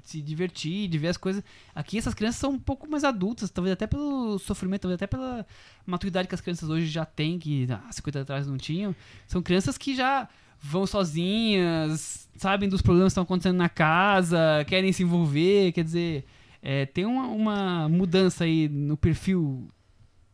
se 0.04 0.20
divertir, 0.22 0.88
de 0.88 0.98
ver 0.98 1.08
as 1.08 1.16
coisas. 1.16 1.42
Aqui 1.74 1.98
essas 1.98 2.14
crianças 2.14 2.38
são 2.40 2.52
um 2.52 2.58
pouco 2.58 2.88
mais 2.88 3.02
adultas, 3.04 3.50
talvez 3.50 3.72
até 3.72 3.86
pelo 3.86 4.38
sofrimento, 4.38 4.82
talvez 4.82 4.96
até 4.96 5.06
pela 5.06 5.44
maturidade 5.86 6.28
que 6.28 6.34
as 6.34 6.40
crianças 6.40 6.68
hoje 6.68 6.86
já 6.86 7.04
têm, 7.04 7.38
que 7.38 7.66
há 7.70 7.90
50 7.92 8.18
anos 8.18 8.26
atrás 8.30 8.46
não 8.46 8.56
tinham. 8.56 8.94
São 9.26 9.42
crianças 9.42 9.76
que 9.76 9.96
já 9.96 10.28
vão 10.62 10.86
sozinhas, 10.86 12.28
sabem 12.36 12.68
dos 12.68 12.80
problemas 12.82 13.10
que 13.10 13.12
estão 13.12 13.24
acontecendo 13.24 13.56
na 13.56 13.68
casa, 13.68 14.64
querem 14.66 14.92
se 14.92 15.02
envolver, 15.02 15.72
quer 15.72 15.84
dizer, 15.84 16.24
é, 16.62 16.86
tem 16.86 17.04
uma, 17.04 17.26
uma 17.26 17.88
mudança 17.88 18.44
aí 18.44 18.68
no 18.68 18.96
perfil 18.96 19.68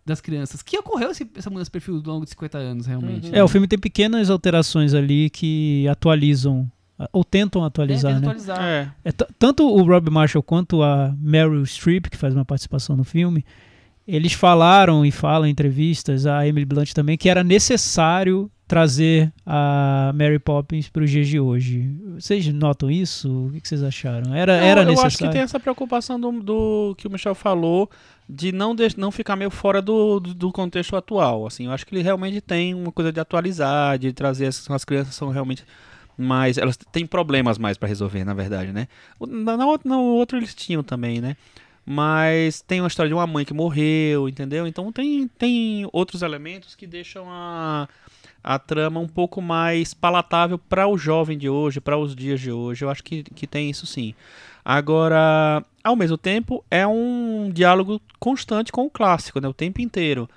das 0.04 0.20
crianças. 0.20 0.62
Que 0.62 0.78
ocorreu 0.78 1.10
esse- 1.10 1.28
essa 1.34 1.50
mudança 1.50 1.66
de 1.66 1.72
perfil 1.72 1.96
ao 1.96 2.12
longo 2.12 2.24
de 2.24 2.30
50 2.30 2.58
anos, 2.58 2.86
realmente. 2.86 3.34
É, 3.34 3.42
o 3.42 3.48
filme 3.48 3.66
tem 3.66 3.78
pequenas 3.78 4.30
alterações 4.30 4.94
ali 4.94 5.28
que 5.30 5.86
atualizam, 5.88 6.70
ou 7.12 7.24
tentam 7.24 7.64
atualizar, 7.64 8.12
é, 8.12 8.14
né? 8.14 8.20
atualizar. 8.20 8.62
É. 8.62 8.92
É, 9.04 9.12
tanto 9.12 9.66
o 9.68 9.82
Rob 9.82 10.10
Marshall 10.10 10.42
quanto 10.42 10.82
a 10.82 11.14
Meryl 11.20 11.64
Streep, 11.64 12.06
que 12.10 12.16
faz 12.16 12.34
uma 12.34 12.44
participação 12.44 12.96
no 12.96 13.04
filme, 13.04 13.44
eles 14.06 14.32
falaram 14.32 15.04
e 15.04 15.10
falam 15.10 15.46
em 15.46 15.50
entrevistas, 15.50 16.24
a 16.26 16.46
Emily 16.46 16.64
Blunt 16.64 16.92
também, 16.92 17.16
que 17.18 17.28
era 17.28 17.44
necessário 17.44 18.50
trazer 18.68 19.32
a 19.46 20.12
Mary 20.14 20.38
Poppins 20.38 20.88
para 20.90 21.02
os 21.02 21.10
dias 21.10 21.26
de 21.26 21.40
hoje. 21.40 21.90
Vocês 22.18 22.46
notam 22.52 22.90
isso? 22.90 23.46
O 23.46 23.60
que 23.60 23.66
vocês 23.66 23.82
acharam? 23.82 24.34
Era, 24.34 24.58
Não, 24.60 24.64
era 24.66 24.80
eu 24.82 24.84
necessário? 24.84 25.06
acho 25.08 25.18
que 25.18 25.28
tem 25.30 25.40
essa 25.40 25.58
preocupação 25.58 26.20
do, 26.20 26.30
do 26.42 26.94
que 26.98 27.06
o 27.06 27.10
Michel 27.10 27.34
falou 27.34 27.90
de 28.28 28.52
não, 28.52 28.76
deix- 28.76 28.94
não 28.94 29.10
ficar 29.10 29.36
meio 29.36 29.50
fora 29.50 29.80
do, 29.80 30.20
do, 30.20 30.34
do 30.34 30.52
contexto 30.52 30.94
atual. 30.94 31.46
Assim, 31.46 31.64
eu 31.64 31.72
acho 31.72 31.86
que 31.86 31.94
ele 31.94 32.02
realmente 32.02 32.42
tem 32.42 32.74
uma 32.74 32.92
coisa 32.92 33.10
de 33.10 33.18
atualizar, 33.18 33.98
de 33.98 34.12
trazer 34.12 34.46
as, 34.46 34.70
as 34.70 34.84
crianças 34.84 35.14
são 35.14 35.30
realmente 35.30 35.64
mais 36.20 36.58
elas 36.58 36.76
têm 36.76 37.06
problemas 37.06 37.58
mais 37.58 37.78
para 37.78 37.88
resolver, 37.88 38.24
na 38.24 38.34
verdade, 38.34 38.72
né? 38.72 38.86
Na, 39.20 39.56
na, 39.56 39.64
no 39.84 40.00
outro 40.02 40.36
eles 40.36 40.52
tinham 40.54 40.82
também, 40.82 41.20
né? 41.20 41.36
Mas 41.86 42.60
tem 42.60 42.80
uma 42.82 42.88
história 42.88 43.08
de 43.08 43.14
uma 43.14 43.26
mãe 43.26 43.44
que 43.46 43.54
morreu, 43.54 44.28
entendeu? 44.28 44.66
Então 44.66 44.92
tem, 44.92 45.26
tem 45.38 45.88
outros 45.92 46.20
elementos 46.20 46.74
que 46.74 46.86
deixam 46.86 47.24
a, 47.30 47.88
a 48.43 48.59
trama 48.59 49.01
um 49.01 49.09
pouco 49.09 49.41
mais 49.43 49.95
palatável 49.95 50.59
para 50.59 50.86
o 50.86 50.97
jovem 50.97 51.36
de 51.36 51.49
hoje, 51.49 51.80
para 51.80 51.99
os 51.99 52.14
dias 52.14 52.41
de 52.41 52.51
hoje. 52.51 52.84
Eu 52.84 52.91
acho 52.91 53.03
que, 53.03 53.22
que 53.22 53.47
tem 53.47 53.70
isso 53.70 53.86
sim. 53.86 54.14
Agora, 54.64 55.64
ao 55.82 55.97
mesmo 55.97 56.18
tempo, 56.18 56.64
é 56.70 56.86
um 56.86 57.51
diálogo 57.53 58.01
constante 58.18 58.70
com 58.70 58.84
o 58.84 58.91
clássico, 58.91 59.41
né? 59.41 59.49
O 59.49 59.55
tempo 59.55 59.80
inteiro. 59.80 60.28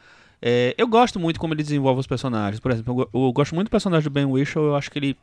É, 0.42 0.74
eu 0.78 0.88
gosto 0.88 1.20
muito 1.20 1.40
como 1.40 1.54
ele 1.54 1.62
desenvolve 1.62 2.00
os 2.00 2.08
personagens. 2.08 2.60
Por 2.60 2.72
exemplo, 2.72 3.10
eu, 3.14 3.28
eu 3.28 3.34
gosto 3.34 3.54
muito 3.54 3.68
do 3.68 3.72
personagem 3.72 4.04
do 4.04 4.14
Ben 4.14 4.26
Whishaw. 4.26 4.64
Eu 4.64 4.76
acho 4.76 4.90
que 4.90 5.00
ele 5.00 5.18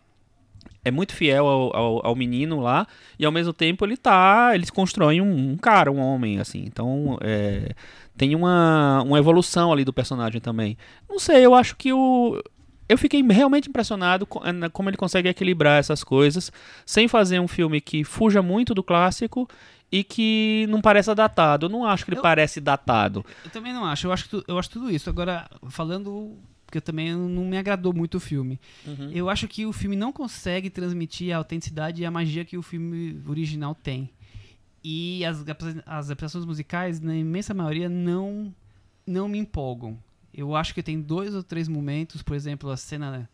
é 0.85 0.91
muito 0.91 1.15
fiel 1.15 1.47
ao, 1.47 1.77
ao, 1.77 2.07
ao 2.07 2.15
menino 2.15 2.61
lá. 2.61 2.87
E 3.19 3.25
ao 3.25 3.33
mesmo 3.33 3.53
tempo 3.53 3.85
ele 3.85 3.97
tá. 3.97 4.51
Eles 4.55 4.71
constroem 4.71 5.21
um, 5.21 5.53
um 5.53 5.57
cara, 5.57 5.91
um 5.91 5.99
homem, 5.99 6.39
assim. 6.39 6.65
Então, 6.67 7.19
é, 7.21 7.75
tem 8.17 8.35
uma, 8.35 9.03
uma 9.03 9.19
evolução 9.19 9.73
ali 9.73 9.85
do 9.85 9.93
personagem 9.93 10.41
também. 10.41 10.77
Não 11.09 11.19
sei, 11.19 11.45
eu 11.45 11.55
acho 11.55 11.77
que 11.77 11.93
o. 11.93 12.43
Eu 12.89 12.97
fiquei 12.97 13.23
realmente 13.23 13.69
impressionado 13.69 14.25
com 14.27 14.41
na- 14.53 14.71
como 14.71 14.89
ele 14.89 14.97
consegue 14.97 15.29
equilibrar 15.29 15.79
essas 15.79 16.03
coisas 16.03 16.51
sem 16.87 17.07
fazer 17.09 17.39
um 17.41 17.49
filme 17.49 17.81
que 17.81 18.03
fuja 18.05 18.41
muito 18.43 18.73
do 18.75 18.83
clássico 18.83 19.49
e 19.93 20.03
que 20.03 20.67
não 20.71 20.81
pareça 20.81 21.15
datado. 21.15 21.67
Eu 21.67 21.71
não 21.71 21.85
acho 21.85 22.05
que 22.05 22.11
ele 22.11 22.19
Eu- 22.19 22.23
parece 22.23 22.61
datado. 22.61 23.25
Eu 23.45 23.51
também 23.51 23.73
não 23.73 23.85
acho. 23.85 24.07
Eu 24.07 24.13
acho, 24.13 24.29
tu- 24.29 24.45
eu 24.49 24.59
acho 24.59 24.71
tudo 24.71 24.91
isso. 24.91 25.09
Agora, 25.11 25.49
falando. 25.69 26.37
Porque 26.67 26.83
também 26.83 27.15
não 27.15 27.47
me 27.47 27.57
agradou 27.57 27.95
muito 27.95 28.17
o 28.19 28.21
filme. 28.21 28.61
Eu 29.11 29.31
acho 29.31 29.49
que 29.49 29.65
o 29.65 29.73
filme 29.73 29.97
não 29.97 30.13
consegue 30.13 30.69
transmitir 30.69 31.35
a 31.35 31.39
autenticidade 31.39 32.03
e 32.03 32.05
a 32.05 32.11
magia 32.11 32.45
que 32.45 32.59
o 32.59 32.63
filme 32.63 33.23
original 33.27 33.75
tem. 33.75 34.11
E 34.85 35.25
as, 35.25 35.39
as 35.87 36.11
apresentações 36.11 36.45
musicais, 36.45 37.01
na 37.01 37.17
imensa 37.17 37.55
maioria, 37.55 37.89
não, 37.89 38.55
não 39.07 39.27
me 39.29 39.39
empolgam. 39.39 39.99
Eu 40.39 40.55
acho 40.55 40.73
que 40.73 40.85
tem 40.85 41.01
dois 41.01 41.35
ou 41.35 41.43
três 41.43 41.67
momentos, 41.67 42.23
por 42.23 42.37
exemplo, 42.37 42.71
a 42.71 42.77
cena 42.77 43.29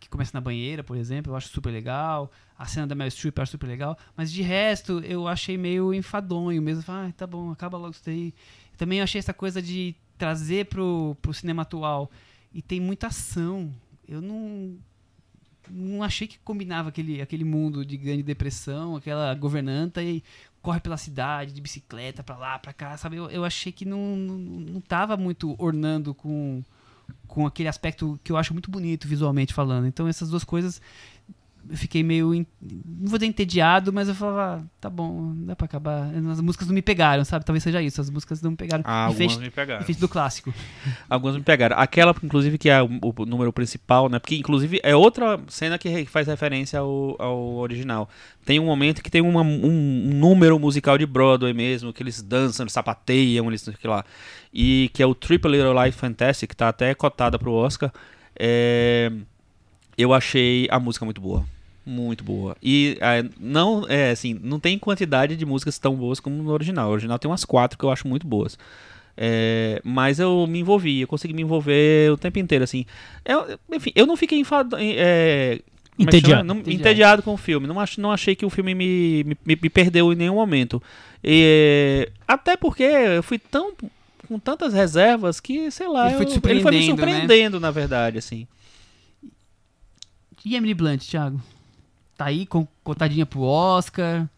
que 0.00 0.08
começa 0.08 0.30
na 0.32 0.40
banheira, 0.40 0.82
por 0.82 0.96
exemplo, 0.96 1.32
eu 1.32 1.36
acho 1.36 1.48
super 1.48 1.70
legal. 1.70 2.32
A 2.56 2.64
cena 2.64 2.86
da 2.86 2.94
Meryl 2.94 3.10
Streep 3.10 3.36
eu 3.36 3.42
acho 3.42 3.52
super 3.52 3.66
legal. 3.66 3.98
Mas 4.16 4.32
de 4.32 4.40
resto, 4.40 5.00
eu 5.00 5.28
achei 5.28 5.58
meio 5.58 5.92
enfadonho 5.92 6.62
mesmo. 6.62 6.82
Ah, 6.88 7.12
tá 7.14 7.26
bom, 7.26 7.50
acaba 7.50 7.76
logo 7.76 7.90
isso 7.90 8.02
daí. 8.02 8.32
Também 8.78 9.02
achei 9.02 9.18
essa 9.18 9.34
coisa 9.34 9.60
de 9.60 9.94
trazer 10.16 10.66
pro, 10.66 11.14
pro 11.20 11.34
cinema 11.34 11.62
atual. 11.62 12.10
E 12.50 12.62
tem 12.62 12.80
muita 12.80 13.08
ação. 13.08 13.70
Eu 14.08 14.22
não 14.22 14.78
não 15.70 16.02
achei 16.02 16.26
que 16.26 16.38
combinava 16.38 16.88
aquele, 16.88 17.20
aquele 17.20 17.44
mundo 17.44 17.84
de 17.84 17.98
grande 17.98 18.22
depressão, 18.22 18.96
aquela 18.96 19.34
governanta 19.34 20.02
e 20.02 20.22
corre 20.68 20.80
pela 20.80 20.98
cidade 20.98 21.54
de 21.54 21.62
bicicleta 21.62 22.22
pra 22.22 22.36
lá, 22.36 22.58
pra 22.58 22.74
cá, 22.74 22.94
sabe? 22.98 23.16
Eu, 23.16 23.30
eu 23.30 23.42
achei 23.42 23.72
que 23.72 23.86
não, 23.86 24.14
não, 24.14 24.34
não 24.36 24.80
tava 24.82 25.16
muito 25.16 25.56
ornando 25.58 26.12
com, 26.12 26.62
com 27.26 27.46
aquele 27.46 27.70
aspecto 27.70 28.20
que 28.22 28.30
eu 28.30 28.36
acho 28.36 28.52
muito 28.52 28.70
bonito 28.70 29.08
visualmente 29.08 29.54
falando. 29.54 29.86
Então 29.86 30.06
essas 30.06 30.28
duas 30.28 30.44
coisas 30.44 30.78
eu 31.70 31.76
fiquei 31.76 32.02
meio. 32.02 32.32
Não 32.60 33.08
vou 33.08 33.18
dizer 33.18 33.26
entediado, 33.28 33.92
mas 33.92 34.08
eu 34.08 34.14
falava, 34.14 34.62
ah, 34.62 34.66
tá 34.80 34.88
bom, 34.90 35.32
dá 35.44 35.54
pra 35.56 35.64
acabar. 35.66 36.10
As 36.30 36.40
músicas 36.40 36.66
não 36.68 36.74
me 36.74 36.82
pegaram, 36.82 37.24
sabe? 37.24 37.44
Talvez 37.44 37.62
seja 37.62 37.80
isso, 37.82 38.00
as 38.00 38.08
músicas 38.10 38.40
não 38.42 38.52
me 38.52 38.56
pegaram. 38.56 38.82
Ah, 38.86 39.04
algumas 39.06 39.16
Diferente- 39.18 39.40
me 39.44 39.50
pegaram. 39.50 39.80
diferente 39.80 40.00
do 40.00 40.08
clássico. 40.08 40.52
Algumas 41.08 41.36
me 41.36 41.42
pegaram. 41.42 41.76
Aquela, 41.78 42.14
inclusive, 42.22 42.58
que 42.58 42.68
é 42.70 42.82
o, 42.82 42.88
o 43.02 43.26
número 43.26 43.52
principal, 43.52 44.08
né? 44.08 44.18
Porque, 44.18 44.36
inclusive, 44.36 44.80
é 44.82 44.94
outra 44.94 45.40
cena 45.48 45.78
que 45.78 46.04
faz 46.06 46.26
referência 46.26 46.78
ao, 46.80 47.16
ao 47.20 47.54
original. 47.56 48.08
Tem 48.44 48.58
um 48.58 48.64
momento 48.66 49.02
que 49.02 49.10
tem 49.10 49.20
uma- 49.20 49.42
um, 49.42 50.10
número 50.14 50.58
musical 50.58 50.96
de 50.98 51.06
Broadway 51.06 51.52
mesmo, 51.52 51.92
que 51.92 52.02
eles 52.02 52.22
dançam, 52.22 52.64
eles 52.64 52.72
sapateiam, 52.72 53.46
eles 53.48 53.60
sei 53.62 53.74
o 53.74 53.78
que 53.78 53.86
lá. 53.88 54.04
E 54.52 54.90
que 54.94 55.02
é 55.02 55.06
o 55.06 55.14
Triple 55.14 55.50
Little 55.52 55.84
Life 55.84 55.98
Fantastic, 55.98 56.48
que 56.50 56.56
tá 56.56 56.68
até 56.68 56.94
cotada 56.94 57.38
pro 57.38 57.52
Oscar. 57.52 57.92
É, 58.38 59.10
eu 59.96 60.14
achei 60.14 60.68
a 60.70 60.78
música 60.78 61.04
muito 61.04 61.20
boa. 61.20 61.44
Muito 61.90 62.22
boa. 62.22 62.54
E 62.62 62.98
é, 63.00 63.24
não, 63.40 63.86
é 63.88 64.10
assim, 64.10 64.38
não 64.42 64.60
tem 64.60 64.78
quantidade 64.78 65.34
de 65.36 65.46
músicas 65.46 65.78
tão 65.78 65.94
boas 65.96 66.20
como 66.20 66.42
no 66.42 66.50
original. 66.52 66.90
O 66.90 66.92
original 66.92 67.18
tem 67.18 67.30
umas 67.30 67.46
quatro 67.46 67.78
que 67.78 67.84
eu 67.84 67.90
acho 67.90 68.06
muito 68.06 68.26
boas. 68.26 68.58
É, 69.16 69.80
mas 69.82 70.18
eu 70.18 70.46
me 70.46 70.58
envolvi, 70.60 71.00
eu 71.00 71.08
consegui 71.08 71.32
me 71.32 71.40
envolver 71.40 72.12
o 72.12 72.18
tempo 72.18 72.38
inteiro, 72.38 72.62
assim. 72.62 72.84
Eu- 73.24 73.58
enfim, 73.72 73.90
eu 73.94 74.06
não 74.06 74.18
fiquei 74.18 74.38
enfado, 74.38 74.76
é, 74.76 74.84
é? 74.96 75.60
Entediado. 75.98 76.44
Não- 76.44 76.56
Entediado. 76.56 76.80
entediado 76.82 77.22
com 77.22 77.32
o 77.32 77.36
filme. 77.38 77.66
Não, 77.66 77.80
ach, 77.80 77.96
não 77.96 78.12
achei 78.12 78.36
que 78.36 78.44
o 78.44 78.50
filme 78.50 78.74
me, 78.74 79.24
me, 79.24 79.36
me- 79.46 79.70
perdeu 79.70 80.12
em 80.12 80.16
nenhum 80.16 80.34
momento. 80.34 80.80
E, 81.24 82.06
até 82.28 82.54
porque 82.54 82.82
eu 82.82 83.22
fui 83.22 83.38
tão 83.38 83.72
com 84.28 84.38
tantas 84.38 84.74
reservas 84.74 85.40
que, 85.40 85.70
sei 85.70 85.88
lá, 85.88 86.08
Ele 86.12 86.16
foi 86.18 86.26
eu- 86.26 86.30
ele 86.50 86.60
foi 86.60 86.72
me 86.72 86.82
surpreendendo, 86.86 87.00
né? 87.06 87.12
surpreendendo, 87.12 87.58
na 87.60 87.70
verdade, 87.70 88.18
assim. 88.18 88.46
E 90.44 90.54
Emily 90.54 90.74
Blunt, 90.74 91.02
Thiago? 91.02 91.42
Tá 92.18 92.24
aí 92.24 92.48
cotadinha 92.82 93.24
pro 93.24 93.42
Oscar. 93.42 94.28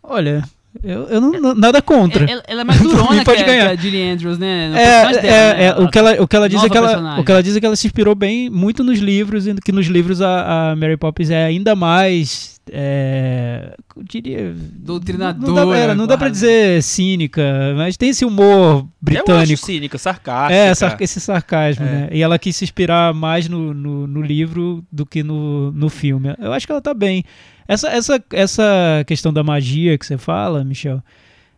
Olha, 0.00 0.48
eu, 0.82 1.02
eu 1.08 1.20
não, 1.20 1.30
não- 1.32 1.54
nada 1.54 1.80
contra. 1.82 2.24
Ela, 2.30 2.42
ela 2.46 2.60
é 2.60 2.64
mais 2.64 2.80
durona 2.82 3.24
que, 3.24 3.44
ganhar. 3.44 3.66
que 3.66 3.72
a 3.72 3.76
Julie 3.76 4.10
Andrews, 4.10 4.38
né? 4.38 4.68
No 4.70 4.76
É, 4.76 4.84
dela, 4.84 5.10
é, 5.18 5.22
né? 5.22 5.64
é, 5.66 5.74
o, 5.80 5.88
que 5.90 5.98
ela, 5.98 6.22
o 6.22 6.28
que 6.28 6.36
ela 6.36 6.48
diz 6.48 6.62
é 6.64 6.68
que 6.68 6.76
ela, 6.76 6.88
personagem. 6.88 7.20
o 7.20 7.24
que 7.24 7.32
ela 7.32 7.42
diz 7.42 7.56
é 7.56 7.60
que 7.60 7.66
ela 7.66 7.76
se 7.76 7.86
inspirou 7.86 8.14
bem 8.14 8.48
muito 8.50 8.82
nos 8.84 8.98
livros, 8.98 9.46
e 9.46 9.54
que 9.56 9.72
nos 9.72 9.86
livros 9.86 10.20
a, 10.22 10.70
a 10.72 10.76
Mary 10.76 10.96
Poppins 10.96 11.30
é 11.30 11.44
ainda 11.44 11.74
mais, 11.76 12.60
é, 12.72 13.74
eu 13.96 14.02
diria, 14.02 14.54
Doutrinadora, 14.56 15.46
Não 15.52 15.70
dá, 15.70 15.76
era, 15.78 15.94
não 15.94 16.06
dá 16.06 16.16
pra 16.18 16.28
dizer 16.28 16.82
cínica, 16.82 17.42
mas 17.76 17.96
tem 17.96 18.10
esse 18.10 18.24
humor 18.24 18.78
Eu 18.80 18.88
britânico. 19.00 19.52
acho 19.54 19.56
cínica, 19.64 19.98
sarcástica. 19.98 20.54
É, 20.54 20.74
sar- 20.74 20.96
esse 21.00 21.20
sarcasmo, 21.20 21.84
É. 21.86 21.90
né? 21.90 22.08
E 22.12 22.22
ela 22.22 22.38
quis 22.38 22.56
se 22.56 22.64
inspirar 22.64 23.14
mais 23.14 23.48
no, 23.48 23.72
no, 23.72 24.06
no 24.06 24.22
livro 24.22 24.84
do 24.90 25.06
que 25.06 25.22
no, 25.22 25.70
no 25.72 25.88
filme. 25.88 26.34
Eu 26.40 26.52
acho 26.52 26.66
que 26.66 26.72
ela 26.72 26.82
tá 26.82 26.92
bem. 26.94 27.24
Essa, 27.68 27.88
essa, 27.88 28.24
essa 28.32 29.04
questão 29.06 29.32
da 29.32 29.42
magia 29.42 29.96
que 29.98 30.06
você 30.06 30.16
fala, 30.16 30.62
Michel, 30.64 31.02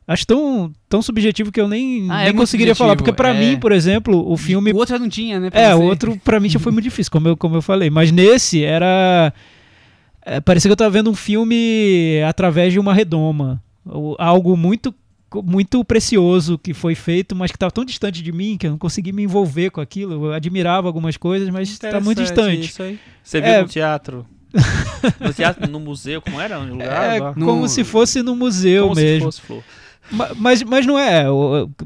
acho 0.06 0.26
tão, 0.26 0.72
tão 0.88 1.02
subjetivo 1.02 1.52
que 1.52 1.60
eu 1.60 1.68
nem, 1.68 2.10
Ah, 2.10 2.20
é 2.20 2.24
nem 2.24 2.32
muito 2.32 2.38
conseguiria 2.38 2.74
falar. 2.74 2.96
Porque 2.96 3.12
pra 3.12 3.34
é. 3.34 3.38
mim, 3.38 3.58
por 3.58 3.72
exemplo, 3.72 4.30
o 4.30 4.36
filme. 4.36 4.72
O 4.72 4.76
outro 4.76 4.98
não 4.98 5.08
tinha, 5.08 5.38
né? 5.38 5.50
É, 5.52 5.74
o 5.74 5.82
outro 5.82 6.18
pra 6.24 6.40
mim 6.40 6.48
já 6.48 6.58
foi 6.58 6.72
muito 6.72 6.84
difícil, 6.84 7.12
como 7.12 7.28
eu, 7.28 7.36
como 7.36 7.56
eu 7.56 7.62
falei. 7.62 7.90
Mas 7.90 8.10
nesse 8.10 8.64
era. 8.64 9.32
é, 10.24 10.40
parecia 10.40 10.68
que 10.68 10.72
eu 10.72 10.76
tava 10.76 10.90
vendo 10.90 11.10
um 11.10 11.14
filme 11.14 12.20
através 12.26 12.72
de 12.72 12.78
uma 12.80 12.94
redoma. 12.94 13.62
Algo 14.18 14.56
muito 14.56 14.94
muito 15.44 15.84
precioso 15.84 16.56
que 16.56 16.72
foi 16.72 16.94
feito, 16.94 17.36
mas 17.36 17.50
que 17.50 17.56
estava 17.56 17.70
tão 17.70 17.84
distante 17.84 18.22
de 18.22 18.32
mim 18.32 18.56
que 18.56 18.66
eu 18.66 18.70
não 18.70 18.78
consegui 18.78 19.12
me 19.12 19.22
envolver 19.24 19.68
com 19.68 19.78
aquilo. 19.78 20.26
Eu 20.28 20.32
admirava 20.32 20.86
algumas 20.88 21.18
coisas, 21.18 21.50
mas 21.50 21.68
está 21.68 22.00
muito 22.00 22.22
distante. 22.22 22.60
Isso 22.70 22.82
aí. 22.82 22.98
Você 23.22 23.38
viu 23.42 23.50
É. 23.50 23.60
no 23.60 23.68
teatro? 23.68 24.24
no 25.20 25.32
teatro, 25.34 25.68
no 25.70 25.78
museu, 25.80 26.20
como 26.22 26.40
era? 26.40 26.58
No 26.58 26.72
lugar? 26.72 27.16
É 27.16 27.20
lá? 27.20 27.34
como 27.34 27.62
No- 27.62 27.68
se 27.68 27.84
fosse 27.84 28.22
no 28.22 28.34
museu 28.34 28.84
como 28.84 28.94
se 28.96 29.02
mesmo. 29.02 29.24
fosse 29.26 29.40
flor. 29.40 29.62
Ma- 30.10 30.30
Mas, 30.36 30.62
mas 30.62 30.86
não 30.86 30.98
é, 30.98 31.24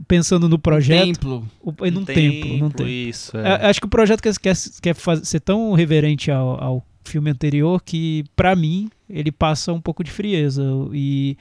pensando 0.07 0.49
no 0.49 0.57
projeto, 0.59 1.05
Templo. 1.07 1.45
o- 1.61 1.73
num 1.91 2.05
templo, 2.05 2.57
num 2.57 2.71
templo. 2.71 2.89
Isso, 2.89 3.37
É, 3.37 3.49
é. 3.65 3.67
acho 3.67 3.81
que 3.81 3.87
o 3.87 3.91
projeto 3.91 4.21
quer, 4.23 4.37
quer, 4.39 4.55
quer 4.81 4.95
faz- 4.95 5.27
ser 5.29 5.41
tão 5.41 5.73
reverente 5.73 6.31
ao, 6.31 6.63
ao 6.63 6.87
filme 7.05 7.29
anterior 7.31 7.83
que, 7.85 8.25
pra 8.37 8.55
mim, 8.55 8.89
ele 9.11 9.33
passa 9.33 9.73
um 9.73 9.81
pouco 9.81 10.05
de 10.05 10.11
frieza. 10.13 10.63
E 10.93 11.37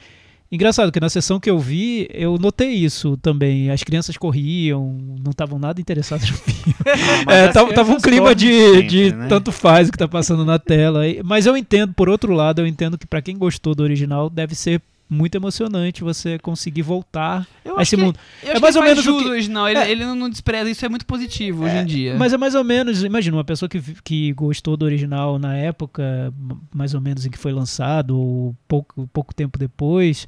engraçado 0.52 0.91
que 0.91 0.99
na 0.99 1.10
sessão 1.10 1.39
que 1.39 1.49
eu 1.49 1.58
vi, 1.58 2.08
eu 2.14 2.38
notei 2.38 2.70
isso 2.70 3.18
também. 3.18 3.70
As 3.72 3.84
crianças 3.84 4.18
corriam, 4.18 4.97
não 5.24 5.32
estavam 5.32 5.58
nada 5.58 5.80
interessadas 5.80 6.30
no 6.30 6.38
filme. 6.38 6.76
Ah, 7.28 7.34
É, 7.34 7.47
tava, 7.49 7.74
tava 7.74 7.91
um 7.91 7.99
clima 7.99 8.34
de, 8.34 8.52
sempre, 8.52 8.88
de 8.88 9.16
né? 9.16 9.28
tanto 9.28 9.52
faz 9.52 9.88
o 9.88 9.91
que 9.91 9.97
tá 9.97 10.08
passando 10.08 10.43
na 10.43 10.58
tela. 10.58 11.02
Mas 11.24 11.45
eu 11.45 11.56
entendo, 11.56 11.93
por 11.93 12.10
outro 12.10 12.34
lado, 12.34 12.60
eu 12.60 12.68
entendo 12.68 12.97
que 12.97 13.06
pra 13.06 13.22
quem 13.22 13.38
gostou 13.38 13.76
do 13.76 13.84
original, 13.84 14.30
deve 14.30 14.56
ser 14.56 14.82
muito 15.14 15.36
emocionante 15.36 16.03
você 16.03 16.39
conseguir 16.39 16.82
voltar 16.84 17.45
Eu 17.66 17.78
a 17.78 17.82
esse 17.82 17.97
que- 17.97 18.01
mundo. 18.01 18.18
Eu 18.41 18.47
É 18.47 18.51
acho 18.53 18.62
mais 18.62 18.74
que 18.76 18.80
ou 18.80 18.86
ele 18.86 18.89
menos 18.91 19.03
jus 19.03 19.22
que- 19.24 19.30
original. 19.30 19.68
Ele, 19.68 19.78
É. 19.80 19.91
ele 19.91 20.05
não, 20.05 20.16
não 20.16 20.30
despreza. 20.30 20.70
Isso 20.70 20.86
é 20.86 20.89
muito 20.89 21.05
positivo 21.05 21.66
hoje 21.66 21.76
em 21.76 21.86
dia. 21.86 22.16
Mas 22.18 22.32
é 22.32 22.38
mais 22.38 22.55
ou 22.55 22.64
menos, 22.64 23.03
imagina, 23.03 23.36
uma 23.36 23.43
pessoa 23.43 23.68
que, 23.68 23.82
que 24.03 24.32
gostou 24.32 24.78
do 24.78 24.86
original 24.86 25.38
na 25.38 25.53
época, 25.57 26.34
mais 26.74 26.93
ou 26.93 27.01
menos 27.01 27.26
em 27.26 27.30
que 27.30 27.38
foi 27.38 27.51
lançado, 27.51 28.18
ou 28.18 28.55
pouco, 28.70 29.05
pouco 29.12 29.36
tempo 29.36 29.59
depois, 29.59 30.26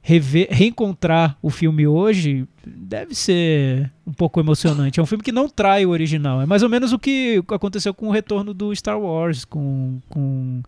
rever, 0.00 0.48
reencontrar 0.50 1.36
o 1.42 1.50
filme 1.50 1.86
hoje 1.86 2.44
deve 2.66 3.14
ser 3.14 3.90
um 4.06 4.12
pouco 4.12 4.40
emocionante. 4.40 4.98
É 4.98 5.02
um 5.02 5.06
filme 5.06 5.22
que 5.22 5.30
não 5.30 5.46
trai 5.48 5.84
o 5.84 5.90
original. 5.90 6.40
É 6.40 6.46
mais 6.46 6.62
ou 6.62 6.68
menos 6.70 6.92
o 6.92 6.98
que 6.98 7.42
aconteceu 7.48 7.92
com 7.92 8.08
o 8.08 8.10
retorno 8.10 8.54
do 8.54 8.74
Star 8.74 8.98
Wars, 8.98 9.44
com. 9.44 10.00
com 10.08 10.62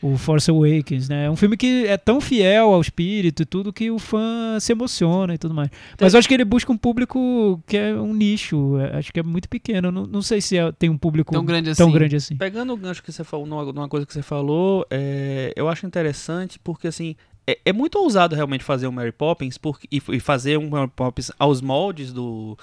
o 0.00 0.16
Force 0.16 0.50
Awakens, 0.50 1.08
né? 1.08 1.26
É 1.26 1.30
um 1.30 1.34
filme 1.36 1.56
que 1.56 1.86
é 1.86 1.96
tão 1.96 2.20
fiel 2.20 2.72
ao 2.72 2.80
espírito 2.80 3.42
e 3.42 3.46
tudo 3.46 3.72
que 3.72 3.90
o 3.90 3.98
fã 3.98 4.58
se 4.60 4.70
emociona 4.72 5.34
e 5.34 5.38
tudo 5.38 5.54
mais. 5.54 5.70
Mas 6.00 6.14
eu 6.14 6.18
acho 6.18 6.28
que 6.28 6.34
ele 6.34 6.44
busca 6.44 6.70
um 6.72 6.76
público 6.76 7.60
que 7.66 7.76
é 7.76 7.94
um 7.94 8.14
nicho, 8.14 8.78
é- 8.78 8.96
acho 8.98 9.12
que 9.12 9.18
é 9.20 9.22
muito 9.22 9.48
pequeno. 9.48 9.90
Não, 9.90 10.06
não 10.06 10.22
sei 10.22 10.40
se 10.40 10.56
é- 10.56 10.70
tem 10.72 10.88
um 10.88 10.96
público 10.98 11.32
Tão 11.32 11.44
grande 11.44 11.74
tão 11.74 11.88
assim. 11.88 11.94
grande 11.98 12.16
assim. 12.16 12.36
Pegando 12.36 12.72
o 12.72 12.76
gancho 12.76 13.02
que 13.02 13.10
você 13.12 13.24
falou, 13.24 13.46
numa, 13.46 13.64
numa 13.72 13.88
coisa 13.88 14.06
que 14.06 14.12
você 14.12 14.22
falou, 14.22 14.86
é, 14.90 15.52
eu 15.56 15.68
acho 15.68 15.86
interessante 15.86 16.58
porque, 16.62 16.86
assim, 16.88 17.16
é, 17.46 17.58
é 17.64 17.72
muito 17.72 17.98
ousado 17.98 18.36
realmente 18.36 18.62
fazer 18.62 18.86
um 18.86 18.92
Mary 18.92 19.10
Poppins 19.12 19.58
porque, 19.58 19.88
e, 19.90 20.00
e 20.10 20.20
fazer 20.20 20.58
um 20.58 20.68
Mary 20.68 20.90
Poppins 20.94 21.30
aos 21.38 21.60
moldes 21.60 22.12
do, 22.12 22.56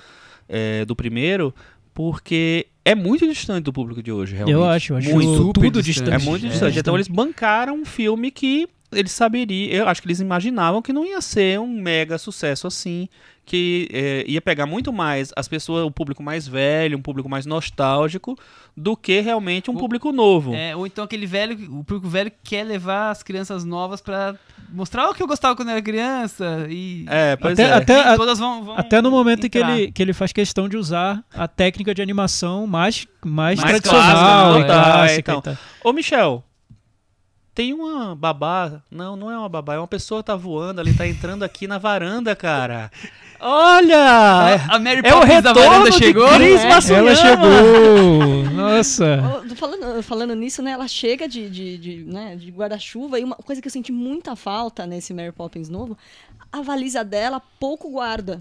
é, 0.47 0.85
do 0.85 0.95
primeiro, 0.95 1.53
porque 1.95 2.67
é 2.83 2.93
muito 2.93 3.25
distante 3.27 3.63
do 3.63 3.73
público 3.73 4.03
de 4.03 4.11
hoje, 4.11 4.35
realmente. 4.35 4.53
Eu 4.53 4.63
acho, 4.65 4.93
eu 4.93 4.97
acho 4.97 5.09
muito. 5.11 5.53
tudo 5.53 5.81
distante. 5.81 6.11
distante. 6.11 6.21
É 6.23 6.29
muito 6.29 6.45
É, 6.45 6.49
distante. 6.49 6.77
Então 6.77 6.93
eles 6.93 7.07
bancaram 7.07 7.73
um 7.73 7.85
filme 7.85 8.29
que 8.29 8.67
eles 8.91 9.13
saberiam, 9.13 9.71
eu 9.71 9.87
acho 9.87 10.01
que 10.01 10.07
eles 10.07 10.19
imaginavam 10.19 10.81
que 10.81 10.93
não 10.93 11.05
ia 11.05 11.19
ser 11.21 11.59
um 11.59 11.67
mega 11.81 12.17
sucesso 12.17 12.67
assim, 12.67 13.09
que 13.45 13.87
é, 13.93 14.23
ia 14.27 14.41
pegar 14.41 14.65
muito 14.65 14.91
mais 14.91 15.31
as 15.35 15.47
pessoas, 15.47 15.85
o 15.85 15.91
público 15.91 16.23
mais 16.23 16.47
velho, 16.47 16.97
um 16.97 17.01
público 17.01 17.29
mais 17.29 17.45
nostálgico, 17.45 18.35
do 18.75 18.97
que 18.97 19.19
realmente 19.21 19.69
um 19.69 19.75
O- 19.75 19.77
público 19.77 20.11
novo. 20.11 20.53
É, 20.55 20.75
ou 20.75 20.87
então 20.87 21.03
aquele 21.05 21.25
velho, 21.27 21.53
o 21.79 21.83
público 21.83 22.07
velho 22.09 22.31
quer 22.43 22.63
levar 22.63 23.11
as 23.11 23.21
crianças 23.21 23.63
novas 23.63 24.01
pra 24.01 24.35
mostrar 24.69 25.07
o 25.09 25.13
que 25.13 25.21
eu 25.21 25.27
gostava 25.27 25.55
quando 25.55 25.69
eu 25.69 25.73
era 25.73 25.81
criança 25.81 26.65
e, 26.69 27.05
É, 27.07 27.35
pois 27.35 27.53
Até- 27.59 27.69
é. 27.69 27.73
até- 27.73 28.13
e 28.13 28.17
todas 28.17 28.39
vão, 28.39 28.63
vão 28.63 28.77
Até 28.77 29.01
no 29.01 29.11
momento 29.11 29.45
em 29.45 29.49
que 29.49 29.57
ele, 29.59 29.91
que 29.91 30.01
ele 30.01 30.11
faz 30.13 30.33
questão 30.33 30.67
de 30.67 30.75
usar 30.75 31.23
a 31.33 31.47
técnica 31.47 31.93
de 31.93 32.01
animação 32.01 32.65
mais, 32.65 33.05
mais, 33.23 33.59
Mais 33.59 33.71
tradicional 33.81 34.53
clássica, 34.63 34.67
né? 34.75 34.83
clássica. 34.83 35.31
então. 35.33 35.39
e 35.39 35.55
tal. 35.55 35.57
Ô, 35.83 35.93
Michel, 35.93 36.43
tem 37.53 37.73
uma 37.73 38.15
babá. 38.15 38.81
Não, 38.91 39.15
não 39.15 39.31
é 39.31 39.37
uma 39.37 39.47
babá, 39.47 39.75
é 39.75 39.77
uma 39.77 39.87
pessoa 39.87 40.21
que 40.21 40.27
tá 40.27 40.35
voando 40.35 40.81
ali, 40.81 40.93
tá 40.93 41.07
entrando 41.07 41.43
aqui 41.43 41.67
na 41.67 41.77
varanda, 41.77 42.35
cara. 42.35 42.91
Olha! 43.47 44.55
a 44.67 44.79
Mary 44.79 45.01
É 45.03 45.13
o 45.13 45.19
Poppins 45.19 45.43
da 45.43 45.49
retorno 45.53 45.69
varanda 45.69 45.91
de 45.91 45.97
chegou. 45.97 46.27
Cris 46.29 46.61
É. 46.61 46.93
Ela 46.95 47.15
chegou! 47.15 48.43
Nossa! 48.51 49.05
Falando, 49.55 50.01
falando 50.01 50.35
nisso, 50.35 50.63
né, 50.63 50.71
ela 50.71 50.87
chega 50.87 51.27
de, 51.29 51.47
de, 51.47 51.77
de, 51.77 52.03
né, 52.05 52.35
de 52.35 52.49
guarda-chuva 52.49 53.19
e 53.19 53.23
uma 53.23 53.35
coisa 53.35 53.61
que 53.61 53.67
eu 53.67 53.71
senti 53.71 53.91
muita 53.91 54.35
falta 54.35 54.87
nesse 54.87 55.13
Mary 55.13 55.31
Poppins 55.31 55.69
novo, 55.69 55.95
a 56.51 56.63
valisa 56.63 57.03
dela 57.03 57.39
pouco 57.59 57.91
guarda. 57.91 58.39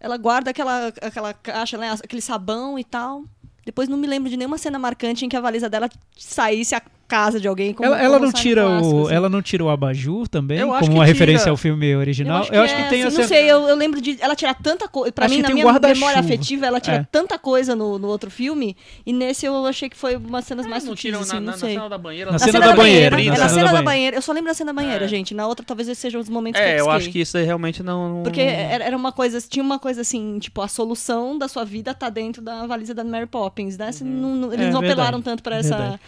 Ela 0.00 0.16
guarda 0.16 0.50
aquela, 0.52 0.86
aquela 1.02 1.34
caixa, 1.34 1.76
né, 1.76 1.92
aquele 2.02 2.22
sabão 2.22 2.78
e 2.78 2.84
tal. 2.84 3.24
Depois 3.62 3.90
não 3.90 3.98
me 3.98 4.06
lembro 4.06 4.30
de 4.30 4.38
nenhuma 4.38 4.56
cena 4.56 4.78
marcante 4.78 5.26
em 5.26 5.28
que 5.28 5.36
a 5.36 5.40
valisa 5.40 5.68
dela 5.68 5.90
saísse 6.16 6.74
a 6.74 6.80
casa 7.06 7.38
de 7.40 7.46
alguém. 7.48 7.72
Como, 7.72 7.86
Ela, 7.86 8.00
ela 8.02 8.14
como 8.14 8.26
não 8.26 8.32
tira 8.32 8.68
o, 8.68 9.04
assim. 9.04 9.14
ela 9.14 9.28
não 9.28 9.40
tira 9.42 9.64
o 9.64 9.70
abajur 9.70 10.26
também, 10.28 10.58
Eu 10.58 10.72
acho 10.72 10.80
como 10.80 10.92
que 10.92 10.98
uma 10.98 11.04
tira. 11.04 11.12
referência 11.14 11.50
ao 11.50 11.56
filme 11.56 11.94
original. 11.96 12.46
Eu 12.50 12.62
acho 12.62 12.74
que, 12.74 12.82
é, 12.82 12.88
tem 12.88 13.02
assim, 13.02 13.08
essa. 13.08 13.20
Não 13.22 13.28
sei, 13.28 13.50
eu, 13.50 13.68
eu 13.68 13.76
lembro 13.76 14.00
de 14.00 14.16
ela 14.20 14.34
tirar 14.34 14.54
tanta 14.54 14.88
coisa. 14.88 15.12
Pra 15.12 15.26
Acho 15.26 15.34
mim, 15.34 15.42
que 15.42 15.48
na 15.48 15.54
minha 15.54 15.66
um 15.66 15.72
memória 15.80 16.18
afetiva, 16.18 16.66
ela 16.66 16.80
tira 16.80 16.96
É. 16.96 17.06
tanta 17.10 17.38
coisa 17.38 17.74
no, 17.76 17.98
no 17.98 18.08
outro 18.08 18.30
filme. 18.30 18.76
E 19.04 19.12
nesse 19.12 19.46
eu 19.46 19.64
achei 19.66 19.88
que 19.88 19.96
foi 19.96 20.16
umas 20.16 20.44
cenas 20.44 20.66
mais 20.66 20.82
não 20.84 20.90
sutis, 20.90 21.02
tiram 21.02 21.20
assim, 21.20 21.34
na, 21.34 21.40
não 21.40 21.46
na- 21.46 21.52
na 21.52 21.58
sei. 21.58 21.74
cena 21.74 21.88
da 21.88 21.98
banheira. 21.98 22.26
Na 22.26 22.32
Na 22.32 22.38
cena 22.38 22.52
cena, 22.52 22.64
da 22.66 22.70
da 22.72 22.76
banheira, 22.76 23.16
banheira. 23.16 23.36
na 23.36 23.42
na 23.44 23.48
cena 23.48 23.66
cena 23.68 23.78
da 23.78 23.82
banheira. 23.84 24.16
Eu 24.16 24.22
só 24.22 24.32
lembro 24.32 24.48
da 24.50 24.54
cena 24.54 24.72
da 24.72 24.82
banheira, 24.82 25.04
É. 25.04 25.08
gente. 25.08 25.34
Na 25.34 25.46
outra, 25.46 25.64
talvez 25.64 25.88
esses 25.88 26.00
sejam 26.00 26.20
os 26.20 26.28
momentos 26.28 26.60
que 26.60 26.66
É, 26.66 26.80
eu 26.80 26.90
acho 26.90 27.10
que 27.10 27.20
isso 27.20 27.36
aí 27.36 27.44
realmente 27.44 27.82
não. 27.82 28.22
Porque 28.24 28.40
era 28.40 28.96
uma 28.96 29.12
coisa, 29.12 29.40
tinha 29.40 29.62
uma 29.62 29.78
coisa 29.78 30.00
assim, 30.00 30.38
tipo, 30.38 30.60
a 30.60 30.68
solução 30.68 31.38
da 31.38 31.48
sua 31.48 31.64
vida 31.64 31.94
tá 31.94 32.08
dentro 32.10 32.42
da 32.42 32.66
valisa 32.66 32.92
da 32.94 33.04
Mary 33.04 33.26
Poppins, 33.26 33.76
né? 33.78 33.90
Não- 34.02 34.52
eles 34.52 34.66
É, 34.66 34.70
não 34.70 34.80
apelaram 34.80 35.20
tanto 35.22 35.42
pra 35.42 35.56
essa, 35.56 35.98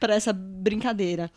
Pra 0.00 0.14
essa 0.14 0.32
brincadeira. 0.32 1.30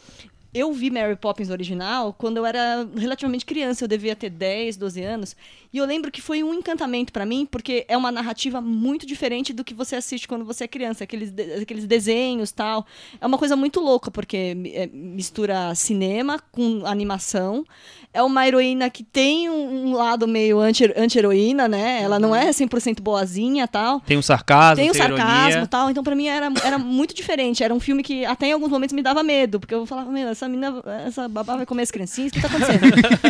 Eu 0.53 0.72
vi 0.72 0.89
Mary 0.89 1.16
Poppins 1.16 1.49
original 1.49 2.14
quando 2.14 2.38
eu 2.38 2.45
era 2.45 2.88
relativamente 2.95 3.45
criança, 3.45 3.84
eu 3.84 3.88
devia 3.88 4.16
ter 4.16 4.30
10, 4.30 4.78
12 4.78 5.03
anos, 5.03 5.36
e 5.74 5.78
eu 5.80 5.86
lembro 5.86 6.11
que 6.11 6.21
foi 6.21 6.43
um 6.43 6.53
encantamento 6.53 7.11
pra 7.11 7.26
mim, 7.26 7.47
porque 7.49 7.84
é 7.88 7.97
uma 7.97 8.11
narrativa 8.11 8.61
muito 8.61 9.05
diferente 9.05 9.51
do 9.51 9.63
que 9.63 9.74
você 9.74 9.95
assiste 9.95 10.28
quando 10.28 10.45
você 10.45 10.65
é 10.65 10.67
criança, 10.67 11.03
aqueles, 11.03 11.32
de- 11.32 11.53
aqueles 11.61 11.86
desenhos 11.88 12.51
tal. 12.51 12.86
É 13.19 13.26
uma 13.26 13.38
coisa 13.38 13.55
muito 13.55 13.80
louca, 13.80 14.11
porque 14.11 14.55
é, 14.74 14.88
mistura 14.93 15.74
cinema 15.76 16.39
com 16.51 16.86
animação. 16.86 17.65
É 18.13 18.21
uma 18.21 18.47
heroína 18.47 18.91
que 18.91 19.03
tem 19.03 19.49
um, 19.49 19.88
um 19.88 19.93
lado 19.93 20.28
meio 20.28 20.59
anti- 20.59 20.93
anti-heroína, 20.95 21.67
né? 21.67 21.99
Ela 22.03 22.19
não 22.19 22.36
é 22.36 22.51
100% 22.51 23.01
boazinha 23.01 23.67
tal. 23.67 23.99
Tem 24.01 24.17
o 24.17 24.21
sarcasmo, 24.21 24.76
Tem 24.76 24.91
o 24.91 24.93
sarcasmo 24.93 25.32
e 25.47 25.49
ironia. 25.49 25.67
tal, 25.67 25.89
então 25.89 26.03
pra 26.03 26.13
mim 26.15 26.28
era, 26.28 26.51
era 26.63 26.78
muito 26.78 27.15
diferente. 27.15 27.63
Era 27.63 27.74
um 27.74 27.80
filme 27.80 28.03
que 28.03 28.24
até 28.24 28.47
em 28.49 28.51
alguns 28.51 28.69
momentos 28.69 28.93
me 28.93 29.01
dava 29.01 29.24
medo, 29.24 29.59
porque 29.59 29.74
eu 29.74 29.88
falava, 29.88 30.11
meu, 30.11 30.28
essa 30.30 30.47
menina, 30.47 30.76
essa 31.07 31.28
babá 31.28 31.55
vai 31.55 31.65
comer 31.65 31.82
as 31.82 31.89
criancinhas, 31.89 32.32
o 32.32 32.36
que 32.36 32.41
tá 32.41 32.47
acontecendo? 32.47 32.84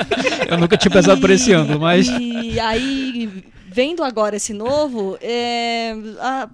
Eu 0.51 0.57
nunca 0.57 0.75
tinha 0.77 0.91
pensado 0.91 1.19
por 1.21 1.29
esse 1.29 1.51
E- 1.51 1.53
ângulo, 1.53 1.79
mas. 1.79 2.07
E 2.09 2.32
aí, 2.59 3.43
vendo 3.67 4.03
agora 4.03 4.35
esse 4.35 4.53
novo, 4.53 5.17
é, 5.21 5.93
a- 6.19 6.49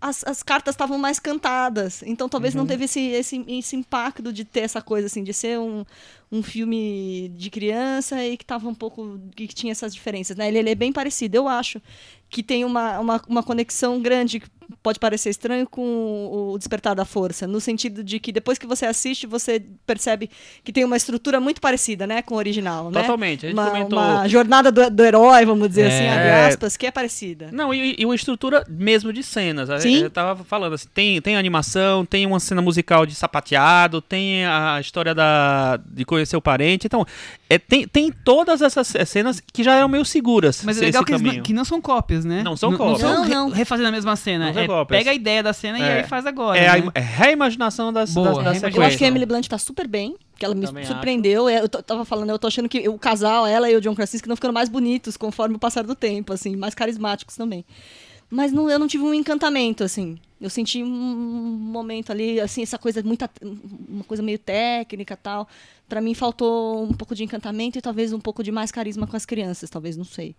as, 0.00 0.22
as 0.24 0.42
cartas 0.42 0.74
estavam 0.74 0.98
mais 0.98 1.18
cantadas. 1.18 2.02
Então 2.04 2.28
talvez 2.28 2.54
Uhum. 2.54 2.60
não 2.60 2.66
teve 2.66 2.84
esse, 2.84 3.00
esse, 3.00 3.44
esse 3.48 3.76
impacto 3.76 4.32
de 4.32 4.44
ter 4.44 4.60
essa 4.60 4.80
coisa, 4.82 5.06
assim, 5.06 5.24
de 5.24 5.32
ser 5.32 5.58
um, 5.58 5.84
um 6.30 6.42
filme 6.42 7.30
de 7.34 7.50
criança 7.50 8.22
e 8.24 8.36
que 8.36 8.44
tava 8.44 8.68
um 8.68 8.74
pouco. 8.74 9.18
que 9.34 9.46
tinha 9.48 9.72
essas 9.72 9.94
diferenças. 9.94 10.36
Né? 10.36 10.48
Ele, 10.48 10.58
ele 10.58 10.70
é 10.70 10.74
bem 10.74 10.92
parecido, 10.92 11.36
eu 11.36 11.48
acho. 11.48 11.80
Que 12.28 12.42
tem 12.42 12.64
uma, 12.64 12.98
uma, 13.00 13.22
uma 13.28 13.42
conexão 13.42 14.00
grande, 14.00 14.42
pode 14.82 14.98
parecer 14.98 15.30
estranho, 15.30 15.66
com 15.66 16.50
o 16.52 16.58
Despertar 16.58 16.94
da 16.94 17.04
Força. 17.04 17.46
No 17.46 17.60
sentido 17.60 18.02
de 18.04 18.18
que 18.20 18.32
depois 18.32 18.58
que 18.58 18.66
você 18.66 18.86
assiste, 18.86 19.26
você 19.26 19.62
percebe 19.86 20.30
que 20.64 20.72
tem 20.72 20.84
uma 20.84 20.96
estrutura 20.96 21.40
muito 21.40 21.60
parecida 21.60 22.06
né, 22.06 22.22
com 22.22 22.34
o 22.34 22.38
original. 22.38 22.90
né? 22.90 23.00
Totalmente. 23.02 23.46
A 23.46 23.48
gente 23.50 23.58
uma, 23.58 23.70
comentou. 23.70 23.98
uma 23.98 24.28
jornada 24.28 24.70
do, 24.72 24.90
do 24.90 25.04
herói, 25.04 25.44
vamos 25.44 25.68
dizer 25.68 25.82
É. 25.82 25.86
assim, 25.88 26.08
abre 26.08 26.28
É. 26.28 26.46
aspas, 26.48 26.76
que 26.76 26.86
é 26.86 26.90
parecida. 26.90 27.48
Não, 27.52 27.72
e, 27.72 27.94
e 27.98 28.04
uma 28.04 28.14
estrutura 28.14 28.64
mesmo 28.68 29.12
de 29.12 29.22
cenas. 29.22 29.68
A- 29.70 29.78
Sim. 29.80 29.98
Eu 30.02 30.10
tava 30.10 30.44
falando 30.44 30.74
assim, 30.74 30.88
tem, 30.94 31.20
tem 31.20 31.36
animação, 31.36 32.04
tem 32.04 32.26
uma 32.26 32.40
cena 32.40 32.60
musical 32.62 33.04
de 33.06 33.14
sapateado, 33.14 34.00
tem 34.00 34.44
a 34.46 34.78
história 34.80 35.14
da, 35.14 35.78
de 35.86 36.04
conhecer 36.04 36.36
o 36.36 36.40
parente. 36.42 36.86
Então, 36.86 37.04
é, 37.48 37.58
tem, 37.58 37.86
tem 37.86 38.10
todas 38.12 38.62
essas 38.62 38.92
cenas 39.06 39.40
que 39.52 39.62
já 39.62 39.74
eram 39.74 39.88
meio 39.88 40.04
seguras. 40.04 40.62
Mas 40.64 40.78
é 40.80 40.86
legal 40.86 41.04
que, 41.04 41.12
eles 41.14 41.42
que 41.42 41.52
não 41.52 41.64
são 41.64 41.80
cópias, 41.80 42.24
né? 42.24 42.42
Não 42.42 42.56
são 42.56 42.70
Não 42.70 42.78
cópias. 42.78 43.00
são 43.00 43.14
Não, 43.14 43.22
re- 43.24 43.34
não. 43.34 43.50
refazendo 43.50 43.88
a 43.88 43.92
mesma 43.92 44.16
cena. 44.16 44.50
É, 44.62 44.66
cópias. 44.66 44.98
pega 44.98 45.10
a 45.10 45.14
ideia 45.14 45.42
da 45.42 45.52
cena 45.52 45.78
e 45.78 45.82
É. 45.82 45.98
aí 45.98 46.04
faz 46.04 46.26
agora. 46.26 46.58
É 46.58 46.68
a, 46.68 46.76
né? 46.78 46.90
é 46.94 47.00
a 47.00 47.02
reimaginação 47.02 47.92
das, 47.92 48.12
Boa, 48.14 48.26
das, 48.26 48.36
das 48.36 48.44
reimaginação. 48.44 48.82
Eu 48.82 48.86
acho 48.88 48.98
que 48.98 49.04
a. 49.04 49.08
Emily 49.08 49.26
Blunt 49.26 49.46
tá 49.48 49.58
super 49.58 49.86
bem, 49.86 50.16
que 50.38 50.44
ela 50.44 50.54
me 50.54 50.66
Também 50.66 50.84
surpreendeu. 50.84 51.48
É, 51.48 51.60
Eu 51.60 51.68
tava 51.68 52.04
falando, 52.04 52.30
eu 52.30 52.38
tô 52.38 52.46
achando 52.46 52.68
que 52.68 52.88
o 52.88 52.98
casal, 52.98 53.46
ela 53.46 53.70
e 53.70 53.76
o 53.76 53.80
John 53.80 53.94
Krasinski, 53.94 54.28
não 54.28 54.36
ficando 54.36 54.54
mais 54.54 54.68
bonitos 54.68 55.16
conforme 55.16 55.56
o 55.56 55.58
passar 55.58 55.84
do 55.84 55.94
tempo, 55.94 56.32
assim, 56.32 56.56
mais 56.56 56.74
carismáticos 56.74 57.36
também. 57.36 57.64
Mas 58.28 58.50
não, 58.50 58.68
eu 58.68 58.78
não 58.78 58.88
tive 58.88 59.04
um 59.04 59.14
encantamento, 59.14 59.84
assim. 59.84 60.18
Eu 60.40 60.50
senti 60.50 60.82
um 60.82 60.88
momento 60.88 62.10
ali, 62.10 62.40
assim, 62.40 62.60
essa 62.62 62.76
coisa 62.76 63.00
muita, 63.02 63.30
uma 63.88 64.02
coisa 64.04 64.22
meio 64.22 64.38
técnica 64.38 65.14
e 65.14 65.16
tal. 65.16 65.48
Pra 65.88 66.00
mim 66.00 66.12
faltou 66.12 66.82
um 66.82 66.92
pouco 66.92 67.14
de 67.14 67.22
encantamento 67.22 67.78
e 67.78 67.80
talvez 67.80 68.12
um 68.12 68.18
pouco 68.18 68.42
de 68.42 68.50
mais 68.50 68.72
carisma 68.72 69.06
com 69.06 69.16
as 69.16 69.24
crianças, 69.24 69.70
talvez, 69.70 69.96
não 69.96 70.04
sei. 70.04 70.34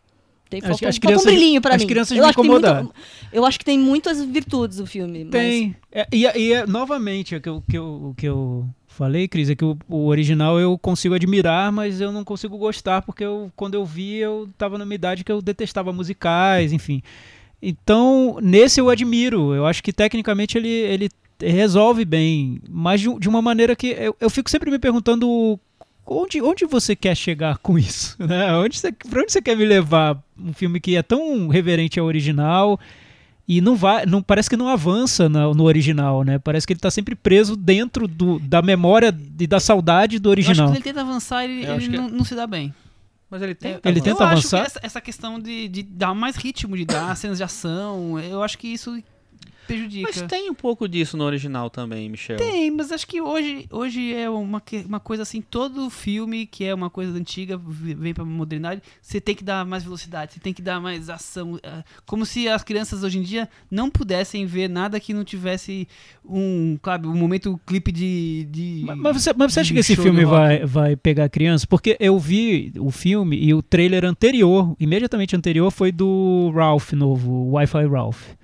Tem 0.50 0.60
As- 0.62 0.68
falta, 0.70 0.90
as 0.90 0.98
falta 0.98 1.20
um 1.20 1.24
brilhinho 1.24 1.62
pra 1.62 1.76
as 1.76 1.82
mim. 1.82 1.88
crianças 1.88 2.18
eu 2.18 2.26
me 2.26 2.34
muito- 2.50 2.94
Eu 3.34 3.46
acho 3.46 3.60
que 3.60 3.66
tem 3.66 3.78
muitas 3.78 4.24
virtudes 4.24 4.80
o 4.80 4.86
filme. 4.86 5.24
mas- 5.26 5.32
Tem. 5.32 5.76
É, 5.92 6.08
e, 6.12 6.24
e 6.26 6.54
é, 6.54 6.66
novamente, 6.66 7.36
é 7.36 7.40
que 7.40 7.50
eu, 7.50 7.64
que, 7.70 7.78
eu, 7.78 7.86
o 8.12 8.14
que 8.16 8.26
eu 8.26 8.66
falei, 8.88 9.28
Cris, 9.28 9.50
é 9.50 9.56
que 9.56 9.66
o, 9.66 9.78
o 9.90 10.08
original 10.08 10.60
eu 10.60 10.78
consigo 10.78 11.14
admirar, 11.14 11.72
mas 11.72 12.00
eu 12.02 12.12
não 12.12 12.24
consigo 12.24 12.58
gostar, 12.58 13.02
porque 13.02 13.24
eu, 13.24 13.52
quando 13.56 13.74
eu 13.76 13.86
vi, 13.86 14.16
eu 14.16 14.50
tava 14.58 14.78
numa 14.78 14.96
idade 14.96 15.24
que 15.24 15.32
eu 15.32 15.42
detestava 15.42 15.92
musicais, 15.92 16.72
enfim. 16.74 17.02
Então, 17.62 18.38
nesse 18.42 18.80
eu 18.80 18.90
admiro. 18.90 19.54
Eu 19.54 19.66
acho 19.66 19.84
que 19.84 19.92
tecnicamente 19.92 20.58
ele, 20.58 20.70
ele 20.70 21.10
resolve 21.40 22.06
bem, 22.06 22.60
mas 22.70 23.02
de, 23.02 23.14
de 23.20 23.30
uma 23.30 23.42
maneira 23.42 23.76
que 23.76 23.88
eu, 23.88 24.16
eu 24.20 24.30
fico 24.30 24.50
sempre 24.50 24.72
me 24.72 24.80
perguntando 24.80 25.60
onde, 26.08 26.42
onde 26.42 26.66
você 26.66 26.96
quer 26.96 27.16
chegar 27.16 27.58
com 27.58 27.78
isso? 27.78 28.16
Né? 28.26 28.52
Onde 28.56 28.80
você, 28.80 28.92
pra 28.92 29.22
onde 29.22 29.32
você 29.32 29.42
quer 29.42 29.56
me 29.56 29.66
levar? 29.66 30.18
Um 30.40 30.54
filme 30.54 30.80
que 30.80 30.96
é 30.96 31.04
tão 31.04 31.48
reverente 31.48 32.00
ao 32.00 32.06
original 32.06 32.80
e 33.48 33.62
não 33.62 33.76
vai, 33.76 34.06
não 34.06 34.22
parece 34.22 34.50
que 34.50 34.58
não 34.58 34.68
avança 34.68 35.28
na- 35.30 35.54
no 35.54 35.64
original, 35.64 36.24
né? 36.24 36.38
Parece 36.38 36.68
que 36.68 36.74
ele 36.74 36.80
tá 36.80 36.92
sempre 36.92 37.16
preso 37.16 37.56
dentro 37.56 38.08
do, 38.08 38.40
da 38.40 38.62
memória 38.62 39.16
e 39.40 39.48
da 39.48 39.60
saudade 39.60 40.20
do 40.20 40.30
Eu 40.30 40.34
acho 40.34 40.42
que 40.44 40.48
original. 40.50 40.68
quando 40.70 40.76
ele 40.76 40.84
tenta 40.84 41.02
avançar, 41.02 41.44
ele, 41.46 41.66
ele 41.66 41.80
que- 41.90 41.98
não, 41.98 42.10
não 42.10 42.24
se 42.26 42.36
dá 42.36 42.46
bem. 42.46 42.74
Mas 43.30 43.42
ele 43.42 43.56
tem. 43.56 43.78
Ele 43.84 44.00
eu 44.00 44.04
tenta 44.04 44.24
acho 44.24 44.32
avançar? 44.34 44.62
que 44.62 44.68
essa, 44.68 44.80
essa 44.84 45.02
questão 45.02 45.40
de, 45.40 45.68
de 45.68 45.84
dar 45.84 46.14
mais 46.14 46.36
ritmo, 46.38 46.78
de 46.78 46.86
dar 46.86 47.16
cenas 47.18 47.38
de 47.38 47.44
ação, 47.44 48.18
eu 48.20 48.42
acho 48.44 48.58
que 48.58 48.68
isso 48.70 49.02
prejudica. 49.68 50.08
Mas 50.08 50.22
tem 50.24 50.50
um 50.50 50.54
pouco 50.54 50.88
disso 50.88 51.18
no 51.18 51.24
original 51.26 51.70
também, 51.70 52.10
Michel. 52.10 52.38
Tem, 52.38 52.72
mas 52.72 52.92
acho 52.92 53.06
que 53.06 53.22
hoje, 53.22 53.68
hoje 53.70 54.14
é 54.14 54.30
uma, 54.30 54.64
uma 54.86 55.00
coisa 55.00 55.24
assim, 55.24 55.42
todo 55.42 55.90
filme 55.90 56.46
que 56.46 56.64
é 56.64 56.74
uma 56.74 56.90
coisa 56.90 57.18
antiga 57.18 57.58
vem 57.58 58.14
pra 58.14 58.24
modernidade, 58.24 58.82
você 59.02 59.20
tem 59.20 59.36
que 59.36 59.44
dar 59.44 59.66
mais 59.66 59.84
velocidade, 59.84 60.34
você 60.34 60.40
tem 60.40 60.54
que 60.54 60.62
dar 60.62 60.80
mais 60.80 61.10
ação. 61.10 61.60
ah, 61.64 61.84
Como 62.06 62.26
se 62.26 62.48
as 62.48 62.64
crianças 62.64 63.04
hoje 63.04 63.20
em 63.20 63.24
dia 63.24 63.50
não 63.70 63.90
pudessem 63.90 64.46
ver 64.46 64.70
nada 64.70 65.00
que 65.00 65.14
não 65.14 65.24
tivesse 65.24 65.88
um, 66.26 66.78
claro, 66.82 67.10
um 67.10 67.16
momento 67.16 67.60
clipe 67.66 67.92
de. 67.92 68.48
de 68.50 68.84
Mas, 68.86 68.98
mas 68.98 69.22
você, 69.22 69.34
mas 69.36 69.54
você 69.54 69.60
acha 69.60 69.74
que 69.74 69.80
esse 69.80 69.96
filme 69.96 70.26
vai, 70.26 70.66
vai 70.66 70.96
pegar 70.96 71.30
criança? 71.30 71.68
Porque 71.68 71.98
eu 72.00 72.18
vi 72.18 72.74
o 72.80 72.92
filme 72.92 73.38
e 73.38 73.54
o 73.54 73.62
trailer 73.62 74.06
anterior, 74.06 74.76
imediatamente 74.80 75.36
anterior, 75.36 75.72
foi 75.72 75.92
do 75.92 76.52
Ralph 76.56 76.94
novo, 76.94 77.32
o 77.32 77.52
Wi-Fi 77.52 77.88
Ralph. 77.88 78.38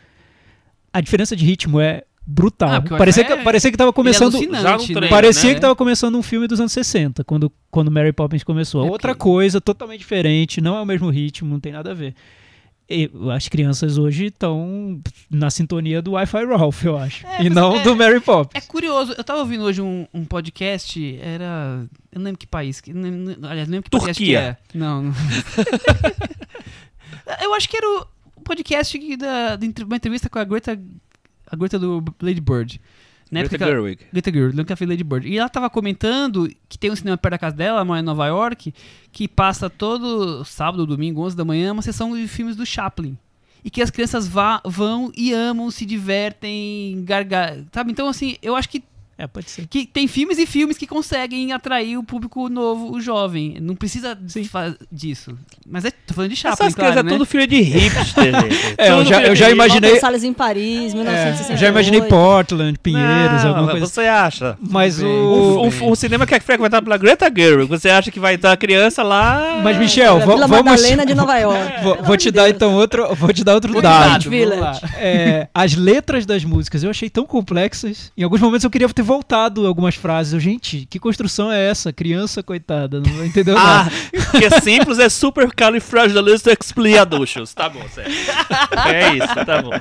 A 0.94 1.02
diferença 1.02 1.36
de 1.36 1.44
ritmo 1.44 1.82
é 1.82 2.04
brutal. 2.26 2.70
Ah, 2.72 2.82
parecia, 2.82 3.24
Wi-Fi 3.24 3.36
que, 3.36 3.42
é- 3.42 3.44
parecia 3.44 3.72
que 3.72 3.78
tava 3.78 3.92
começando. 3.92 4.36
É 4.36 4.40
já 4.40 4.40
no 4.40 4.46
alucinante, 4.54 4.88
né? 4.88 4.94
trailer, 4.94 5.10
Parecia 5.10 5.50
né? 5.50 5.56
que 5.56 5.62
tava 5.62 5.76
começando 5.76 6.18
um 6.18 6.24
filme 6.24 6.48
dos 6.48 6.60
anos 6.60 6.72
60, 6.72 7.24
quando, 7.24 7.52
quando 7.70 7.92
Mary 7.92 8.14
Poppins 8.14 8.44
começou. 8.44 8.86
É 8.86 8.90
Outra 8.90 9.10
porque- 9.14 9.24
coisa, 9.24 9.60
totalmente 9.60 10.00
diferente, 10.00 10.62
não 10.62 10.78
é 10.78 10.82
o 10.82 10.86
mesmo 10.86 11.10
ritmo, 11.10 11.50
não 11.50 11.60
tem 11.60 11.74
nada 11.74 11.92
a 11.92 11.94
ver. 11.94 12.16
E 12.90 13.10
as 13.34 13.48
crianças 13.48 13.98
hoje 13.98 14.26
estão 14.26 15.02
na 15.32 15.50
sintonia 15.50 16.02
do 16.02 16.12
Wi-Fi 16.12 16.46
Ralph, 16.46 16.84
eu 16.86 16.98
acho. 16.98 17.26
É, 17.26 17.44
e 17.44 17.50
não 17.50 17.78
é- 17.78 17.82
do 17.82 17.96
Mary 17.96 18.20
Poppins. 18.20 18.62
É 18.64 18.68
curioso, 18.68 19.14
eu 19.18 19.24
tava 19.24 19.40
ouvindo 19.40 19.64
hoje 19.64 19.82
um, 19.82 20.06
um 20.14 20.26
podcast, 20.26 21.18
era. 21.22 21.86
Eu 22.12 22.20
não 22.20 22.26
lembro 22.26 22.40
que 22.40 22.46
país, 22.46 22.82
que, 22.82 22.94
não, 22.94 23.10
não- 23.10 23.50
aliás, 23.50 23.68
não 23.68 23.74
lembro 23.76 23.86
que 23.86 23.90
podcast 23.90 24.22
que 24.24 24.32
Turquia. 24.34 24.58
é. 24.74 24.78
Não, 24.78 25.02
não. 25.04 25.14
eu 27.42 27.54
acho 27.54 27.70
que 27.70 27.78
era 27.78 27.88
o 27.88 28.06
podcast 28.44 29.18
da, 29.18 29.56
de 29.56 29.74
uma 29.84 29.96
entrevista 29.96 30.30
com 30.30 30.40
a 30.40 30.44
Greta, 30.44 30.80
a 31.48 31.56
Greta 31.56 31.80
do 31.80 32.04
Lady 32.22 32.42
Bird. 32.42 32.80
Na 33.32 33.40
Greta 33.40 33.56
época 33.56 33.72
Gerwig. 33.72 34.00
Greta 34.12 34.32
Gerwig, 34.32 34.56
nunca 34.56 34.76
fez 34.76 34.90
Lady 34.90 35.04
Bird. 35.04 35.28
E 35.28 35.38
ela 35.38 35.50
tava 35.50 35.70
comentando 35.70 36.50
que 36.70 36.78
tem 36.78 36.92
um 36.92 36.96
cinema 36.96 37.18
perto 37.18 37.32
da 37.32 37.38
casa 37.40 37.56
dela, 37.56 37.78
ela 37.78 37.86
mora 37.86 38.00
em 38.00 38.04
Nova 38.04 38.28
York, 38.28 38.74
que 39.12 39.28
passa 39.28 39.70
todo 39.70 40.44
sábado, 40.46 40.86
domingo, 40.86 41.22
11 41.22 41.36
da 41.36 41.44
manhã, 41.44 41.72
uma 41.72 41.82
sessão 41.82 42.16
de 42.16 42.28
filmes 42.28 42.56
do 42.56 42.66
Chaplin. 42.66 43.18
E 43.64 43.70
que 43.70 43.82
as 43.82 43.90
crianças 43.90 44.28
vá, 44.28 44.62
vão 44.66 45.12
e 45.16 45.34
amam, 45.34 45.72
se 45.72 45.86
divertem, 45.86 47.04
gargar... 47.06 47.58
Sabe? 47.72 47.92
Então, 47.92 48.08
assim, 48.08 48.36
eu 48.42 48.56
acho 48.56 48.70
que 48.70 48.84
É, 49.18 49.28
pode 49.28 49.50
ser. 49.50 49.68
que 49.68 49.86
tem 49.86 50.08
filmes 50.08 50.38
e 50.40 50.46
filmes 50.46 50.78
que 50.78 50.88
conseguem 50.88 51.52
atrair 51.52 51.98
o 51.98 52.04
público 52.04 52.50
novo, 52.50 52.92
o 52.94 53.00
jovem. 53.00 53.58
Não 53.62 53.76
precisa 53.76 54.18
disso. 54.92 55.38
Mas 55.68 55.86
é, 55.86 55.92
tô 55.92 56.14
falando 56.16 56.32
de 56.32 56.36
Chaplin, 56.36 56.66
Essas 56.66 56.76
claro, 56.76 56.92
crianças 56.94 57.06
né? 57.06 57.12
é 57.12 57.14
tudo 57.18 57.26
filho 57.26 57.46
de 57.48 57.62
hipster, 57.62 58.26
gente. 58.42 58.76
É, 58.78 58.90
eu 58.90 59.06
já- 59.06 59.22
eu 59.24 59.36
já 59.36 59.50
imaginei- 59.52 60.00
Salles 60.00 60.24
em 60.24 60.34
Paris, 60.34 60.94
É, 60.94 60.96
1968. 60.98 61.52
eu 61.52 61.58
já 61.58 61.68
imaginei 61.70 62.02
Portland, 62.02 62.80
Pinheiros, 62.80 63.44
Não, 63.44 63.50
alguma 63.50 63.72
coisa. 63.72 63.86
Você 63.86 64.02
acha? 64.02 64.58
Mas 64.60 64.98
bem. 65.00 65.08
o. 65.08 65.62
Um, 65.62 65.68
um- 65.68 65.92
um 65.92 65.96
cinema 65.96 66.26
que 66.26 66.34
é 66.34 66.40
frequentado 66.40 66.84
pela 66.84 66.98
Greta 66.98 67.32
Gerwig, 67.36 67.68
você 67.70 67.90
acha 67.90 68.10
que 68.12 68.20
vai 68.20 68.36
estar 68.36 68.52
a 68.52 68.58
criança 68.58 69.04
lá... 69.04 69.60
Mas, 69.64 69.78
Michel, 69.78 70.20
Vila 70.20 70.48
va- 70.48 70.48
vamos. 70.48 70.66
Madalena 70.72 71.06
de 71.06 71.14
Nova 71.14 71.38
York. 71.38 71.84
Vou, 71.84 71.98
vou 72.04 72.18
te 72.18 72.24
de 72.26 72.32
dar 72.32 72.44
Deus. 72.44 72.56
então 72.56 72.74
outro, 72.74 73.14
vou 73.16 73.32
te 73.32 73.44
dar 73.44 73.54
outro 73.54 73.70
Outro 73.74 73.82
dado. 73.84 74.30
Village. 74.30 74.82
É, 74.98 75.48
as 75.54 75.76
letras 75.76 76.26
das 76.26 76.44
músicas 76.44 76.84
eu 76.84 76.90
achei 76.90 77.10
tão 77.10 77.26
complexas. 77.26 78.12
Em 78.18 78.24
alguns 78.24 78.42
momentos 78.42 78.64
eu 78.64 78.70
queria 78.72 78.90
ter 78.90 79.03
voltado 79.04 79.68
algumas 79.68 79.94
frases. 79.96 80.34
Eu, 80.34 80.40
gente, 80.40 80.88
que 80.90 80.98
construção 81.00 81.52
é 81.52 81.70
essa? 81.70 81.94
Criança, 81.94 82.42
coitada, 82.42 83.00
não 83.00 83.24
entendeu 83.26 83.56
Ah, 83.60 83.86
nada. 83.86 83.92
que 84.40 84.46
é 84.46 84.50
simples, 84.62 84.98
é 85.00 85.10
supercalifragilisticexpialidocious. 85.10 87.54
Tá 87.54 87.70
bom, 87.70 87.88
sério. 87.90 88.12
É 88.86 89.14
isso, 89.16 89.46
tá 89.46 89.62
bom. 89.62 89.72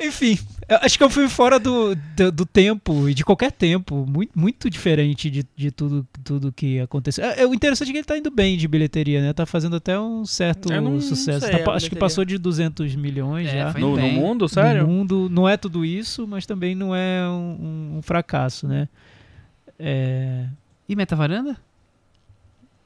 Enfim, 0.00 0.38
eu 0.68 0.76
acho 0.82 0.96
que 0.96 1.02
é 1.02 1.06
um 1.06 1.10
filme 1.10 1.28
fora 1.28 1.58
do, 1.58 1.94
do, 2.16 2.30
do 2.30 2.46
tempo 2.46 3.08
e 3.08 3.14
de 3.14 3.24
qualquer 3.24 3.50
tempo. 3.50 4.06
Muito, 4.08 4.38
muito 4.38 4.70
diferente 4.70 5.28
de, 5.28 5.44
de 5.56 5.70
tudo, 5.72 6.06
tudo 6.22 6.52
que 6.52 6.78
aconteceu. 6.78 7.24
É, 7.24 7.40
é, 7.42 7.46
o 7.46 7.52
interessante 7.52 7.88
é 7.88 7.92
que 7.92 7.98
ele 7.98 8.04
tá 8.04 8.16
indo 8.16 8.30
bem 8.30 8.56
de 8.56 8.68
bilheteria, 8.68 9.20
né? 9.20 9.32
Tá 9.32 9.44
fazendo 9.44 9.74
até 9.76 9.98
um 9.98 10.24
certo 10.24 10.72
Eu 10.72 10.80
não 10.80 11.00
sucesso. 11.00 11.46
sei 11.46 11.58
Tá 11.58 11.64
pa- 11.64 11.74
acho 11.74 11.88
que 11.90 11.96
passou 11.96 12.24
de 12.24 12.38
200 12.38 12.94
milhões 12.94 13.48
É, 13.48 13.72
já. 13.72 13.72
No, 13.78 13.96
no 13.96 14.08
mundo, 14.08 14.48
sério? 14.48 14.82
No 14.86 14.88
mundo 14.92 15.28
não 15.28 15.48
é 15.48 15.56
tudo 15.56 15.84
isso, 15.84 16.26
mas 16.28 16.46
também 16.46 16.74
não 16.76 16.94
é 16.94 17.28
um, 17.28 17.96
um 17.98 18.02
fracasso, 18.02 18.68
né? 18.68 18.88
É, 19.78 20.46
E 20.88 20.94
Metavaranda? 20.94 21.56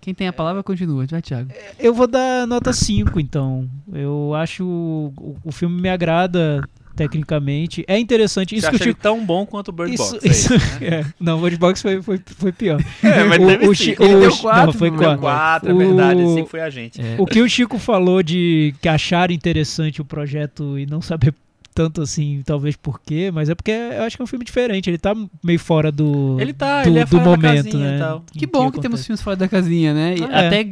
Quem 0.00 0.12
tem 0.14 0.26
a 0.26 0.32
palavra 0.32 0.62
continua. 0.64 1.06
Vai, 1.06 1.22
Thiago. 1.22 1.50
eu 1.78 1.94
vou 1.94 2.08
dar 2.08 2.44
nota 2.46 2.72
5, 2.72 3.20
então. 3.20 3.68
Eu 3.92 4.34
acho 4.34 4.64
o, 4.64 5.36
o 5.44 5.52
filme 5.52 5.80
me 5.80 5.88
agrada 5.88 6.60
tecnicamente. 6.96 7.84
É 7.88 7.98
interessante. 7.98 8.54
Isso 8.54 8.66
Você 8.66 8.70
que 8.70 8.76
acha 8.76 8.84
eu 8.84 8.88
ele 8.88 8.94
tão 8.94 9.24
bom 9.24 9.44
quanto 9.46 9.68
o 9.68 9.72
Bird 9.72 9.94
isso, 9.94 10.12
Box? 10.12 10.24
é 10.26 10.28
isso, 10.30 10.54
isso, 10.54 10.80
né? 10.80 10.86
é. 11.00 11.04
Não, 11.20 11.38
o 11.38 11.42
Bird 11.42 11.56
Box 11.58 11.82
foi, 11.82 12.02
foi, 12.02 12.20
foi 12.24 12.52
pior. 12.52 12.80
É, 13.02 13.24
mas 13.24 13.42
O- 13.42 13.46
teve 13.46 13.66
o 13.68 13.74
cinco. 13.74 14.02
Chi- 14.02 14.08
Ele 14.10 14.14
o 14.16 14.20
deu 14.20 14.36
quatro 14.36 14.66
não, 14.66 14.72
foi 14.72 14.90
quatro. 14.90 15.18
Quatro, 15.20 15.70
é 15.70 15.74
O- 15.74 15.78
verdade. 15.78 16.20
Cinco 16.34 16.48
foi 16.48 16.60
a 16.60 16.70
gente. 16.70 17.00
É. 17.00 17.16
O 17.18 17.26
que 17.26 17.40
o 17.40 17.48
Chico 17.48 17.78
falou 17.78 18.22
de 18.22 18.74
que 18.80 18.88
acharam 18.88 19.32
interessante 19.34 20.00
o 20.00 20.04
projeto 20.04 20.78
e 20.78 20.86
não 20.86 21.00
saber 21.00 21.34
tanto 21.74 22.02
assim, 22.02 22.42
talvez 22.44 22.76
por 22.76 23.00
quê, 23.00 23.30
mas 23.32 23.48
é 23.48 23.54
porque 23.54 23.70
eu 23.70 24.02
acho 24.02 24.14
que 24.14 24.22
é 24.22 24.24
um 24.24 24.26
filme 24.26 24.44
diferente. 24.44 24.90
Ele 24.90 24.98
tá 24.98 25.14
meio 25.42 25.58
fora 25.58 25.90
do, 25.90 26.36
Ele 26.38 26.52
tá, 26.52 26.82
do, 26.82 26.90
ele 26.90 26.98
é 26.98 27.04
do 27.04 27.08
fora 27.08 27.24
da 27.24 27.30
momento, 27.30 27.64
casinha 27.64 27.90
né? 27.90 27.96
e 27.96 27.98
tal. 27.98 28.24
Que 28.30 28.46
bom 28.46 28.70
que, 28.70 28.78
temos 28.80 29.06
filmes 29.06 29.22
fora 29.22 29.36
da 29.36 29.48
casinha, 29.48 29.94
né? 29.94 30.14
E 30.18 30.22
É. 30.22 30.46
Até 30.48 30.66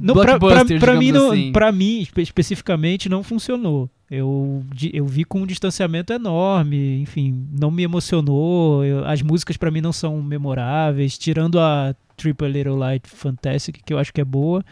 Não, 0.00 0.14
pra, 0.14 0.36
pra, 0.38 0.64
pra 0.80 0.94
mim, 0.96 1.12
não, 1.12 1.30
assim. 1.30 1.52
pra 1.52 1.70
mim, 1.70 2.00
espe- 2.00 2.22
especificamente, 2.22 3.08
não 3.08 3.22
funcionou. 3.22 3.88
Eu, 4.08 4.62
eu 4.92 5.04
vi 5.04 5.24
com 5.24 5.40
um 5.42 5.46
distanciamento 5.46 6.12
enorme, 6.12 7.00
enfim, 7.02 7.44
não 7.58 7.70
me 7.72 7.82
emocionou. 7.82 8.84
eu- 8.84 9.04
as 9.04 9.20
músicas 9.20 9.56
pra 9.56 9.70
mim 9.70 9.80
não 9.80 9.92
são 9.92 10.22
memoráveis, 10.22 11.18
tirando 11.18 11.58
a 11.58 11.92
Triple 12.16 12.48
Little 12.48 12.76
Light 12.76 13.02
Fantastic, 13.08 13.78
que 13.84 13.92
eu 13.92 13.98
acho 13.98 14.12
que 14.12 14.20
é 14.20 14.24
boa. 14.24 14.64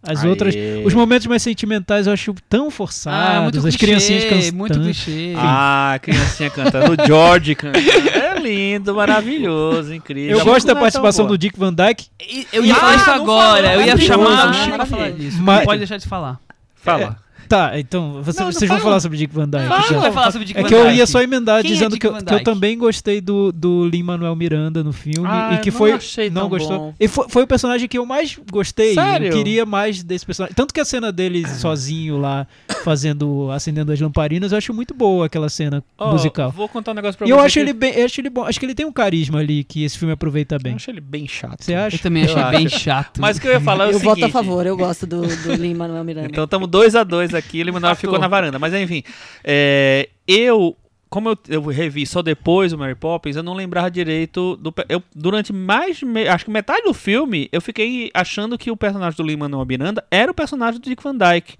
As 0.00 0.22
Aê. 0.22 0.30
outras, 0.30 0.54
os 0.84 0.94
momentos 0.94 1.26
mais 1.26 1.42
sentimentais 1.42 2.06
eu 2.06 2.12
acho 2.12 2.32
tão 2.48 2.70
forçados, 2.70 3.36
Ah, 3.38 3.42
muito 3.42 3.58
as 3.58 3.64
clichê, 3.64 3.78
criancinhas 3.78 4.24
cantando. 4.26 4.56
muito 4.56 4.80
clichê. 4.80 5.32
Ah, 5.36 5.94
a 5.94 5.98
criancinha 5.98 6.48
cantando, 6.50 7.02
o 7.02 7.04
George 7.06 7.56
cantando. 7.56 7.84
É 8.14 8.38
lindo, 8.38 8.94
maravilhoso, 8.94 9.92
incrível. 9.92 10.36
Eu 10.36 10.40
A 10.40 10.44
gosto 10.44 10.66
da 10.66 10.72
é 10.74 10.76
participação 10.76 11.24
boa. 11.26 11.36
do 11.36 11.38
Dick 11.40 11.58
Van 11.58 11.74
Dyke. 11.74 12.06
Eu 12.52 12.64
ia 12.64 12.74
Ah, 12.74 12.76
falar 12.76 12.94
isso 12.94 13.06
não 13.06 13.14
agora, 13.14 13.74
eu 13.74 13.80
ia 13.84 13.96
chamar 13.96 14.50
o? 14.50 14.54
Chico 14.54 14.76
pra 14.76 14.86
falar 14.86 15.10
disso. 15.10 15.42
Mas- 15.42 15.58
Não 15.58 15.64
pode 15.66 15.78
deixar 15.78 15.96
de 15.96 16.06
falar. 16.06 16.38
Fala. 16.76 17.16
Tá, 17.48 17.78
então 17.78 18.22
você- 18.22 18.38
Não, 18.40 18.46
não 18.46 18.52
vocês 18.52 18.68
vão 18.68 18.78
fala. 18.78 18.90
falar 18.90 19.00
sobre 19.00 19.18
Dick 19.18 19.34
Van 19.34 19.48
Dyke. 19.48 19.64
O 19.66 19.76
Chico 19.82 19.94
já. 19.94 20.00
vai 20.00 20.12
falar 20.12 20.30
sobre 20.32 20.46
Dick 20.46 20.58
É 20.58 20.62
Van 20.62 20.68
que 20.68 20.74
eu 20.74 20.84
Dyke. 20.84 20.96
ia 20.98 21.06
só 21.06 21.22
emendar 21.22 21.62
Quem 21.62 21.70
é 21.70 21.74
dizendo 21.74 21.90
Dick 21.92 22.00
que, 22.00 22.06
eu, 22.06 22.12
que 22.12 22.18
eu 22.18 22.24
Dyke? 22.24 22.44
também 22.44 22.76
gostei 22.78 23.20
do, 23.20 23.50
do 23.52 23.86
Lin-Manuel 23.86 24.36
Miranda 24.36 24.84
no 24.84 24.92
filme 24.92 25.26
Ah, 25.28 25.54
e 25.54 25.58
que 25.58 25.70
eu 25.70 25.72
não 25.72 25.78
foi 25.78 25.92
achei 25.92 26.28
não 26.30 26.42
tão 26.42 26.48
gostou. 26.50 26.78
bom. 26.78 26.94
E 27.00 27.08
foi, 27.08 27.28
foi 27.28 27.42
o 27.44 27.46
personagem 27.46 27.88
que 27.88 27.96
eu 27.98 28.04
mais 28.04 28.38
gostei. 28.52 28.94
Sério? 28.94 29.28
Eu 29.28 29.36
queria 29.36 29.64
mais 29.64 30.02
desse 30.02 30.26
personagem. 30.26 30.54
Tanto 30.54 30.74
que 30.74 30.80
a 30.80 30.84
cena 30.84 31.10
dele 31.10 31.46
sozinho 31.48 32.18
lá 32.18 32.46
fazendo 32.84 33.50
acendendo 33.50 33.92
as 33.92 34.00
lamparinas, 34.00 34.52
eu 34.52 34.58
acho 34.58 34.72
muito 34.74 34.94
boa 34.94 35.26
aquela 35.26 35.48
cena 35.48 35.82
Ó, 35.98 36.12
musical. 36.12 36.50
Vou 36.50 36.68
contar 36.68 36.92
um 36.92 36.94
negócio 36.94 37.16
pra 37.18 37.26
E 37.26 37.30
você. 37.30 37.34
eu 37.38 37.40
acho 37.40 37.54
que- 37.54 37.60
ele 37.60 37.72
bem, 37.72 37.92
eu 37.94 38.04
acho 38.04 38.20
ele 38.20 38.30
bom. 38.30 38.44
Acho 38.44 38.58
que 38.58 38.66
ele 38.66 38.74
tem 38.74 38.86
um 38.86 38.92
carisma 38.92 39.38
ali 39.40 39.64
que 39.64 39.84
esse 39.84 39.98
filme 39.98 40.12
aproveita 40.12 40.56
Eu 40.56 40.60
bem. 40.60 40.74
acho 40.74 40.90
ele 40.90 41.00
bem 41.00 41.26
chato. 41.26 41.62
Você 41.64 41.74
acha? 41.74 41.96
Eu 41.96 42.00
também 42.00 42.24
Eu 42.24 42.36
achei 42.36 42.50
bem 42.58 42.66
acho. 42.66 42.78
chato. 42.80 43.20
Mas 43.20 43.36
o 43.36 43.40
que 43.40 43.46
eu 43.48 43.52
ia 43.52 43.60
falar 43.60 43.84
é 43.84 43.88
o 43.88 43.90
Eu 43.92 43.98
voto 43.98 44.12
a 44.12 44.14
seguinte, 44.16 44.32
favor, 44.32 44.66
eu 44.66 44.76
gosto 44.76 45.06
do, 45.06 45.22
do 45.22 45.54
Lin-Manuel 45.54 46.04
Miranda. 46.04 46.28
Então 46.28 46.44
estamos 46.44 46.68
dois 46.68 46.94
a 46.94 47.04
dois 47.04 47.34
aqui, 47.34 47.37
ele 47.60 47.70
Manuel 47.72 47.94
ficou 47.96 48.18
na 48.18 48.28
varanda. 48.28 48.58
Mas 48.58 48.72
enfim, 48.74 49.02
é, 49.44 50.08
eu 50.26 50.76
como 51.10 51.30
eu, 51.30 51.38
eu 51.48 51.62
revi 51.62 52.04
só 52.06 52.20
depois 52.20 52.72
o 52.72 52.78
Mary 52.78 52.94
Poppins, 52.94 53.34
eu 53.36 53.42
não 53.42 53.54
lembrava 53.54 53.90
direito 53.90 54.56
do. 54.56 54.74
Eu, 54.88 55.02
durante 55.14 55.52
mais. 55.52 56.02
me- 56.02 56.28
Acho 56.28 56.44
que 56.44 56.50
metade 56.50 56.82
do 56.82 56.92
filme, 56.92 57.48
eu 57.50 57.60
fiquei 57.62 58.10
achando 58.12 58.58
que 58.58 58.70
o 58.70 58.76
personagem 58.76 59.16
do 59.16 59.22
Lin-Manuel 59.22 59.64
Miranda 59.64 60.04
era 60.10 60.30
o 60.30 60.34
personagem 60.34 60.78
do 60.80 60.84
Dick 60.88 61.02
Van 61.02 61.16
Dyke. 61.16 61.56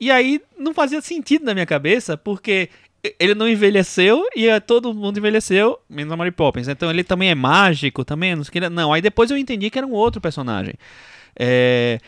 E 0.00 0.10
aí 0.10 0.40
não 0.58 0.72
fazia 0.72 1.00
sentido 1.02 1.44
na 1.44 1.52
minha 1.52 1.66
cabeça, 1.66 2.16
porque 2.16 2.70
ele 3.18 3.34
não 3.34 3.46
envelheceu 3.46 4.24
e 4.34 4.48
eh, 4.48 4.58
todo 4.60 4.94
mundo 4.94 5.18
envelheceu, 5.18 5.78
menos 5.88 6.10
a 6.10 6.16
Mary 6.16 6.30
Poppins. 6.30 6.68
Então 6.68 6.88
ele 6.90 7.04
também 7.04 7.28
é 7.30 7.34
mágico, 7.34 8.02
também 8.02 8.34
não 8.34 8.42
sei 8.44 8.48
o 8.48 8.52
que. 8.52 8.68
Não, 8.70 8.94
aí 8.94 9.02
depois 9.02 9.30
eu 9.30 9.36
entendi 9.36 9.68
que 9.68 9.76
era 9.76 9.86
um 9.86 9.92
outro 9.92 10.22
personagem. 10.22 10.72
É, 11.38 11.98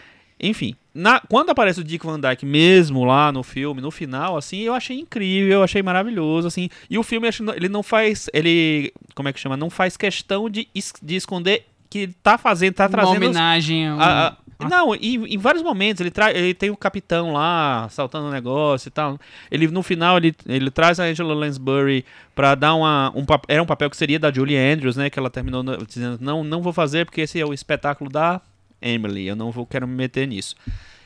enfim, 0.40 0.74
na- 0.94 1.20
quando 1.28 1.50
aparece 1.50 1.80
o 1.80 1.84
Dick 1.84 2.04
Van 2.04 2.20
Dyke 2.20 2.44
mesmo 2.44 3.04
lá 3.04 3.32
no 3.32 3.42
filme, 3.42 3.80
no 3.80 3.90
final, 3.90 4.36
assim, 4.36 4.58
eu 4.60 4.74
achei 4.74 4.98
incrível, 4.98 5.58
eu 5.58 5.62
achei 5.62 5.82
maravilhoso, 5.82 6.46
assim. 6.48 6.68
E 6.90 6.98
o 6.98 7.02
filme, 7.02 7.28
ele 7.56 7.68
não 7.68 7.82
faz, 7.82 8.28
ele, 8.34 8.92
como 9.14 9.28
é 9.28 9.32
que 9.32 9.40
chama? 9.40 9.56
Não 9.56 9.70
faz 9.70 9.96
questão 9.96 10.50
de, 10.50 10.68
es- 10.74 10.92
de 11.02 11.16
esconder 11.16 11.66
que 11.88 11.98
ele 12.00 12.14
tá 12.22 12.36
fazendo, 12.38 12.74
tá 12.74 12.84
Uma 12.84 12.90
trazendo... 12.90 13.22
os- 13.22 13.28
homenagem 13.28 13.90
um- 13.92 14.00
a- 14.00 14.28
a- 14.28 14.36
não, 14.68 14.94
em, 14.94 15.34
em 15.34 15.38
vários 15.38 15.60
momentos 15.62 16.00
ele, 16.00 16.10
tra 16.10 16.30
ele 16.30 16.54
tem 16.54 16.70
o 16.70 16.76
capitão 16.76 17.32
lá 17.32 17.88
saltando 17.90 18.28
o 18.28 18.30
negócio 18.30 18.86
e 18.86 18.90
tal. 18.92 19.18
Ele 19.50 19.66
no 19.66 19.82
final 19.82 20.16
ele, 20.18 20.32
ele 20.46 20.70
traz 20.70 21.00
a 21.00 21.04
Angela 21.04 21.34
Lansbury 21.34 22.04
pra 22.32 22.54
dar 22.54 22.74
uma 22.76 23.10
um 23.14 23.24
era 23.48 23.60
um 23.60 23.66
papel 23.66 23.90
que 23.90 23.96
seria 23.96 24.20
da 24.20 24.32
Julie 24.32 24.56
Andrews, 24.56 24.94
né, 24.96 25.10
que 25.10 25.18
ela 25.18 25.28
terminou 25.28 25.64
no- 25.64 25.84
dizendo 25.84 26.16
não 26.20 26.44
não 26.44 26.62
vou 26.62 26.72
fazer 26.72 27.04
porque 27.06 27.22
esse 27.22 27.40
é 27.40 27.44
o 27.44 27.52
espetáculo 27.52 28.08
da 28.08 28.40
Emily, 28.82 29.26
eu 29.26 29.36
não 29.36 29.50
vou 29.50 29.64
quero 29.64 29.86
me 29.88 29.94
meter 29.94 30.26
nisso. 30.26 30.54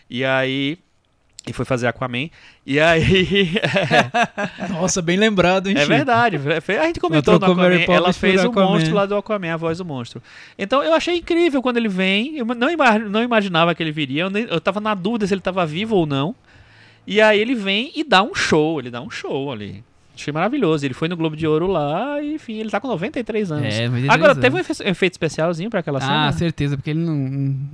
E 0.08 0.24
aí 0.24 0.78
e 1.48 1.52
foi 1.52 1.64
fazer 1.64 1.86
Aquaman. 1.86 2.28
E 2.66 2.80
aí 2.80 3.52
Nossa, 4.70 5.00
bem 5.00 5.16
lembrado, 5.16 5.68
hein, 5.68 5.76
é 5.78 5.84
verdade. 5.86 6.36
A 6.36 6.86
gente 6.86 6.98
comentou 6.98 7.34
no 7.38 7.46
Aquaman. 7.52 7.68
Ela 7.94 8.12
fez 8.12 8.44
o 8.44 8.48
Aquaman. 8.50 8.66
monstro 8.70 8.94
lá 8.94 9.06
do 9.06 9.16
Aquaman, 9.16 9.52
a 9.52 9.56
voz 9.56 9.78
do 9.78 9.84
monstro. 9.84 10.20
Então 10.58 10.82
eu 10.82 10.92
achei 10.92 11.16
incrível 11.18 11.62
quando 11.62 11.76
ele 11.76 11.88
vem. 11.88 12.36
Eu 12.36 12.44
não, 12.46 12.68
ima- 12.70 12.98
não 12.98 13.22
imaginava 13.22 13.74
que 13.74 13.82
ele 13.82 13.92
viria. 13.92 14.22
Eu, 14.22 14.30
nem, 14.30 14.44
eu 14.44 14.60
tava 14.60 14.80
na 14.80 14.94
dúvida 14.94 15.26
se 15.26 15.34
ele 15.34 15.40
tava 15.40 15.64
vivo 15.64 15.94
ou 15.96 16.06
não. 16.06 16.34
E 17.06 17.20
aí 17.20 17.38
ele 17.38 17.54
vem 17.54 17.92
e 17.94 18.02
dá 18.02 18.22
um 18.22 18.34
show. 18.34 18.80
Ele 18.80 18.90
dá 18.90 19.00
um 19.00 19.10
show 19.10 19.52
ali. 19.52 19.84
Achei 20.16 20.32
maravilhoso. 20.32 20.84
Ele 20.86 20.94
foi 20.94 21.08
no 21.08 21.16
Globo 21.16 21.36
de 21.36 21.46
Ouro 21.46 21.66
lá 21.66 22.20
e, 22.22 22.34
enfim, 22.34 22.54
ele 22.54 22.70
tá 22.70 22.80
com 22.80 22.88
93 22.88 23.52
anos. 23.52 23.64
É, 23.74 23.86
93 23.86 24.08
Agora, 24.10 24.32
anos. 24.32 24.40
teve 24.42 24.56
um 24.56 24.58
efe- 24.58 24.82
efeito 24.88 25.12
especialzinho 25.12 25.68
pra 25.70 25.80
aquela 25.80 25.98
Ah, 25.98 26.02
cena? 26.02 26.32
certeza, 26.32 26.76
porque 26.76 26.90
ele 26.90 27.00
não, 27.00 27.14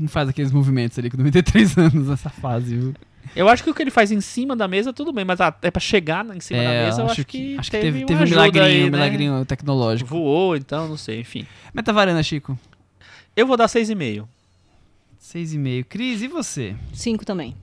não 0.01 0.09
faz 0.09 0.29
aqueles 0.29 0.51
movimentos 0.53 0.99
ali 0.99 1.09
com 1.09 1.17
93 1.17 1.79
anos 1.79 2.09
nessa 2.09 2.29
fase, 2.31 2.77
viu? 2.77 2.95
Eu 3.37 3.49
acho 3.49 3.63
que 3.63 3.71
o 3.71 3.75
que 3.75 3.81
ele 3.81 3.91
faz 3.93 4.11
em 4.11 4.21
cima 4.21 4.57
da 4.57 4.67
mesa, 4.67 4.93
tudo 4.93 5.13
bem, 5.13 5.25
mas 5.25 5.41
até 5.41 5.71
pra 5.71 5.81
chegar 5.81 6.27
em 6.35 6.41
cima 6.41 6.61
da 6.63 6.71
É, 6.71 6.85
mesa, 6.87 7.03
eu 7.03 7.07
acho 7.07 7.25
que, 7.25 7.57
acho 7.57 7.71
que 7.71 7.79
teve, 7.79 8.05
teve, 8.05 8.25
um 8.25 8.29
milagrinho, 8.29 8.65
aí, 8.67 8.81
um 8.83 8.85
né? 8.87 8.91
milagrinho 8.91 9.45
tecnológico. 9.45 10.11
Voou, 10.11 10.57
então, 10.57 10.89
não 10.89 10.97
sei, 10.97 11.21
enfim. 11.21 11.47
Metavarana, 11.73 12.21
Chico. 12.25 12.59
Eu 13.37 13.47
vou 13.47 13.57
dar 13.57 13.69
6,5. 13.69 14.27
6,5. 15.21 15.85
Cris, 15.89 16.21
e 16.23 16.29
você? 16.29 16.75
Cinco 16.93 17.25
também. 17.25 17.55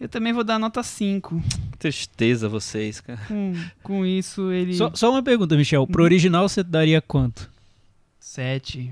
Eu 0.00 0.08
também 0.08 0.32
vou 0.32 0.42
dar 0.42 0.58
nota 0.58 0.82
5. 0.82 1.42
Tristeza 1.78 2.48
vocês, 2.48 3.00
cara. 3.00 3.20
Com, 3.28 3.54
com 3.82 4.06
isso, 4.06 4.50
ele. 4.50 4.74
Só, 4.74 4.90
só 4.94 5.10
uma 5.10 5.22
pergunta, 5.22 5.54
Michel. 5.56 5.86
Pro 5.86 6.02
original 6.02 6.48
você 6.48 6.62
daria 6.62 7.00
quanto? 7.02 7.50
7. 8.18 8.90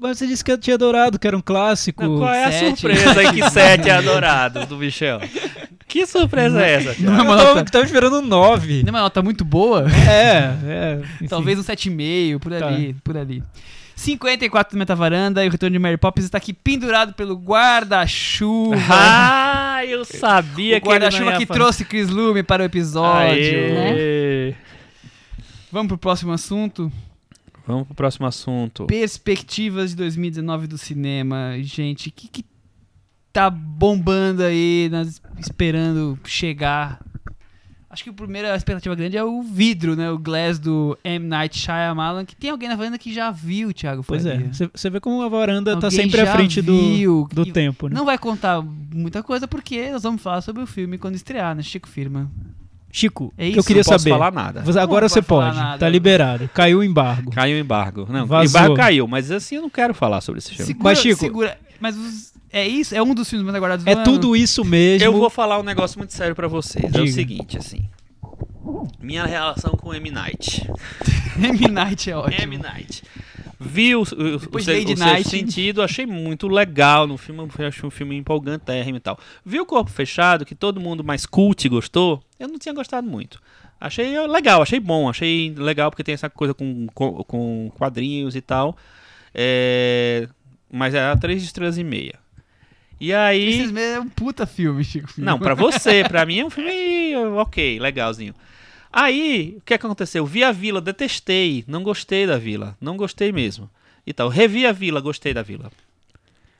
Mas 0.00 0.18
você 0.18 0.26
disse 0.26 0.42
que 0.42 0.50
eu 0.50 0.58
tinha 0.58 0.74
adorado, 0.74 1.16
que 1.16 1.28
era 1.28 1.36
um 1.36 1.40
clássico. 1.40 2.02
Não, 2.02 2.18
qual 2.18 2.32
é 2.34 2.44
a 2.44 2.50
sete. 2.50 2.80
surpresa 2.80 3.20
aí 3.20 3.32
que 3.32 3.42
7 3.50 3.88
é 3.88 3.92
adorado 3.92 4.66
do 4.66 4.76
Michel? 4.78 5.20
Que 5.86 6.04
surpresa 6.06 6.60
é 6.60 6.72
essa? 6.72 6.96
Não 7.00 7.12
é 7.12 7.20
Eu 7.20 7.24
tava, 7.24 7.36
nota, 7.54 7.64
tava 7.70 7.84
esperando 7.84 8.18
um 8.18 8.22
9. 8.22 8.82
não 8.82 8.88
é 8.88 8.90
uma 8.90 9.00
nota 9.02 9.22
muito 9.22 9.44
boa? 9.44 9.86
É, 10.10 10.56
é. 10.66 11.00
enfim. 11.14 11.28
Talvez 11.28 11.56
um 11.56 11.62
7,5, 11.62 12.40
por 12.40 12.52
Tá. 12.52 12.66
ali, 12.66 12.94
por 13.04 13.16
ali. 13.16 13.44
54 13.96 14.76
do 14.76 14.78
Metavaranda 14.78 15.42
e 15.42 15.48
o 15.48 15.50
retorno 15.50 15.72
de 15.72 15.78
Mary 15.78 15.96
Poppins 15.96 16.26
está 16.26 16.38
aqui 16.38 16.52
pendurado 16.52 17.14
pelo 17.14 17.34
guarda-chuva. 17.34 18.76
Ah, 19.78 19.84
eu 19.84 20.06
sabia 20.06 20.78
o 20.78 20.80
que 20.80 20.88
guarda-chuva 20.88 21.36
que 21.36 21.44
falar. 21.44 21.58
trouxe 21.58 21.84
Chris 21.84 22.08
Lume 22.08 22.42
para 22.42 22.62
o 22.62 22.66
episódio. 22.66 23.76
Aê. 23.86 24.54
Vamos 25.70 25.88
pro 25.88 25.98
próximo 25.98 26.32
assunto. 26.32 26.90
Vamos 27.66 27.86
pro 27.86 27.94
próximo 27.94 28.26
assunto. 28.26 28.86
Perspectivas 28.86 29.90
de 29.90 29.96
2019 29.96 30.66
do 30.66 30.78
cinema. 30.78 31.56
Gente, 31.60 32.08
o 32.08 32.12
que, 32.12 32.26
que 32.28 32.44
tá 33.34 33.50
bombando 33.50 34.42
aí, 34.42 34.90
esperando 35.38 36.18
chegar? 36.24 37.00
Acho 37.88 38.02
que 38.02 38.10
a 38.10 38.12
primeira 38.12 38.54
expectativa 38.56 38.94
grande 38.96 39.16
é 39.16 39.22
o 39.22 39.42
vidro, 39.42 39.94
né? 39.94 40.10
O 40.10 40.18
Glass 40.18 40.58
do 40.58 40.98
M. 41.04 41.24
Night 41.26 41.56
Shyamalan, 41.56 42.24
que 42.24 42.34
tem 42.34 42.50
alguém 42.50 42.68
na 42.68 42.74
varanda 42.74 42.98
que 42.98 43.14
já 43.14 43.30
viu, 43.30 43.72
Thiago 43.72 44.02
Pois 44.02 44.26
é. 44.26 44.32
Faria. 44.34 44.52
Você- 44.52 44.70
Você 44.74 44.90
vê 44.90 44.98
como 45.00 45.22
a 45.22 45.28
varanda 45.28 45.76
tá 45.76 45.86
Alguém 45.86 46.00
sempre 46.00 46.20
à 46.20 46.32
frente 46.34 46.60
do, 46.60 46.76
viu 46.76 47.28
do 47.32 47.44
que- 47.44 47.52
tempo, 47.52 47.88
né? 47.88 47.94
Não 47.94 48.04
vai 48.04 48.18
contar 48.18 48.60
muita 48.60 49.22
coisa 49.22 49.46
porque 49.46 49.90
nós 49.90 50.02
vamos 50.02 50.20
falar 50.20 50.40
sobre 50.40 50.62
o 50.62 50.66
filme 50.66 50.98
quando 50.98 51.14
estrear, 51.14 51.54
né? 51.54 51.62
Chico 51.62 51.88
Firma. 51.88 52.28
Chico, 52.90 53.32
É 53.36 53.44
que 53.44 53.50
isso, 53.50 53.60
eu 53.60 53.64
queria 53.64 53.80
não 53.82 53.84
posso 53.92 53.98
saber. 54.04 54.10
falar 54.10 54.32
nada. 54.32 54.62
Você- 54.62 54.78
Agora 54.78 55.04
Não 55.04 55.08
você 55.08 55.22
pode 55.22 55.56
nada. 55.56 55.78
Tá 55.78 55.88
liberado. 55.88 56.48
Caiu 56.52 56.78
o 56.80 56.84
embargo. 56.84 57.30
Caiu 57.30 57.56
o 57.56 57.60
embargo. 57.60 58.06
Não, 58.10 58.22
o 58.26 58.42
embargo 58.42 58.74
caiu, 58.74 59.06
mas 59.06 59.30
assim 59.30 59.56
eu 59.56 59.62
não 59.62 59.70
quero 59.70 59.94
falar 59.94 60.20
sobre 60.22 60.38
esse 60.38 60.50
filme. 60.50 60.64
Segura, 60.66 60.84
Mas, 60.84 60.98
Chico- 60.98 61.20
segura. 61.20 61.58
Mas 61.78 61.96
os- 61.96 62.32
é 62.60 62.66
isso? 62.68 62.94
É 62.94 63.02
um 63.02 63.14
dos 63.14 63.28
filmes 63.28 63.44
mais 63.44 63.54
aguardados 63.56 63.84
do 63.84 63.88
É 63.88 63.94
ano? 63.94 64.04
tudo 64.04 64.34
isso 64.36 64.64
mesmo. 64.64 65.04
Eu 65.06 65.12
vou 65.12 65.28
falar 65.30 65.58
um 65.58 65.62
negócio 65.62 65.98
muito 65.98 66.12
sério 66.12 66.34
pra 66.34 66.48
vocês. 66.48 66.84
É 66.84 66.88
o 66.88 67.04
Diga. 67.04 67.06
seguinte, 67.12 67.58
assim. 67.58 67.88
Minha 69.00 69.24
relação 69.26 69.72
com 69.72 69.94
M. 69.94 70.10
Night. 70.10 70.68
M. 71.38 71.68
Night 71.68 72.10
é 72.10 72.16
ótimo. 72.16 72.42
M. 72.42 72.58
Night. 72.58 73.02
Vi 73.58 73.94
o, 73.94 74.00
o, 74.00 74.02
o, 74.02 74.04
seu- 74.04 74.56
o 74.56 74.60
seu 74.60 74.96
Night. 74.96 75.28
sentido, 75.28 75.80
achei 75.82 76.04
muito 76.04 76.46
legal 76.46 77.06
no 77.06 77.16
filme, 77.16 77.48
achei 77.66 77.86
um 77.86 77.90
filme 77.90 78.16
empolgantérrimo 78.16 78.98
e 78.98 79.00
tal. 79.00 79.18
Vi 79.44 79.58
o 79.60 79.64
Corpo 79.66 79.90
Fechado, 79.90 80.44
que 80.44 80.54
todo 80.54 80.78
mundo 80.80 81.02
mais 81.02 81.24
cult 81.24 81.66
gostou, 81.68 82.22
eu 82.38 82.48
não 82.48 82.58
tinha 82.58 82.74
gostado 82.74 83.08
muito. 83.08 83.40
Achei 83.80 84.18
legal, 84.26 84.60
achei 84.62 84.78
bom, 84.80 85.08
achei 85.08 85.54
legal 85.56 85.90
porque 85.90 86.04
tem 86.04 86.12
essa 86.14 86.28
coisa 86.28 86.52
com, 86.52 86.86
com, 86.94 87.22
com 87.24 87.72
quadrinhos 87.78 88.34
e 88.36 88.40
tal. 88.42 88.76
É, 89.34 90.28
mas 90.70 90.94
era 90.94 91.16
3 91.16 91.42
estrelas 91.42 91.78
e 91.78 91.84
meia. 91.84 92.14
E 93.00 93.12
aí... 93.12 93.48
Esses 93.48 93.70
meses 93.70 93.96
é 93.96 94.00
um 94.00 94.08
puta 94.08 94.46
filme, 94.46 94.82
Chico 94.82 95.08
Firma. 95.08 95.30
Não, 95.30 95.38
pra 95.38 95.54
você, 95.54 96.04
pra 96.04 96.24
mim 96.24 96.40
é 96.40 96.44
um 96.44 96.50
filme 96.50 97.14
ok, 97.36 97.78
legalzinho. 97.78 98.34
Aí, 98.92 99.56
o 99.58 99.60
que 99.60 99.74
aconteceu? 99.74 100.24
Vi 100.24 100.42
a 100.42 100.52
Vila, 100.52 100.80
detestei, 100.80 101.64
não 101.66 101.82
gostei 101.82 102.26
da 102.26 102.38
Vila, 102.38 102.76
não 102.80 102.96
gostei 102.96 103.30
mesmo. 103.30 103.68
E 104.06 104.12
tal, 104.12 104.28
revi 104.28 104.66
a 104.66 104.72
Vila, 104.72 105.00
gostei 105.00 105.34
da 105.34 105.42
Vila. 105.42 105.70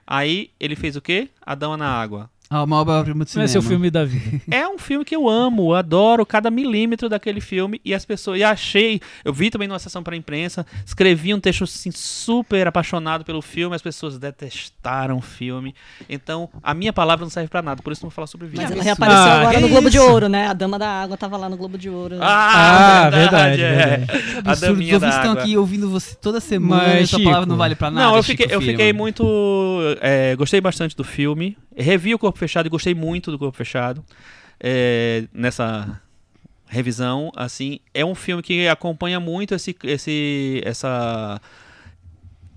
Aí, 0.07 0.51
ele 0.61 0.77
fez 0.77 0.97
o 0.97 1.01
quê? 1.01 1.31
A 1.41 1.55
Dama 1.55 1.77
na 1.77 1.89
Água. 1.89 2.31
Ah, 2.49 2.63
uma 2.63 2.77
obra-prima 2.81 3.17
do 3.17 3.19
Não 3.19 3.27
cinema. 3.27 3.45
é 3.45 3.49
seu 3.49 3.61
filme 3.61 3.91
da 3.91 4.05
vida. 4.05 4.41
É 4.51 4.69
um 4.69 4.79
filme 4.79 5.05
que 5.05 5.17
eu 5.17 5.29
amo, 5.29 5.75
adoro 5.75 6.25
cada 6.25 6.49
milímetro 6.49 7.09
daquele 7.09 7.41
filme 7.41 7.81
e 7.85 7.93
as 7.93 8.05
pessoas. 8.05 8.39
E 8.39 8.45
achei. 8.45 9.01
Eu 9.25 9.33
vi 9.33 9.51
também 9.51 9.67
numa 9.67 9.81
sessão 9.81 10.01
para 10.03 10.15
imprensa, 10.15 10.65
escrevi 10.85 11.35
um 11.35 11.41
texto 11.41 11.65
assim, 11.65 11.91
super 11.91 12.69
apaixonado 12.69 13.25
pelo 13.25 13.43
filme, 13.43 13.75
as 13.75 13.83
pessoas 13.83 14.17
detestaram 14.17 15.17
o 15.19 15.21
filme. 15.21 15.75
Então, 16.09 16.49
a 16.63 16.73
minha 16.73 16.93
palavra 16.93 17.25
não 17.25 17.31
serve 17.31 17.49
para 17.49 17.63
nada, 17.63 17.83
por 17.83 17.93
isso 17.93 18.03
não 18.05 18.11
vou 18.11 18.15
falar 18.15 18.29
sobre 18.29 18.47
Mas 18.47 18.53
Vila. 18.53 18.63
ela 18.63 18.73
absurdo. 18.75 18.85
reapareceu 18.85 19.23
Ah, 19.33 19.41
agora 19.41 19.61
no 19.61 19.69
Globo 19.69 19.91
de 19.91 19.97
isso? 19.97 20.07
Ouro, 20.09 20.29
né? 20.29 20.47
A 20.47 20.53
Dama 20.53 20.79
da 20.79 20.89
Água 20.89 21.17
tava 21.17 21.37
lá 21.37 21.49
no 21.49 21.57
Globo 21.57 21.77
de 21.77 21.91
Ouro. 21.91 22.17
Ah, 22.21 23.11
verdade, 23.11 23.61
é. 23.63 23.75
verdade. 23.75 24.07
Que 24.07 24.13
A 24.13 24.39
absurdo. 24.39 24.53
Os 24.53 24.61
daminha 24.61 24.95
ouvintes 24.95 25.01
da 25.01 25.09
estão 25.21 25.33
água. 25.33 25.43
aqui 25.43 25.57
ouvindo 25.57 25.91
você 25.91 26.15
toda 26.15 26.39
semana 26.41 26.85
Mas, 26.95 27.11
sua 27.11 27.19
Chico, 27.19 27.29
palavra 27.31 27.47
não 27.49 27.57
vale 27.57 27.75
pra 27.75 27.91
nada. 27.91 28.07
Não, 28.07 28.17
eu 28.17 28.23
Chico 28.23 28.41
fiquei, 28.43 28.55
eu 28.57 28.61
fiquei 28.61 28.93
muito. 28.93 29.25
é, 30.01 30.37
gostei 30.37 30.61
bastante 30.61 30.95
do 30.97 31.03
filme. 31.03 31.57
Revi 31.77 32.15
o 32.15 32.19
Corpo 32.19 32.39
Fechado 32.39 32.67
e 32.67 32.71
gostei 32.71 32.95
muito 32.95 33.31
do 33.31 33.39
Corpo 33.39 33.57
Fechado. 33.57 34.05
é, 34.61 35.25
nessa 35.33 36.01
revisão, 36.69 37.33
assim, 37.37 37.81
é 37.95 38.05
um 38.05 38.15
filme 38.15 38.43
que 38.43 38.69
acompanha 38.69 39.21
muito 39.21 39.55
esse, 39.55 39.77
esse, 39.85 40.63
essa 40.65 41.41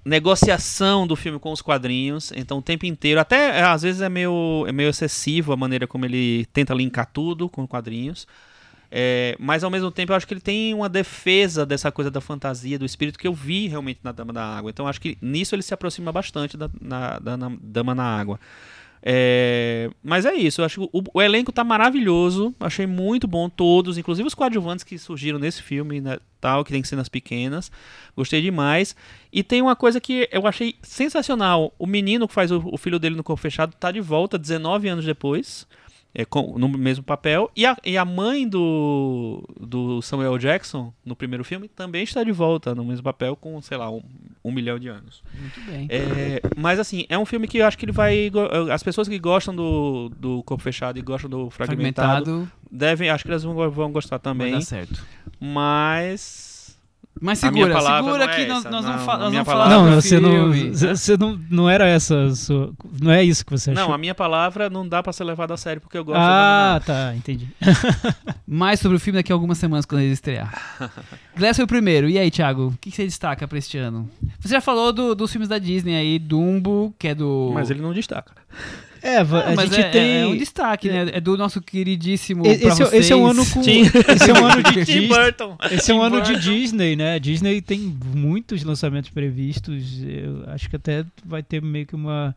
negociação 0.04 1.06
do 1.06 1.16
filme 1.16 1.40
com 1.40 1.52
os 1.52 1.62
quadrinhos. 1.62 2.32
Então, 2.36 2.60
o 2.60 2.62
tempo 2.62 2.86
inteiro, 2.86 3.20
até 3.20 3.60
é, 3.60 3.64
às 3.64 3.82
vezes 3.82 4.02
é 4.02 4.10
meio, 4.10 4.66
é 4.68 4.72
meio 4.72 4.90
excessivo 4.90 5.52
a 5.52 5.58
maneira 5.58 5.86
como 5.88 6.06
ele 6.06 6.46
tenta 6.54 6.74
linkar 6.74 7.08
tudo 7.12 7.50
com 7.50 7.68
quadrinhos. 7.68 8.28
É, 8.91 9.36
mas 9.40 9.64
ao 9.64 9.70
mesmo 9.72 9.91
tempo 9.91 10.14
eu 10.14 10.18
acho 10.18 10.28
que 10.28 10.34
ele 10.34 10.41
tem 10.41 10.74
uma 10.74 10.90
defesa 10.90 11.66
dessa 11.66 11.91
coisa 11.91 12.12
da 12.12 12.22
fantasia, 12.22 12.80
do 12.80 12.86
espírito 12.86 13.20
que 13.20 13.28
eu 13.28 13.34
vi 13.34 13.68
realmente 13.68 14.00
na 14.04 14.12
Dama 14.12 14.34
da 14.34 14.44
Água. 14.44 14.72
Então 14.72 14.88
acho 14.88 15.02
que 15.02 15.18
nisso 15.22 15.56
ele 15.56 15.64
se 15.64 15.74
aproxima 15.74 16.12
bastante 16.12 16.58
da, 16.58 16.70
na- 16.82 17.20
da 17.20 17.38
na- 17.38 17.58
Dama 17.62 17.96
na 17.96 18.04
Água. 18.04 18.40
É, 19.01 19.89
mas 20.03 20.26
é 20.26 20.34
isso, 20.34 20.61
eu 20.61 20.65
acho 20.65 20.81
que 20.81 20.89
o, 20.91 21.03
o 21.13 21.21
elenco 21.21 21.51
tá 21.51 21.63
maravilhoso, 21.63 22.53
achei 22.59 22.85
muito 22.85 23.27
bom 23.27 23.49
todos, 23.49 23.97
inclusive 23.97 24.27
os 24.27 24.34
coadjuvantes 24.34 24.84
que 24.84 24.97
surgiram 24.97 25.39
nesse 25.39 25.63
filme, 25.63 26.01
né, 26.01 26.17
tal, 26.41 26.65
que 26.65 26.71
tem 26.71 26.84
cenas 26.84 27.07
pequenas, 27.07 27.71
gostei 28.15 28.41
demais. 28.41 28.95
E 29.31 29.41
tem 29.41 29.61
uma 29.61 29.76
coisa 29.76 30.01
que 30.01 30.27
eu 30.31 30.45
achei 30.45 30.76
sensacional, 30.81 31.73
o 31.80 31.88
menino 31.88 32.27
que 32.27 32.34
faz 32.34 32.51
o, 32.51 32.61
o 32.65 32.77
filho 32.77 32.99
dele 32.99 33.15
no 33.15 33.23
corpo 33.23 33.41
fechado 33.41 33.73
tá 33.76 33.91
de 33.91 34.01
volta 34.01 34.38
19 34.38 34.88
anos 34.89 35.05
depois. 35.05 35.65
É, 36.14 36.26
com- 36.26 36.57
no 36.57 36.68
mesmo 36.69 37.03
papel. 37.03 37.52
E 37.56 37.65
a, 37.65 37.77
e 37.86 37.98
a 37.98 38.03
mãe 38.06 38.48
do, 38.48 39.44
do 39.60 40.02
Samuel 40.02 40.38
Jackson, 40.38 40.91
no 41.06 41.15
primeiro 41.15 41.44
filme, 41.44 41.68
também 41.68 42.03
está 42.03 42.23
de 42.23 42.31
volta 42.31 42.73
no 42.73 42.84
mesmo 42.84 43.03
papel 43.03 43.36
com, 43.36 43.61
sei 43.61 43.77
lá, 43.77 43.90
um, 43.91 44.02
um 44.44 44.52
milhão 44.52 44.80
de 44.80 44.88
anos. 44.88 45.22
Muito 45.40 45.61
bem. 45.69 45.88
É, 45.90 46.41
mas 46.57 46.80
assim, 46.80 47.06
é 47.10 47.18
um 47.18 47.26
filme 47.26 47.48
que 47.48 47.57
eu 47.60 47.65
acho 47.68 47.77
que 47.77 47.86
ele 47.86 47.91
vai. 47.91 48.30
go- 48.30 48.72
As 48.72 48.81
pessoas 48.81 49.07
que 49.07 49.19
gostam 49.19 49.56
do, 49.56 50.10
do 50.18 50.41
Corpo 50.44 50.64
Fechado 50.64 50.98
e 50.98 51.02
gostam 51.02 51.30
do 51.30 51.49
Fragmentado, 51.49 52.26
Fragmentado, 52.26 52.52
devem. 52.72 53.10
Acho 53.10 53.23
que 53.23 53.30
elas 53.30 53.44
vão, 53.44 53.69
vão 53.69 53.91
gostar 53.91 54.18
vai 54.18 54.19
também. 54.19 54.52
dar 54.53 54.61
certo. 54.61 55.06
Mas. 55.40 56.48
Mas 57.22 57.40
segura, 57.40 57.74
palavra 57.74 58.04
segura 58.04 58.26
não 58.26 58.34
é 58.34 58.36
que 58.36 58.46
nós, 58.48 58.60
essa, 58.60 58.70
nós 58.70 58.86
não, 58.86 58.91
vamos, 58.91 59.06
fa 59.06 59.18
nós 59.18 59.32
vamos 59.34 59.46
falar 59.46 59.64
palavra- 59.66 59.90
Não, 59.91 60.02
você 60.02 60.20
não, 60.20 60.96
você 60.96 61.18
não, 61.18 61.40
não 61.50 61.70
era 61.70 61.88
essa 61.88 62.34
sua, 62.36 62.72
não 63.02 63.12
é 63.12 63.24
isso 63.24 63.46
que 63.46 63.52
você 63.52 63.72
achou. 63.72 63.84
Não, 63.88 63.94
a 63.94 63.98
minha 63.98 64.16
palavra 64.16 64.70
não 64.70 64.88
dá 64.88 65.04
pra 65.04 65.12
ser 65.12 65.24
levada 65.26 65.54
a 65.54 65.58
sério 65.58 65.82
porque 65.82 65.98
eu 65.98 66.06
gosto 66.06 66.20
ah, 66.22 66.82
tá, 66.86 67.14
entendi. 67.16 67.48
Mais 68.48 68.80
sobre 68.80 68.98
o 68.98 69.00
filme 69.00 69.20
daqui 69.20 69.32
a 69.32 69.36
algumas 69.36 69.58
semanas 69.58 69.86
quando 69.86 70.02
ele 70.02 70.14
estrear. 70.14 70.90
Glass 71.38 71.56
foi 71.58 71.66
o 71.66 71.68
primeiro. 71.68 72.10
E 72.10 72.18
aí, 72.18 72.32
Thiago? 72.32 72.68
O 72.68 72.78
que 72.80 72.90
você 72.91 73.04
destaca 73.06 73.48
pra 73.48 73.58
este 73.58 73.78
ano? 73.78 74.10
Você 74.40 74.50
já 74.50 74.62
falou 74.62 74.91
do- 74.94 75.14
dos 75.16 75.32
filmes 75.32 75.48
da 75.50 75.58
Disney 75.58 75.96
aí, 75.96 76.18
Dumbo, 76.20 76.94
que 76.98 77.10
é 77.10 77.16
do... 77.16 77.52
Mas 77.54 77.70
ele 77.70 77.82
não 77.82 77.94
destaca. 77.94 78.32
É, 79.01 79.17
Ah, 79.17 79.21
a 79.57 79.65
gente 79.65 79.80
é, 79.80 79.89
tem 79.89 80.17
é 80.21 80.27
um 80.27 80.35
destaque, 80.38 80.89
né? 80.89 81.07
É 81.13 81.19
do 81.21 81.38
nosso 81.38 81.61
queridíssimo 81.61 82.45
E- 82.45 82.49
esse, 82.49 82.84
é- 82.84 82.97
esse 82.97 83.13
é 83.13 83.15
um 83.15 83.26
ano 83.26 83.45
com 83.45 83.61
Tim- 83.61 83.81
esse 83.84 84.30
é 84.30 84.34
um 84.34 84.45
ano 84.45 84.63
de 84.63 84.73
Tim 84.73 84.84
Disney. 84.84 85.07
Burton. 85.07 85.57
Esse 85.71 85.91
é 85.91 85.95
um 85.95 85.99
Tim 85.99 86.05
ano 86.05 86.21
de 86.21 86.31
Burton. 86.34 86.49
Disney, 86.49 86.95
né? 86.95 87.19
Disney 87.19 87.61
tem 87.61 87.97
muitos 88.15 88.63
lançamentos 88.63 89.09
previstos. 89.09 90.01
Eu 90.03 90.43
acho 90.51 90.69
que 90.69 90.76
até 90.76 91.05
vai 91.26 91.41
ter 91.43 91.61
meio 91.61 91.85
que 91.85 91.95
uma, 91.95 92.35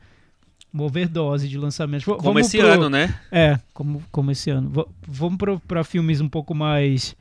uma 0.72 0.84
overdose 0.84 1.48
de 1.48 1.58
lançamentos. 1.58 2.04
Como 2.04 2.20
vamos 2.20 2.46
esse 2.46 2.58
pro- 2.58 2.66
ano, 2.68 2.88
né? 2.90 3.14
É, 3.30 3.58
como, 3.74 4.02
como 4.10 4.30
esse 4.30 4.50
ano. 4.50 4.70
V- 4.70 4.86
vamos 5.06 5.38
para 5.66 5.82
filmes 5.84 6.20
um 6.20 6.28
pouco 6.28 6.54
mais 6.54 7.14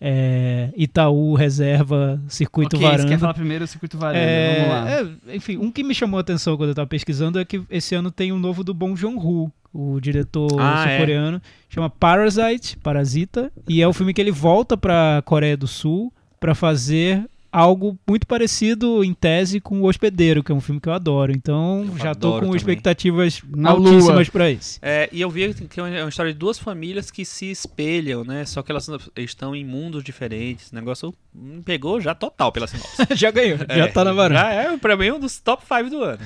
é, 0.00 0.70
Itaú, 0.76 1.34
Reserva, 1.34 2.20
Circuito 2.28 2.76
Ok, 2.76 2.80
você 2.86 2.90
Varanda. 2.92 3.08
quer 3.10 3.18
falar 3.18 3.34
primeiro 3.34 3.64
o 3.64 3.68
Circuito 3.68 3.98
Varanda, 3.98 4.18
É, 4.18 4.54
vamos 4.56 4.68
lá. 4.70 4.90
é, 5.32 5.36
enfim, 5.36 5.56
um 5.58 5.70
que 5.70 5.82
me 5.84 5.94
chamou 5.94 6.18
a 6.18 6.20
atenção 6.22 6.56
quando 6.56 6.70
eu 6.70 6.74
tava 6.74 6.86
pesquisando 6.88 7.38
é 7.38 7.44
que 7.44 7.62
esse 7.70 7.94
ano 7.94 8.10
tem 8.10 8.32
um 8.32 8.38
novo 8.38 8.64
do 8.64 8.72
Bong 8.72 8.96
Joon-ho, 8.98 9.52
o 9.72 10.00
diretor 10.00 10.48
Ah, 10.58 10.84
é. 10.86 10.90
sul-coreano, 10.96 11.40
chama 11.68 11.90
Parasite, 11.90 12.76
Parasita, 12.78 13.52
e 13.68 13.82
é 13.82 13.86
o 13.86 13.92
filme 13.92 14.14
que 14.14 14.20
ele 14.20 14.32
volta 14.32 14.76
pra 14.76 15.22
Coreia 15.24 15.56
do 15.56 15.66
Sul 15.66 16.12
pra 16.40 16.54
fazer 16.54 17.24
algo 17.52 17.98
muito 18.08 18.26
parecido 18.26 19.02
em 19.02 19.12
tese 19.12 19.60
com 19.60 19.80
O 19.80 19.86
Hospedeiro, 19.88 20.42
que 20.42 20.52
é 20.52 20.54
um 20.54 20.60
filme 20.60 20.80
que 20.80 20.88
eu 20.88 20.92
adoro. 20.92 21.32
Então, 21.32 21.84
Eu 21.88 21.98
já 21.98 22.14
tô 22.14 22.28
adoro 22.28 22.40
com 22.40 22.46
também. 22.46 22.56
expectativas 22.56 23.42
Na 23.48 23.70
altíssimas 23.70 24.06
lua. 24.06 24.24
pra 24.32 24.50
esse. 24.50 24.78
É, 24.82 25.08
e 25.12 25.20
eu 25.20 25.28
vi 25.30 25.52
que 25.54 25.80
é 25.80 25.82
uma 26.02 26.08
história 26.08 26.32
de 26.32 26.38
duas 26.38 26.58
famílias 26.58 27.10
que 27.10 27.24
se 27.24 27.50
espelham, 27.50 28.22
né? 28.24 28.44
Só 28.44 28.62
que 28.62 28.70
elas 28.70 28.88
estão 29.16 29.54
em 29.56 29.64
mundos 29.64 30.04
diferentes. 30.04 30.70
O 30.70 30.74
negócio 30.74 31.12
me 31.34 31.62
pegou 31.62 32.00
já 32.00 32.14
total 32.14 32.52
pela 32.52 32.66
sinopse. 32.66 32.96
já 33.16 33.30
ganhou, 33.30 33.58
já 33.58 33.64
É, 33.68 33.86
tá 33.88 34.04
na 34.04 34.12
varanda. 34.12 34.40
Já 34.40 34.50
é, 34.52 34.76
pra 34.76 34.96
mim, 34.96 35.10
um 35.10 35.18
dos 35.20 35.38
top 35.40 35.62
5 35.66 35.90
do 35.90 36.02
ano. 36.04 36.20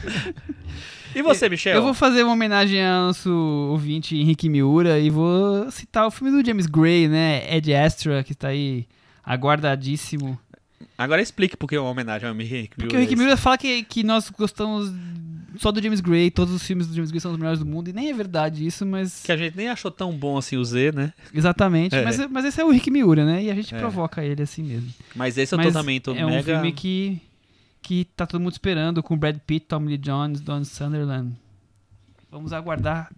E 1.14 1.22
você, 1.22 1.48
Michel? 1.48 1.76
Eu 1.76 1.82
vou 1.82 1.94
fazer 1.94 2.24
uma 2.24 2.32
homenagem 2.32 2.84
ao 2.84 3.06
nosso 3.06 3.30
ouvinte 3.70 4.16
Henrique 4.16 4.48
Miura 4.48 4.98
e 4.98 5.08
vou 5.10 5.70
citar 5.70 6.06
o 6.06 6.10
filme 6.10 6.30
do 6.32 6.44
James 6.44 6.66
Gray, 6.66 7.06
né? 7.06 7.54
Ed 7.56 7.72
Astra, 7.72 8.24
que 8.24 8.34
tá 8.34 8.48
aí 8.48 8.84
aguardadíssimo. 9.24 10.38
Agora 10.96 11.20
explique 11.20 11.56
por 11.56 11.68
que 11.68 11.74
é 11.76 11.80
uma 11.80 11.90
homenagem 11.90 12.28
ao 12.28 12.34
Henrique 12.34 12.76
Porque 12.76 12.94
o 12.96 12.98
Henrique 12.98 13.16
Miura 13.16 13.36
fala 13.36 13.58
que, 13.58 13.82
que 13.82 14.04
nós 14.04 14.30
gostamos 14.30 14.92
só 15.58 15.70
do 15.70 15.82
James 15.82 16.00
Gray, 16.00 16.30
todos 16.30 16.52
os 16.52 16.62
filmes 16.62 16.86
do 16.86 16.94
James 16.94 17.10
Gray 17.10 17.20
são 17.20 17.32
os 17.32 17.38
melhores 17.38 17.58
do 17.60 17.66
mundo, 17.66 17.88
e 17.88 17.92
nem 17.92 18.10
é 18.10 18.12
verdade 18.12 18.66
isso, 18.66 18.84
mas. 18.84 19.22
Que 19.22 19.32
a 19.32 19.36
gente 19.36 19.56
nem 19.56 19.68
achou 19.68 19.90
tão 19.90 20.12
bom 20.12 20.36
assim 20.36 20.56
o 20.56 20.64
Z, 20.64 20.92
né? 20.92 21.12
Exatamente. 21.32 21.94
É. 21.94 22.04
Mas, 22.04 22.18
mas 22.30 22.44
esse 22.44 22.60
é 22.60 22.64
o 22.64 22.70
Henrique 22.72 22.90
Miura, 22.90 23.24
né? 23.24 23.42
E 23.44 23.50
a 23.50 23.54
gente 23.54 23.74
É. 23.74 23.78
provoca 23.78 24.24
ele 24.24 24.42
assim 24.42 24.62
mesmo. 24.62 24.92
Mas 25.14 25.38
esse 25.38 25.54
eu 25.54 25.56
Mas 25.58 25.68
tô 25.68 25.72
também, 25.72 26.00
tô 26.00 26.12
é 26.14 26.24
um 26.24 26.30
mega... 26.30 26.54
filme 26.54 26.72
que, 26.72 27.20
que 27.82 28.04
tá 28.16 28.26
todo 28.26 28.40
mundo 28.40 28.52
esperando, 28.52 29.02
com 29.02 29.16
Brad 29.16 29.36
Pitt, 29.46 29.66
Tommy 29.66 29.88
Lee 29.88 29.98
Jones, 29.98 30.40
Don 30.40 30.64
Sunderland. 30.64 31.32
Vamos 32.30 32.52
aguardar. 32.52 33.10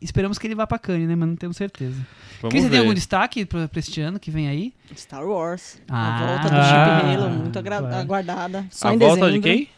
Esperamos 0.00 0.38
que 0.38 0.46
ele 0.46 0.54
vá 0.54 0.66
pra 0.66 0.78
Cannes, 0.78 1.08
né? 1.08 1.16
Mas 1.16 1.28
não 1.28 1.36
temos 1.36 1.56
certeza. 1.56 1.96
Vamos 2.40 2.50
Cris, 2.52 2.64
você 2.64 2.70
tem 2.70 2.78
algum 2.78 2.94
destaque 2.94 3.44
pra, 3.44 3.66
pra 3.68 3.78
este 3.80 4.00
ano 4.00 4.20
que 4.20 4.30
vem 4.30 4.48
aí? 4.48 4.72
Star 4.96 5.24
Wars. 5.26 5.78
Ah. 5.88 6.16
a 6.16 6.26
volta 6.26 6.48
do 6.50 6.56
Ah, 6.56 6.64
Chip 6.64 7.16
Halo, 7.16 7.30
muito 7.30 7.62
vai. 7.62 8.00
aguardada. 8.00 8.66
Só 8.70 8.88
A 8.88 8.94
em 8.94 8.98
volta 8.98 9.30
de 9.32 9.38
dezembro. 9.40 9.42
quem? 9.50 9.68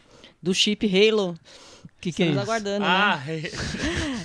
Do 0.41 0.53
Chip 0.53 0.85
Halo. 0.85 1.31
O 1.31 1.99
que, 1.99 2.11
que 2.11 2.21
é 2.21 2.27
Estamos 2.27 2.43
isso? 2.43 2.51
aguardando, 2.51 2.85
Ah, 2.85 3.15
né? 3.15 3.23
Rei 3.25 3.51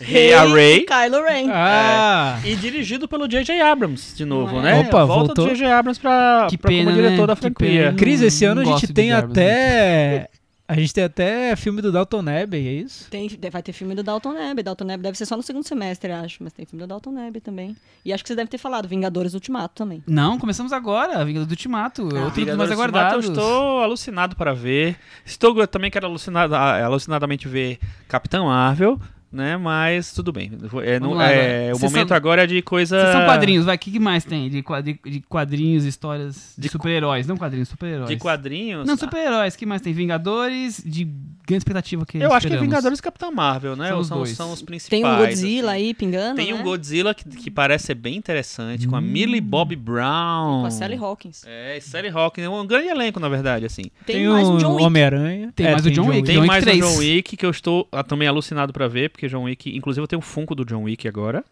Rei 0.00 0.34
a 0.34 0.44
e 0.44 0.52
Ray. 0.52 0.80
Kylo 0.86 1.24
Ren. 1.24 1.48
Ah! 1.50 2.38
E 2.44 2.54
dirigido 2.56 3.08
pelo 3.08 3.26
J.J. 3.26 3.60
Abrams, 3.62 4.14
de 4.14 4.24
novo, 4.26 4.52
Não 4.60 4.66
é? 4.66 4.74
né? 4.74 4.80
Opa, 4.88 5.00
a 5.00 5.04
volta 5.06 5.26
voltou. 5.28 5.46
do 5.46 5.50
J.J. 5.54 5.66
Abrams 5.72 5.98
pra, 5.98 6.48
Que 6.50 6.58
pra 6.58 6.68
pena, 6.70 6.90
como 6.90 6.96
diretor 7.02 7.22
né? 7.22 7.26
da 7.28 7.36
franquia. 7.36 7.94
Cris, 7.96 8.20
esse 8.20 8.44
ano 8.44 8.60
a 8.60 8.64
gente 8.64 8.92
tem 8.92 9.06
de 9.06 9.10
Jarvis, 9.12 9.30
até. 9.32 10.28
A 10.72 10.74
gente 10.74 10.94
tem 10.94 11.04
até 11.04 11.54
filme 11.54 11.82
do 11.82 11.92
Dalton 11.92 12.22
Neb, 12.22 12.54
é 12.54 12.58
isso? 12.58 13.06
Tem, 13.10 13.28
vai 13.50 13.62
ter 13.62 13.74
filme 13.74 13.94
do 13.94 14.02
Dalton 14.02 14.32
Neb. 14.32 14.62
Dalton 14.62 14.84
Neb 14.84 15.02
deve 15.02 15.18
ser 15.18 15.26
só 15.26 15.36
no 15.36 15.42
segundo 15.42 15.68
semestre, 15.68 16.10
acho. 16.10 16.42
Mas 16.42 16.54
tem 16.54 16.64
filme 16.64 16.82
do 16.82 16.88
Dalton 16.88 17.10
Neb 17.10 17.42
também. 17.42 17.76
E 18.02 18.10
acho 18.10 18.24
que 18.24 18.28
você 18.28 18.34
deve 18.34 18.48
ter 18.48 18.56
falado, 18.56 18.88
Vingadores 18.88 19.34
Ultimato 19.34 19.74
também. 19.74 20.02
Não, 20.06 20.38
começamos 20.38 20.72
agora. 20.72 21.22
Vingador 21.26 21.46
do 21.46 21.50
Ultimato. 21.50 22.00
Ah, 22.00 22.04
outro 22.04 22.20
dos 22.24 22.36
Vingadores 22.36 22.56
mais 22.56 22.70
Ultimato, 22.70 22.96
aguardados. 22.96 23.26
Eu 23.26 23.32
estou 23.32 23.82
alucinado 23.82 24.34
para 24.34 24.54
ver. 24.54 24.96
Estou 25.26 25.54
eu 25.60 25.68
também 25.68 25.90
quero 25.90 26.06
alucinado, 26.06 26.54
ah, 26.54 26.82
alucinadamente 26.82 27.46
ver 27.46 27.78
Capitão 28.08 28.46
Marvel, 28.46 28.98
né? 29.32 29.56
Mas 29.56 30.12
tudo 30.12 30.32
bem. 30.32 30.50
É, 30.84 31.00
não- 31.00 31.12
lá, 31.14 31.30
é, 31.30 31.72
o 31.74 31.78
momento 31.78 32.08
são- 32.08 32.16
agora 32.16 32.44
é 32.44 32.46
de 32.46 32.60
coisa. 32.62 33.00
Vocês 33.00 33.12
são 33.12 33.24
quadrinhos, 33.24 33.64
vai. 33.64 33.76
O 33.76 33.78
que, 33.78 33.90
que 33.90 33.98
mais 33.98 34.24
tem 34.24 34.48
de, 34.50 34.62
quadri- 34.62 35.00
de 35.04 35.20
quadrinhos, 35.28 35.84
histórias 35.84 36.54
de, 36.56 36.62
De 36.62 36.68
super-heróis? 36.68 37.26
Não 37.26 37.36
quadrinhos, 37.36 37.68
super-heróis. 37.68 38.08
De 38.08 38.16
quadrinhos. 38.16 38.86
Não, 38.86 38.96
super-heróis. 38.96 39.56
que 39.56 39.64
mais 39.66 39.80
tem? 39.80 39.92
Vingadores, 39.92 40.82
de 40.84 41.04
grande 41.46 41.58
expectativa 41.62 42.04
que 42.06 42.18
Eu 42.18 42.32
acho 42.32 42.46
que 42.46 42.52
é 42.52 42.56
esperamos. 42.56 42.68
Vingadores 42.68 42.98
e 42.98 43.02
Capitão 43.02 43.32
Marvel, 43.32 43.74
né? 43.76 43.88
São 43.88 43.98
os 43.98 44.06
São, 44.06 44.16
dois. 44.18 44.30
são 44.30 44.52
os 44.52 44.62
principais. 44.62 45.02
Tem 45.02 45.04
um 45.10 45.16
Godzilla 45.16 45.72
assim. 45.72 45.82
aí 45.82 45.94
pingando. 45.94 46.36
Tem 46.36 46.52
um 46.54 46.58
né? 46.58 46.62
Godzilla 46.62 47.14
que, 47.14 47.24
que 47.28 47.50
parece 47.50 47.86
ser 47.86 47.94
bem 47.94 48.16
interessante, 48.16 48.86
com 48.86 48.94
a 48.96 49.00
Millie 49.00 49.40
Bobby 49.40 49.74
Brown. 49.76 50.60
Com 50.60 50.66
a 50.66 50.70
Sally 50.70 50.96
Hawkins. 50.96 51.42
É, 51.46 51.78
Sally 51.80 52.08
Hawkins. 52.08 52.44
É 52.44 52.48
um 52.48 52.66
grande 52.66 52.88
elenco, 52.88 53.18
na 53.18 53.28
verdade, 53.28 53.64
assim. 53.66 53.84
Tem, 54.06 54.26
mais 54.28 54.48
um 54.48 54.56
John 54.58 54.72
Wick. 54.74 54.84
Homem-Aranha. 54.84 55.52
Tem 55.54 55.66
É, 55.66 55.72
mais 55.72 55.84
o 55.86 55.90
John 55.90 56.06
Wick. 56.08 56.22
Tem 56.26 56.44
mais 56.46 56.64
3. 56.64 56.84
um 56.84 56.88
John 56.88 56.98
Wick 56.98 57.36
que 57.36 57.46
eu 57.46 57.50
estou 57.50 57.88
ah, 57.90 58.02
também 58.04 58.28
alucinado 58.28 58.72
pra 58.72 58.86
ver, 58.88 59.10
porque 59.10 59.21
John 59.28 59.44
Wick, 59.44 59.74
inclusive 59.76 60.02
eu 60.02 60.08
tenho 60.08 60.18
um 60.20 60.22
Funko 60.22 60.54
do 60.54 60.64
John 60.64 60.82
Wick 60.84 61.06
agora. 61.08 61.44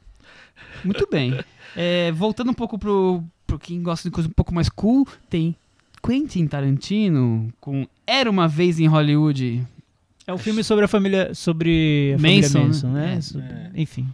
Muito 0.84 1.06
bem. 1.10 1.38
É, 1.76 2.12
voltando 2.12 2.50
um 2.50 2.54
pouco 2.54 2.78
pro, 2.78 3.22
pro 3.46 3.58
quem 3.58 3.82
gosta 3.82 4.08
de 4.08 4.12
coisa 4.12 4.28
um 4.28 4.32
pouco 4.32 4.52
mais 4.54 4.68
cool, 4.68 5.06
tem 5.28 5.54
Quentin 6.04 6.46
Tarantino 6.46 7.52
com 7.60 7.86
Era 8.06 8.30
Uma 8.30 8.48
Vez 8.48 8.78
em 8.80 8.86
Hollywood. 8.86 9.66
É 10.26 10.32
um 10.32 10.38
filme 10.38 10.62
sobre 10.62 10.84
a 10.84 10.88
família. 10.88 11.34
Sobre 11.34 12.14
a 12.16 12.20
Manson, 12.20 12.48
família 12.48 12.66
Manson, 12.66 12.88
né? 12.88 13.06
né? 13.06 13.14
É. 13.16 13.20
Sobre- 13.20 13.46
Enfim. 13.74 14.08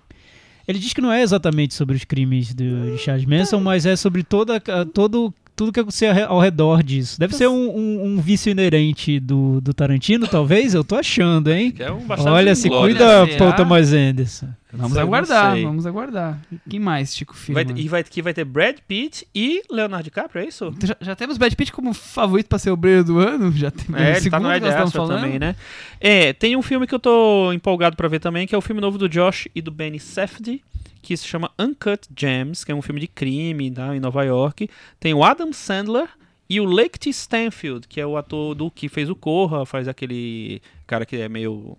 Ele 0.68 0.78
diz 0.78 0.92
que 0.92 1.00
não 1.00 1.12
é 1.12 1.22
exatamente 1.22 1.74
sobre 1.74 1.94
os 1.94 2.04
crimes 2.04 2.52
do, 2.52 2.92
de 2.92 2.98
Charles 2.98 3.24
Manson, 3.24 3.60
mas 3.60 3.86
é 3.86 3.94
sobre 3.94 4.24
toda, 4.24 4.60
todo, 4.92 5.32
tudo 5.56 5.72
que 5.72 5.80
acontecia 5.80 6.26
ao 6.26 6.38
redor 6.38 6.82
disso. 6.82 7.18
Deve 7.18 7.34
ser 7.34 7.48
um, 7.48 7.68
um- 7.76 8.04
um 8.04 8.20
vício 8.20 8.50
inerente 8.50 9.18
do, 9.18 9.60
do 9.60 9.72
Tarantino, 9.74 10.28
talvez? 10.28 10.74
Eu 10.74 10.84
tô 10.84 10.94
achando, 10.96 11.50
hein? 11.50 11.74
É 11.78 11.90
um 11.90 12.06
bastante 12.06 12.28
Olha, 12.30 12.54
se 12.54 12.68
inglório. 12.68 12.94
cuida? 12.94 13.26
Paul 13.38 13.52
Thomas 13.54 13.92
Anderson. 13.92 14.48
Vamos 14.72 14.92
Sei, 14.94 15.02
aguardar, 15.02 15.60
vamos 15.62 15.86
aguardar. 15.86 16.40
E 16.50 16.58
Quem 16.68 16.80
mais, 16.80 17.14
Chico 17.16 17.34
Vai, 17.50 17.64
Firma? 17.64 17.80
e 17.80 17.88
vai, 17.88 18.02
que 18.02 18.20
vai 18.20 18.34
ter 18.34 18.44
Brad 18.44 18.76
Pitt 18.86 19.26
e 19.34 19.62
Leonardo 19.70 20.04
DiCaprio, 20.04 20.42
é 20.42 20.48
isso? 20.48 20.74
Já, 20.82 20.96
já 21.00 21.14
temos 21.16 21.38
Brad 21.38 21.54
Pitt 21.54 21.72
como 21.72 21.94
favorito 21.94 22.48
pra 22.48 22.58
ser 22.58 22.70
o 22.70 22.76
brilho 22.76 23.04
do 23.04 23.18
ano? 23.20 23.52
Já 23.52 23.70
tem 23.70 23.86
É, 23.94 24.16
ele 24.16 24.28
tá 24.30 24.38
segundo 24.38 24.48
no 24.48 24.60
que 24.60 24.60
nós 24.76 24.92
falando. 24.92 25.20
também, 25.20 25.38
né? 25.38 25.54
É, 26.00 26.32
tem 26.32 26.56
um 26.56 26.62
filme 26.62 26.86
que 26.86 26.94
eu 26.94 26.98
tô 26.98 27.52
empolgado 27.52 27.96
pra 27.96 28.08
ver 28.08 28.18
também, 28.18 28.46
que 28.46 28.54
é 28.54 28.58
o 28.58 28.60
filme 28.60 28.80
novo 28.80 28.98
do 28.98 29.08
Josh 29.08 29.46
e 29.54 29.62
do 29.62 29.70
Benny 29.70 30.00
Safdie, 30.00 30.62
que 31.00 31.16
se 31.16 31.26
chama 31.26 31.50
Uncut 31.58 32.08
Gems, 32.16 32.64
que 32.64 32.72
é 32.72 32.74
um 32.74 32.82
filme 32.82 33.00
de 33.00 33.06
crime 33.06 33.70
tá, 33.70 33.94
em 33.94 34.00
Nova 34.00 34.24
York. 34.24 34.68
Tem 34.98 35.14
o 35.14 35.22
Adam 35.22 35.52
Sandler 35.52 36.08
e 36.50 36.60
o 36.60 36.64
Lake 36.64 36.98
T. 36.98 37.10
Stanfield, 37.10 37.86
que 37.88 38.00
é 38.00 38.06
o 38.06 38.16
ator 38.16 38.54
do 38.54 38.68
que 38.70 38.88
fez 38.88 39.08
o 39.08 39.14
Corra, 39.14 39.64
faz 39.64 39.86
aquele 39.86 40.60
cara 40.86 41.06
que 41.06 41.16
é 41.16 41.28
meio 41.28 41.78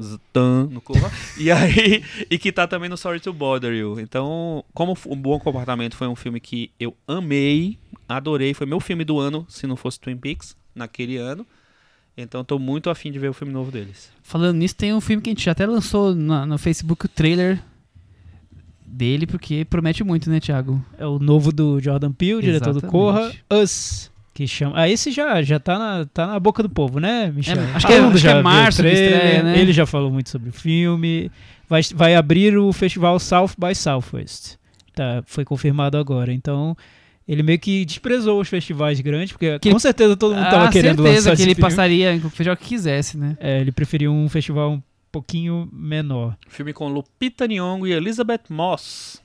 Ztan 0.00 0.68
no 0.70 0.80
Corra. 0.80 1.10
e 1.38 1.50
aí 1.50 2.02
e 2.30 2.38
que 2.38 2.50
tá 2.52 2.66
também 2.66 2.88
no 2.88 2.96
Sorry 2.96 3.20
to 3.20 3.32
Bother 3.32 3.72
You. 3.74 3.98
Então, 4.00 4.64
como 4.74 4.96
o 5.06 5.16
Bom 5.16 5.38
Comportamento 5.38 5.96
foi 5.96 6.06
um 6.08 6.16
filme 6.16 6.40
que 6.40 6.70
eu 6.78 6.96
amei, 7.06 7.78
adorei, 8.08 8.54
foi 8.54 8.66
meu 8.66 8.80
filme 8.80 9.04
do 9.04 9.18
ano, 9.18 9.46
se 9.48 9.66
não 9.66 9.76
fosse 9.76 9.98
Twin 10.00 10.16
Peaks, 10.16 10.56
naquele 10.74 11.16
ano. 11.16 11.46
Então 12.16 12.44
tô 12.44 12.58
muito 12.60 12.90
afim 12.90 13.10
de 13.10 13.18
ver 13.18 13.28
o 13.28 13.32
filme 13.34 13.52
novo 13.52 13.72
deles. 13.72 14.10
Falando 14.22 14.56
nisso, 14.56 14.76
tem 14.76 14.94
um 14.94 15.00
filme 15.00 15.20
que 15.20 15.30
a 15.30 15.32
gente 15.32 15.44
já 15.44 15.50
até 15.52 15.66
lançou 15.66 16.14
na- 16.14 16.46
no 16.46 16.56
Facebook 16.58 17.06
o 17.06 17.08
trailer 17.08 17.60
dele, 18.86 19.26
porque 19.26 19.64
promete 19.64 20.04
muito, 20.04 20.30
né, 20.30 20.38
Thiago? 20.38 20.84
É 20.96 21.06
o 21.06 21.18
novo 21.18 21.50
do 21.52 21.80
Jordan 21.80 22.12
Peele, 22.12 22.40
diretor 22.42 22.72
do 22.72 22.78
Exatamente. 22.78 22.92
Corra. 22.92 23.32
Us. 23.62 24.10
Que 24.34 24.48
chama. 24.48 24.72
Ah, 24.76 24.88
esse 24.88 25.12
já, 25.12 25.40
já 25.42 25.60
tá, 25.60 25.78
na, 25.78 26.04
tá 26.06 26.26
na 26.26 26.40
boca 26.40 26.60
do 26.60 26.68
povo, 26.68 26.98
né, 26.98 27.32
Michel? 27.34 27.56
É, 27.56 27.72
acho 27.74 27.86
que 27.86 27.92
é- 27.92 28.00
mundo 28.00 28.14
acho 28.16 28.24
que 28.24 28.28
é 28.28 28.34
o 28.34 28.42
março 28.42 28.82
que 28.82 28.88
trailer, 28.88 29.14
estreia, 29.14 29.42
né? 29.44 29.58
Ele 29.60 29.72
já 29.72 29.86
falou 29.86 30.10
muito 30.10 30.28
sobre 30.28 30.50
o 30.50 30.52
filme. 30.52 31.30
Vai, 31.68 31.80
vai 31.94 32.16
abrir 32.16 32.58
o 32.58 32.72
festival 32.72 33.18
South 33.20 33.50
by 33.56 33.74
Southwest. 33.74 34.56
Tá, 34.92 35.22
foi 35.24 35.44
confirmado 35.44 35.96
agora. 35.96 36.32
Então, 36.32 36.76
ele 37.28 37.44
meio 37.44 37.58
que 37.60 37.84
desprezou 37.84 38.40
os 38.40 38.48
festivais 38.48 39.00
grandes, 39.00 39.30
porque 39.32 39.56
Que 39.60 39.70
com 39.70 39.78
certeza 39.78 40.16
todo 40.16 40.34
mundo 40.34 40.50
tava 40.50 40.64
ah, 40.66 40.70
querendo 40.70 41.02
certeza 41.02 41.30
lançar 41.30 41.30
que 41.30 41.34
esse 41.34 41.42
ele 41.44 41.54
filme. 41.54 41.70
passaria 41.70 42.12
em 42.14 42.20
qualquer 42.20 42.36
festival 42.36 42.56
que 42.56 42.64
quisesse, 42.66 43.16
né? 43.16 43.36
É, 43.40 43.60
ele 43.60 43.70
preferiu 43.70 44.12
um 44.12 44.28
festival 44.28 44.72
um 44.72 44.82
pouquinho 45.12 45.68
menor. 45.72 46.36
Filme 46.48 46.72
com 46.72 46.88
Lupita 46.88 47.46
Nyong'o 47.46 47.86
e 47.86 47.92
Elizabeth 47.92 48.42
Moss. 48.50 49.22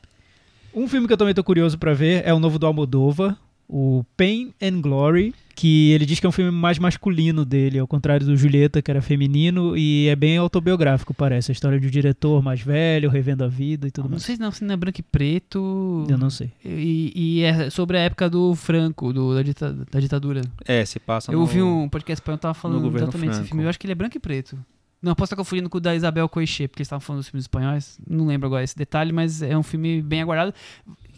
Um 0.73 0.87
filme 0.87 1.07
que 1.07 1.13
eu 1.13 1.17
também 1.17 1.33
tô 1.33 1.43
curioso 1.43 1.79
pra 1.79 1.93
ver 1.95 2.21
é 2.25 2.31
o 2.33 2.39
novo 2.39 2.59
do 2.59 2.67
Almodóvar, 2.67 3.35
o 3.71 4.03
Pain 4.17 4.51
and 4.61 4.81
Glory, 4.81 5.33
que 5.55 5.91
ele 5.91 6.05
diz 6.05 6.19
que 6.19 6.25
é 6.25 6.29
um 6.29 6.31
filme 6.31 6.49
mais 6.51 6.79
masculino 6.79 7.45
dele, 7.45 7.77
ao 7.77 7.85
contrário 7.87 8.25
do 8.25 8.35
Julieta, 8.35 8.81
que 8.81 8.89
era 8.89 9.01
feminino, 9.01 9.77
e 9.77 10.07
é 10.07 10.15
bem 10.15 10.37
autobiográfico, 10.37 11.13
parece. 11.13 11.51
A 11.51 11.53
história 11.53 11.79
de 11.79 11.85
um 11.85 11.89
diretor 11.89 12.41
mais 12.41 12.61
velho, 12.61 13.09
revendo 13.09 13.43
a 13.43 13.47
vida 13.47 13.87
e 13.87 13.91
tudo 13.91 14.05
Não 14.05 14.11
mais. 14.11 14.23
sei 14.23 14.35
se 14.37 14.41
não, 14.41 14.51
se 14.51 14.63
não 14.63 14.73
é 14.73 14.77
branco 14.77 14.99
e 14.99 15.03
preto. 15.03 16.05
Eu 16.09 16.17
não 16.17 16.29
sei. 16.29 16.51
E, 16.65 17.11
e 17.13 17.41
é 17.43 17.69
sobre 17.69 17.97
a 17.97 18.01
época 18.01 18.29
do 18.29 18.55
Franco, 18.55 19.13
do, 19.13 19.35
da, 19.35 19.43
dita- 19.43 19.73
da 19.91 19.99
ditadura. 19.99 20.41
É, 20.65 20.83
se 20.85 20.99
passa 20.99 21.31
eu 21.31 21.39
ouvi 21.39 21.61
um 21.61 21.87
podcast 21.89 22.21
espanhol 22.21 22.37
tava 22.39 22.53
falando 22.53 22.95
exatamente 22.97 23.31
desse 23.37 23.43
filme. 23.49 23.63
Eu 23.63 23.69
acho 23.69 23.77
que 23.79 23.85
ele 23.85 23.91
é 23.91 23.95
branco 23.95 24.17
e 24.17 24.19
preto. 24.19 24.57
Não, 25.01 25.15
posso 25.15 25.27
estar 25.27 25.37
confundindo 25.37 25.69
com 25.69 25.77
o 25.77 25.81
da 25.81 25.95
Isabel 25.95 26.27
Coixet, 26.27 26.67
porque 26.67 26.81
eles 26.81 26.87
estavam 26.87 26.99
falando 26.99 27.19
dos 27.21 27.29
filmes 27.29 27.43
espanhóis. 27.45 27.97
Não 28.05 28.25
lembro 28.27 28.47
agora 28.47 28.63
esse 28.65 28.75
detalhe, 28.75 29.13
mas 29.13 29.41
é 29.41 29.57
um 29.57 29.63
filme 29.63 30.01
bem 30.01 30.21
aguardado. 30.21 30.53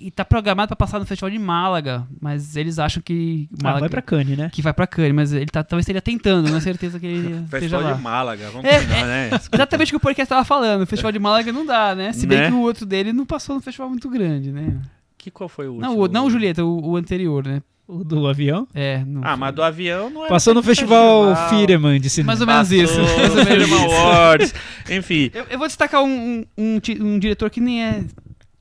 E 0.04 0.10
tá 0.12 0.26
programado 0.26 0.68
pra 0.70 0.76
passar 0.76 1.00
no 1.00 1.06
Festival 1.06 1.30
de 1.30 1.38
Málaga, 1.38 2.08
mas 2.20 2.56
eles 2.56 2.80
acham 2.80 3.02
que 3.04 3.48
Ah, 3.60 3.64
Málaga 3.66 3.80
vai 3.82 3.90
pra 3.90 4.02
Cannes, 4.02 4.38
né? 4.38 4.50
que 4.52 4.62
vai 4.62 4.74
pra 4.74 4.88
Cannes, 4.88 5.14
mas 5.14 5.32
ele 5.34 5.46
tá, 5.46 5.64
talvez 5.64 5.84
estaria 5.84 6.02
tentando, 6.02 6.50
não 6.50 6.58
é 6.58 6.60
certeza 6.62 7.00
que 7.00 7.06
ele 7.06 7.18
esteja 7.20 7.46
Festival 7.50 7.82
lá. 7.82 7.94
de 7.94 8.02
Málaga, 8.02 8.50
vamos 8.50 8.66
É, 8.66 8.80
combinar, 8.80 9.06
né? 9.06 9.30
Exatamente 9.54 9.90
o 9.90 9.92
que 9.92 9.98
o 9.98 10.00
podcast 10.00 10.30
tava 10.30 10.44
falando. 10.44 10.82
O 10.82 10.88
Festival 10.88 11.12
de 11.12 11.20
Málaga 11.20 11.52
não 11.52 11.66
dá, 11.66 11.94
né? 11.96 12.14
Se 12.14 12.26
bem 12.26 12.38
Né? 12.40 12.48
que 12.48 12.54
o 12.54 12.60
outro 12.62 12.86
dele 12.86 13.14
não 13.14 13.26
passou 13.26 13.56
no 13.56 13.62
festival 13.62 13.90
muito 13.90 14.10
grande, 14.10 14.52
né? 14.52 14.78
Que 15.18 15.30
qual 15.30 15.48
foi 15.48 15.68
o 15.68 15.74
Não, 15.80 15.90
último? 15.90 16.04
o, 16.06 16.08
não 16.08 16.26
o 16.26 16.30
Julieta, 16.32 16.66
o, 16.66 16.90
o 16.92 16.96
anterior, 16.98 17.46
né? 17.46 17.62
O 17.88 18.06
do 18.06 18.26
avião. 18.26 18.66
É, 18.74 19.04
não. 19.06 19.22
Ah, 19.24 19.36
mas 19.36 19.54
do 19.54 19.62
avião 19.62 20.10
não 20.10 20.26
é. 20.26 20.30
Passou 20.30 20.54
no 20.54 20.64
Festival 20.64 21.36
Fireman 21.50 22.00
de 22.00 22.10
cinema. 22.10 22.28
Mais 22.28 22.40
ou 22.42 22.48
menos 22.48 22.72
isso. 22.72 22.98
Mais 23.02 23.30
ou 23.36 23.44
no 23.44 23.50
menos. 23.50 23.72
Awards. 23.72 24.54
Enfim, 24.90 25.30
Eu, 25.34 25.44
eu 25.50 25.58
vou 25.60 25.68
destacar 25.68 26.02
um, 26.02 26.46
um, 26.58 26.78
um 26.78 26.82
um 27.02 27.20
diretor 27.20 27.50
que 27.50 27.60
nem 27.60 27.84
é 27.84 28.04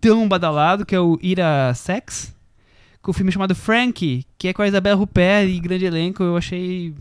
tão 0.00 0.28
badalado, 0.28 0.84
que 0.86 0.94
é 0.94 1.00
o 1.00 1.18
Ira 1.22 1.72
Sex, 1.74 2.34
com 3.02 3.10
o 3.10 3.14
filme 3.14 3.30
chamado 3.32 3.54
Frankie, 3.54 4.24
que 4.38 4.48
é 4.48 4.52
com 4.52 4.62
a 4.62 4.68
Isabelle 4.68 5.00
Huppert 5.00 5.48
e 5.48 5.60
grande 5.60 5.84
elenco. 5.84 6.22
Eu 6.22 6.36
achei 6.36 6.94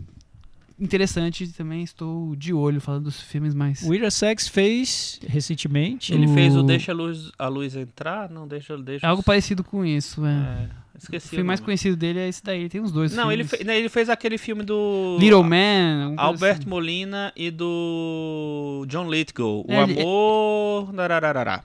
interessante 0.78 1.46
também. 1.48 1.82
Estou 1.82 2.34
de 2.36 2.52
olho 2.54 2.80
falando 2.80 3.04
dos 3.04 3.20
filmes 3.20 3.54
mais. 3.54 3.82
O 3.82 3.94
Ira 3.94 4.10
Sex 4.10 4.48
fez 4.48 5.20
recentemente. 5.26 6.12
ele 6.14 6.26
O- 6.26 6.34
fez 6.34 6.56
o 6.56 6.62
Deixa 6.62 6.92
a 6.92 6.94
Luz, 6.94 7.30
a 7.38 7.48
luz 7.48 7.76
Entrar? 7.76 8.30
Não, 8.30 8.46
deixa... 8.48 8.76
deixa 8.78 9.06
É 9.06 9.08
algo 9.08 9.22
parecido 9.22 9.62
com 9.62 9.84
isso, 9.84 10.24
é. 10.24 10.30
É, 10.30 10.68
O 10.94 10.98
esqueci 10.98 11.28
filme 11.28 11.42
o 11.44 11.46
mais 11.46 11.60
conhecido 11.60 11.96
dele 11.96 12.18
é 12.20 12.28
esse 12.28 12.42
daí. 12.42 12.68
Tem 12.68 12.80
uns 12.80 12.92
dois 12.92 13.14
Não, 13.14 13.30
ele, 13.30 13.44
filmes. 13.44 13.58
fe- 13.60 13.64
né, 13.64 13.78
ele 13.78 13.88
fez 13.88 14.08
aquele 14.08 14.38
filme 14.38 14.62
do... 14.62 15.16
Little 15.20 15.42
Man. 15.42 16.14
Albert 16.16 16.58
assim. 16.60 16.68
Molina 16.68 17.32
e 17.36 17.50
do 17.50 18.84
John 18.88 19.10
Lithgow. 19.10 19.64
O 19.68 19.72
É, 19.72 19.82
ele- 19.82 20.00
Amor... 20.00 20.92
Darararará. 20.92 21.62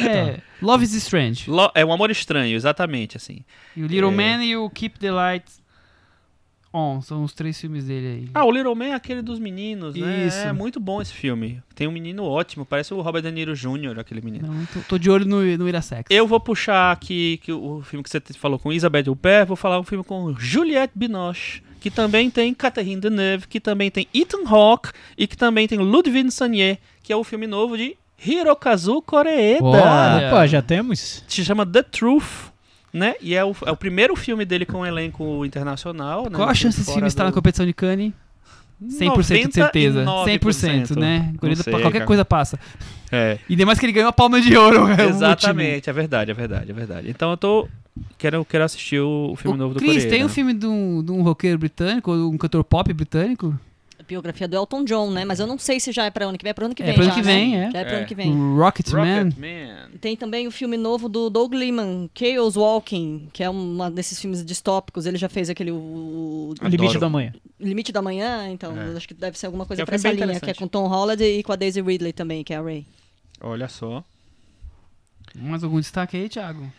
É, 0.00 0.40
Love 0.62 0.84
is 0.84 0.94
Strange. 0.94 1.50
Lo- 1.50 1.70
É 1.74 1.84
um 1.84 1.92
amor 1.92 2.10
estranho, 2.10 2.54
exatamente, 2.56 3.16
assim. 3.16 3.40
E 3.76 3.82
o 3.82 3.86
Little 3.86 4.10
É. 4.10 4.14
Man 4.38 4.44
e 4.44 4.56
o 4.56 4.68
Keep 4.70 4.98
the 4.98 5.10
Lights 5.10 5.62
On. 6.72 7.00
São 7.02 7.22
os 7.22 7.32
três 7.32 7.60
filmes 7.60 7.84
dele 7.84 8.06
aí. 8.06 8.28
Ah, 8.34 8.44
o 8.44 8.50
Little 8.50 8.74
Man 8.74 8.86
é 8.86 8.94
aquele 8.94 9.22
dos 9.22 9.38
meninos, 9.38 9.94
né? 9.94 10.26
Isso. 10.26 10.38
É 10.38 10.52
muito 10.52 10.80
bom 10.80 11.00
esse 11.00 11.12
filme. 11.12 11.62
Tem 11.72 11.86
um 11.86 11.92
menino 11.92 12.24
ótimo, 12.24 12.64
parece 12.66 12.92
o 12.92 13.00
Robert 13.00 13.22
De 13.22 13.30
Niro 13.30 13.54
Jr., 13.54 13.96
aquele 14.00 14.20
menino. 14.20 14.48
Não, 14.48 14.66
tô, 14.66 14.80
tô 14.88 14.98
de 14.98 15.08
olho 15.08 15.24
no, 15.24 15.40
no 15.56 15.68
Irasex. 15.68 16.04
Eu 16.10 16.26
vou 16.26 16.40
puxar 16.40 16.90
aqui 16.90 17.38
que 17.44 17.52
o 17.52 17.80
filme 17.82 18.02
que 18.02 18.10
você 18.10 18.20
falou 18.36 18.58
com 18.58 18.72
Isabelle 18.72 19.08
Huppert, 19.08 19.46
vou 19.46 19.56
falar 19.56 19.78
um 19.78 19.84
filme 19.84 20.02
com 20.02 20.34
Juliette 20.36 20.92
Binoche, 20.96 21.62
que 21.78 21.92
também 21.92 22.28
tem 22.28 22.52
Catherine 22.52 23.00
Deneuve, 23.00 23.46
que 23.46 23.60
também 23.60 23.88
tem 23.88 24.08
Ethan 24.12 24.42
Hawke 24.44 24.88
e 25.16 25.28
que 25.28 25.36
também 25.36 25.68
tem 25.68 25.78
Ludwig 25.78 26.28
Sagnier, 26.32 26.78
que 27.04 27.12
é 27.12 27.16
o 27.16 27.22
filme 27.22 27.46
novo 27.46 27.76
de 27.76 27.96
Hirokazu 28.26 29.02
Koreeda. 29.02 29.64
Olha. 29.64 30.28
Opa, 30.28 30.46
já 30.46 30.62
temos? 30.62 31.22
Se 31.28 31.44
chama 31.44 31.64
The 31.66 31.82
Truth, 31.82 32.50
né? 32.92 33.14
E 33.20 33.34
é 33.34 33.44
o, 33.44 33.54
é 33.66 33.70
o 33.70 33.76
primeiro 33.76 34.14
filme 34.16 34.44
dele 34.44 34.64
com 34.66 34.78
um 34.80 34.86
elenco 34.86 35.44
internacional. 35.44 36.24
né? 36.24 36.30
Qual 36.32 36.48
a 36.48 36.54
chance 36.54 36.78
desse 36.78 36.92
filme 36.92 37.06
estar 37.08 37.24
do- 37.24 37.26
na 37.26 37.32
competição 37.32 37.66
de 37.66 37.72
Cannes? 37.72 38.12
100% 38.82 39.48
de 39.48 39.54
certeza. 39.54 40.04
100%, 40.04 40.96
né? 40.98 41.32
Corrida, 41.38 41.62
sei, 41.62 41.72
qualquer 41.72 41.92
cara. 41.92 42.04
coisa 42.06 42.24
passa. 42.24 42.58
É. 43.10 43.38
E 43.48 43.54
demais 43.56 43.78
que 43.78 43.86
ele 43.86 43.92
ganhou 43.92 44.08
a 44.08 44.12
palma 44.12 44.40
de 44.40 44.54
ouro. 44.56 44.76
é 44.78 44.80
o 44.80 44.88
último. 44.90 45.08
Exatamente, 45.08 45.88
é 45.88 45.92
verdade, 45.92 46.30
é 46.30 46.34
verdade, 46.34 46.70
é 46.70 46.74
verdade. 46.74 47.08
Então 47.10 47.30
eu 47.30 47.36
tô. 47.36 47.68
Quero, 48.18 48.44
quero 48.44 48.64
assistir 48.64 48.98
o, 48.98 49.30
o 49.32 49.36
filme 49.36 49.56
Ô, 49.56 49.60
novo 49.60 49.74
do 49.74 49.78
Cris, 49.78 49.92
Coreia. 49.92 50.10
tem 50.10 50.24
um 50.24 50.28
filme 50.28 50.52
de 50.52 50.66
um, 50.66 51.00
de 51.02 51.12
um 51.12 51.22
roqueiro 51.22 51.56
britânico, 51.56 52.10
um 52.12 52.36
cantor 52.36 52.64
pop 52.64 52.92
britânico? 52.92 53.54
Biografia 54.06 54.46
do 54.48 54.56
Elton 54.56 54.84
John, 54.84 55.10
né? 55.10 55.24
Mas 55.24 55.40
eu 55.40 55.46
não 55.46 55.58
sei 55.58 55.80
se 55.80 55.90
já 55.92 56.04
é 56.06 56.10
pra 56.10 56.26
ano 56.26 56.36
que 56.38 56.44
vem. 56.44 56.50
É 56.50 56.54
pra 56.54 56.64
ano 56.66 56.74
que 56.74 56.82
É 56.82 56.86
vem 56.86 56.94
pra 56.94 57.04
ano 57.04 57.10
já, 57.12 57.20
que 57.20 57.26
né? 57.26 57.34
vem, 57.34 57.56
é. 57.58 57.70
Já 57.70 57.78
é 57.80 57.84
pra 57.84 57.92
É. 57.94 57.96
ano 57.98 58.06
que 58.06 58.14
vem. 58.14 58.32
O 58.36 58.56
Rocketman. 58.58 59.22
Rocketman. 59.24 59.90
Tem 60.00 60.16
também 60.16 60.46
o 60.46 60.50
filme 60.50 60.76
novo 60.76 61.08
do 61.08 61.28
Doug 61.30 61.54
Liman, 61.54 62.08
Chaos 62.14 62.56
Walking, 62.56 63.28
que 63.32 63.42
é 63.42 63.50
um 63.50 63.90
desses 63.90 64.20
filmes 64.20 64.44
distópicos. 64.44 65.06
Ele 65.06 65.16
já 65.16 65.28
fez 65.28 65.48
aquele 65.50 65.70
o, 65.70 65.76
o 65.76 66.54
Limite 66.68 66.98
da 66.98 67.08
Manhã. 67.08 67.32
Limite 67.60 67.92
da 67.92 68.02
Manhã, 68.02 68.48
então 68.50 68.76
É. 68.78 68.96
acho 68.96 69.08
que 69.08 69.14
deve 69.14 69.38
ser 69.38 69.46
alguma 69.46 69.64
coisa 69.66 69.82
É 69.82 69.84
pra 69.86 69.98
filme 69.98 70.16
essa 70.16 70.26
linha, 70.26 70.40
que 70.40 70.50
é 70.50 70.54
com 70.54 70.66
Tom 70.68 70.86
Holland 70.86 71.22
e 71.22 71.42
com 71.42 71.52
a 71.52 71.56
Daisy 71.56 71.80
Ridley 71.80 72.12
também, 72.12 72.44
que 72.44 72.52
é 72.52 72.56
a 72.56 72.62
Ray. 72.62 72.86
Olha 73.40 73.68
só. 73.68 74.04
Mais 75.36 75.64
algum 75.64 75.80
destaque 75.80 76.16
aí, 76.16 76.28
Thiago? 76.28 76.70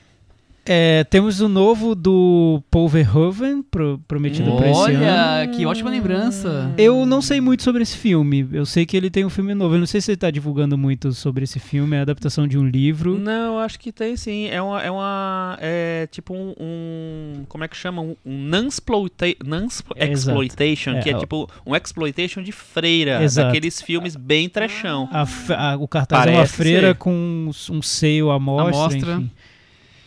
É, 0.67 1.03
temos 1.03 1.41
o 1.41 1.47
novo 1.47 1.93
do 1.93 2.59
Paul 2.71 2.89
Verhoeven, 2.89 3.61
pro- 3.61 3.99
prometido 4.07 4.51
pra 4.57 4.71
esse 4.71 4.79
ano. 4.91 5.03
Olha, 5.05 5.47
que 5.55 5.63
ótima 5.65 5.91
lembrança. 5.91 6.71
Eu 6.75 7.05
não 7.05 7.21
sei 7.21 7.39
muito 7.39 7.61
sobre 7.61 7.83
esse 7.83 7.95
filme. 7.95 8.47
Eu 8.51 8.65
sei 8.65 8.83
que 8.85 8.97
ele 8.97 9.11
tem 9.11 9.23
um 9.23 9.29
filme 9.29 9.53
novo. 9.53 9.75
Eu 9.75 9.79
não 9.79 9.85
sei 9.85 10.01
se 10.01 10.09
ele 10.11 10.17
tá 10.17 10.31
divulgando 10.31 10.75
muito 10.75 11.11
sobre 11.13 11.43
esse 11.43 11.59
filme. 11.59 11.95
É 11.95 11.99
a 11.99 12.01
adaptação 12.01 12.47
de 12.47 12.57
um 12.57 12.67
livro. 12.67 13.17
Não, 13.19 13.59
acho 13.59 13.79
que 13.79 13.91
tem 13.91 14.15
sim. 14.17 14.47
É 14.47 14.59
uma. 14.61 14.81
É, 14.81 14.89
uma, 14.89 15.57
é 15.61 16.07
tipo 16.11 16.33
um, 16.33 16.53
um- 16.59 17.43
Como 17.47 17.63
é 17.63 17.67
que 17.67 17.77
chama? 17.77 18.01
Um, 18.01 18.15
um 18.25 18.37
non-exploita- 18.45 19.27
É, 19.27 19.35
non-exploitation, 19.45 20.99
que 21.01 21.09
é 21.09 21.13
É, 21.13 21.17
tipo 21.17 21.47
um 21.65 21.75
exploitation 21.75 22.41
de 22.41 22.51
freira. 22.51 23.23
Exato. 23.23 23.47
Daqueles 23.49 23.81
filmes 23.81 24.15
bem 24.15 24.49
trechão. 24.49 25.07
A 25.11 25.25
a- 25.73 25.77
o 25.77 25.87
cartaz 25.87 26.25
é 26.25 26.29
uma 26.29 26.35
Parece 26.37 26.53
freira 26.55 26.87
ser. 26.89 26.95
com 26.95 27.11
um, 27.13 27.51
um 27.71 27.81
seio 27.81 28.31
à 28.31 28.39
mostra. 28.39 28.69
À 28.69 28.71
mostra. 28.71 29.13
enfim. 29.13 29.31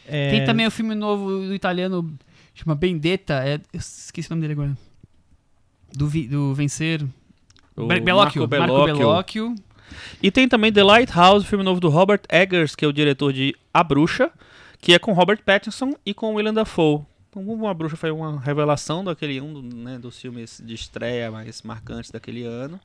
É, 0.09 0.31
Tem 0.31 0.45
também 0.45 0.67
o 0.67 0.71
filme 0.71 0.95
novo 0.95 1.39
do 1.47 1.55
italiano, 1.55 2.17
chama 2.55 2.75
Bendetta. 2.75 3.43
É, 3.47 3.57
eu 3.57 3.79
esqueci 3.79 4.29
o 4.29 4.31
nome 4.35 4.43
dele 4.43 4.55
agora. 4.55 4.77
Do, 5.95 6.07
vi- 6.09 6.27
do 6.29 6.55
Vencer. 6.55 7.05
O 7.77 7.87
Be- 7.87 8.01
Bellocchio. 8.01 8.43
Marco 8.49 8.59
Marco 8.59 8.75
Bellocchio. 8.75 8.97
Bellocchio. 8.97 9.55
E 10.23 10.31
tem 10.31 10.49
também 10.49 10.73
The 10.73 10.83
Lighthouse, 10.83 11.47
filme 11.47 11.65
novo 11.65 11.81
do 11.81 11.89
Robert 11.89 12.21
Eggers, 12.31 12.75
que 12.75 12.85
é 12.85 12.89
o 12.89 12.93
diretor 12.93 13.33
de 13.33 13.55
A 13.73 13.83
Bruxa, 13.83 14.31
que 14.81 14.93
é 14.93 14.99
com 14.99 15.13
Robert 15.13 15.43
Pattinson 15.45 15.95
e 16.05 16.13
com 16.13 16.35
Willem 16.35 16.53
Dafoe. 16.53 17.03
Então, 17.31 17.45
como 17.45 17.67
A 17.67 17.75
Bruxa 17.75 17.97
foi 17.97 18.11
uma 18.11 18.39
revelação 18.41 19.03
daquele 19.05 19.41
um 19.41 19.63
né, 19.63 19.99
dos 19.99 20.19
filmes 20.21 20.63
de 20.65 20.75
estreia 20.75 21.31
mais 21.31 21.63
marcantes 21.63 22.11
daquele 22.11 22.45
ano. 22.45 22.79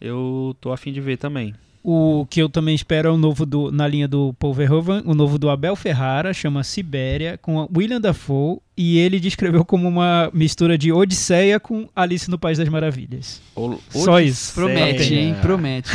Eu 0.00 0.54
tô 0.60 0.72
afim 0.72 0.92
de 0.92 1.00
ver 1.00 1.16
também. 1.16 1.54
O 1.86 2.26
que 2.30 2.40
eu 2.40 2.48
também 2.48 2.74
espero 2.74 3.10
é 3.10 3.12
o 3.12 3.16
novo 3.18 3.44
do, 3.44 3.70
na 3.70 3.86
linha 3.86 4.08
do 4.08 4.32
Paul 4.38 4.54
Verhoeven, 4.54 5.02
o 5.04 5.14
novo 5.14 5.38
do 5.38 5.50
Abel 5.50 5.76
Ferrara, 5.76 6.32
chama 6.32 6.64
Sibéria, 6.64 7.36
com 7.36 7.60
a 7.60 7.68
William 7.76 8.00
Dafoe, 8.00 8.58
e 8.74 8.96
ele 8.98 9.20
descreveu 9.20 9.66
como 9.66 9.86
uma 9.86 10.30
mistura 10.32 10.78
de 10.78 10.90
Odisseia 10.90 11.60
com 11.60 11.86
Alice 11.94 12.30
no 12.30 12.38
País 12.38 12.56
das 12.56 12.70
Maravilhas. 12.70 13.42
Só 13.90 14.18
isso. 14.18 14.54
Promete, 14.54 15.14
hein? 15.14 15.36
Promete. 15.42 15.90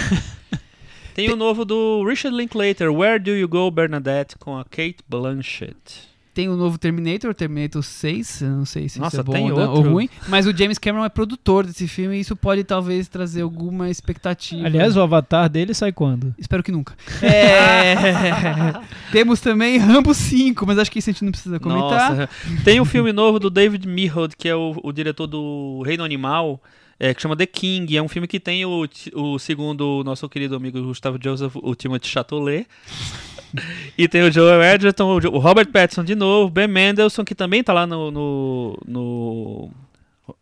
Tem 1.15 1.31
o 1.31 1.35
novo 1.35 1.65
do 1.65 2.05
Richard 2.07 2.37
Linklater, 2.37 2.93
Where 2.93 3.17
Do 3.17 3.31
You 3.31 3.47
Go, 3.47 3.71
Bernadette, 3.71 4.37
com 4.37 4.55
a 4.59 4.63
Kate 4.63 4.97
Blanchett. 5.09 6.07
Tem 6.33 6.47
o 6.47 6.55
novo 6.55 6.77
Terminator, 6.77 7.33
Terminator 7.33 7.83
6. 7.83 8.41
Eu 8.41 8.49
não 8.49 8.65
sei 8.65 8.87
se 8.87 8.99
Nossa, 8.99 9.17
isso 9.17 9.21
é 9.21 9.23
bom 9.23 9.31
tem 9.33 9.51
ou, 9.51 9.57
não- 9.57 9.69
ou 9.71 9.75
outro? 9.77 9.91
ruim. 9.93 10.09
Mas 10.27 10.45
o 10.47 10.55
James 10.55 10.77
Cameron 10.77 11.03
é 11.03 11.09
produtor 11.09 11.65
desse 11.65 11.87
filme 11.87 12.15
e 12.17 12.19
isso 12.21 12.35
pode 12.35 12.63
talvez 12.63 13.07
trazer 13.07 13.41
alguma 13.41 13.89
expectativa. 13.89 14.65
Aliás, 14.65 14.95
o 14.95 15.01
avatar 15.01 15.49
dele 15.49 15.73
sai 15.73 15.91
quando? 15.91 16.33
Espero 16.37 16.63
que 16.63 16.71
nunca. 16.71 16.93
É... 17.21 18.73
Temos 19.11 19.41
também 19.41 19.77
Rambo 19.77 20.13
5, 20.13 20.65
mas 20.65 20.77
acho 20.77 20.91
que 20.91 20.99
isso 20.99 21.09
a 21.09 21.13
gente 21.13 21.23
não 21.25 21.31
precisa 21.31 21.59
comentar. 21.59 22.11
Nossa. 22.15 22.29
Tem 22.63 22.79
o 22.79 22.85
filme 22.85 23.11
novo 23.11 23.39
do 23.39 23.49
David 23.49 23.87
Mihod, 23.87 24.35
que 24.37 24.47
é 24.47 24.55
o, 24.55 24.79
o 24.83 24.91
diretor 24.91 25.27
do 25.27 25.81
Reino 25.85 26.03
Animal. 26.03 26.61
é, 26.99 27.13
que 27.13 27.21
chama 27.21 27.35
The 27.35 27.45
King. 27.45 27.97
É 27.97 28.01
um 28.03 28.07
filme 28.07 28.27
que 28.27 28.39
tem 28.39 28.65
o, 28.65 28.85
o 29.13 29.39
segundo 29.39 29.99
o 29.99 30.03
nosso 30.03 30.27
querido 30.29 30.55
amigo 30.55 30.81
Gustavo 30.83 31.17
Joseph, 31.21 31.55
o 31.55 31.73
Timothy 31.75 32.07
Chatolet. 32.07 32.67
E 33.97 34.07
tem 34.07 34.21
o 34.21 34.31
Joel 34.31 34.61
Edgerton, 34.61 35.19
o 35.27 35.39
Robert 35.39 35.67
Pattinson 35.67 36.03
de 36.03 36.15
novo, 36.15 36.49
Ben 36.49 36.67
Mendelsohn, 36.67 37.25
que 37.25 37.35
também 37.35 37.63
tá 37.63 37.73
lá 37.73 37.87
no, 37.87 38.11
no, 38.11 38.77
no, 38.85 39.71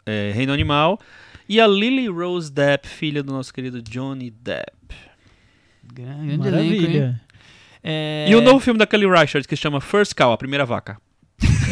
é, 0.06 0.32
Reino 0.34 0.54
Animal. 0.54 1.00
E 1.50 1.62
a 1.62 1.68
Lily 1.68 2.08
Rose 2.10 2.52
Depp, 2.52 2.88
filha 2.88 3.24
do 3.24 3.32
nosso 3.32 3.54
querido 3.54 3.82
Johnny 3.82 4.30
Depp. 4.30 4.96
Grande 5.94 6.34
elenco? 6.34 6.44
Maravilha. 6.44 7.22
É... 7.84 8.26
E 8.28 8.36
o 8.36 8.42
novo 8.42 8.60
filme 8.60 8.78
da 8.78 8.86
Kelly 8.86 9.08
Reichardt, 9.08 9.48
que 9.48 9.56
se 9.56 9.62
chama 9.62 9.80
First 9.80 10.14
Cow, 10.14 10.34
a 10.34 10.38
primeira 10.38 10.66
vaca. 10.66 10.98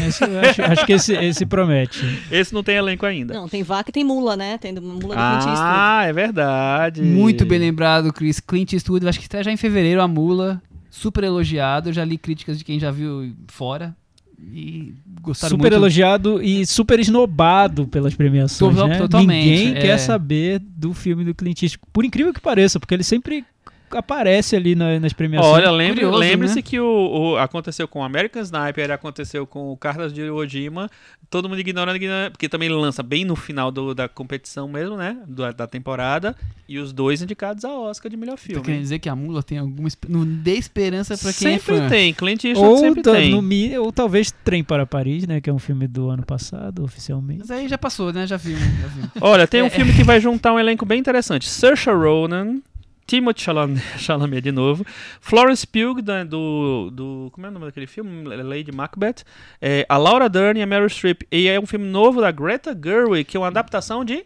Esse, 0.07 0.24
acho, 0.24 0.62
acho 0.62 0.86
que 0.86 0.94
esse, 0.94 1.14
esse 1.14 1.45
promete. 1.45 1.99
Esse 2.32 2.53
não 2.53 2.64
tem 2.64 2.76
elenco 2.76 3.06
ainda. 3.06 3.34
Não, 3.34 3.49
tem 3.49 3.64
vaca 3.64 3.90
e 3.90 3.94
tem 3.94 4.03
mula, 4.03 4.38
né? 4.38 4.57
Tem 4.57 4.72
mula 4.74 4.91
do 4.91 4.99
Clint 4.99 5.16
Eastwood. 5.16 5.57
ah, 5.57 6.03
é 6.06 6.14
verdade. 6.14 7.02
Muito 7.02 7.45
bem 7.45 7.60
lembrado, 7.60 8.14
Chris. 8.14 8.40
Clint 8.40 8.74
Eastwood, 8.74 9.07
acho 9.07 9.20
que 9.20 9.26
até 9.26 9.44
já 9.44 9.52
em 9.52 9.57
fevereiro, 9.57 10.02
a 10.02 10.07
mula, 10.07 10.62
super 10.90 11.24
elogiado. 11.24 11.90
Eu 11.90 11.94
já 11.94 12.03
li 12.06 12.18
críticas 12.18 12.57
de 12.57 12.64
quem 12.64 12.80
já 12.80 12.91
viu 12.91 13.34
fora. 13.48 13.95
E 14.38 14.94
gostaram 15.22 15.52
super 15.52 15.64
muito. 15.72 15.74
elogiado 15.76 16.44
e 16.44 16.66
super 16.66 16.99
esnobado 16.99 17.88
pelas 17.88 18.14
premiações, 18.14 18.76
To- 18.76 18.88
né? 18.88 18.98
totalmente, 18.98 19.48
Ninguém 19.49 19.76
é. 19.78 19.80
quer 19.82 19.98
saber 19.98 20.60
do 20.60 20.94
filme 20.94 21.24
do 21.24 21.34
Clint 21.34 21.64
Eastwood, 21.64 21.90
por 21.94 22.03
incrível 22.03 22.34
que 22.34 22.41
pareça, 22.41 22.78
porque 22.78 22.94
ele 22.94 23.03
sempre 23.03 23.45
aparece 23.91 24.56
ali 24.56 24.76
na- 24.76 24.99
nas 24.99 25.14
premiações. 25.14 25.53
Olha, 25.53 25.72
lembre- 25.72 26.06
lembre-se 26.06 26.56
né? 26.57 26.62
que 26.62 26.80
o, 26.80 27.34
o- 27.34 27.38
aconteceu 27.38 27.88
com 27.88 27.99
o 27.99 28.03
American 28.03 28.41
Sniper, 28.41 28.91
aconteceu 28.91 29.45
com 29.45 29.72
o 29.72 29.78
Carlos 29.78 30.14
de 30.14 30.30
Ojima, 30.30 30.90
todo 31.30 31.49
mundo 31.49 31.60
ignorando, 31.60 31.95
ignorando, 31.95 32.32
porque 32.32 32.48
também 32.49 32.68
ele 32.70 32.76
lança 32.78 33.02
bem 33.03 33.26
no 33.26 33.36
final 33.36 33.72
do- 33.72 33.94
da 33.94 34.07
competição 34.07 34.68
mesmo, 34.68 34.95
né? 34.98 35.18
Da, 35.28 35.52
da 35.52 35.68
temporada, 35.68 36.36
e 36.68 36.78
os 36.80 36.91
dois 36.94 37.22
indicados 37.22 37.64
a 37.66 37.72
Oscar 37.72 38.10
de 38.10 38.18
melhor 38.18 38.34
Tá 38.36 38.41
filme. 38.41 38.62
querendo 38.64 38.82
dizer 38.82 38.99
que 38.99 39.10
a 39.10 39.16
mula 39.16 39.44
tem 39.44 39.57
alguma. 39.57 39.88
Não 40.07 40.26
dê 40.26 40.56
esperança 40.56 41.18
pra 41.18 41.32
quem 41.34 41.60
sempre 41.60 41.76
é 41.76 41.80
fã. 41.82 41.90
tem, 41.90 42.14
Clint 42.14 42.44
Eastwood 42.44 42.70
ou, 42.72 42.78
sempre 42.78 43.02
tem. 43.03 43.32
no 43.32 43.41
Mi- 43.41 43.78
ou 43.78 43.91
talvez 43.91 44.32
Trem 44.44 44.64
para 44.64 44.86
Paris, 44.86 45.28
né? 45.28 45.40
Que 45.41 45.49
é 45.49 45.53
um 45.53 45.60
filme 45.60 45.88
do 45.88 46.10
ano 46.10 46.26
passado, 46.26 46.84
oficialmente. 46.84 47.40
Mas 47.40 47.52
aí 47.52 47.68
já 47.68 47.78
passou, 47.78 48.12
né? 48.14 48.26
Já 48.28 48.38
viu. 48.38 48.57
Já 48.57 48.88
viu. 48.88 49.03
Olha, 49.22 49.48
tem 49.48 49.62
um 49.62 49.68
É. 49.68 49.70
filme 49.70 49.94
que 49.94 50.03
vai 50.03 50.20
juntar 50.20 50.53
um 50.53 50.60
elenco 50.60 50.86
bem 50.86 50.99
interessante. 50.99 51.48
Saoirse 51.49 51.90
Ronan, 51.90 52.60
Timothée 53.07 53.44
Chalamet, 53.44 53.82
Chalamet 53.99 54.41
de 54.41 54.52
novo, 54.52 54.84
Florence 55.22 55.65
Pugh 55.65 56.02
da- 56.02 56.23
do, 56.23 56.90
do 56.91 57.30
como 57.32 57.45
é 57.45 57.49
o 57.49 57.53
nome 57.53 57.65
daquele 57.68 57.88
filme? 57.88 58.23
Lady 58.23 58.72
Macbeth, 58.72 59.23
é, 59.61 59.86
a 59.88 59.98
Laura 59.98 60.27
Dern 60.27 60.60
e 60.60 60.64
a 60.64 60.65
Meryl 60.65 60.90
Streep. 60.90 61.22
E 61.32 61.48
é 61.48 61.60
um 61.60 61.65
filme 61.65 61.86
novo 61.86 62.19
da 62.22 62.32
Greta 62.32 62.76
Gerwig, 62.76 63.23
que 63.26 63.38
é 63.38 63.40
uma 63.40 63.48
adaptação 63.48 64.03
de 64.03 64.26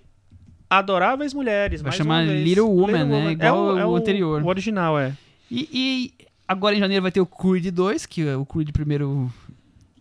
Adoráveis 0.69 1.33
Mulheres. 1.33 1.81
Vai 1.81 1.91
chamar 1.91 2.23
uma 2.23 2.31
vez. 2.31 2.45
Little 2.47 2.69
Woman, 2.69 3.05
né? 3.05 3.31
Igual 3.31 3.77
é 3.77 3.85
o 3.85 3.95
anterior. 3.95 4.41
O 4.41 4.47
original 4.47 4.97
é. 4.99 5.13
E, 5.51 5.67
e 5.73 6.25
agora 6.47 6.75
em 6.75 6.79
janeiro 6.79 7.01
vai 7.01 7.11
ter 7.11 7.19
o 7.21 7.25
Creed 7.25 7.67
2, 7.73 8.05
que 8.05 8.23
o 8.35 8.45
Creed 8.45 8.69
primeiro 8.71 9.31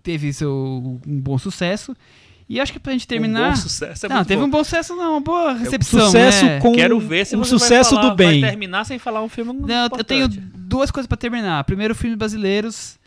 teve 0.02 0.32
seu 0.32 1.00
um 1.06 1.20
bom 1.20 1.36
sucesso. 1.38 1.96
E 2.48 2.58
acho 2.58 2.72
que 2.72 2.78
pra 2.78 2.92
gente 2.92 3.06
terminar. 3.06 3.48
Um 3.48 3.50
bom 3.50 3.56
sucesso. 3.56 4.06
É 4.06 4.08
não, 4.08 4.16
muito 4.16 4.28
teve 4.28 4.40
bom. 4.40 4.46
um 4.46 4.50
bom 4.50 4.64
sucesso, 4.64 4.96
não, 4.96 5.12
uma 5.12 5.20
boa 5.20 5.52
recepção. 5.52 6.06
sucesso 6.06 6.44
né? 6.46 6.60
com 6.60 6.72
Quero 6.72 6.98
ver 6.98 7.26
se 7.26 7.36
um 7.36 7.40
você 7.40 7.50
sucesso 7.50 7.94
vai 7.94 8.02
falar, 8.02 8.14
do 8.14 8.16
bem. 8.16 8.40
vai 8.40 8.50
terminar 8.50 8.84
sem 8.86 8.98
falar 8.98 9.22
um 9.22 9.28
filme 9.28 9.52
Não, 9.52 9.84
eu 9.84 10.04
tenho 10.04 10.24
importante. 10.26 10.52
duas 10.56 10.90
coisas 10.90 11.06
pra 11.06 11.16
terminar. 11.18 11.62
Primeiro, 11.64 11.94
filmes 11.94 12.18
brasileiros. 12.18 12.98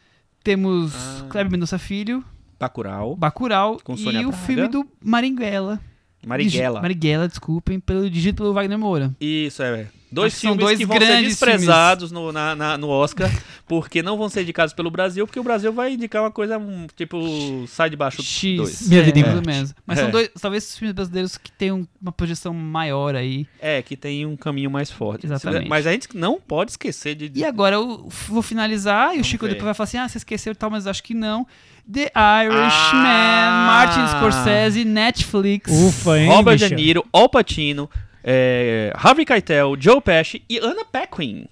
Temos 0.44 0.94
Ah. 0.96 1.26
Kleber 1.30 1.52
Mendonça 1.52 1.78
Filho, 1.80 2.24
Bacurau, 2.60 3.16
Bacurau 3.16 3.80
Com 3.84 3.94
e 3.96 4.02
o 4.08 4.12
Braga. 4.12 4.32
filme 4.32 4.68
do 4.68 4.88
Marighella. 5.04 5.80
Marighella. 6.26 6.81
Marighella, 6.81 7.27
desculpem, 7.27 7.80
pelo, 7.80 8.10
dirigido 8.10 8.38
pelo 8.38 8.53
Wagner 8.53 8.77
Moura. 8.77 9.11
Isso, 9.19 9.61
é. 9.64 9.88
Dois 10.14 10.38
filmes 10.41 10.60
dois 10.60 10.77
que 10.77 10.85
vão 10.85 10.98
ser 10.99 11.06
grandes 11.06 11.30
desprezados 11.38 12.11
no, 12.11 12.34
na- 12.34 12.53
na- 12.53 12.77
no 12.77 12.89
Oscar, 12.89 13.31
porque 13.65 14.03
não 14.03 14.18
vão 14.18 14.27
ser 14.27 14.41
indicados 14.41 14.73
pelo 14.73 14.91
Brasil, 14.91 15.26
porque 15.26 15.39
o 15.39 15.43
Brasil 15.43 15.72
vai 15.72 15.93
indicar 15.93 16.22
uma 16.22 16.30
coisa 16.31 16.57
um, 16.57 16.85
tipo 16.98 17.65
Sai 17.69 17.89
de 17.89 17.95
Baixo 17.95 18.22
X. 18.22 18.57
2. 18.57 18.89
Minha 18.89 19.03
vida 19.03 19.19
ou 19.22 19.26
Marte. 19.35 19.48
menos. 19.48 19.73
Mas 19.85 19.99
É. 19.99 20.02
são 20.02 20.11
dois, 20.11 20.30
talvez 20.41 20.68
os 20.69 20.77
filmes 20.77 20.93
brasileiros 20.93 21.38
que 21.38 21.49
tenham 21.53 21.88
uma 22.02 22.11
projeção 22.11 22.53
maior 22.53 23.15
aí. 23.15 23.48
É, 23.57 23.81
que 23.81 23.95
tem 23.95 24.26
um 24.26 24.35
caminho 24.35 24.69
mais 24.69 24.91
forte. 24.91 25.26
Exatamente. 25.26 25.69
Mas 25.69 25.88
a 25.88 25.93
gente 25.93 26.10
não 26.14 26.41
pode 26.41 26.72
esquecer 26.72 27.15
de. 27.15 27.31
E 27.34 27.45
agora 27.45 27.77
eu 27.77 28.10
vou 28.27 28.41
finalizar 28.41 29.07
e 29.07 29.11
o 29.11 29.14
Vamos 29.14 29.27
Chico 29.27 29.45
ver. 29.45 29.53
depois 29.53 29.64
vai 29.65 29.73
falar 29.73 29.85
assim: 29.85 29.98
ah, 29.98 30.10
você 30.10 30.18
esqueceu 30.18 30.52
e 30.52 30.56
tal, 30.56 30.69
mas 30.69 30.85
acho 30.88 31.02
que 31.02 31.14
não. 31.14 31.48
The 31.91 32.12
Irishman, 32.16 33.06
Ah! 33.06 33.66
Martin 33.68 34.08
Scorsese, 34.18 34.84
Netflix. 34.86 35.70
Ufa, 35.72 36.18
hein, 36.20 36.30
Robert 36.30 36.53
Michel? 36.53 36.70
De 36.70 36.76
Niro, 36.76 37.06
Al 37.14 37.30
Pacino, 37.30 37.90
é, 38.24 38.91
Harvey 38.95 39.26
Keitel, 39.26 39.76
Joe 39.80 40.02
Pesci 40.02 40.44
e 40.49 40.60
Anna 40.60 40.86
Paquin. 40.86 41.45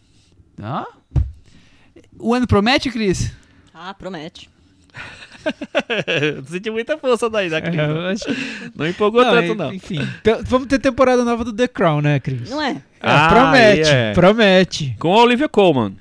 Ah? 0.61 0.85
O 2.17 2.33
ano 2.33 2.45
promete, 2.47 2.89
Cris? 2.89 3.31
Ah, 3.73 3.93
promete. 3.93 4.49
Senti 6.47 6.69
muita 6.69 6.97
força 6.97 7.29
daí, 7.29 7.49
da 7.49 7.57
É, 7.57 7.61
Cris. 7.61 7.75
eu 7.77 8.05
acho- 8.07 8.71
Não 8.75 8.87
empolgou 8.87 9.23
Não, 9.23 9.31
tanto, 9.31 9.55
não. 9.55 9.73
Enfim, 9.73 9.99
vamos 10.45 10.67
ter 10.67 10.79
temporada 10.79 11.23
nova 11.23 11.43
do 11.43 11.53
The 11.53 11.67
Crown, 11.67 12.01
né, 12.01 12.19
Cris? 12.19 12.49
Não 12.49 12.61
é? 12.61 12.71
É, 12.71 12.81
Ah, 13.01 13.29
promete, 13.29 13.89
é. 13.89 14.13
promete. 14.13 14.95
Com 14.99 15.13
a 15.13 15.21
Olivia 15.23 15.47
Colman. 15.47 15.95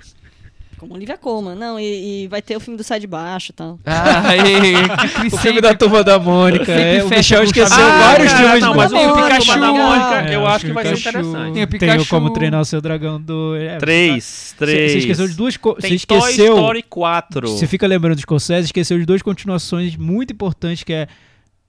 Como 0.78 0.94
Olivia 0.94 1.18
Colman. 1.18 1.54
Não, 1.54 1.78
e, 1.78 2.24
e 2.24 2.28
vai 2.28 2.40
ter 2.40 2.56
o 2.56 2.60
filme 2.60 2.76
do 2.76 2.84
Sai 2.84 3.00
de 3.00 3.06
Baixo 3.06 3.50
e 3.50 3.54
tal. 3.54 3.78
Ah, 3.84 4.34
e, 4.36 5.26
O 5.34 5.36
filme 5.38 5.60
da 5.60 5.74
Turma 5.74 6.04
da 6.04 6.18
Mônica. 6.18 6.70
É, 6.72 7.02
o 7.02 7.08
Michel 7.08 7.42
esqueceu 7.44 7.76
ouro. 7.76 7.98
vários 7.98 8.32
Ah, 8.32 8.36
filmes 8.36 8.60
não, 8.60 8.70
do 8.72 8.76
mas 8.76 8.92
o 8.92 8.96
Pikachu. 9.14 9.60
Da 9.60 9.72
Mônica, 9.72 10.22
É, 10.30 10.34
eu 10.36 10.46
acho 10.46 10.66
que 10.66 10.72
vai 10.72 10.84
ser 10.86 10.96
Pikachu. 10.96 11.18
interessante. 11.18 11.42
Tem 11.42 11.50
o 11.50 11.52
Tem 11.54 11.62
o 11.64 11.68
Pikachu. 11.68 12.08
Como 12.08 12.30
Treinar 12.32 12.60
o 12.60 12.64
Seu 12.64 12.80
Dragão 12.80 13.20
do... 13.20 13.56
É, 13.56 13.76
Três, 13.78 14.54
três. 14.58 14.92
você 14.92 14.98
esqueceu 14.98 15.28
de 15.28 15.34
duas. 15.34 15.54
Você 15.56 15.80
Tem 15.80 15.98
Toy 15.98 16.18
esqueceu... 16.18 16.54
Story 16.56 16.82
4. 16.88 17.48
Você 17.48 17.66
fica 17.66 17.86
lembrando 17.86 18.14
de 18.16 18.22
Scorsese, 18.22 18.66
esqueceu 18.66 18.98
de 18.98 19.04
duas 19.04 19.20
continuações 19.22 19.96
muito 19.96 20.32
importantes, 20.32 20.84
que 20.84 20.92
é 20.92 21.08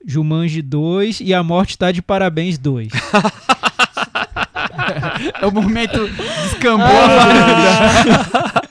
Jumanji 0.06 0.61
2 0.61 1.19
e 1.22 1.34
A 1.34 1.44
Morte 1.44 1.77
Tá 1.77 1.91
de 1.91 2.02
Parabéns 2.02 2.57
2. 2.57 2.90
É 5.41 5.45
o 5.45 5.52
momento 5.52 6.07
descambou 6.44 6.86
Ah. 6.88 8.52
a 8.56 8.59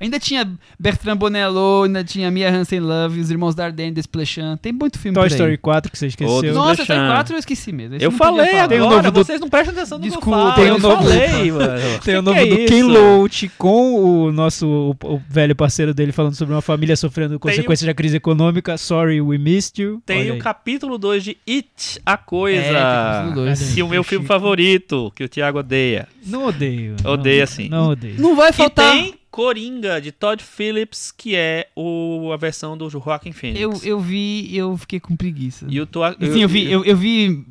Ainda 0.00 0.18
tinha 0.18 0.48
Bertrand 0.78 1.16
Bonello, 1.16 1.84
ainda 1.84 2.04
tinha 2.04 2.30
Mia 2.30 2.50
Hansen 2.50 2.80
Love, 2.80 3.20
os 3.20 3.30
irmãos 3.30 3.54
Dardenne, 3.54 3.92
Desplechan. 3.92 4.56
Tem 4.56 4.72
muito 4.72 4.98
filme 4.98 5.14
Toy 5.14 5.24
por 5.24 5.32
aí. 5.32 5.34
Story 5.34 5.58
4, 5.58 5.92
que 5.92 5.98
você 5.98 6.06
esqueceu. 6.08 6.34
Todos. 6.34 6.54
Nossa, 6.54 6.68
Toy 6.68 6.76
Desplechan. 6.86 7.08
4 7.12 7.34
eu 7.34 7.38
esqueci 7.38 7.72
mesmo. 7.72 7.96
Esse 7.96 8.04
Eu 8.04 8.10
falei 8.10 8.58
agora, 8.58 8.78
novo 8.78 9.10
do- 9.10 9.24
vocês 9.24 9.40
não 9.40 9.48
prestam 9.48 9.74
atenção 9.74 9.98
no 9.98 10.02
que 10.02 10.08
eu 10.08 10.14
Desculpa, 10.16 10.38
falo. 10.38 10.54
tem 10.54 10.66
eu 10.66 10.78
novo- 10.78 11.02
falei, 11.02 11.52
mano. 11.52 11.66
Tem 12.04 12.16
o 12.16 12.22
nome 12.22 12.38
que 12.38 12.44
é 12.44 12.48
do 12.50 12.56
Ken 12.68 12.78
isso? 12.78 12.88
Loach 12.88 13.48
com 13.58 13.94
o 14.26 14.32
nosso 14.32 14.66
o, 15.02 15.14
o 15.14 15.22
velho 15.28 15.54
parceiro 15.56 15.92
dele 15.94 16.12
falando 16.12 16.34
sobre 16.34 16.54
uma 16.54 16.62
família 16.62 16.96
sofrendo 16.96 17.38
consequências 17.38 17.86
da 17.86 17.94
crise 17.94 18.16
econômica. 18.16 18.76
Sorry, 18.76 19.20
we 19.20 19.38
missed 19.38 19.80
you. 19.82 20.02
Tem 20.04 20.20
Olha 20.20 20.30
o 20.32 20.34
aí. 20.34 20.40
capítulo 20.40 20.98
2 20.98 21.24
de 21.24 21.36
It, 21.48 22.00
a 22.04 22.16
Coisa. 22.16 22.60
É, 22.60 22.72
tem 22.72 22.72
capítulo 22.74 23.34
dois. 23.46 23.74
que 23.74 23.82
o 23.82 23.88
meu 23.88 24.02
filme 24.04 24.26
favorito, 24.26 25.12
que 25.14 25.24
o 25.24 25.28
Thiago 25.28 25.58
odeia. 25.60 26.06
Não 26.26 26.46
odeio. 26.46 26.96
Odeia, 27.04 27.46
sim. 27.46 27.68
Não 27.68 27.90
odeio. 27.90 28.14
Não 28.18 28.34
vai 28.36 28.50
E 28.50 28.52
faltar. 28.52 28.92
tem 28.92 29.14
Coringa, 29.36 30.00
de 30.00 30.10
Todd 30.12 30.42
Phillips, 30.42 31.12
que 31.14 31.36
é 31.36 31.68
o, 31.76 32.30
a 32.32 32.38
versão 32.38 32.74
do 32.74 32.88
Joaquin 32.88 33.32
Phoenix. 33.32 33.60
Eu, 33.60 33.78
eu 33.84 34.00
vi 34.00 34.46
e 34.50 34.56
eu 34.56 34.74
fiquei 34.78 34.98
com 34.98 35.14
preguiça. 35.14 35.66
E 35.68 35.78
o, 35.78 35.84
to, 35.84 36.00
Sim, 36.32 36.40
eu 36.40 36.48
vi, 36.48 36.72
eu, 36.72 36.82
eu 36.86 36.96
vi 36.96 37.44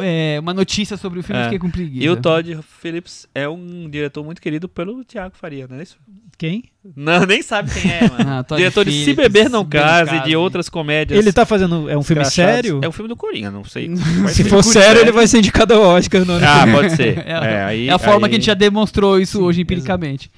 é, 0.00 0.36
uma 0.38 0.52
notícia 0.52 0.98
sobre 0.98 1.20
o 1.20 1.22
filme 1.22 1.40
e 1.40 1.42
É. 1.42 1.44
fiquei 1.44 1.58
com 1.58 1.70
preguiça. 1.70 2.04
E 2.04 2.10
o 2.10 2.16
Todd 2.16 2.58
Phillips 2.82 3.26
é 3.34 3.48
um 3.48 3.88
diretor 3.88 4.22
muito 4.22 4.42
querido 4.42 4.68
pelo 4.68 5.02
Thiago 5.02 5.34
Faria, 5.34 5.66
não 5.66 5.78
é 5.78 5.82
isso? 5.82 5.96
Quem? 6.36 6.64
Não, 6.94 7.24
nem 7.24 7.40
sabe 7.40 7.70
quem 7.72 7.90
é, 7.90 8.00
mano. 8.10 8.24
Ah, 8.28 8.42
Todd 8.44 8.58
diretor 8.60 8.84
de 8.84 8.90
Se 8.90 9.04
Phillips, 9.04 9.16
Beber 9.32 9.48
Não 9.48 9.64
Case, 9.64 10.10
Case. 10.10 10.24
de 10.24 10.36
outras 10.36 10.68
comédias. 10.68 11.18
Ele 11.18 11.32
tá 11.32 11.46
fazendo. 11.46 11.88
É 11.88 11.96
um 11.96 12.02
filme 12.02 12.24
sério? 12.26 12.80
É 12.82 12.88
um 12.88 12.92
filme 12.92 13.08
do 13.08 13.16
Coringa, 13.16 13.50
não 13.50 13.64
sei. 13.64 13.88
Se 14.28 14.44
for 14.44 14.62
sério, 14.62 15.00
ele 15.00 15.12
vai 15.12 15.26
ser 15.26 15.38
indicado 15.38 15.72
ao 15.72 15.80
Oscar. 15.82 16.22
Não, 16.26 16.34
Ah, 16.36 16.66
pode 16.70 16.94
ser. 16.96 17.18
É, 17.26 17.32
É, 17.54 17.62
aí- 17.64 17.88
é 17.88 17.92
a 17.92 17.98
forma 17.98 18.26
aí- 18.26 18.30
que 18.30 18.36
a 18.36 18.38
gente 18.38 18.46
já 18.46 18.54
demonstrou 18.54 19.18
isso 19.18 19.42
hoje 19.42 19.62
empiricamente. 19.62 20.30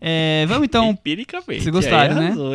É, 0.00 0.44
vamos 0.48 0.64
então. 0.64 0.90
Empiricamente. 0.90 1.62
Vocês 1.62 1.68
gostaram, 1.74 2.14
né? 2.16 2.26
arrasou, 2.26 2.52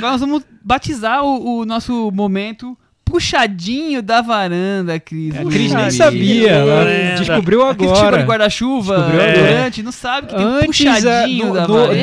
nós 0.00 0.20
vamos 0.20 0.42
batizar 0.62 1.24
o, 1.24 1.60
o 1.60 1.64
nosso 1.64 2.10
momento 2.12 2.76
puxadinho 3.04 4.02
da 4.02 4.20
varanda, 4.22 4.98
Cris. 4.98 5.36
A 5.36 5.42
Muito 5.42 5.54
Cris 5.54 5.72
nem 5.72 5.90
sabia. 5.90 6.50
Ela 6.50 6.74
Varanda. 6.84 7.14
descobriu 7.20 7.62
A 7.62 7.74
Cris 7.74 7.88
chegou 7.88 7.94
de 8.02 8.06
agora. 8.08 8.24
guarda-chuva 8.24 8.94
Descobriu 8.96 9.20
agora. 9.22 9.38
durante, 9.46 9.82
não 9.82 9.92
sabe 9.92 10.26
que 10.28 10.34
tem 10.34 10.44
um 10.44 10.48
Antes, 10.48 10.66
puxadinho 10.66 11.44
a- 11.44 11.48
no, 11.48 11.54
da 11.54 11.68
no, 11.68 11.74
varanda. 11.74 12.02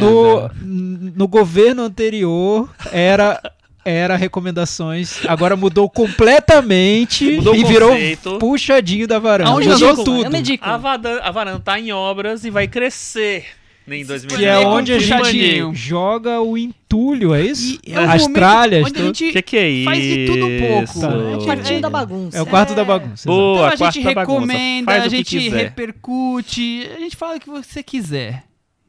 no, 0.61 1.11
no 1.15 1.27
governo 1.27 1.83
anterior, 1.83 2.69
era, 2.91 3.41
era 3.83 4.15
recomendações. 4.15 5.25
Agora 5.27 5.55
mudou 5.55 5.89
completamente 5.89 7.31
Mudou 7.37 7.55
e 7.55 7.63
virou 7.63 7.89
conceito. 7.89 8.37
puxadinho 8.37 9.07
da 9.07 9.19
varanda. 9.19 9.49
Aonde 9.49 9.69
Mudou 9.69 10.03
tudo. 10.03 10.29
A, 10.61 10.77
varanda, 10.77 11.19
a 11.23 11.31
varanda 11.31 11.59
tá 11.59 11.79
em 11.79 11.91
obras 11.91 12.45
e 12.45 12.49
vai 12.49 12.67
crescer 12.67 13.45
em 13.87 14.05
2020. 14.05 14.37
Que 14.39 14.45
é 14.45 14.57
onde 14.59 14.93
a 14.93 14.99
gente 14.99 15.73
joga 15.73 16.39
o 16.41 16.57
entulho 16.57 17.33
é 17.33 17.41
isso? 17.43 17.79
E 17.85 17.91
é 17.93 17.99
um 17.99 18.09
As 18.09 18.21
momento 18.21 18.35
tralhas. 18.35 18.85
onde 18.87 19.01
a 19.01 19.05
gente 19.05 19.31
Que 19.31 19.41
que 19.41 19.57
é 19.57 19.69
isso? 19.69 19.85
faz 19.85 20.03
de 20.03 20.25
tudo 20.27 20.45
um 20.45 20.59
pouco. 20.59 20.99
Tá. 21.01 21.07
É 21.07 21.35
o 21.37 21.45
quartinho 21.45 21.77
É- 21.77 21.81
da 21.81 21.89
bagunça. 21.89 22.37
É 22.37 22.41
o 22.41 22.45
quarto 22.45 22.75
da 22.75 22.83
bagunça. 22.85 23.27
Boa, 23.27 23.71
Então 23.73 23.87
a 23.87 23.91
gente 23.91 24.03
recomenda, 24.03 25.03
a 25.03 25.05
o 25.05 25.09
gente 25.09 25.49
repercute, 25.49 26.89
a 26.95 26.99
gente 26.99 27.15
fala 27.15 27.35
o 27.37 27.39
que 27.39 27.49
você 27.49 27.81
quiser. 27.83 28.43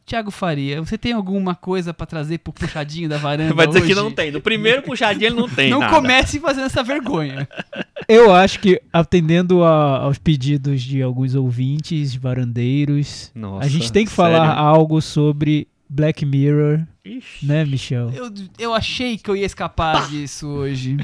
Tiago 0.04 0.30
Faria, 0.30 0.80
você 0.82 0.98
tem 0.98 1.12
alguma 1.12 1.54
coisa 1.54 1.94
pra 1.94 2.04
trazer 2.04 2.38
pro 2.38 2.52
puxadinho 2.52 3.08
da 3.08 3.16
varanda 3.18 3.54
Vai 3.54 3.66
dizer 3.66 3.80
que 3.80 3.86
hoje? 3.86 3.94
não 3.94 4.10
tem. 4.10 4.30
No 4.32 4.40
primeiro 4.40 4.82
puxadinho 4.82 5.28
ele 5.28 5.36
não 5.36 5.48
tem 5.48 5.70
Não 5.70 5.78
nada. 5.80 5.94
comece 5.94 6.40
fazendo 6.40 6.66
essa 6.66 6.82
vergonha. 6.82 7.48
Eu 8.08 8.34
acho 8.34 8.58
que, 8.58 8.82
atendendo 8.92 9.62
a- 9.62 9.98
aos 9.98 10.18
pedidos 10.18 10.82
de 10.82 11.00
alguns 11.00 11.34
ouvintes, 11.36 12.14
varandeiros, 12.16 13.30
Nossa, 13.34 13.64
a 13.64 13.68
gente 13.68 13.92
tem 13.92 14.04
que 14.04 14.10
falar 14.10 14.48
sério? 14.48 14.60
algo 14.60 15.00
sobre 15.00 15.68
Black 15.88 16.26
Mirror, 16.26 16.80
Ixi. 17.04 17.46
né, 17.46 17.64
Michel? 17.64 18.10
Eu, 18.10 18.32
eu 18.58 18.74
achei 18.74 19.16
que 19.16 19.30
eu 19.30 19.36
ia 19.36 19.46
escapar 19.46 20.08
disso 20.10 20.48
hoje. 20.48 20.96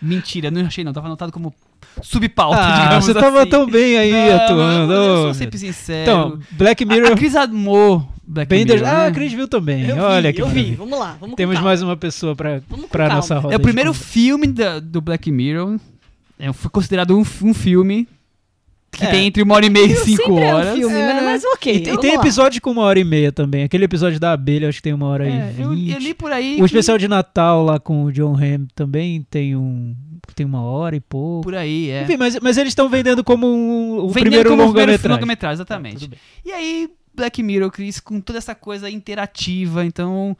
Mentira, 0.00 0.50
não 0.50 0.66
achei 0.66 0.84
não. 0.84 0.92
Tava 0.92 1.06
anotado 1.08 1.32
como 1.32 1.52
subpauta, 2.02 2.58
Ah, 2.60 2.80
digamos 2.84 3.04
você 3.04 3.14
tava 3.14 3.40
assim. 3.40 3.50
tão 3.50 3.66
bem 3.66 3.96
aí 3.98 4.10
Não, 4.12 4.36
atuando. 4.36 4.92
Eu, 4.92 5.02
eu 5.02 5.22
sou 5.24 5.34
sempre 5.34 5.58
sincero. 5.58 6.02
Então, 6.02 6.38
Black 6.52 6.84
a, 6.84 6.86
Mirror, 6.86 7.12
a 7.12 7.16
Cris 7.16 7.34
amou 7.36 8.08
Black 8.26 8.48
Benders. 8.48 8.80
Mirror, 8.80 8.94
Ah, 8.96 9.02
né? 9.02 9.06
a 9.08 9.10
Cris 9.12 9.32
viu 9.32 9.48
também. 9.48 9.86
Eu 9.88 9.96
Olha 9.98 10.30
vi, 10.30 10.36
que 10.36 10.42
eu 10.42 10.48
vi. 10.48 10.74
Vamos 10.74 10.98
lá, 10.98 11.16
vamos 11.20 11.36
Temos 11.36 11.54
calma. 11.54 11.68
mais 11.70 11.82
uma 11.82 11.96
pessoa 11.96 12.34
pra, 12.34 12.60
Vamos 12.68 12.86
pra 12.86 13.04
calma. 13.04 13.16
nossa 13.16 13.38
roda. 13.38 13.54
É 13.54 13.56
o 13.56 13.60
primeiro 13.60 13.92
filme 13.94 14.46
da- 14.48 14.78
do 14.80 15.00
Black 15.00 15.30
Mirror. 15.30 15.78
É, 16.38 16.52
foi 16.52 16.70
considerado 16.70 17.16
um, 17.16 17.20
um 17.42 17.54
filme 17.54 18.06
que 18.92 19.04
É. 19.04 19.10
tem 19.10 19.26
entre 19.26 19.42
uma 19.42 19.54
hora 19.54 19.66
e 19.66 19.70
meia 19.70 19.84
e 19.86 19.96
cinco 19.96 20.22
Sempre 20.24 20.42
é 20.44 20.52
um 20.54 20.56
horas. 20.56 20.74
filme, 20.78 20.94
É, 20.94 21.06
né? 21.14 21.20
Mas 21.22 21.44
ok. 21.44 21.72
E 21.74 21.80
tem, 21.80 21.84
vamos 21.92 22.00
tem 22.00 22.16
lá. 22.16 22.22
episódio 22.22 22.62
com 22.62 22.70
uma 22.70 22.82
hora 22.82 22.98
e 22.98 23.04
meia 23.04 23.30
também. 23.30 23.62
Aquele 23.64 23.84
episódio 23.84 24.18
da 24.18 24.32
abelha, 24.32 24.68
acho 24.68 24.78
que 24.78 24.82
tem 24.82 24.92
uma 24.94 25.06
hora 25.06 25.26
É, 25.28 25.54
e 25.58 25.60
eu, 25.62 25.70
vinte. 25.70 25.92
eu 25.92 25.98
li 25.98 26.14
por 26.14 26.32
aí. 26.32 26.54
O 26.54 26.58
que- 26.58 26.64
especial 26.64 26.96
de 26.98 27.06
Natal 27.08 27.62
lá 27.64 27.78
com 27.78 28.04
o 28.04 28.12
John 28.12 28.34
Hamm 28.34 28.66
também 28.74 29.24
tem 29.30 29.54
um 29.54 29.94
tem 30.36 30.46
uma 30.46 30.62
hora 30.62 30.94
e 30.94 31.00
pouco. 31.00 31.42
Por 31.42 31.54
aí, 31.56 31.90
é. 31.90 32.02
Enfim, 32.04 32.16
mas, 32.16 32.38
mas 32.40 32.56
eles 32.56 32.70
estão 32.70 32.88
vendendo 32.88 33.24
como 33.24 33.46
um, 33.46 33.98
o 33.98 34.08
Vendendo 34.08 34.20
primeiro 34.20 34.52
o 34.52 34.56
longa-metragem. 34.56 35.10
longa-metragem, 35.10 35.54
exatamente. 35.54 36.06
Bem. 36.06 36.18
E 36.44 36.52
aí, 36.52 36.88
Black 37.14 37.42
Mirror, 37.42 37.70
Chris, 37.72 37.98
com 37.98 38.20
toda 38.20 38.38
essa 38.38 38.54
coisa 38.54 38.88
interativa, 38.90 39.84
então. 39.84 40.36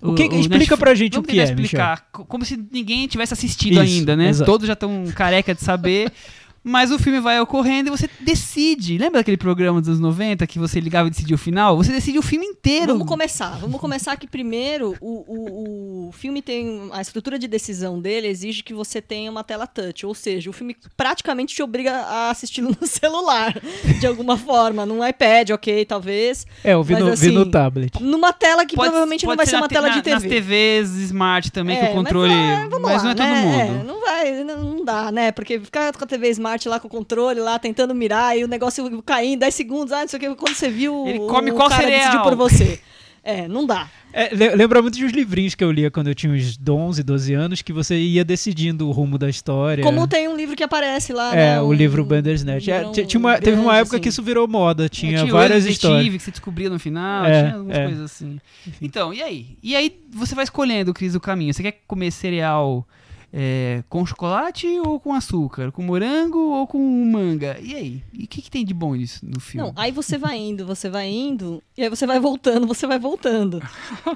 O 0.00 0.14
que- 0.14 0.22
explica 0.22 0.48
Netflix- 0.58 0.76
pra 0.78 0.94
gente 0.94 1.18
o 1.18 1.22
que 1.24 1.40
é, 1.40 1.42
explicar. 1.42 2.06
co- 2.12 2.24
Como 2.24 2.44
se 2.44 2.56
ninguém 2.70 3.08
tivesse 3.08 3.32
assistido 3.34 3.72
Isso, 3.72 3.80
ainda, 3.82 4.14
né? 4.14 4.28
exato. 4.28 4.48
Todos 4.48 4.66
já 4.68 4.74
estão 4.74 5.04
careca 5.14 5.52
de 5.54 5.60
saber. 5.60 6.12
Mas 6.62 6.90
o 6.90 6.98
filme 6.98 7.20
vai 7.20 7.40
ocorrendo 7.40 7.88
e 7.88 7.90
você 7.90 8.08
decide. 8.20 8.98
Lembra 8.98 9.20
daquele 9.20 9.36
programa 9.36 9.80
dos 9.80 9.88
anos 9.88 10.00
90 10.00 10.46
que 10.46 10.58
você 10.58 10.80
ligava 10.80 11.08
e 11.08 11.10
decidia 11.10 11.34
o 11.34 11.38
final? 11.38 11.76
Você 11.76 11.90
decide 11.92 12.18
o 12.18 12.22
filme 12.22 12.44
inteiro. 12.46 12.92
Vamos 12.92 13.06
começar. 13.06 13.58
Vamos 13.58 13.80
começar 13.80 14.16
que 14.16 14.26
primeiro 14.26 14.94
o, 15.00 15.24
o, 15.26 16.08
o 16.08 16.12
filme 16.12 16.42
tem. 16.42 16.90
A 16.92 17.00
estrutura 17.00 17.38
de 17.38 17.46
decisão 17.48 18.00
dele 18.00 18.26
exige 18.28 18.62
que 18.62 18.74
você 18.74 19.00
tenha 19.00 19.30
uma 19.30 19.42
tela 19.44 19.66
touch. 19.66 20.04
Ou 20.04 20.14
seja, 20.14 20.50
o 20.50 20.52
filme 20.52 20.76
praticamente 20.96 21.54
te 21.54 21.62
obriga 21.62 21.92
a 21.92 22.30
assisti-lo 22.30 22.76
no 22.80 22.86
celular. 22.86 23.54
De 24.00 24.06
alguma 24.06 24.36
forma. 24.36 24.84
Num 24.84 25.06
iPad, 25.06 25.50
ok, 25.50 25.84
talvez. 25.84 26.46
É, 26.62 26.74
eu 26.74 26.82
vi, 26.82 26.94
Mas 26.94 27.02
no, 27.02 27.06
vi 27.08 27.12
assim, 27.14 27.30
no 27.30 27.50
tablet. 27.50 28.02
Numa 28.02 28.32
tela 28.32 28.66
que 28.66 28.74
Pode- 28.76 28.88
provavelmente 28.90 29.24
não 29.24 29.30
pode 29.30 29.36
vai 29.38 29.46
ser 29.46 29.52
na 29.52 29.58
uma 29.62 29.68
te- 29.68 29.74
tela 29.74 29.88
na- 29.88 29.94
de 29.94 30.02
TV. 30.02 30.14
Nas 30.14 30.22
TVs 30.24 30.90
smart 31.06 31.50
também, 31.52 31.78
que 31.78 31.86
É, 31.86 31.90
o 31.90 31.92
controle. 31.94 32.34
Mas, 32.34 32.64
é, 32.64 32.68
vamos 32.68 32.90
mas 32.90 33.02
lá, 33.02 33.04
não 33.04 33.10
é 33.10 33.14
todo 33.14 33.26
né? 33.26 33.42
mundo. 33.42 33.80
É, 33.80 33.84
não 33.84 34.00
vai, 34.00 34.44
não, 34.44 34.64
não 34.76 34.84
dá, 34.84 35.12
né? 35.12 35.32
Porque 35.32 35.58
ficar 35.60 35.92
com 35.92 36.04
a 36.04 36.06
TV 36.06 36.28
Smart 36.30 36.47
lá 36.68 36.78
com 36.80 36.86
o 36.86 36.90
controle, 36.90 37.40
lá 37.40 37.58
tentando 37.58 37.94
mirar 37.94 38.38
e 38.38 38.44
o 38.44 38.48
negócio 38.48 39.02
caindo 39.02 39.40
10 39.40 39.54
segundos, 39.54 39.92
ah, 39.92 40.00
não 40.02 40.08
sei 40.08 40.16
o 40.18 40.20
que, 40.20 40.34
quando 40.36 40.54
você 40.54 40.68
viu, 40.70 41.06
Ele 41.06 41.18
o- 41.18 41.26
come 41.26 41.50
o 41.50 41.54
qual 41.54 41.68
cara 41.68 41.82
cereal? 41.82 42.00
decidiu 42.00 42.22
por 42.22 42.34
você. 42.36 42.80
É, 43.24 43.46
não 43.46 43.66
dá. 43.66 43.88
É, 44.10 44.34
le- 44.34 44.54
lembra 44.54 44.80
muito 44.80 44.98
dos 44.98 45.12
livrinhos 45.12 45.54
que 45.54 45.62
eu 45.62 45.70
lia 45.70 45.90
quando 45.90 46.06
eu 46.06 46.14
tinha 46.14 46.32
uns 46.32 46.58
11, 46.66 47.02
12 47.02 47.34
anos, 47.34 47.60
que 47.60 47.74
você 47.74 47.98
ia 47.98 48.24
decidindo 48.24 48.88
o 48.88 48.90
rumo 48.90 49.18
da 49.18 49.28
história. 49.28 49.84
Como 49.84 50.06
tem 50.08 50.26
um 50.28 50.34
livro 50.36 50.56
que 50.56 50.62
aparece 50.62 51.12
lá. 51.12 51.32
É, 51.34 51.36
né, 51.56 51.60
o 51.60 51.66
um- 51.66 51.72
livro 51.74 52.02
Bandersnatch. 52.06 52.68
É, 52.70 52.84
tinha 53.04 53.18
uma- 53.20 53.38
teve 53.38 53.56
uma 53.58 53.64
grande, 53.64 53.80
época 53.80 53.96
assim. 53.96 54.02
que 54.02 54.08
isso 54.08 54.22
virou 54.22 54.48
moda, 54.48 54.86
É, 54.86 54.88
tinha 54.88 55.26
várias 55.26 55.66
histórias. 55.66 56.10
que 56.10 56.18
você 56.20 56.30
descobria 56.30 56.70
no 56.70 56.78
final, 56.78 57.26
É, 57.26 57.42
tinha 57.42 57.54
algumas 57.56 57.76
é. 57.76 57.84
coisas 57.84 58.04
assim. 58.04 58.40
Então, 58.80 59.12
e 59.12 59.22
aí? 59.22 59.46
E 59.62 59.76
aí 59.76 59.94
você 60.10 60.34
vai 60.34 60.44
escolhendo, 60.44 60.94
Cris, 60.94 61.14
o 61.14 61.20
caminho. 61.20 61.52
Você 61.52 61.62
quer 61.62 61.82
comer 61.86 62.10
cereal 62.10 62.86
é, 63.32 63.82
com 63.88 64.06
chocolate 64.06 64.66
ou 64.80 64.98
com 64.98 65.12
açúcar? 65.12 65.70
Com 65.70 65.82
morango 65.82 66.38
ou 66.38 66.66
com 66.66 66.78
manga? 66.78 67.58
E 67.60 67.74
aí? 67.74 68.02
E 68.12 68.24
o 68.24 68.28
que, 68.28 68.40
que 68.40 68.50
tem 68.50 68.64
de 68.64 68.72
bom 68.72 68.94
nisso 68.94 69.20
no 69.22 69.38
filme? 69.38 69.66
Não, 69.66 69.74
aí 69.76 69.92
você 69.92 70.16
vai 70.16 70.36
indo, 70.38 70.64
você 70.66 70.88
vai 70.88 71.08
indo, 71.08 71.62
e 71.76 71.82
aí 71.82 71.88
você 71.88 72.06
vai 72.06 72.18
voltando, 72.18 72.66
você 72.66 72.86
vai 72.86 72.98
voltando. 72.98 73.62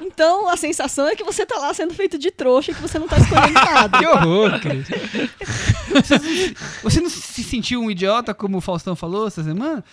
Então 0.02 0.48
a 0.48 0.56
sensação 0.56 1.06
é 1.06 1.14
que 1.14 1.24
você 1.24 1.44
tá 1.44 1.58
lá 1.58 1.72
sendo 1.74 1.94
feito 1.94 2.18
de 2.18 2.30
trouxa 2.30 2.70
e 2.70 2.74
que 2.74 2.80
você 2.80 2.98
não 2.98 3.06
tá 3.08 3.18
escolhendo 3.18 3.52
nada. 3.54 3.98
Que 4.02 4.06
horror, 4.06 4.60
Cris. 4.60 4.88
Você 6.82 7.00
não 7.00 7.10
se 7.10 7.42
sentiu 7.44 7.80
um 7.80 7.90
idiota, 7.90 8.32
como 8.34 8.58
o 8.58 8.60
Faustão 8.60 8.96
falou 8.96 9.26
essa 9.26 9.44
semana? 9.44 9.84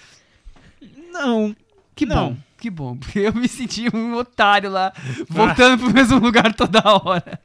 Não. 1.11 1.55
Que 1.95 2.05
Não. 2.05 2.29
bom, 2.29 2.37
que 2.57 2.69
bom. 2.69 2.95
Porque 2.95 3.19
eu 3.19 3.33
me 3.33 3.47
senti 3.47 3.93
um 3.93 4.15
otário 4.15 4.69
lá, 4.69 4.93
voltando 5.27 5.77
pro 5.79 5.93
mesmo 5.93 6.17
lugar 6.19 6.53
toda 6.53 6.81
hora. 7.03 7.39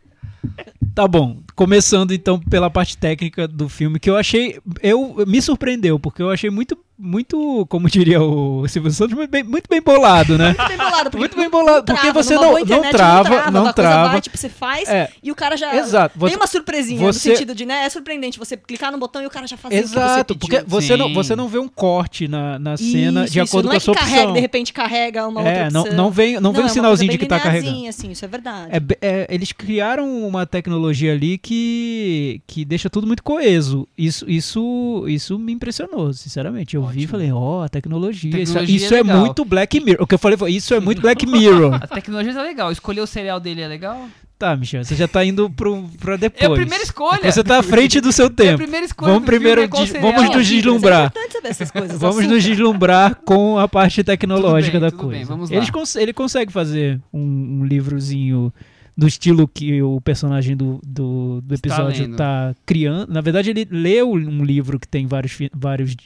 Tá 0.94 1.08
bom. 1.08 1.42
Começando 1.56 2.12
então 2.12 2.38
pela 2.38 2.70
parte 2.70 2.96
técnica 2.96 3.48
do 3.48 3.68
filme, 3.68 3.98
que 3.98 4.08
eu 4.08 4.16
achei. 4.16 4.60
Eu 4.80 5.24
me 5.26 5.42
surpreendeu, 5.42 5.98
porque 5.98 6.22
eu 6.22 6.30
achei 6.30 6.50
muito, 6.50 6.78
muito, 6.98 7.66
como 7.68 7.88
diria 7.88 8.22
o 8.22 8.66
Silvio 8.68 8.90
Santos, 8.90 9.16
muito 9.16 9.30
bem, 9.30 9.42
muito 9.42 9.68
bem 9.68 9.80
bolado, 9.82 10.38
né? 10.38 10.54
Muito 10.56 10.68
bem 10.68 10.76
bolado, 10.76 11.10
porque 11.10 11.16
Muito 11.18 11.36
bem 11.36 11.50
bolado, 11.50 11.84
porque 11.84 12.00
trava, 12.00 12.22
você 12.22 12.34
não- 12.34 12.40
boa 12.42 12.52
não 12.54 12.60
internet 12.60 12.90
trava, 12.92 13.28
não 13.50 13.60
a 13.60 13.62
coisa 13.62 13.72
trava. 13.72 14.08
vai, 14.12 14.20
tipo, 14.20 14.36
você 14.38 14.48
faz 14.48 14.88
É. 14.88 15.10
e 15.22 15.30
o 15.30 15.34
cara 15.34 15.56
já. 15.56 15.74
Exato. 15.76 16.18
Você- 16.18 16.30
Tem 16.30 16.36
uma 16.36 16.46
surpresinha, 16.46 17.00
você- 17.00 17.30
no 17.30 17.34
sentido 17.36 17.54
de, 17.54 17.66
né? 17.66 17.84
É 17.84 17.88
surpreendente 17.90 18.38
você 18.38 18.56
clicar 18.56 18.92
no 18.92 18.98
botão 18.98 19.22
e 19.22 19.26
o 19.26 19.30
cara 19.30 19.46
já 19.46 19.56
fazer 19.56 19.76
Exato, 19.76 20.34
o 20.34 20.36
que 20.36 20.46
você 20.46 20.50
porque 20.50 20.56
pediu. 20.64 20.68
você 20.70 20.96
não, 20.96 21.08
Sim. 21.08 21.14
você 21.14 21.36
não 21.36 21.48
vê 21.48 21.58
um 21.58 21.68
corte 21.68 22.28
na, 22.28 22.58
na 22.58 22.76
cena 22.76 23.24
Isso, 23.24 23.32
de 23.32 23.40
isso, 23.40 23.50
acordo 23.50 23.64
não 23.66 23.70
com 23.70 23.74
é 23.74 23.78
a 23.78 23.80
sua 23.80 23.94
que 23.94 24.00
opção. 24.00 24.14
carrega, 24.16 24.32
de 24.32 24.40
repente 24.40 24.72
carrega 24.72 25.26
uma 25.28 25.40
outra 25.40 25.52
é, 25.52 25.70
não, 25.70 25.80
opção. 25.82 25.96
não 25.96 26.10
vem, 26.10 26.40
não 26.40 26.52
vem 26.52 26.60
é 26.60 26.62
um 26.62 26.66
uma 26.66 26.72
sinalzinho 26.72 27.10
de 27.10 27.18
que 27.18 27.26
tá 27.26 27.40
carregando. 27.40 27.88
assim, 27.88 28.10
isso 28.10 28.24
é 28.24 28.28
verdade. 28.28 28.70
É 28.70 28.84
é, 29.00 29.26
eles 29.30 29.50
criaram 29.52 30.24
uma 30.26 30.46
tecnologia 30.46 31.12
ali 31.12 31.38
que, 31.38 32.40
que 32.46 32.64
deixa 32.64 32.88
tudo 32.88 33.06
muito 33.06 33.22
coeso. 33.22 33.86
Isso, 33.98 34.24
isso, 34.28 35.04
isso 35.08 35.38
me 35.38 35.52
impressionou, 35.52 36.12
sinceramente. 36.12 36.76
Eu 36.76 36.83
vi 36.86 37.02
e 37.02 37.06
falei, 37.06 37.30
ó, 37.32 37.64
a 37.64 37.68
tecnologia. 37.68 38.30
Isso, 38.30 38.52
Tecnologia 38.52 38.76
isso 38.76 38.94
é 38.94 38.98
é, 38.98 39.02
legal. 39.02 39.18
muito 39.20 39.44
Black 39.44 39.80
Mirror. 39.80 40.02
O 40.02 40.06
que 40.06 40.14
eu 40.14 40.18
falei 40.18 40.36
foi, 40.38 40.52
isso 40.52 40.74
é 40.74 40.80
muito 40.80 41.00
Black 41.02 41.26
Mirror. 41.26 41.74
A 41.82 41.86
tecnologia 41.86 42.32
é 42.32 42.42
legal. 42.42 42.70
Escolher 42.72 43.00
o 43.00 43.06
cereal 43.06 43.38
dele 43.40 43.60
é 43.62 43.68
legal? 43.68 44.08
tá, 44.36 44.54
Michel, 44.56 44.84
você 44.84 44.94
já 44.94 45.08
tá 45.08 45.24
indo 45.24 45.48
pro, 45.48 45.88
pra 45.98 46.16
depois. 46.16 46.42
É 46.42 46.46
a 46.46 46.50
primeira 46.54 46.82
escolha. 46.84 47.32
Você 47.32 47.42
tá 47.42 47.60
à 47.60 47.62
frente 47.62 47.98
do 48.00 48.12
seu 48.12 48.26
É 48.26 48.28
a 48.28 48.30
tempo. 48.30 48.58
primeira 48.58 48.84
escolha. 48.84 49.12
Vamos 49.12 49.24
do 49.24 49.30
filme, 49.30 49.38
primeiro 49.54 49.60
é 49.62 49.86
cereal. 49.86 50.12
vamos 50.12 50.36
nos 50.36 50.46
deslumbrar. 50.46 51.02
É 51.02 51.06
importante 51.06 51.32
saber 51.32 51.48
essas 51.48 51.70
coisas. 51.70 51.98
Vamos 51.98 52.18
açúcar. 52.18 52.34
nos 52.34 52.44
deslumbrar 52.44 53.14
com 53.24 53.58
a 53.58 53.66
parte 53.68 54.04
tecnológica 54.04 54.72
Tudo 54.78 54.80
bem, 54.80 54.80
da 54.80 54.90
tudo 54.90 55.00
coisa. 55.00 55.16
bem, 55.18 55.24
vamos 55.24 55.50
lá. 55.50 55.56
Eles 55.56 55.70
cons- 55.70 55.96
ele 55.96 56.12
consegue 56.12 56.52
fazer 56.52 57.00
um, 57.12 57.60
um 57.60 57.64
livrozinho 57.64 58.52
do 58.96 59.06
estilo 59.06 59.48
que 59.48 59.80
o 59.82 60.00
personagem 60.00 60.56
do, 60.56 60.78
do, 60.86 61.40
do 61.40 61.54
Está 61.54 61.68
episódio 61.68 62.02
lendo. 62.04 62.16
tá 62.16 62.54
criando. 62.66 63.12
Na 63.12 63.20
verdade, 63.20 63.50
ele 63.50 63.66
leu 63.70 64.12
um 64.12 64.44
livro 64.44 64.78
que 64.78 64.86
tem 64.86 65.06
vários, 65.06 65.36
vários, 65.54 65.96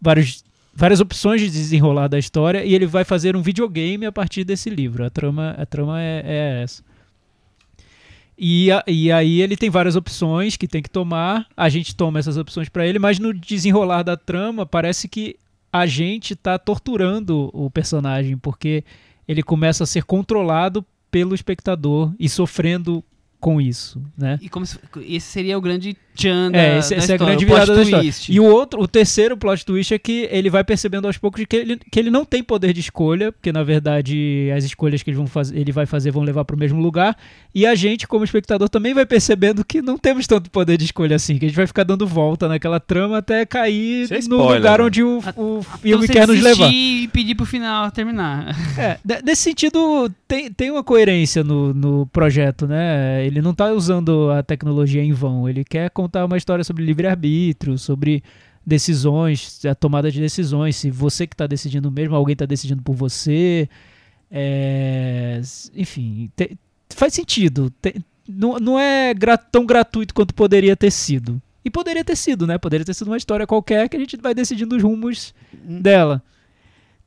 vários, 0.00 0.44
várias 0.74 1.00
opções 1.00 1.40
de 1.40 1.50
desenrolar 1.50 2.08
da 2.08 2.18
história 2.18 2.64
e 2.64 2.74
ele 2.74 2.86
vai 2.86 3.04
fazer 3.04 3.36
um 3.36 3.42
videogame 3.42 4.06
a 4.06 4.12
partir 4.12 4.44
desse 4.44 4.70
livro. 4.70 5.04
A 5.04 5.10
trama, 5.10 5.54
a 5.58 5.66
trama 5.66 6.00
é, 6.00 6.22
é 6.24 6.62
essa. 6.62 6.82
E, 8.38 8.68
e 8.86 9.10
aí 9.10 9.40
ele 9.40 9.56
tem 9.56 9.70
várias 9.70 9.96
opções 9.96 10.56
que 10.56 10.68
tem 10.68 10.82
que 10.82 10.90
tomar. 10.90 11.46
A 11.56 11.68
gente 11.68 11.96
toma 11.96 12.18
essas 12.18 12.36
opções 12.36 12.68
para 12.68 12.86
ele, 12.86 12.98
mas 12.98 13.18
no 13.18 13.32
desenrolar 13.32 14.02
da 14.02 14.16
trama 14.16 14.66
parece 14.66 15.08
que 15.08 15.36
a 15.72 15.86
gente 15.86 16.36
tá 16.36 16.58
torturando 16.58 17.50
o 17.52 17.70
personagem 17.70 18.36
porque 18.36 18.84
ele 19.26 19.42
começa 19.42 19.84
a 19.84 19.86
ser 19.86 20.04
controlado 20.04 20.84
pelo 21.10 21.34
espectador 21.34 22.12
e 22.18 22.28
sofrendo 22.28 23.02
com 23.46 23.60
isso, 23.60 24.02
né? 24.18 24.40
E 24.42 24.48
como 24.48 24.66
se- 24.66 24.76
esse 25.02 25.28
seria 25.28 25.56
o 25.56 25.60
grande 25.60 25.96
tchan 26.16 26.50
da, 26.50 26.58
É, 26.58 26.78
esse, 26.78 26.90
da 26.90 26.96
essa 26.96 27.12
é 27.12 27.12
a 27.12 27.14
história, 27.14 27.26
grande 27.26 27.44
o 27.44 27.46
plot 27.46 27.60
virada 27.60 27.74
da 27.76 27.82
história. 27.82 28.02
twist. 28.02 28.32
E 28.32 28.40
o 28.40 28.44
outro, 28.44 28.80
o 28.82 28.88
terceiro 28.88 29.36
plot 29.36 29.64
twist 29.64 29.94
é 29.94 29.98
que 30.00 30.26
ele 30.32 30.50
vai 30.50 30.64
percebendo 30.64 31.06
aos 31.06 31.16
poucos 31.16 31.44
que 31.48 31.54
ele, 31.54 31.76
que 31.88 32.00
ele 32.00 32.10
não 32.10 32.24
tem 32.24 32.42
poder 32.42 32.72
de 32.72 32.80
escolha, 32.80 33.30
porque 33.30 33.52
na 33.52 33.62
verdade 33.62 34.50
as 34.56 34.64
escolhas 34.64 35.00
que 35.00 35.10
ele, 35.10 35.16
vão 35.16 35.28
fazer, 35.28 35.56
ele 35.56 35.70
vai 35.70 35.86
fazer 35.86 36.10
vão 36.10 36.24
levar 36.24 36.44
para 36.44 36.56
o 36.56 36.58
mesmo 36.58 36.80
lugar. 36.80 37.16
E 37.54 37.64
a 37.64 37.74
gente, 37.76 38.08
como 38.08 38.24
espectador, 38.24 38.68
também 38.68 38.92
vai 38.92 39.06
percebendo 39.06 39.64
que 39.64 39.80
não 39.80 39.96
temos 39.96 40.26
tanto 40.26 40.50
poder 40.50 40.76
de 40.76 40.86
escolha 40.86 41.14
assim, 41.14 41.38
que 41.38 41.44
a 41.44 41.48
gente 41.48 41.56
vai 41.56 41.68
ficar 41.68 41.84
dando 41.84 42.04
volta 42.04 42.48
naquela 42.48 42.80
trama 42.80 43.18
até 43.18 43.46
cair 43.46 44.06
é 44.10 44.14
no 44.14 44.18
spoiler, 44.18 44.56
lugar 44.56 44.78
né? 44.80 44.84
onde 44.86 45.04
o, 45.04 45.20
A- 45.24 45.40
o 45.40 45.60
Pra 45.64 45.78
filme 45.78 46.08
quer 46.08 46.26
nos 46.26 46.40
levar. 46.42 46.68
e 46.72 47.06
pedir 47.12 47.36
pro 47.36 47.46
final 47.46 47.92
terminar. 47.92 48.56
É, 48.76 48.98
nesse 49.24 49.42
sentido, 49.42 50.10
tem, 50.26 50.50
tem 50.50 50.70
uma 50.72 50.82
coerência 50.82 51.44
no, 51.44 51.72
no 51.72 52.06
projeto, 52.08 52.66
né? 52.66 53.24
Ele 53.24 53.35
não 53.42 53.54
tá 53.54 53.72
usando 53.72 54.30
a 54.30 54.42
tecnologia 54.42 55.02
em 55.02 55.12
vão. 55.12 55.48
Ele 55.48 55.64
quer 55.64 55.90
contar 55.90 56.24
uma 56.24 56.36
história 56.36 56.64
sobre 56.64 56.84
livre-arbítrio, 56.84 57.76
sobre 57.78 58.22
decisões, 58.64 59.64
a 59.64 59.74
tomada 59.74 60.10
de 60.10 60.20
decisões. 60.20 60.76
Se 60.76 60.90
você 60.90 61.26
que 61.26 61.34
está 61.34 61.46
decidindo 61.46 61.90
mesmo, 61.90 62.14
alguém 62.16 62.32
está 62.34 62.46
decidindo 62.46 62.82
por 62.82 62.94
você. 62.94 63.68
É, 64.30 65.40
enfim, 65.74 66.30
te- 66.36 66.56
faz 66.90 67.14
sentido. 67.14 67.70
Tem- 67.80 67.94
não, 68.28 68.58
não 68.58 68.78
é 68.78 69.14
gra- 69.14 69.36
tão 69.38 69.64
gratuito 69.64 70.12
quanto 70.14 70.34
poderia 70.34 70.76
ter 70.76 70.90
sido. 70.90 71.40
E 71.64 71.70
poderia 71.70 72.04
ter 72.04 72.16
sido, 72.16 72.46
né? 72.46 72.58
Poderia 72.58 72.84
ter 72.84 72.94
sido 72.94 73.08
uma 73.08 73.16
história 73.16 73.46
qualquer 73.46 73.88
que 73.88 73.96
a 73.96 74.00
gente 74.00 74.16
vai 74.16 74.34
decidindo 74.34 74.76
os 74.76 74.82
rumos 74.82 75.34
dela. 75.52 76.22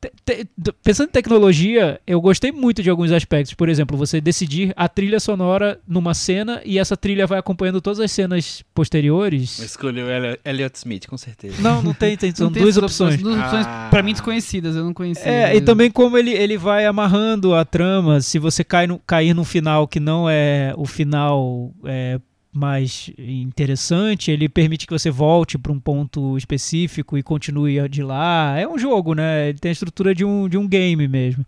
Te- 0.01 0.11
te- 0.25 0.47
d- 0.57 0.71
pensando 0.81 1.09
em 1.09 1.11
tecnologia, 1.11 1.99
eu 2.07 2.21
gostei 2.21 2.53
muito 2.53 2.81
de 2.81 2.89
alguns 2.89 3.11
aspectos. 3.11 3.53
Por 3.53 3.67
exemplo, 3.67 3.97
você 3.97 4.21
decidir 4.21 4.71
a 4.77 4.87
trilha 4.87 5.19
sonora 5.19 5.77
numa 5.85 6.13
cena 6.13 6.61
e 6.63 6.79
essa 6.79 6.95
trilha 6.95 7.27
vai 7.27 7.37
acompanhando 7.37 7.81
todas 7.81 7.99
as 7.99 8.09
cenas 8.09 8.63
posteriores. 8.73 9.59
Escolheu 9.59 10.07
Elliot- 10.45 10.75
Smith, 10.77 11.05
com 11.07 11.17
certeza. 11.17 11.61
Não, 11.61 11.81
não 11.81 11.93
tem, 11.93 12.15
tem 12.15 12.31
são 12.35 12.45
Não 12.47 12.53
tem 12.53 12.63
duas 12.63 12.77
essas 12.77 12.83
opções. 12.91 13.21
Duas 13.21 13.37
opções, 13.39 13.65
Ah. 13.67 13.87
pra 13.89 14.01
mim, 14.01 14.13
desconhecidas. 14.13 14.75
Eu 14.75 14.85
não 14.85 14.93
conhecia. 14.93 15.29
É, 15.29 15.55
e 15.55 15.61
também 15.61 15.91
como 15.91 16.17
ele, 16.17 16.31
ele 16.31 16.57
vai 16.57 16.85
amarrando 16.85 17.53
a 17.53 17.65
trama, 17.65 18.21
se 18.21 18.39
você 18.39 18.63
cai 18.63 18.87
no, 18.87 18.99
cair 18.99 19.33
num 19.33 19.43
final 19.43 19.87
que 19.87 19.99
não 19.99 20.29
é 20.29 20.73
o 20.77 20.85
final 20.85 21.73
é, 21.85 22.19
mais 22.51 23.11
interessante, 23.17 24.31
ele 24.31 24.49
permite 24.49 24.87
que 24.87 24.93
você 24.93 25.09
volte 25.11 25.57
para 25.57 25.71
um 25.71 25.79
ponto 25.79 26.35
específico 26.37 27.17
e 27.17 27.23
continue 27.23 27.87
de 27.87 28.01
lá. 28.03 28.55
É 28.57 28.67
um 28.67 28.77
jogo, 28.77 29.13
né? 29.13 29.49
Ele 29.49 29.59
tem 29.59 29.69
a 29.69 29.73
estrutura 29.73 30.15
de 30.15 30.25
um, 30.25 30.49
de 30.49 30.57
um 30.57 30.67
game 30.67 31.07
mesmo. 31.07 31.45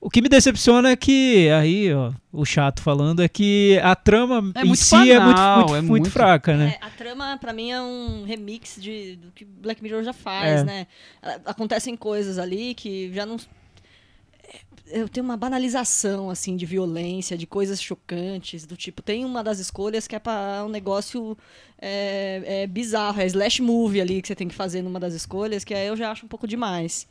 O 0.00 0.10
que 0.10 0.20
me 0.20 0.28
decepciona 0.28 0.90
é 0.90 0.96
que, 0.96 1.48
aí, 1.48 1.92
ó, 1.94 2.12
o 2.30 2.44
chato 2.44 2.82
falando, 2.82 3.22
é 3.22 3.28
que 3.28 3.78
a 3.82 3.94
trama 3.96 4.52
É 4.54 4.60
em 4.62 4.66
muito 4.66 4.80
si 4.80 4.94
é 5.10 5.18
muito, 5.18 5.34
banal, 5.36 5.58
muito, 5.60 5.74
é 5.76 5.80
muito 5.80 5.88
muito- 5.90 6.10
fraca, 6.10 6.54
né? 6.56 6.76
É, 6.80 6.84
a 6.84 6.90
trama, 6.90 7.38
pra 7.38 7.54
mim, 7.54 7.70
é 7.70 7.80
um 7.80 8.24
remix 8.24 8.76
de, 8.78 9.16
do 9.16 9.30
que 9.30 9.46
Black 9.46 9.82
Mirror 9.82 10.02
já 10.04 10.12
faz, 10.12 10.60
É. 10.60 10.64
né? 10.64 10.86
Acontecem 11.46 11.96
coisas 11.96 12.38
ali 12.38 12.74
que 12.74 13.10
já 13.14 13.24
não. 13.24 13.36
Eu 14.86 15.08
tenho 15.08 15.24
uma 15.24 15.36
banalização, 15.36 16.28
assim, 16.28 16.56
de 16.56 16.66
violência, 16.66 17.38
de 17.38 17.46
coisas 17.46 17.80
chocantes, 17.82 18.66
do 18.66 18.76
tipo, 18.76 19.00
tem 19.00 19.24
uma 19.24 19.42
das 19.42 19.58
escolhas 19.58 20.06
que 20.06 20.14
é 20.14 20.18
para 20.18 20.62
um 20.64 20.68
negócio 20.68 21.36
é, 21.80 22.62
é 22.62 22.66
bizarro, 22.66 23.20
é 23.20 23.26
slash 23.26 23.62
movie 23.62 24.00
ali 24.00 24.20
que 24.20 24.28
você 24.28 24.34
tem 24.34 24.46
que 24.48 24.54
fazer 24.54 24.82
numa 24.82 25.00
das 25.00 25.14
escolhas, 25.14 25.64
que 25.64 25.72
aí 25.72 25.86
eu 25.86 25.96
já 25.96 26.10
acho 26.10 26.26
um 26.26 26.28
pouco 26.28 26.46
demais. 26.46 27.08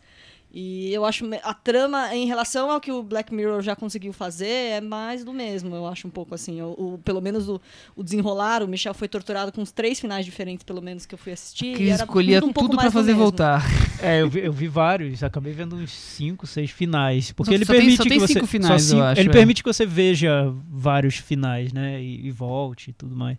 E 0.55 0.93
eu 0.93 1.03
acho 1.03 1.25
a 1.41 1.53
trama, 1.53 2.13
em 2.15 2.27
relação 2.27 2.69
ao 2.69 2.79
que 2.79 2.91
o 2.91 3.01
Black 3.01 3.33
Mirror 3.33 3.61
já 3.63 3.75
conseguiu 3.75 4.13
fazer, 4.13 4.45
é 4.47 4.79
mais 4.81 5.23
do 5.25 5.33
mesmo, 5.33 5.75
eu 5.75 5.87
acho 5.87 6.07
um 6.07 6.11
pouco 6.11 6.35
assim. 6.35 6.61
O, 6.61 6.67
o- 6.93 6.99
pelo 7.03 7.19
menos 7.19 7.49
o, 7.49 7.59
o 7.95 8.03
desenrolar, 8.03 8.61
o 8.61 8.67
Michel 8.67 8.93
foi 8.93 9.07
torturado 9.07 9.51
com 9.51 9.61
uns 9.61 9.71
três 9.71 9.99
finais 9.99 10.23
diferentes, 10.25 10.63
pelo 10.63 10.79
menos, 10.79 11.07
que 11.07 11.15
eu 11.15 11.17
fui 11.17 11.31
assistir. 11.31 11.75
Que 11.75 11.85
e 11.85 11.89
escolhia 11.89 12.39
tudo 12.39 12.49
um 12.49 12.53
tudo 12.53 12.77
do 12.77 12.91
fazer 12.91 13.13
voltar. 13.13 13.63
É, 14.05 14.21
eu 14.21 14.29
vi, 14.29 14.41
eu 14.41 14.51
vi 14.51 14.67
vários, 14.67 15.23
acabei 15.23 15.53
vendo 15.53 15.77
uns 15.77 15.89
5, 15.91 16.45
6 16.45 16.69
finais. 16.71 17.31
Porque 17.31 17.51
Só- 17.51 17.55
ele 17.55 17.63
só 17.65 17.71
tem- 17.71 17.81
permite 17.81 17.97
só 17.97 18.03
que 18.03 18.09
tem 18.09 18.19
você. 18.19 18.33
cinco 18.33 18.45
só 18.45 18.51
finais, 18.51 18.71
eu 18.83 18.89
cinco- 18.97 19.01
acho, 19.03 19.21
Ele 19.21 19.29
é. 19.29 19.31
permite 19.31 19.63
que 19.63 19.69
você 19.73 19.85
veja 19.85 20.53
vários 20.69 21.15
finais, 21.15 21.71
né? 21.71 22.01
E, 22.03 22.27
e 22.27 22.31
volte 22.31 22.89
e 22.89 22.93
tudo 22.93 23.15
mais. 23.15 23.37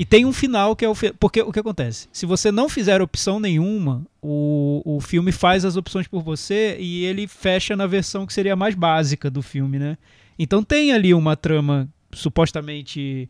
E 0.00 0.04
tem 0.04 0.24
um 0.24 0.32
final 0.32 0.76
que 0.76 0.84
é 0.84 0.88
o. 0.88 0.94
fi- 0.94 1.12
Porque 1.12 1.42
o 1.42 1.50
que 1.50 1.58
acontece? 1.58 2.08
Se 2.12 2.24
você 2.24 2.52
não 2.52 2.68
fizer 2.68 3.02
opção 3.02 3.40
nenhuma, 3.40 4.06
o, 4.22 4.80
o 4.84 5.00
filme 5.00 5.32
faz 5.32 5.64
as 5.64 5.74
opções 5.74 6.06
por 6.06 6.22
você 6.22 6.76
e 6.78 7.04
ele 7.04 7.26
fecha 7.26 7.74
na 7.74 7.84
versão 7.84 8.24
que 8.24 8.32
seria 8.32 8.52
a 8.52 8.56
mais 8.56 8.76
básica 8.76 9.28
do 9.28 9.42
filme, 9.42 9.76
né? 9.76 9.98
Então 10.38 10.62
tem 10.62 10.92
ali 10.92 11.12
uma 11.12 11.34
trama 11.34 11.88
supostamente. 12.12 13.28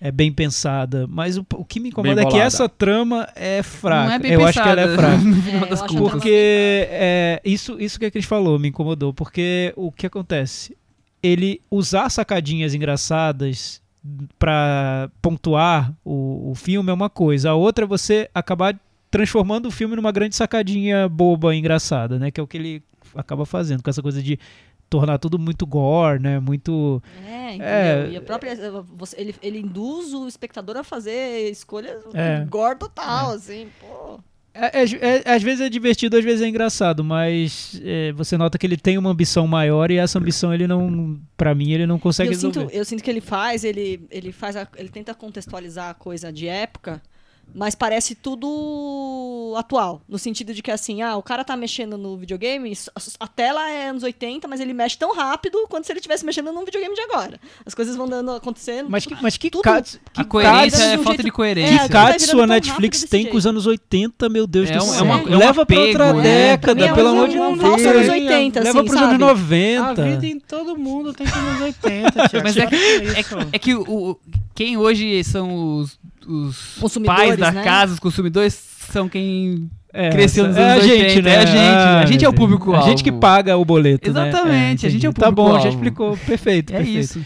É 0.00 0.10
bem 0.12 0.30
pensada, 0.30 1.06
mas 1.08 1.38
o, 1.38 1.46
o 1.54 1.64
que 1.64 1.80
me 1.80 1.88
incomoda 1.88 2.20
é 2.22 2.26
que 2.26 2.36
essa 2.36 2.68
trama 2.68 3.26
é 3.34 3.62
fraca. 3.62 4.04
Não 4.06 4.12
é 4.12 4.18
bem 4.18 4.32
eu 4.32 4.40
pensada, 4.40 4.50
acho 4.50 4.62
que 4.62 4.68
ela 4.68 4.92
é 4.92 4.96
fraca. 4.96 5.22
É, 5.64 5.70
das 5.70 5.82
Porque 5.82 6.86
é, 6.90 7.40
isso, 7.44 7.80
isso 7.80 7.98
que 7.98 8.04
a 8.04 8.10
Cris 8.10 8.24
falou 8.26 8.58
me 8.58 8.68
incomodou. 8.68 9.14
Porque 9.14 9.72
o 9.76 9.90
que 9.90 10.06
acontece? 10.06 10.76
Ele 11.22 11.60
usar 11.70 12.10
sacadinhas 12.10 12.74
engraçadas 12.74 13.80
pra 14.38 15.10
pontuar 15.22 15.94
o, 16.04 16.50
o 16.50 16.54
filme 16.54 16.90
é 16.90 16.92
uma 16.94 17.08
coisa. 17.10 17.50
A 17.50 17.54
outra 17.54 17.84
é 17.84 17.88
você 17.88 18.28
acabar 18.34 18.78
transformando 19.10 19.66
o 19.66 19.70
filme 19.70 19.96
numa 19.96 20.12
grande 20.12 20.34
sacadinha 20.36 21.08
boba, 21.08 21.54
engraçada, 21.54 22.18
né? 22.18 22.30
Que 22.30 22.40
é 22.40 22.42
o 22.42 22.46
que 22.46 22.56
ele 22.56 22.82
acaba 23.14 23.46
fazendo, 23.46 23.82
com 23.82 23.88
essa 23.90 24.02
coisa 24.02 24.22
de 24.22 24.38
tornar 24.90 25.18
tudo 25.18 25.38
muito 25.38 25.66
gore, 25.66 26.20
né? 26.20 26.38
Muito. 26.40 27.02
É, 27.26 27.48
entendeu? 27.48 27.66
É. 27.66 28.08
E 28.10 28.16
a 28.16 28.20
própria. 28.20 28.54
você- 28.96 29.20
ele, 29.20 29.34
ele 29.42 29.58
induz 29.60 30.12
o 30.12 30.26
espectador 30.28 30.76
a 30.76 30.84
fazer 30.84 31.48
escolhas 31.50 32.02
É. 32.12 32.44
gore 32.44 32.78
total, 32.78 33.30
assim, 33.30 33.68
pô. 33.80 34.18
É, 34.54 34.82
é- 34.82 35.22
é- 35.26 35.34
às 35.34 35.42
vezes 35.42 35.60
é 35.60 35.68
divertido, 35.68 36.16
às 36.16 36.22
vezes 36.24 36.40
é 36.40 36.46
engraçado, 36.48 37.02
mas 37.02 37.80
é, 37.84 38.12
você 38.12 38.36
nota 38.36 38.56
que 38.56 38.64
ele 38.64 38.76
tem 38.76 38.96
uma 38.96 39.10
ambição 39.10 39.46
maior 39.48 39.90
e 39.90 39.96
essa 39.96 40.18
ambição 40.18 40.54
ele 40.54 40.66
não, 40.68 41.18
Pra 41.36 41.54
mim, 41.54 41.72
ele 41.72 41.86
não 41.86 41.98
consegue 41.98 42.30
eu 42.30 42.34
sinto, 42.38 42.54
resolver. 42.60 42.76
eu 42.78 42.84
sinto 42.84 43.02
que 43.02 43.10
ele 43.10 43.20
faz, 43.20 43.64
ele, 43.64 44.06
ele 44.10 44.30
faz, 44.30 44.54
a- 44.56 44.68
ele 44.76 44.88
tenta 44.88 45.12
contextualizar 45.12 45.90
a 45.90 45.94
coisa 45.94 46.32
de 46.32 46.46
época, 46.46 47.02
mas 47.54 47.74
parece 47.74 48.14
tudo 48.14 49.54
atual, 49.56 50.00
no 50.08 50.18
sentido 50.18 50.52
de 50.54 50.62
que 50.62 50.70
assim, 50.70 51.02
ah, 51.02 51.16
o 51.16 51.22
cara 51.22 51.44
tá 51.44 51.56
mexendo 51.56 51.96
no 51.96 52.16
videogame, 52.16 52.72
a 53.20 53.26
tela 53.28 53.68
é 53.70 53.88
anos 53.88 54.02
80, 54.02 54.46
mas 54.48 54.60
ele 54.60 54.72
mexe 54.72 54.96
tão 54.98 55.14
rápido 55.14 55.58
quanto 55.68 55.84
se 55.86 55.92
ele 55.92 55.98
estivesse 56.00 56.24
mexendo 56.24 56.52
num 56.52 56.64
videogame 56.64 56.94
de 56.94 57.00
agora. 57.02 57.38
As 57.64 57.74
coisas 57.74 57.96
vão 57.96 58.08
dando 58.08 58.32
acontecendo. 58.32 58.88
Mas 58.90 59.06
que, 59.06 59.16
mas 59.22 59.36
que, 59.36 59.50
tudo- 59.50 59.62
Katsu- 59.62 59.98
que 60.12 60.20
A 60.20 60.24
coerência 60.24 60.82
é 60.82 60.94
um 60.98 61.02
falta 61.02 61.08
jeito- 61.10 61.22
de 61.22 61.28
É, 61.28 61.32
coerência. 61.32 61.78
tudo 61.82 61.92
vai 61.92 62.12
Katsu 62.12 62.26
virando 62.26 62.42
a 62.42 62.46
tão 62.46 62.54
Netflix 62.56 63.00
tem 63.04 63.20
desse 63.22 63.30
com 63.32 63.36
os 63.38 63.46
anos 63.46 63.66
80, 63.66 64.28
meu 64.28 64.46
Deus 64.46 64.70
É 64.70 64.76
do 64.76 64.82
céu. 64.84 64.98
é 64.98 65.02
uma- 65.02 65.14
é 65.20 65.36
um 65.36 65.38
Leva 65.38 65.66
pra 65.66 65.80
outra 65.80 66.12
né? 66.14 66.22
Década, 66.22 66.84
é 66.84 66.92
pelo 66.94 67.08
amor 67.08 67.28
de 67.28 67.34
Deus. 67.38 67.60
falso 67.60 67.88
anos 67.88 68.08
80, 68.08 68.60
Leva 68.60 68.78
assim, 68.80 68.88
pros 68.88 68.96
anos 69.02 69.10
sabe? 69.12 69.18
90. 69.24 69.90
A 69.90 69.94
vida 70.10 70.26
em 70.26 70.40
todo 70.40 70.76
mundo 70.76 71.12
tem 71.12 71.26
que 71.26 71.38
ir 71.38 71.42
nos 71.42 71.60
80, 71.60 72.28
Thiago. 72.28 72.44
Mas 72.44 72.56
é 72.56 72.66
que, 72.66 72.74
é, 72.74 73.22
que- 73.22 73.34
é 73.52 73.58
que 73.58 73.74
o- 73.74 74.18
quem 74.54 74.76
hoje 74.76 75.22
são 75.24 75.78
os, 75.78 75.98
os 76.26 76.76
Consumidores, 76.80 77.20
pais 77.22 77.38
da 77.38 77.50
né? 77.52 77.62
casa, 77.62 77.92
os 77.94 77.98
consumidores, 77.98 78.54
são 78.90 79.08
quem 79.08 79.70
É, 79.92 80.10
cresceu 80.10 80.46
nos 80.46 80.56
é 80.56 80.62
anos 80.72 80.84
a 80.84 80.86
gente, 80.86 81.02
80, 81.18 81.22
né? 81.22 81.34
é 81.34 81.38
a 81.38 81.46
gente. 81.46 81.58
Ah, 81.58 82.00
a 82.00 82.06
gente 82.06 82.24
é 82.24 82.28
o 82.28 82.30
meu 82.32 82.38
Deus. 82.38 82.50
público-alvo. 82.50 82.86
A 82.86 82.88
gente 82.90 83.02
que 83.04 83.12
paga 83.12 83.56
o 83.56 83.64
boleto, 83.64 84.12
né? 84.12 84.28
Exatamente, 84.28 84.86
a 84.86 84.90
gente 84.90 85.06
é 85.06 85.08
o 85.08 85.10
entendi. 85.10 85.24
Tá 85.24 85.30
bom, 85.30 85.58
já 85.60 85.68
explicou. 85.68 86.16
Perfeito, 86.26 86.72
É 86.72 86.76
perfeito. 86.78 86.98
isso. 87.00 87.20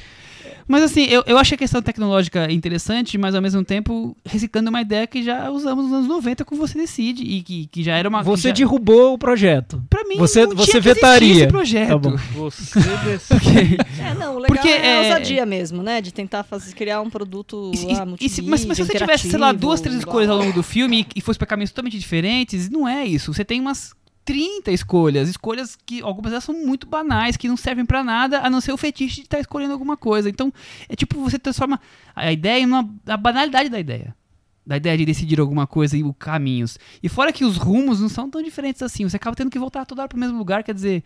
Mas 0.69 0.82
assim, 0.82 1.05
eu, 1.07 1.24
eu 1.27 1.39
achei 1.39 1.55
a 1.57 1.59
questão 1.59 1.81
tecnológica 1.81 2.53
interessante, 2.53 3.16
mas 3.16 3.35
ao 3.35 3.40
mesmo 3.40 3.65
tempo 3.65 4.15
reciclando 4.24 4.69
uma 4.69 4.81
ideia 4.82 5.07
que 5.07 5.23
já 5.23 5.51
usamos 5.51 5.85
nos 5.86 5.95
anos 5.95 6.07
90 6.09 6.45
com 6.45 6.57
Você 6.57 6.78
Decide 6.78 7.23
e 7.24 7.43
que, 7.43 7.66
que 7.69 7.82
já 7.82 7.97
era 7.97 8.09
uma... 8.09 8.23
Você 8.23 8.49
já, 8.49 8.55
derrubou 8.55 9.15
o 9.15 9.19
projeto. 9.19 9.82
Pra 9.89 10.05
mim, 10.05 10.16
você- 10.19 10.47
não 10.47 10.55
você 10.55 10.70
tinha 10.73 10.81
vetaria. 10.82 11.35
esse 11.35 11.47
projeto. 11.47 11.89
Tá 11.89 11.99
bom. 11.99 12.16
Você 12.35 12.78
decide. 13.05 13.78
É, 13.99 14.15
não, 14.15 14.35
o 14.36 14.39
legal 14.39 14.57
Porque, 14.57 14.69
é 14.69 14.93
a 14.93 15.05
é- 15.05 15.09
ousadia 15.09 15.47
mesmo, 15.47 15.82
né? 15.82 16.01
De 16.03 16.12
tentar 16.12 16.43
fazer, 16.45 16.74
criar 16.74 17.01
um 17.01 17.09
produto 17.11 17.73
E 17.74 17.93
ah, 17.95 18.07
e 18.20 18.28
se- 18.28 18.43
mas, 18.43 18.65
mas 18.66 18.77
se 18.77 18.85
você 18.85 18.99
tivesse, 18.99 19.31
sei 19.31 19.39
lá, 19.39 19.53
duas, 19.53 19.81
três 19.81 19.97
escolhas 19.97 20.28
ao 20.28 20.36
longo 20.36 20.53
do 20.53 20.62
filme 20.62 21.01
e, 21.15 21.19
e 21.19 21.20
fosse 21.23 21.39
pra 21.39 21.47
caminhos 21.47 21.70
totalmente 21.70 21.99
diferentes, 21.99 22.69
não 22.69 22.86
é 22.86 23.05
isso. 23.07 23.32
Você 23.32 23.45
tem 23.45 23.61
umas 23.61 23.95
30 24.28 24.70
escolhas. 24.72 25.26
Escolhas 25.26 25.74
que 25.86 26.02
algumas 26.02 26.30
delas 26.32 26.44
são 26.44 26.55
muito 26.55 26.86
banais, 26.86 27.34
que 27.34 27.48
não 27.48 27.56
servem 27.56 27.86
pra 27.86 28.05
nada, 28.05 28.40
a 28.40 28.50
não 28.50 28.60
ser 28.60 28.72
o 28.72 28.76
fetiche 28.76 29.16
de 29.16 29.20
estar 29.22 29.40
escolhendo 29.40 29.72
alguma 29.72 29.96
coisa. 29.96 30.28
Então, 30.28 30.52
é 30.86 30.94
tipo, 30.94 31.18
você 31.18 31.38
transforma 31.38 31.80
a 32.14 32.30
ideia 32.30 32.60
em 32.60 32.66
uma 32.66 32.86
a 33.06 33.16
banalidade 33.16 33.70
da 33.70 33.80
ideia. 33.80 34.14
Da 34.66 34.76
ideia 34.76 34.98
de 34.98 35.06
decidir 35.06 35.40
alguma 35.40 35.66
coisa 35.66 35.96
e 35.96 36.05
os 36.05 36.12
caminhos. 36.18 36.78
E 37.02 37.09
fora 37.09 37.32
que 37.32 37.42
os 37.42 37.56
rumos 37.56 38.02
não 38.02 38.09
são 38.10 38.28
tão 38.28 38.42
diferentes 38.42 38.82
assim. 38.82 39.09
Você 39.09 39.16
acaba 39.16 39.34
tendo 39.34 39.50
que 39.50 39.59
voltar 39.59 39.86
toda 39.86 40.02
hora 40.02 40.09
pro 40.10 40.18
mesmo 40.18 40.36
lugar. 40.36 40.62
Quer 40.62 40.74
dizer, 40.74 41.02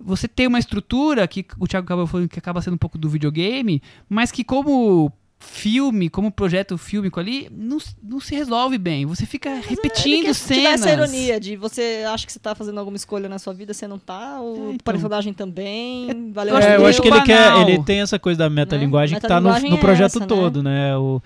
você 0.00 0.26
tem 0.26 0.46
uma 0.46 0.58
estrutura 0.58 1.28
que 1.28 1.44
o 1.60 1.68
Thiago 1.68 1.84
acaba 1.84 2.06
falando 2.06 2.30
que 2.30 2.38
acaba 2.38 2.62
sendo 2.62 2.74
um 2.74 2.78
pouco 2.78 2.96
do 2.96 3.10
videogame, 3.10 3.82
mas 4.08 4.32
que 4.32 4.42
como 4.42 5.12
filme, 5.44 6.08
como 6.08 6.30
projeto 6.30 6.76
fílmico 6.78 7.20
ali, 7.20 7.48
não, 7.50 7.78
não 8.02 8.18
se 8.20 8.34
resolve 8.34 8.76
bem. 8.78 9.06
Você 9.06 9.24
fica 9.26 9.50
Ele 9.50 9.62
repetindo 9.68 10.24
quer 10.24 10.34
tirar 10.34 10.34
cenas. 10.34 10.80
essa 10.80 10.92
ironia 10.92 11.38
de 11.40 11.56
você 11.56 12.04
acha 12.12 12.26
que 12.26 12.32
você 12.32 12.38
tá 12.38 12.54
fazendo 12.54 12.78
alguma 12.78 12.96
escolha 12.96 13.28
na 13.28 13.38
sua 13.38 13.52
vida, 13.54 13.72
você 13.72 13.86
não 13.86 13.98
tá, 13.98 14.40
o 14.40 14.54
É, 14.54 14.74
então. 14.74 14.92
personagem 14.92 15.32
também, 15.32 16.30
valeu 16.32 16.52
eu 16.52 16.56
a 16.56 16.58
acho 16.58 16.68
É, 16.68 16.76
eu 16.76 16.86
acho 16.86 17.00
que 17.02 17.08
ele 17.08 17.20
banal. 17.20 17.26
quer, 17.26 17.68
ele 17.70 17.82
tem 17.84 18.00
essa 18.00 18.18
coisa 18.18 18.38
da 18.38 18.50
metalinguagem 18.50 19.18
que 19.18 19.26
tá 19.26 19.40
no, 19.40 19.50
no 19.50 19.76
é 19.76 19.80
projeto 19.80 20.06
essa, 20.16 20.20
né? 20.20 20.26
todo, 20.26 20.62
né? 20.62 20.96
O, 20.96 21.20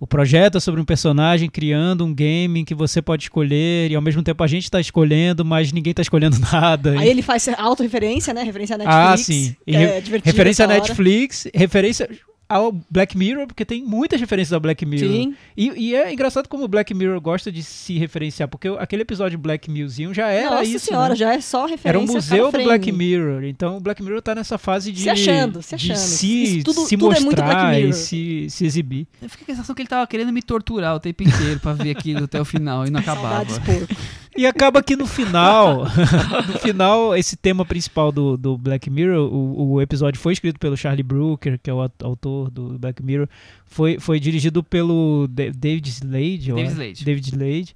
o 0.00 0.06
projeto 0.06 0.58
é 0.58 0.60
sobre 0.60 0.80
um 0.80 0.84
personagem 0.84 1.50
criando 1.50 2.04
um 2.04 2.14
game 2.14 2.64
que 2.64 2.74
você 2.74 3.02
pode 3.02 3.24
escolher 3.24 3.90
e 3.90 3.96
ao 3.96 4.02
mesmo 4.02 4.22
tempo 4.22 4.42
a 4.44 4.46
gente 4.46 4.70
tá 4.70 4.80
escolhendo, 4.80 5.44
mas 5.44 5.72
ninguém 5.72 5.92
tá 5.92 6.02
escolhendo 6.02 6.36
nada. 6.52 6.98
Aí 6.98 7.08
ele 7.08 7.20
faz 7.22 7.48
autorreferência, 7.48 8.32
né? 8.32 8.42
Referência 8.44 8.74
à 8.76 8.78
Netflix. 8.78 8.96
ah, 8.96 9.16
sim. 9.16 9.56
E 9.66 9.72
que 9.72 9.76
re- 9.78 9.84
é 9.84 10.20
referência 10.24 10.64
à. 10.64 10.68
Netflix, 10.68 11.48
referência 11.54 12.08
ao 12.48 12.72
Black 12.90 13.16
Mirror, 13.16 13.46
porque 13.46 13.64
tem 13.64 13.84
muitas 13.84 14.18
referências 14.20 14.52
ao 14.52 14.60
Black 14.60 14.86
Mirror. 14.86 15.08
Sim. 15.10 15.34
E, 15.56 15.88
e 15.90 15.94
é 15.94 16.12
engraçado 16.12 16.48
como 16.48 16.64
o 16.64 16.68
Black 16.68 16.94
Mirror 16.94 17.20
gosta 17.20 17.52
de 17.52 17.62
se 17.62 17.98
referenciar, 17.98 18.48
porque 18.48 18.68
aquele 18.78 19.02
episódio 19.02 19.38
Black 19.38 19.70
Museum 19.70 20.14
já 20.14 20.28
era 20.28 20.50
Nossa 20.50 20.64
isso. 20.64 20.86
senhora, 20.86 21.10
né? 21.10 21.16
já 21.16 21.34
é 21.34 21.40
só 21.40 21.62
referência 21.66 21.88
Era 21.88 21.98
um 21.98 22.06
museu 22.06 22.50
do 22.50 22.62
Black. 22.62 22.90
Mirror. 22.92 23.44
Então 23.44 23.76
o 23.76 23.80
Black 23.80 24.02
Mirror 24.02 24.22
tá 24.22 24.34
nessa 24.34 24.56
fase 24.56 24.90
de 24.92 25.02
Se 25.02 25.10
achando, 25.10 25.60
se 25.62 25.76
de 25.76 25.92
achando. 25.92 25.96
se, 26.06 26.42
Isso 26.42 26.64
tudo- 26.64 26.86
se 26.86 26.96
tudo 26.96 27.14
é 27.14 27.20
muito 27.20 27.40
mostrar 27.42 27.78
e 27.80 27.92
se, 27.92 28.46
se 28.48 28.64
exibir. 28.64 29.06
Eu 29.20 29.28
fiquei 29.28 29.44
com 29.46 29.52
a 29.52 29.54
sensação 29.56 29.74
que 29.74 29.82
ele 29.82 29.88
tava 29.88 30.06
querendo 30.06 30.32
me 30.32 30.40
torturar 30.42 30.94
o 30.96 31.00
tempo 31.00 31.22
inteiro 31.22 31.60
pra 31.60 31.72
ver 31.74 31.90
aquilo 31.90 32.24
até 32.24 32.40
o 32.40 32.44
final 32.44 32.86
e 32.86 32.90
não 32.90 33.00
acabava. 33.00 33.44
Saudades 33.46 33.58
porco. 33.58 33.94
E 34.38 34.46
acaba 34.46 34.80
que 34.82 34.94
no 34.94 35.04
final, 35.06 35.84
no 36.46 36.58
final, 36.60 37.16
esse 37.16 37.36
tema 37.36 37.64
principal 37.64 38.12
do, 38.12 38.36
do 38.36 38.56
Black 38.56 38.88
Mirror, 38.88 39.28
o, 39.34 39.72
o 39.72 39.82
episódio 39.82 40.20
foi 40.20 40.32
escrito 40.32 40.60
pelo 40.60 40.76
Charlie 40.76 41.02
Brooker, 41.02 41.58
que 41.60 41.68
é 41.68 41.74
o 41.74 41.80
aut- 41.80 42.04
autor 42.04 42.48
do 42.50 42.78
Black 42.78 43.02
Mirror, 43.02 43.26
foi, 43.66 43.98
foi 43.98 44.20
dirigido 44.20 44.62
pelo 44.62 45.26
Da- 45.28 45.50
David 45.54 45.88
Slade, 45.88 46.52
David. 46.52 46.70
Slade. 46.72 47.04
David 47.04 47.26
Slade, 47.30 47.74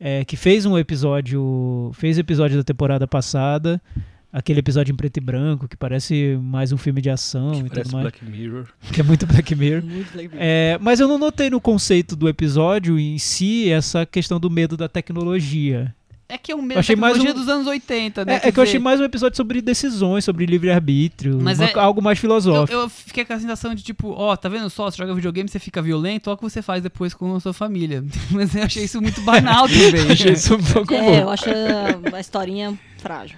é, 0.00 0.24
que 0.24 0.36
fez 0.36 0.66
um 0.66 0.76
episódio, 0.76 1.92
fez 1.94 2.16
o 2.16 2.20
episódio 2.20 2.56
da 2.56 2.64
temporada 2.64 3.06
passada, 3.06 3.80
aquele 4.32 4.58
episódio 4.58 4.92
em 4.92 4.96
preto 4.96 5.18
e 5.18 5.20
branco, 5.20 5.68
que 5.68 5.76
parece 5.76 6.36
mais 6.42 6.72
um 6.72 6.76
filme 6.76 7.00
de 7.00 7.10
ação 7.10 7.52
e 7.54 7.68
Parece 7.68 7.82
tudo 7.82 7.92
mais, 7.92 8.02
Black 8.02 8.24
Mirror. 8.24 8.66
que 8.92 9.00
é 9.00 9.04
muito 9.04 9.26
Black 9.26 9.54
Mirror. 9.54 9.84
Muito 9.84 10.16
legal. 10.16 10.38
É, 10.42 10.76
mas 10.80 10.98
eu 10.98 11.06
não 11.06 11.18
notei 11.18 11.50
no 11.50 11.60
conceito 11.60 12.16
do 12.16 12.28
episódio 12.28 12.98
em 12.98 13.16
si 13.18 13.70
essa 13.70 14.04
questão 14.04 14.40
do 14.40 14.50
medo 14.50 14.76
da 14.76 14.88
tecnologia. 14.88 15.94
É 16.32 16.38
que 16.38 16.52
é 16.52 16.54
o 16.54 16.62
mesmo 16.62 16.78
achei 16.78 16.94
mais 16.96 17.18
um- 17.18 17.34
dos 17.34 17.48
anos 17.48 17.66
80, 17.66 18.24
né? 18.24 18.34
É, 18.42 18.48
é 18.48 18.52
que 18.52 18.58
eu 18.58 18.62
achei 18.62 18.74
dizer, 18.74 18.84
mais 18.84 19.00
um 19.00 19.04
episódio 19.04 19.36
sobre 19.36 19.60
decisões, 19.60 20.24
sobre 20.24 20.46
livre-arbítrio, 20.46 21.38
é- 21.60 21.78
algo 21.78 22.00
mais 22.00 22.18
Eu, 22.18 22.20
filosófico. 22.20 22.72
eu 22.78 22.88
fiquei 22.88 23.24
com 23.24 23.32
a 23.32 23.38
sensação 23.40 23.74
de 23.74 23.82
tipo, 23.82 24.10
ó, 24.12 24.36
tá 24.36 24.48
vendo 24.48 24.70
só? 24.70 24.90
Você 24.90 24.96
joga 24.96 25.14
videogame, 25.14 25.48
você 25.48 25.58
fica 25.58 25.82
violento, 25.82 26.28
olha 26.28 26.34
o 26.34 26.36
que 26.36 26.42
você 26.44 26.62
faz 26.62 26.82
depois 26.82 27.12
com 27.14 27.34
a 27.34 27.40
sua 27.40 27.52
família. 27.52 28.04
Mas 28.30 28.54
eu 28.54 28.62
achei 28.62 28.84
isso 28.84 29.00
muito 29.02 29.20
banal 29.22 29.66
também. 29.68 30.12
achei 30.12 30.32
isso 30.32 30.54
um 30.54 30.62
pouco 30.62 30.94
É, 30.94 31.00
bom. 31.00 31.14
eu 31.14 31.30
acho 31.30 31.44
a 32.14 32.20
historinha 32.20 32.78
frágil. 32.98 33.36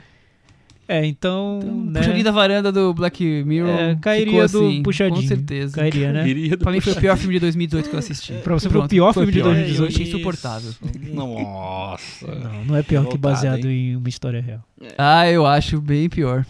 É, 0.92 1.06
então, 1.06 1.60
Então, 1.62 1.84
né, 1.84 2.00
Puxadinho 2.00 2.24
da 2.24 2.30
varanda 2.30 2.70
do 2.70 2.92
Black 2.92 3.44
Mirror. 3.44 3.70
É, 3.70 3.98
cairia 3.98 4.46
ficou 4.46 4.60
do 4.60 4.68
assim, 4.68 4.82
puxadinho. 4.82 5.22
Com 5.22 5.26
certeza. 5.26 5.74
cairia, 5.74 6.12
né? 6.12 6.28
Iria 6.28 6.50
do 6.50 6.58
Pra 6.58 6.70
mim 6.70 6.80
foi 6.80 6.92
o 6.92 6.96
pior 6.96 7.16
filme 7.16 7.32
de 7.34 7.40
2018 7.40 7.88
que 7.88 7.94
eu 7.94 7.98
assisti. 7.98 8.34
Pra 8.44 8.52
você 8.52 8.68
foi 8.68 8.76
o 8.76 8.80
Pronto, 8.80 8.90
pior 8.90 9.14
filme 9.14 9.32
de 9.32 9.38
pior. 9.38 9.54
2018? 9.54 9.80
Eu 9.80 9.88
achei 9.88 10.06
insuportável. 10.06 10.70
Nossa. 11.14 12.26
Não, 12.26 12.64
não 12.66 12.76
é 12.76 12.82
pior 12.82 13.06
que 13.06 13.16
baseado 13.16 13.66
hein? 13.70 13.92
em 13.92 13.96
uma 13.96 14.08
história 14.08 14.42
real. 14.42 14.60
Ah, 14.98 15.26
eu 15.30 15.46
acho 15.46 15.80
bem 15.80 16.10
pior. 16.10 16.44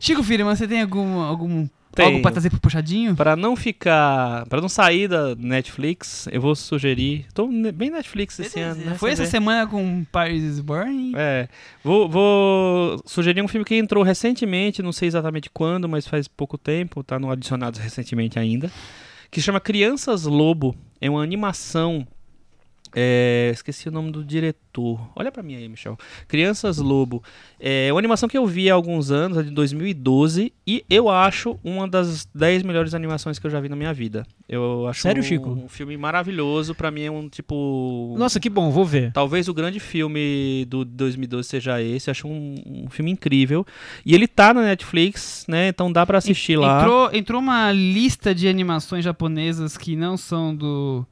Chico 0.00 0.24
Firman, 0.24 0.56
você 0.56 0.66
tem 0.66 0.82
algum, 0.82 1.20
algum 1.20 1.68
Algo 2.02 2.22
pra 2.22 2.30
trazer 2.30 2.50
pro 2.50 2.60
puxadinho? 2.60 3.14
Pra 3.14 3.36
não 3.36 3.54
ficar. 3.54 4.46
Pra 4.46 4.60
não 4.60 4.68
sair 4.68 5.08
da 5.08 5.34
Netflix, 5.36 6.28
eu 6.32 6.40
vou 6.40 6.54
sugerir. 6.54 7.26
Tô 7.34 7.46
bem 7.72 7.90
Netflix 7.90 8.38
esse 8.38 8.60
ano. 8.60 8.84
né? 8.84 8.94
Foi 8.98 9.10
essa 9.10 9.26
semana 9.26 9.66
com 9.66 10.04
Paris 10.10 10.42
is 10.42 10.60
Burning? 10.60 11.12
É. 11.16 11.48
Vou, 11.82 12.08
vou 12.08 13.02
sugerir 13.06 13.42
um 13.42 13.48
filme 13.48 13.64
que 13.64 13.74
entrou 13.76 14.02
recentemente, 14.02 14.82
não 14.82 14.92
sei 14.92 15.08
exatamente 15.08 15.50
quando, 15.50 15.88
mas 15.88 16.06
faz 16.06 16.26
pouco 16.26 16.56
tempo, 16.58 17.02
tá 17.02 17.18
no 17.18 17.30
Adicionados 17.30 17.78
recentemente 17.80 18.38
ainda. 18.38 18.70
Que 19.30 19.40
chama 19.40 19.60
Crianças 19.60 20.24
Lobo. 20.24 20.74
É 21.00 21.10
uma 21.10 21.22
animação. 21.22 22.06
É, 22.94 23.50
esqueci 23.52 23.88
o 23.88 23.92
nome 23.92 24.12
do 24.12 24.24
diretor. 24.24 25.00
Olha 25.16 25.32
pra 25.32 25.42
mim 25.42 25.56
aí, 25.56 25.68
Michel. 25.68 25.98
Crianças 26.28 26.78
Lobo. 26.78 27.22
É 27.58 27.92
uma 27.92 27.98
animação 27.98 28.28
que 28.28 28.38
eu 28.38 28.46
vi 28.46 28.70
há 28.70 28.74
alguns 28.74 29.10
anos, 29.10 29.38
é 29.38 29.42
de 29.42 29.50
2012, 29.50 30.52
e 30.66 30.84
eu 30.88 31.08
acho 31.08 31.58
uma 31.64 31.88
das 31.88 32.26
10 32.34 32.62
melhores 32.62 32.94
animações 32.94 33.38
que 33.38 33.46
eu 33.46 33.50
já 33.50 33.60
vi 33.60 33.68
na 33.68 33.76
minha 33.76 33.92
vida. 33.92 34.26
Eu 34.48 34.86
acho 34.86 35.02
Sério, 35.02 35.20
um, 35.20 35.24
Chico? 35.24 35.50
um 35.50 35.68
filme 35.68 35.96
maravilhoso. 35.96 36.74
Pra 36.74 36.90
mim 36.90 37.02
é 37.02 37.10
um 37.10 37.28
tipo. 37.28 38.14
Nossa, 38.18 38.38
que 38.38 38.50
bom, 38.50 38.70
vou 38.70 38.84
ver. 38.84 39.12
Talvez 39.12 39.48
o 39.48 39.54
grande 39.54 39.80
filme 39.80 40.64
do 40.68 40.84
2012 40.84 41.48
seja 41.48 41.82
esse. 41.82 42.10
Acho 42.10 42.28
um, 42.28 42.54
um 42.66 42.90
filme 42.90 43.10
incrível. 43.10 43.66
E 44.04 44.14
ele 44.14 44.28
tá 44.28 44.54
na 44.54 44.62
Netflix, 44.62 45.44
né? 45.48 45.68
Então 45.68 45.90
dá 45.90 46.04
pra 46.06 46.18
assistir 46.18 46.56
lá. 46.56 46.82
Entrou, 46.82 47.10
entrou 47.12 47.40
uma 47.40 47.72
lista 47.72 48.34
de 48.34 48.46
animações 48.46 49.04
japonesas 49.04 49.76
que 49.76 49.96
não 49.96 50.16
são 50.16 50.54
do, 50.54 51.06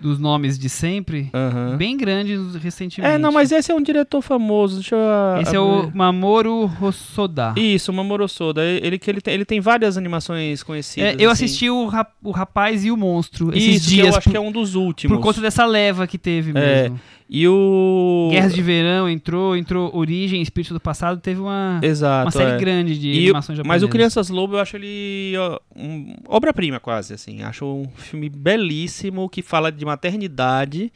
dos 0.00 0.18
nomes 0.18 0.58
de 0.58 0.68
sempre, 0.68 1.30
Aham. 1.32 1.76
bem 1.76 1.96
grande 1.96 2.36
recentemente. 2.62 3.14
É, 3.14 3.18
não, 3.18 3.32
mas 3.32 3.50
esse 3.50 3.72
é 3.72 3.74
um 3.74 3.82
diretor 3.82 4.20
famoso. 4.20 4.76
Deixa 4.76 4.94
eu. 4.94 5.40
Esse 5.42 5.56
é 5.56 5.60
o. 5.60 5.90
Mamoru 5.94 6.70
Hosoda. 6.80 7.54
Isso, 7.56 7.90
o 7.90 7.94
Mamoru 7.94 8.28
Soda. 8.28 8.62
Ele, 8.64 8.98
que 8.98 9.10
ele, 9.10 9.20
tem, 9.20 9.34
ele 9.34 9.44
tem 9.44 9.60
várias 9.60 9.96
animações 9.96 10.62
conhecidas. 10.62 11.10
É, 11.10 11.16
eu 11.18 11.30
assim. 11.30 11.44
assisti 11.46 11.70
o, 11.70 11.86
Rap- 11.86 12.12
o 12.22 12.30
Rapaz 12.30 12.84
e 12.84 12.90
o 12.90 12.96
Monstro 12.96 13.50
esses 13.56 13.76
Isso, 13.76 13.88
que 13.88 13.94
dias 13.94 14.08
eu 14.08 14.16
acho 14.18 14.24
por, 14.24 14.30
que 14.30 14.36
é 14.36 14.40
um 14.40 14.52
dos 14.52 14.74
últimos. 14.74 15.16
por 15.16 15.22
conta 15.22 15.40
dessa 15.40 15.64
leva 15.64 16.06
que 16.06 16.18
teve 16.18 16.50
É, 16.50 16.82
mesmo. 16.82 17.00
E 17.28 17.46
o. 17.48 18.28
Guerras 18.30 18.54
de 18.54 18.62
Verão 18.62 19.08
entrou, 19.08 19.56
entrou 19.56 19.94
Origem, 19.96 20.40
Espírito 20.40 20.72
do 20.72 20.80
Passado, 20.80 21.20
teve 21.20 21.40
uma, 21.40 21.80
Exato. 21.82 22.26
uma 22.26 22.30
série 22.30 22.52
é. 22.52 22.58
grande 22.58 22.96
de 22.98 23.08
E 23.08 23.24
animações 23.24 23.56
japonesas. 23.56 23.66
Mas 23.66 23.82
o 23.82 23.88
Crianças 23.88 24.28
Lobo 24.28 24.54
eu 24.54 24.60
acho 24.60 24.76
ele 24.76 25.34
ó, 25.36 25.58
um, 25.74 26.14
obra-prima 26.28 26.78
quase, 26.78 27.14
assim. 27.14 27.42
Acho 27.42 27.66
um 27.66 27.88
filme 27.96 28.28
belíssimo 28.28 29.28
que 29.28 29.42
fala 29.42 29.72
de 29.72 29.84
maternidade 29.84 30.92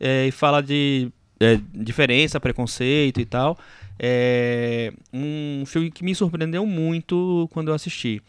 é, 0.00 0.26
e 0.26 0.30
fala 0.30 0.62
de 0.62 1.10
é, 1.38 1.60
diferença, 1.74 2.40
preconceito 2.40 3.20
e 3.20 3.26
tal. 3.26 3.58
É 3.98 4.92
um 5.12 5.64
filme 5.66 5.90
que 5.90 6.02
me 6.02 6.14
surpreendeu 6.14 6.64
muito 6.66 7.48
quando 7.52 7.68
eu 7.68 7.74
assisti. 7.74 8.22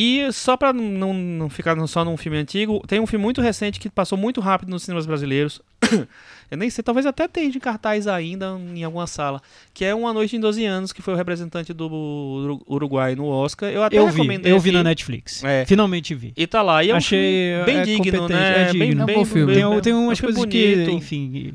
E 0.00 0.30
só 0.32 0.56
pra 0.56 0.72
não, 0.72 1.12
não 1.12 1.50
ficar 1.50 1.76
só 1.88 2.04
num 2.04 2.16
filme 2.16 2.38
antigo, 2.38 2.80
tem 2.86 3.00
um 3.00 3.06
filme 3.06 3.24
muito 3.24 3.40
recente 3.40 3.80
que 3.80 3.90
passou 3.90 4.16
muito 4.16 4.40
rápido 4.40 4.68
nos 4.70 4.84
cinemas 4.84 5.06
brasileiros. 5.06 5.60
eu 6.48 6.56
nem 6.56 6.70
sei, 6.70 6.84
talvez 6.84 7.04
até 7.04 7.26
tenha 7.26 7.50
de 7.50 7.58
cartaz 7.58 8.06
ainda 8.06 8.56
em 8.76 8.84
alguma 8.84 9.08
sala. 9.08 9.42
Que 9.74 9.84
é 9.84 9.92
Uma 9.92 10.12
Noite 10.12 10.36
em 10.36 10.40
12 10.40 10.64
Anos, 10.64 10.92
que 10.92 11.02
foi 11.02 11.14
o 11.14 11.16
representante 11.16 11.72
do 11.72 11.88
Uru- 11.88 12.62
Uruguai 12.68 13.16
no 13.16 13.26
Oscar. 13.26 13.70
Eu 13.70 13.82
até 13.82 13.98
Eu 13.98 14.06
vi, 14.06 14.12
recomendei 14.12 14.52
eu 14.52 14.60
vi 14.60 14.70
na 14.70 14.84
Netflix. 14.84 15.42
É. 15.42 15.64
Finalmente 15.66 16.14
vi. 16.14 16.32
E 16.36 16.46
tá 16.46 16.62
lá. 16.62 16.84
E 16.84 16.90
é 16.90 16.94
um 16.94 16.96
Achei, 16.98 17.54
filme 17.56 17.64
bem 17.64 17.76
é 17.78 17.82
digno, 17.82 18.28
né? 18.28 18.36
é 18.68 18.72
bem, 18.72 18.88
digno. 18.88 19.00
É 19.00 19.02
um 19.02 19.06
bem, 19.06 19.16
bom 19.16 19.24
filme. 19.24 19.52
Tem, 19.52 19.64
bem- 19.64 19.76
um- 19.78 19.80
tem 19.80 19.92
é 19.92 19.96
um 19.96 20.04
umas 20.04 20.20
coisas 20.20 20.44
que, 20.44 20.74
bonito. 20.76 20.90
enfim, 20.92 21.54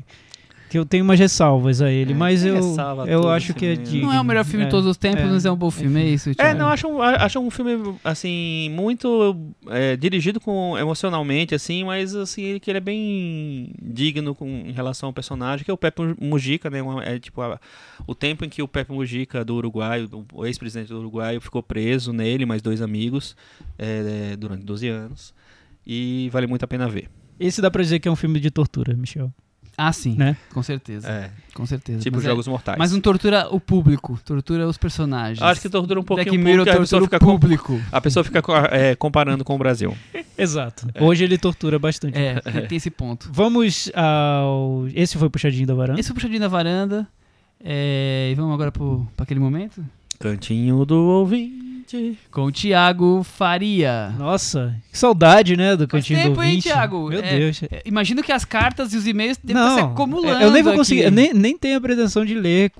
que 0.74 0.78
eu 0.80 0.84
tenho 0.84 1.04
umas 1.04 1.20
ressalvas 1.20 1.80
a 1.80 1.88
ele, 1.88 2.10
É, 2.12 2.16
mas 2.16 2.44
eu, 2.44 2.56
eu 3.06 3.28
acho 3.28 3.54
que 3.54 3.64
é 3.64 3.76
digno. 3.76 4.08
Não 4.08 4.12
é 4.12 4.20
o 4.20 4.24
melhor 4.24 4.44
filme 4.44 4.62
é. 4.62 4.64
de 4.64 4.72
todos 4.72 4.88
os 4.90 4.96
tempos, 4.96 5.20
é. 5.20 5.26
mas 5.26 5.44
é 5.44 5.52
um 5.52 5.54
bom 5.56 5.70
filme, 5.70 6.02
é 6.02 6.06
isso? 6.06 6.32
É, 6.36 6.52
não, 6.52 6.66
acho 6.66 6.88
um, 6.88 7.00
acho 7.00 7.38
um 7.38 7.48
filme, 7.48 7.94
assim, 8.02 8.68
muito 8.70 9.36
é, 9.68 9.96
dirigido 9.96 10.40
com, 10.40 10.76
emocionalmente, 10.76 11.54
assim, 11.54 11.84
mas, 11.84 12.16
assim, 12.16 12.58
que 12.58 12.68
ele 12.72 12.78
é 12.78 12.80
bem 12.80 13.72
digno 13.80 14.34
com, 14.34 14.48
em 14.48 14.72
relação 14.72 15.10
ao 15.10 15.12
personagem, 15.12 15.64
que 15.64 15.70
é 15.70 15.74
o 15.74 15.76
Pepe 15.78 16.02
Mujica, 16.20 16.68
né, 16.68 16.82
uma- 16.82 17.04
é, 17.04 17.20
tipo, 17.20 17.40
a- 17.40 17.60
o 18.04 18.12
tempo 18.12 18.44
em 18.44 18.48
que 18.48 18.60
o 18.60 18.66
Pepe 18.66 18.90
Mujica, 18.90 19.44
do 19.44 19.54
Uruguai, 19.54 20.08
o, 20.10 20.26
o 20.32 20.44
ex-presidente 20.44 20.88
do 20.88 20.98
Uruguai, 20.98 21.38
ficou 21.38 21.62
preso 21.62 22.12
nele, 22.12 22.44
mais 22.44 22.60
dois 22.60 22.82
amigos, 22.82 23.36
é, 23.78 24.32
é, 24.32 24.36
durante 24.36 24.64
12 24.64 24.88
anos, 24.88 25.32
e 25.86 26.28
vale 26.32 26.48
muito 26.48 26.64
a 26.64 26.66
pena 26.66 26.88
ver. 26.88 27.08
Esse 27.38 27.62
dá 27.62 27.70
pra 27.70 27.80
dizer 27.80 28.00
que 28.00 28.08
é 28.08 28.10
um 28.10 28.16
filme 28.16 28.40
de 28.40 28.50
tortura, 28.50 28.92
Michel. 28.96 29.32
Ah, 29.76 29.92
sim. 29.92 30.14
Né? 30.16 30.36
Com 30.52 30.62
certeza. 30.62 31.08
É, 31.08 31.30
Com 31.52 31.66
certeza. 31.66 32.00
tipo 32.00 32.16
mas 32.16 32.24
é- 32.24 32.28
Jogos 32.28 32.46
Mortais. 32.46 32.78
Mas 32.78 32.92
não 32.92 33.00
tortura 33.00 33.48
o 33.50 33.58
público, 33.60 34.18
tortura 34.24 34.66
os 34.68 34.78
personagens. 34.78 35.42
Acho 35.42 35.60
que 35.60 35.68
tortura 35.68 35.98
um 36.00 36.02
pouquinho 36.04 36.24
Black 36.32 36.38
o 36.38 36.44
Mirror 36.44 36.58
público, 36.64 36.76
a 36.76 36.80
pessoa 36.80 37.02
fica, 37.02 37.16
o 37.16 37.20
com- 37.20 37.26
público. 37.38 37.80
a 37.92 38.00
pessoa 38.00 38.24
fica 38.24 38.42
é, 38.70 38.94
comparando 38.94 39.44
com 39.44 39.54
o 39.54 39.58
Brasil. 39.58 39.96
Exato. 40.38 40.86
Hoje 41.00 41.24
ele 41.24 41.36
tortura 41.38 41.78
bastante. 41.78 42.16
É, 42.18 42.40
tem- 42.40 42.66
tem 42.68 42.76
esse 42.76 42.90
ponto. 42.90 43.28
Vamos 43.32 43.90
ao. 43.94 44.86
Esse 44.94 45.18
foi 45.18 45.28
o 45.28 45.30
puxadinho 45.30 45.66
da 45.66 45.74
varanda? 45.74 45.98
Esse 46.00 46.08
foi 46.08 46.12
o 46.12 46.16
puxadinho 46.16 46.40
da 46.40 46.48
varanda. 46.48 47.06
É, 47.64 48.28
e 48.30 48.34
vamos 48.34 48.52
agora 48.54 48.70
pro, 48.70 49.06
pra 49.16 49.24
aquele 49.24 49.40
momento? 49.40 49.84
Cantinho 50.18 50.84
do 50.84 50.96
Com 52.30 52.42
o 52.44 52.52
Thiago 52.52 53.22
Faria. 53.22 54.12
Nossa, 54.18 54.74
que 54.90 54.98
saudade, 54.98 55.56
né? 55.56 55.76
Do 55.76 55.86
Faz 55.88 56.02
cantinho 56.04 56.18
do 56.18 56.22
tempo, 56.30 56.42
hein, 56.42 56.48
ouvinte. 56.50 56.68
Thiago? 56.68 57.08
Meu 57.08 57.20
É, 57.20 57.38
Deus. 57.38 57.62
É, 57.64 57.82
imagino 57.84 58.22
que 58.22 58.32
as 58.32 58.44
cartas 58.44 58.92
e 58.92 58.96
os 58.96 59.06
e-mails 59.06 59.38
devem 59.42 59.62
estar 59.62 59.74
se 59.76 59.80
Não, 59.82 59.92
acumulando. 59.92 60.40
eu 60.42 60.50
nem 60.50 60.62
vou 60.62 60.72
aqui. 60.72 60.78
conseguir, 60.78 61.02
eu 61.02 61.10
nem, 61.10 61.32
nem 61.32 61.56
tenho 61.56 61.76
a 61.76 61.80
pretensão 61.80 62.24
de 62.24 62.34
ler 62.34 62.70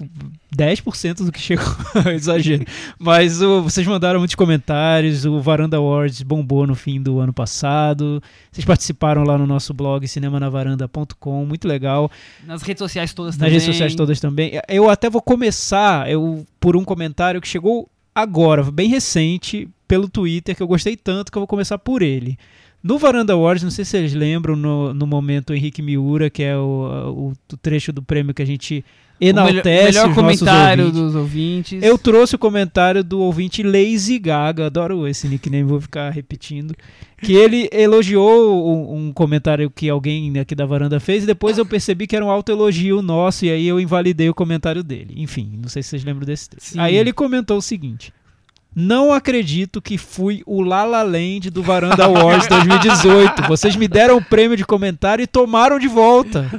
10% 0.57 1.25
do 1.25 1.33
que 1.33 1.41
chegou, 1.41 1.65
exagero. 2.15 2.65
Mas 2.99 3.41
o- 3.43 3.63
vocês 3.63 3.87
mandaram 3.87 4.21
muitos 4.21 4.35
comentários, 4.37 5.25
o 5.25 5.41
Varanda 5.41 5.77
Awards 5.77 6.23
bombou 6.23 6.67
no 6.67 6.75
fim 6.75 7.01
do 7.03 7.19
ano 7.19 7.33
passado. 7.33 8.23
Vocês 8.53 8.65
participaram 8.65 9.25
lá 9.25 9.37
no 9.37 9.47
nosso 9.47 9.75
blog 9.75 10.07
cinemanavaranda.com, 10.07 11.45
muito 11.47 11.67
legal. 11.67 12.11
Nas 12.47 12.63
redes 12.63 12.79
sociais 12.79 13.13
todas 13.13 13.35
Nas 13.35 13.39
também. 13.39 13.53
redes 13.53 13.67
sociais 13.67 13.95
todas 13.95 14.21
também. 14.21 14.61
Eu 14.69 14.89
até 14.91 15.11
vou 15.11 15.21
começar 15.23 16.09
eu, 16.11 16.47
por 16.61 16.77
um 16.77 16.85
comentário 16.85 17.41
que 17.41 17.49
chegou 17.49 17.89
agora, 18.15 18.63
bem 18.71 18.89
recente, 18.89 19.69
pelo 19.89 20.09
Twitter, 20.09 20.55
que 20.55 20.63
eu 20.63 20.67
gostei 20.67 20.97
tanto 20.97 21.33
que 21.33 21.39
eu 21.39 21.41
vou 21.41 21.47
começar 21.47 21.79
por 21.79 22.03
ele. 22.03 22.39
No 22.85 22.99
Varanda 22.99 23.33
Awards, 23.33 23.63
não 23.65 23.71
sei 23.71 23.83
se 23.83 23.93
vocês 23.93 24.13
lembram, 24.13 24.55
no, 24.55 24.93
no 24.93 25.07
momento 25.07 25.55
Henrique 25.55 25.81
Miura, 25.81 26.29
que 26.29 26.43
é 26.43 26.55
o, 26.55 27.09
o, 27.17 27.33
o 27.51 27.57
trecho 27.57 27.91
do 27.95 28.03
prêmio 28.03 28.35
que 28.35 28.43
a 28.43 28.45
gente 28.45 28.85
O 29.19 29.25
melhor, 29.25 29.49
enaltece 29.49 29.99
melhor 29.99 30.15
comentário 30.15 30.85
ouvintes. 30.85 31.03
dos 31.03 31.15
ouvintes. 31.15 31.83
Eu 31.83 31.97
trouxe 31.97 32.35
o 32.35 32.39
comentário 32.39 33.03
do 33.03 33.21
ouvinte 33.21 33.63
Lazy 33.63 34.19
Gaga, 34.19 34.67
adoro 34.67 35.09
esse 35.09 35.27
nickname, 35.27 35.63
vou 35.63 35.81
ficar 35.81 36.11
repetindo. 36.11 36.75
Que 37.23 37.33
ele 37.33 37.71
elogiou 37.73 38.93
um, 38.93 39.07
um 39.07 39.13
comentário 39.15 39.71
que 39.71 39.89
alguém 39.89 40.39
aqui 40.39 40.55
da 40.55 40.67
varanda 40.67 41.01
fez 41.01 41.23
e 41.23 41.27
depois 41.27 41.57
eu 41.57 41.65
percebi 41.65 42.07
que 42.07 42.15
era 42.15 42.23
um 42.23 42.31
autoelogio 42.31 43.01
nosso 43.01 43.47
e 43.47 43.51
aí 43.51 43.67
eu 43.67 43.81
invalidei 43.81 44.29
o 44.29 44.35
comentário 44.35 44.85
dele. 44.85 45.15
Enfim, 45.17 45.59
não 45.59 45.71
sei 45.71 45.83
se 45.83 45.89
vocês 45.89 46.05
lembram 46.05 46.27
desse 46.27 46.51
texto. 46.51 46.73
Sim. 46.73 46.81
Aí 46.81 46.95
ele 46.95 47.15
comentou 47.15 47.57
o 47.57 47.63
seguinte: 47.63 48.13
Não 48.77 49.13
acredito 49.13 49.81
que 49.81 49.97
fui 49.97 50.43
o 50.45 50.61
La 50.61 50.85
La 50.85 51.03
Land 51.03 51.49
do 51.51 51.63
Varanda 51.63 52.05
Awards 52.07 52.49
2018. 52.49 53.43
Vocês 53.49 53.77
me 53.77 53.87
deram 53.87 54.17
o 54.17 54.25
prêmio 54.25 54.57
de 54.57 54.65
comentário 54.65 55.23
e 55.23 55.27
tomaram 55.27 55.79
de 55.79 55.87
volta. 55.87 56.51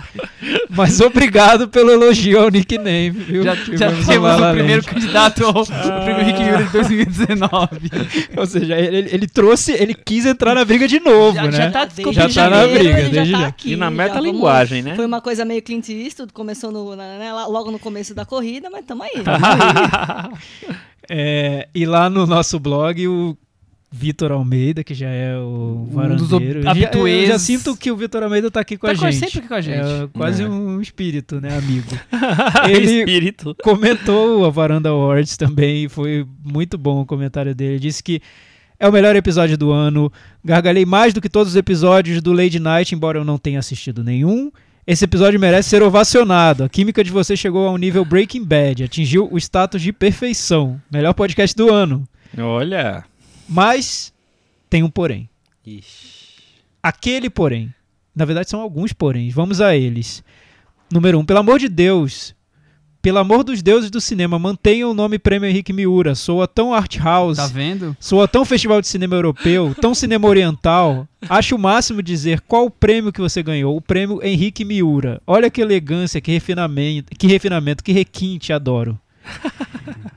Mas 0.70 1.02
obrigado 1.02 1.68
pelo 1.68 1.92
elogio 1.92 2.40
ao 2.42 2.50
nickname, 2.50 3.10
viu? 3.10 3.44
Já, 3.44 3.56
já 3.56 3.64
Tivemos 3.66 4.06
temos 4.06 4.30
La 4.30 4.36
La 4.38 4.52
o 4.52 4.54
primeiro 4.56 4.82
Land. 4.82 4.94
candidato 4.94 5.46
ao 5.46 5.66
prêmio 5.66 6.24
Rick 6.26 6.40
Miura 6.44 6.64
de 6.64 6.72
2019. 6.72 7.68
Ou 8.38 8.46
seja, 8.46 8.76
ele, 8.80 9.10
ele 9.12 9.28
trouxe, 9.28 9.72
ele 9.74 9.94
quis 9.94 10.26
entrar 10.26 10.56
na 10.56 10.64
briga 10.64 10.88
de 10.88 11.00
novo, 11.00 11.36
Já- 11.36 11.44
né? 11.44 11.52
já 11.52 11.72
tá 11.72 11.88
Já 12.14 12.30
tá 12.30 12.50
na 12.50 12.68
briga, 12.68 13.00
ele 13.00 13.10
desde 13.10 13.32
já. 13.32 13.38
já. 13.38 13.40
Tá 13.40 13.48
aqui, 13.48 13.74
E 13.74 13.76
na 13.76 13.92
metalinguagem, 13.92 14.82
né? 14.82 14.96
Foi 14.96 15.06
uma 15.06 15.20
coisa 15.22 15.44
meio 15.44 15.62
Clint 15.62 15.90
Eastwood, 15.90 16.32
começou 16.32 16.72
no, 16.72 16.96
né, 16.96 17.32
logo 17.48 17.72
no 17.72 17.80
começo 17.80 18.14
da 18.16 18.24
corrida, 18.26 18.70
mas 18.70 18.86
tamo 18.86 19.04
aí. 19.04 19.12
É, 21.10 21.68
e 21.74 21.86
lá 21.86 22.10
no 22.10 22.26
nosso 22.26 22.60
blog, 22.60 23.08
o 23.08 23.38
Vitor 23.92 24.32
Almeida, 24.32 24.84
que 24.84 24.94
já 24.94 25.08
é 25.10 25.38
o 25.38 25.88
Um 25.90 26.16
dos 26.16 26.30
varandeiro. 26.30 26.60
eu 26.60 26.64
já- 26.64 26.64
já 26.64 26.72
habituês. 26.72 27.42
sinto 27.42 27.78
que 27.78 27.90
o 27.92 27.96
Vitor 27.96 28.24
Almeida 28.24 28.52
tá 28.52 28.60
aqui 28.60 28.78
com 28.78 28.88
Tá 28.88 28.92
a 28.92 28.96
gente. 28.96 29.16
sempre 29.18 29.40
aqui 29.40 29.48
com 29.48 29.54
a 29.54 29.62
gente. 29.62 29.86
É 29.86 30.08
quase 30.12 30.44
É. 30.44 30.48
um 30.48 30.82
espírito, 30.82 31.40
né, 31.40 31.58
amigo? 31.58 31.88
Ele 32.70 33.00
Espírito. 33.00 33.56
comentou 33.64 34.44
a 34.46 34.50
Varanda 34.50 34.90
Awards 34.90 35.38
também, 35.38 35.88
foi 35.88 36.26
muito 36.44 36.78
bom 36.78 37.02
o 37.02 37.06
comentário 37.06 37.56
dele. 37.56 37.80
Disse 37.80 38.04
que 38.04 38.22
é 38.78 38.88
o 38.88 38.92
melhor 38.92 39.16
episódio 39.16 39.58
do 39.58 39.72
ano. 39.72 40.12
Gargalhei 40.44 40.86
mais 40.86 41.14
do 41.14 41.22
que 41.22 41.30
todos 41.30 41.52
os 41.54 41.56
episódios 41.56 42.22
do 42.22 42.34
Lady 42.34 42.60
Night, 42.60 42.94
embora 42.94 43.18
eu 43.20 43.24
não 43.24 43.38
tenha 43.38 43.60
assistido 43.60 44.04
nenhum. 44.04 44.52
Esse 44.88 45.06
episódio 45.06 45.40
merece 45.40 45.70
ser 45.70 45.82
ovacionado. 45.82 46.64
A 46.64 46.70
química 46.70 47.04
de 47.04 47.10
você 47.10 47.36
chegou 47.36 47.68
ao 47.68 47.76
nível 47.76 48.06
Breaking 48.06 48.44
Bad, 48.44 48.84
atingiu 48.84 49.28
o 49.32 49.38
status 49.40 49.82
de 49.82 49.92
perfeição. 49.92 50.80
Melhor 50.92 51.12
podcast 51.16 51.56
do 51.56 51.74
ano. 51.74 52.08
Olha. 52.38 53.04
Mas 53.50 54.14
tem 54.70 54.84
um 54.84 54.90
porém. 54.90 55.28
Ixi. 55.66 56.36
Aquele 56.84 57.32
porém. 57.32 57.74
Na 58.16 58.26
verdade, 58.26 58.48
são 58.48 58.62
alguns 58.62 58.94
poréns. 58.94 59.34
Vamos 59.34 59.60
a 59.60 59.76
eles. 59.76 60.24
Número 60.94 61.18
um, 61.18 61.26
pelo 61.26 61.40
amor 61.40 61.58
de 61.58 61.68
Deus. 61.68 62.35
Pelo 63.06 63.20
amor 63.20 63.44
dos 63.44 63.62
deuses 63.62 63.92
do 63.92 64.02
cinema, 64.02 64.40
mantenha 64.40 64.88
o 64.88 64.94
nome 64.96 65.20
Prêmio 65.20 65.48
Henrique 65.48 65.72
Miura. 65.72 66.16
Soa 66.16 66.48
tão 66.48 66.74
art 66.74 66.98
house, 66.98 67.38
Tá 67.38 67.46
vendo? 67.46 67.96
soa 68.00 68.28
tão 68.28 68.44
festival 68.44 68.82
de 68.82 68.88
cinema 68.88 69.16
europeu, 69.16 69.76
tão 69.80 69.94
cinema 69.94 70.28
oriental. 70.28 71.08
Acho 71.30 71.56
o 71.56 71.60
máximo 71.60 72.02
dizer 72.02 72.42
qual 72.42 72.66
o 72.66 72.72
prêmio 72.72 73.14
que 73.14 73.22
você 73.22 73.44
ganhou. 73.44 73.78
O 73.78 73.82
prêmio 73.82 74.20
Henrique 74.24 74.66
Miura. 74.66 75.22
Olha 75.28 75.52
que 75.52 75.62
elegância, 75.62 76.20
que 76.20 76.32
refinamento, 76.32 77.16
que 77.16 77.28
refinamento, 77.28 77.84
que 77.84 77.92
requinte, 77.92 78.52
adoro. 78.52 78.98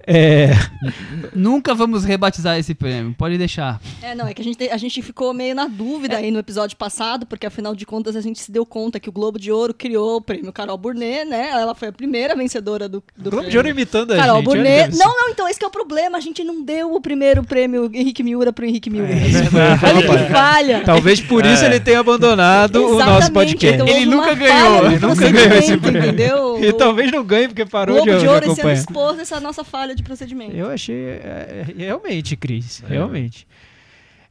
É, 0.07 0.51
Nunca 1.35 1.75
vamos 1.75 2.03
rebatizar 2.05 2.59
esse 2.59 2.75
prêmio. 2.75 3.15
Pode 3.17 3.37
deixar. 3.37 3.79
É, 4.03 4.15
não, 4.15 4.27
é 4.27 4.33
que 4.33 4.41
a 4.41 4.45
gente, 4.45 4.57
te- 4.57 4.71
a 4.71 4.77
gente 4.79 5.03
ficou 5.03 5.35
meio 5.35 5.55
na 5.55 5.67
dúvida 5.67 6.17
aí 6.17 6.31
no 6.31 6.39
episódio 6.39 6.77
passado, 6.77 7.27
porque 7.27 7.47
afinal 7.47 7.75
de 7.75 7.85
contas 7.85 8.17
a 8.17 8.21
gente 8.23 8.41
se 8.41 8.51
deu 8.51 8.65
conta 8.65 8.99
que 8.99 9.09
o 9.09 9.13
Globo 9.13 9.39
de 9.39 9.53
Ouro 9.53 9.75
criou 9.75 10.17
o 10.17 10.21
prêmio 10.21 10.51
Carol 10.53 10.79
Burnett, 10.79 11.27
né? 11.29 11.51
Ela 11.51 11.75
foi 11.75 11.89
a 11.89 11.93
primeira 11.93 12.35
vencedora 12.35 12.89
do, 12.89 13.03
do 13.17 13.31
Globo 13.31 13.47
de 13.47 13.51
prêmio. 13.51 13.59
Ouro 13.59 13.69
imitando 13.69 14.13
a 14.13 14.17
Carol 14.17 14.37
gente. 14.39 14.49
olha 14.49 14.63
Burnett. 14.63 14.91
isso. 14.95 14.99
Não, 14.99 15.15
não, 15.15 15.29
então 15.29 15.47
esse 15.49 15.59
que 15.59 15.65
é 15.65 15.69
o 15.69 15.71
problema. 15.71 16.17
A 16.17 16.21
gente 16.21 16.43
não 16.43 16.63
deu 16.65 16.95
o 16.95 17.01
primeiro 17.01 17.45
prêmio 17.45 17.91
Henrique 17.93 18.23
Miura 18.23 18.51
pro 18.53 18.65
Henrique 18.65 18.89
Miura. 18.89 19.11
É, 19.13 19.15
a 19.15 19.29
gente 19.29 20.31
falha. 20.33 20.83
Talvez 20.85 21.21
por 21.21 21.45
isso 21.45 21.65
É. 21.65 21.67
ele 21.67 21.81
tenha 21.81 22.01
abandonado 22.01 22.77
o 22.95 22.99
nosso 22.99 23.31
podcast. 23.31 23.75
então 23.83 23.87
Ele 23.87 24.07
nunca 24.07 24.35
ganhou, 24.35 24.87
ele 24.87 24.99
nunca 24.99 25.31
ganhou 25.31 25.53
esse 25.59 25.77
prêmio. 25.77 25.99
Entendeu? 26.03 26.65
E 26.65 26.73
talvez 26.73 27.13
não 27.13 27.23
ganhe 27.25 27.49
porque 27.49 27.63
o 27.63 27.67
parou 27.69 27.97
Globo 27.97 28.11
de, 28.13 28.19
de 28.21 28.27
Ouro 28.29 28.41
de 28.47 28.53
esse 28.53 28.61
ano. 28.63 28.71
Expôs 28.99 29.19
essa 29.19 29.41
nossa 29.41 29.65
falha 29.65 29.95
de 29.95 30.03
procedimento. 30.03 30.55
Eu 30.55 30.71
achei. 30.71 30.97
é, 30.97 31.67
é, 31.69 31.75
realmente, 31.77 32.37
Cris. 32.37 32.83
Realmente. 32.87 33.47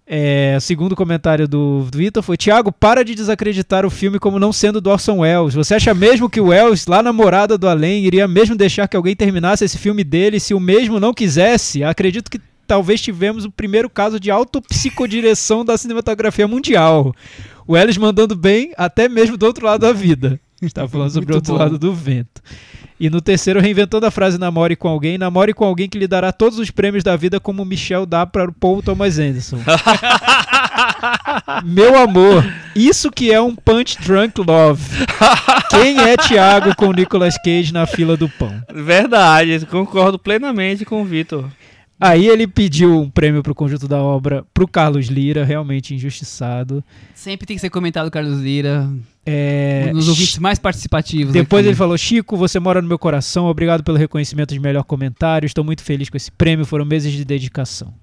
É, 0.10 0.56
o 0.58 0.62
segundo 0.62 0.96
comentário 0.96 1.48
do 1.48 1.86
Vitor 1.94 2.24
foi: 2.24 2.38
Tiago, 2.38 2.72
para 2.72 3.04
de 3.04 3.14
desacreditar 3.14 3.86
o 3.86 3.90
filme 3.90 4.20
como 4.20 4.40
não 4.40 4.54
sendo 4.54 4.80
do 4.80 4.90
Orson 4.90 5.20
Welles. 5.20 5.54
Você 5.54 5.76
acha 5.76 5.94
mesmo 5.94 6.30
que 6.30 6.40
o 6.40 6.48
Welles, 6.48 6.88
lá 6.88 7.04
na 7.04 7.12
Morada 7.12 7.58
do 7.58 7.68
Além, 7.68 8.06
iria 8.06 8.28
mesmo 8.28 8.56
deixar 8.56 8.88
que 8.88 8.96
alguém 8.96 9.16
terminasse 9.16 9.66
esse 9.66 9.78
filme 9.78 10.04
dele 10.04 10.40
se 10.40 10.54
o 10.54 10.60
mesmo 10.60 11.00
não 11.00 11.14
quisesse? 11.14 11.84
Acredito 11.84 12.32
que 12.32 12.40
talvez 12.66 13.02
tivemos 13.02 13.44
o 13.44 13.52
primeiro 13.52 13.90
caso 13.90 14.20
de 14.20 14.32
autopsicodireção 14.32 15.66
da 15.66 15.78
cinematografia 15.78 16.48
mundial. 16.48 17.14
O 17.66 17.74
Welles 17.74 17.98
mandando 17.98 18.34
bem, 18.34 18.72
até 18.78 19.10
mesmo 19.10 19.36
do 19.36 19.46
outro 19.46 19.66
lado 19.66 19.82
da 19.82 19.92
vida. 19.92 20.40
Está 20.62 20.88
falando 20.88 21.12
sobre 21.12 21.34
o 21.34 21.36
outro 21.36 21.54
bom. 21.54 21.60
lado 21.60 21.78
do 21.78 21.94
vento. 21.94 22.42
E 23.00 23.12
no 23.12 23.22
terceiro, 23.22 23.60
reinventando 23.60 24.08
a 24.08 24.12
frase 24.12 24.40
namore 24.40 24.76
com 24.76 24.88
alguém, 24.88 25.20
namore 25.20 25.54
com 25.54 25.64
alguém 25.64 25.88
que 25.88 26.00
lhe 26.00 26.08
dará 26.08 26.32
todos 26.32 26.58
os 26.58 26.72
prêmios 26.72 27.04
da 27.04 27.16
vida 27.16 27.40
como 27.40 27.64
Michel 27.64 28.08
dá 28.08 28.26
para 28.26 28.50
o 28.50 28.54
Paul 28.54 28.82
Thomas 28.82 29.20
Anderson. 29.20 29.60
Meu 31.64 31.96
amor, 31.96 32.44
isso 32.76 33.12
que 33.12 33.32
é 33.32 33.40
um 33.40 33.56
punch 33.56 34.00
drunk 34.02 34.42
love. 34.42 34.84
Quem 35.70 36.00
é 36.00 36.18
Thiago 36.18 36.76
com 36.76 36.92
Nicolas 36.92 37.38
Cage 37.38 37.72
na 37.72 37.86
fila 37.86 38.18
do 38.18 38.28
pão? 38.28 38.52
Verdade, 38.74 39.64
concordo 39.68 40.18
plenamente 40.18 40.84
com 40.84 41.04
o 41.04 41.06
Vitor. 41.06 41.46
Aí 42.00 42.28
ele 42.28 42.46
pediu 42.48 43.02
um 43.02 43.10
prêmio 43.10 43.42
pro 43.42 43.56
conjunto 43.56 43.88
da 43.88 44.02
obra 44.02 44.46
pro 44.54 44.68
Carlos 44.68 45.08
Lira, 45.08 45.44
realmente 45.44 45.96
injustiçado. 45.96 46.84
Sempre 47.16 47.48
tem 47.48 47.56
que 47.58 47.62
ser 47.62 47.72
comentado, 47.72 48.12
Carlos 48.12 48.40
Lira. 48.40 48.88
É, 49.26 49.88
um 49.90 49.94
dos 49.94 50.08
ouvintes 50.08 50.38
mais 50.38 50.60
participativos. 50.60 51.34
Depois 51.34 51.62
aqui. 51.62 51.70
ele 51.70 51.76
falou: 51.76 51.98
Chico, 51.98 52.38
você 52.38 52.60
mora 52.60 52.82
no 52.82 52.88
meu 52.88 53.00
coração, 53.00 53.46
obrigado 53.48 53.84
pelo 53.84 53.98
reconhecimento 53.98 54.54
de 54.54 54.60
melhor 54.60 54.84
comentário. 54.84 55.46
Estou 55.48 55.64
muito 55.64 55.84
feliz 55.84 56.08
com 56.10 56.16
esse 56.18 56.32
prêmio, 56.32 56.66
foram 56.66 56.86
meses 56.86 57.12
de 57.12 57.26
dedicação. 57.26 57.94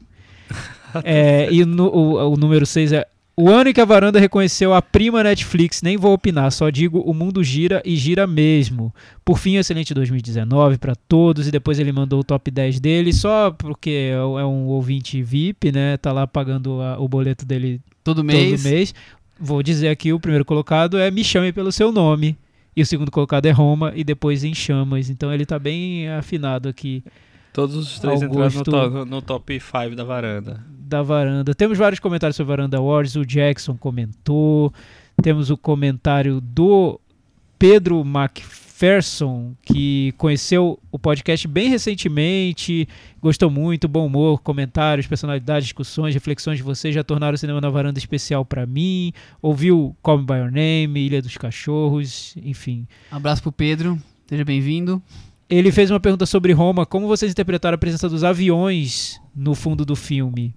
É, 1.02 1.48
e 1.50 1.64
no- 1.64 1.88
o, 1.88 2.34
o 2.34 2.36
número 2.36 2.64
6 2.64 2.92
é. 2.92 3.04
O 3.36 3.50
ano 3.50 3.68
em 3.68 3.72
que 3.72 3.80
a 3.80 3.84
varanda 3.84 4.20
reconheceu 4.20 4.72
a 4.72 4.80
prima 4.80 5.20
Netflix, 5.24 5.82
nem 5.82 5.96
vou 5.96 6.12
opinar, 6.12 6.52
só 6.52 6.70
digo 6.70 7.00
o 7.00 7.12
mundo 7.12 7.42
gira 7.42 7.82
e 7.84 7.96
gira 7.96 8.28
mesmo. 8.28 8.94
Por 9.24 9.38
fim, 9.40 9.56
excelente 9.56 9.92
2019 9.92 10.78
para 10.78 10.94
todos. 10.94 11.48
E 11.48 11.50
depois 11.50 11.80
ele 11.80 11.90
mandou 11.90 12.20
o 12.20 12.24
top 12.24 12.48
10 12.48 12.78
dele, 12.78 13.12
só 13.12 13.50
porque 13.50 14.10
é 14.12 14.24
um 14.24 14.38
é 14.38 14.46
um 14.46 14.66
ouvinte 14.66 15.20
VIP, 15.20 15.72
né? 15.72 15.96
Tá 15.96 16.12
lá 16.12 16.28
pagando 16.28 16.80
a- 16.80 16.96
o 17.00 17.08
boleto 17.08 17.44
dele 17.44 17.80
Todo 18.04 18.22
mês. 18.22 18.62
todo 18.62 18.70
mês. 18.72 18.94
Vou 19.40 19.64
dizer 19.64 19.88
aqui, 19.88 20.12
o 20.12 20.20
primeiro 20.20 20.44
colocado 20.44 20.96
é 20.96 21.10
Me 21.10 21.24
Chame 21.24 21.52
Pelo 21.52 21.72
Seu 21.72 21.90
Nome. 21.90 22.36
E 22.76 22.82
o 22.82 22.86
segundo 22.86 23.10
colocado 23.10 23.46
é 23.46 23.50
Roma 23.50 23.92
e 23.96 24.04
depois 24.04 24.44
Em 24.44 24.54
Chamas. 24.54 25.10
Então 25.10 25.32
ele 25.34 25.44
tá 25.44 25.58
bem 25.58 26.08
afinado 26.08 26.68
aqui 26.68 27.02
Todos 27.52 27.74
os 27.74 27.98
três 27.98 28.22
Augusto. 28.22 28.60
entraram 28.60 29.04
no 29.04 29.20
top 29.20 29.58
5 29.60 29.96
da 29.96 30.04
varanda. 30.04 30.60
Da 30.84 31.02
varanda. 31.02 31.54
Temos 31.54 31.78
vários 31.78 32.00
comentários 32.00 32.36
sobre 32.36 32.52
a 32.52 32.56
Varanda 32.56 32.76
Awards. 32.76 33.16
O 33.16 33.24
Jackson 33.24 33.76
comentou. 33.76 34.72
Temos 35.22 35.50
o 35.50 35.56
comentário 35.56 36.40
do 36.40 37.00
Pedro 37.58 38.00
McPherson, 38.02 39.54
que 39.62 40.12
conheceu 40.18 40.78
o 40.90 40.98
podcast 40.98 41.46
bem 41.46 41.68
recentemente, 41.68 42.86
gostou 43.22 43.48
muito, 43.48 43.88
bom 43.88 44.06
humor, 44.06 44.40
comentários, 44.42 45.06
personalidades, 45.06 45.64
discussões, 45.64 46.12
reflexões 46.12 46.58
de 46.58 46.64
vocês 46.64 46.94
já 46.94 47.02
tornaram 47.02 47.34
o 47.34 47.38
Cinema 47.38 47.60
na 47.60 47.70
Varanda 47.70 47.98
especial 47.98 48.44
para 48.44 48.66
mim. 48.66 49.12
Ouviu 49.40 49.96
Call 50.02 50.18
Me 50.18 50.24
By 50.26 50.34
Your 50.34 50.50
Name, 50.50 51.06
Ilha 51.06 51.22
dos 51.22 51.36
Cachorros, 51.36 52.34
enfim. 52.36 52.86
Abraço 53.10 53.40
pro 53.40 53.52
Pedro. 53.52 53.98
Seja 54.26 54.44
bem-vindo. 54.44 55.00
Ele 55.48 55.70
fez 55.70 55.90
uma 55.90 56.00
pergunta 56.00 56.26
sobre 56.26 56.52
Roma. 56.52 56.84
Como 56.84 57.06
vocês 57.06 57.30
interpretaram 57.30 57.76
a 57.76 57.78
presença 57.78 58.08
dos 58.08 58.24
aviões 58.24 59.20
no 59.34 59.54
fundo 59.54 59.84
do 59.84 59.94
filme? 59.94 60.54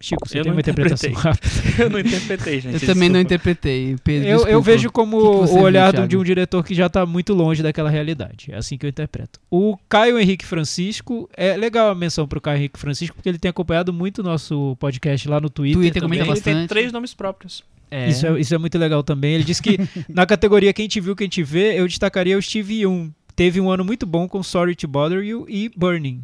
Chico, 0.00 0.28
você 0.28 0.38
Eu 0.38 0.42
tem 0.42 0.50
não 0.50 0.56
uma 0.56 0.60
interpretação 0.60 1.08
interpretei. 1.08 1.32
rápida. 1.32 1.64
Eu 1.82 1.88
não 1.90 1.98
interpretei, 1.98 2.60
gente. 2.60 2.74
Eu 2.74 2.80
também 2.80 3.08
não 3.08 3.22
desculpa. 3.22 3.34
interpretei. 3.50 3.96
Pedro, 4.04 4.28
Eu, 4.28 4.32
eu 4.32 4.38
desculpa. 4.44 4.60
vejo 4.62 4.92
como 4.92 5.16
O 5.16 5.44
que 5.46 5.52
que 5.52 5.58
o 5.58 5.62
olhar 5.62 5.92
viu, 5.96 6.06
de 6.06 6.16
um 6.18 6.22
diretor 6.24 6.62
que 6.62 6.74
já 6.74 6.86
está 6.86 7.06
muito 7.06 7.32
longe 7.32 7.62
daquela 7.62 7.88
realidade. 7.88 8.48
É 8.52 8.56
assim 8.56 8.76
que 8.76 8.84
eu 8.84 8.90
interpreto. 8.90 9.40
O 9.50 9.78
Caio 9.88 10.18
Henrique 10.18 10.44
Francisco, 10.44 11.26
é 11.34 11.56
legal 11.56 11.88
a 11.90 11.94
menção 11.94 12.28
para 12.28 12.36
o 12.36 12.40
Caio 12.40 12.58
Henrique 12.58 12.78
Francisco, 12.78 13.16
porque 13.16 13.28
ele 13.30 13.38
tem 13.38 13.48
acompanhado 13.48 13.94
muito 13.94 14.18
o 14.18 14.22
nosso 14.22 14.76
podcast 14.78 15.26
lá 15.26 15.40
no 15.40 15.48
Twitter. 15.48 15.78
Twitter 15.80 16.02
também. 16.02 16.18
comenta 16.18 16.34
Ele 16.36 16.40
tem 16.42 16.52
bastante. 16.54 16.68
três 16.68 16.92
nomes 16.92 17.14
próprios. 17.14 17.64
É. 17.90 18.08
Isso, 18.10 18.26
é, 18.26 18.38
isso 18.38 18.54
é 18.54 18.58
muito 18.58 18.76
legal 18.76 19.02
também. 19.02 19.34
Ele 19.36 19.44
disse 19.44 19.62
que 19.62 19.78
na 20.06 20.26
categoria 20.26 20.70
Quem 20.74 20.86
Te 20.86 21.00
Viu, 21.00 21.16
Quem 21.16 21.28
Te 21.30 21.42
Vê, 21.42 21.80
eu 21.80 21.88
destacaria 21.88 22.36
o 22.36 22.42
Steve 22.42 22.82
Young. 22.82 23.10
Teve 23.34 23.58
um 23.58 23.70
ano 23.70 23.82
muito 23.82 24.04
bom 24.04 24.28
com 24.28 24.42
Sorry 24.42 24.74
to 24.76 24.86
Bother 24.86 25.22
You 25.24 25.46
e 25.48 25.70
Burning. 25.74 26.22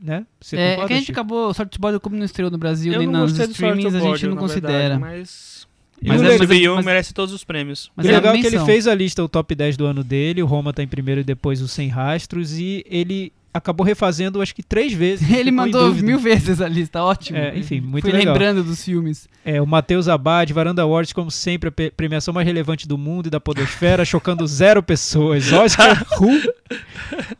Né? 0.00 0.24
Você 0.40 0.56
É, 0.56 0.60
é 0.60 0.70
concorda, 0.70 0.86
que 0.88 0.92
a 0.92 0.96
gente 0.96 1.06
Chico? 1.06 1.18
acabou, 1.20 1.54
Sorte 1.54 1.72
de 1.72 1.78
Bode 1.78 1.98
como 2.00 2.16
não 2.16 2.24
estreou 2.24 2.50
no 2.50 2.58
Brasil, 2.58 2.92
eu 2.92 2.98
nem 3.00 3.08
nos 3.08 3.38
streamings, 3.38 3.94
a 3.94 4.00
gente 4.00 4.26
não 4.26 4.36
considera. 4.36 4.96
verdade, 4.96 5.00
mas... 5.00 5.66
E 6.00 6.06
Mas 6.08 6.20
Steve 6.36 6.54
Young 6.62 6.76
mas- 6.76 6.84
merece 6.84 7.12
todos 7.12 7.34
os 7.34 7.42
prêmios. 7.42 7.90
Mas 7.96 8.06
o 8.06 8.08
é 8.08 8.12
legal 8.12 8.32
é 8.32 8.40
que 8.40 8.46
ele 8.46 8.60
fez 8.60 8.86
a 8.86 8.94
lista, 8.94 9.24
o 9.24 9.28
top 9.28 9.52
10 9.52 9.76
do 9.76 9.84
ano 9.84 10.04
dele, 10.04 10.40
o 10.40 10.46
Roma 10.46 10.72
tá 10.72 10.80
em 10.80 10.86
primeiro 10.86 11.22
e 11.22 11.24
depois 11.24 11.60
o 11.60 11.66
Sem 11.66 11.88
Rastros, 11.88 12.56
e 12.56 12.84
ele 12.88 13.32
acabou 13.52 13.84
refazendo 13.84 14.40
acho 14.40 14.54
que 14.54 14.62
três 14.62 14.92
vezes. 14.92 15.28
Ele 15.34 15.50
mandou 15.50 15.92
mil 15.92 16.20
vezes 16.20 16.60
a 16.60 16.68
lista, 16.68 17.02
ótimo. 17.02 17.36
É, 17.38 17.58
enfim, 17.58 17.80
muito 17.80 18.04
Fui 18.04 18.12
legal. 18.12 18.32
lembrando 18.32 18.62
dos 18.62 18.84
filmes. 18.84 19.26
É, 19.44 19.60
o 19.60 19.66
Matheus 19.66 20.06
Abad, 20.06 20.52
Varanda 20.52 20.82
Awards, 20.82 21.12
como 21.12 21.28
sempre, 21.32 21.68
a 21.70 21.90
premiação 21.90 22.32
mais 22.32 22.46
relevante 22.46 22.86
do 22.86 22.96
mundo 22.96 23.26
e 23.26 23.30
da 23.30 23.40
podosfera, 23.40 24.04
chocando 24.04 24.46
zero 24.46 24.80
pessoas. 24.80 25.50
Oscar 25.52 26.06
Who? 26.20 26.40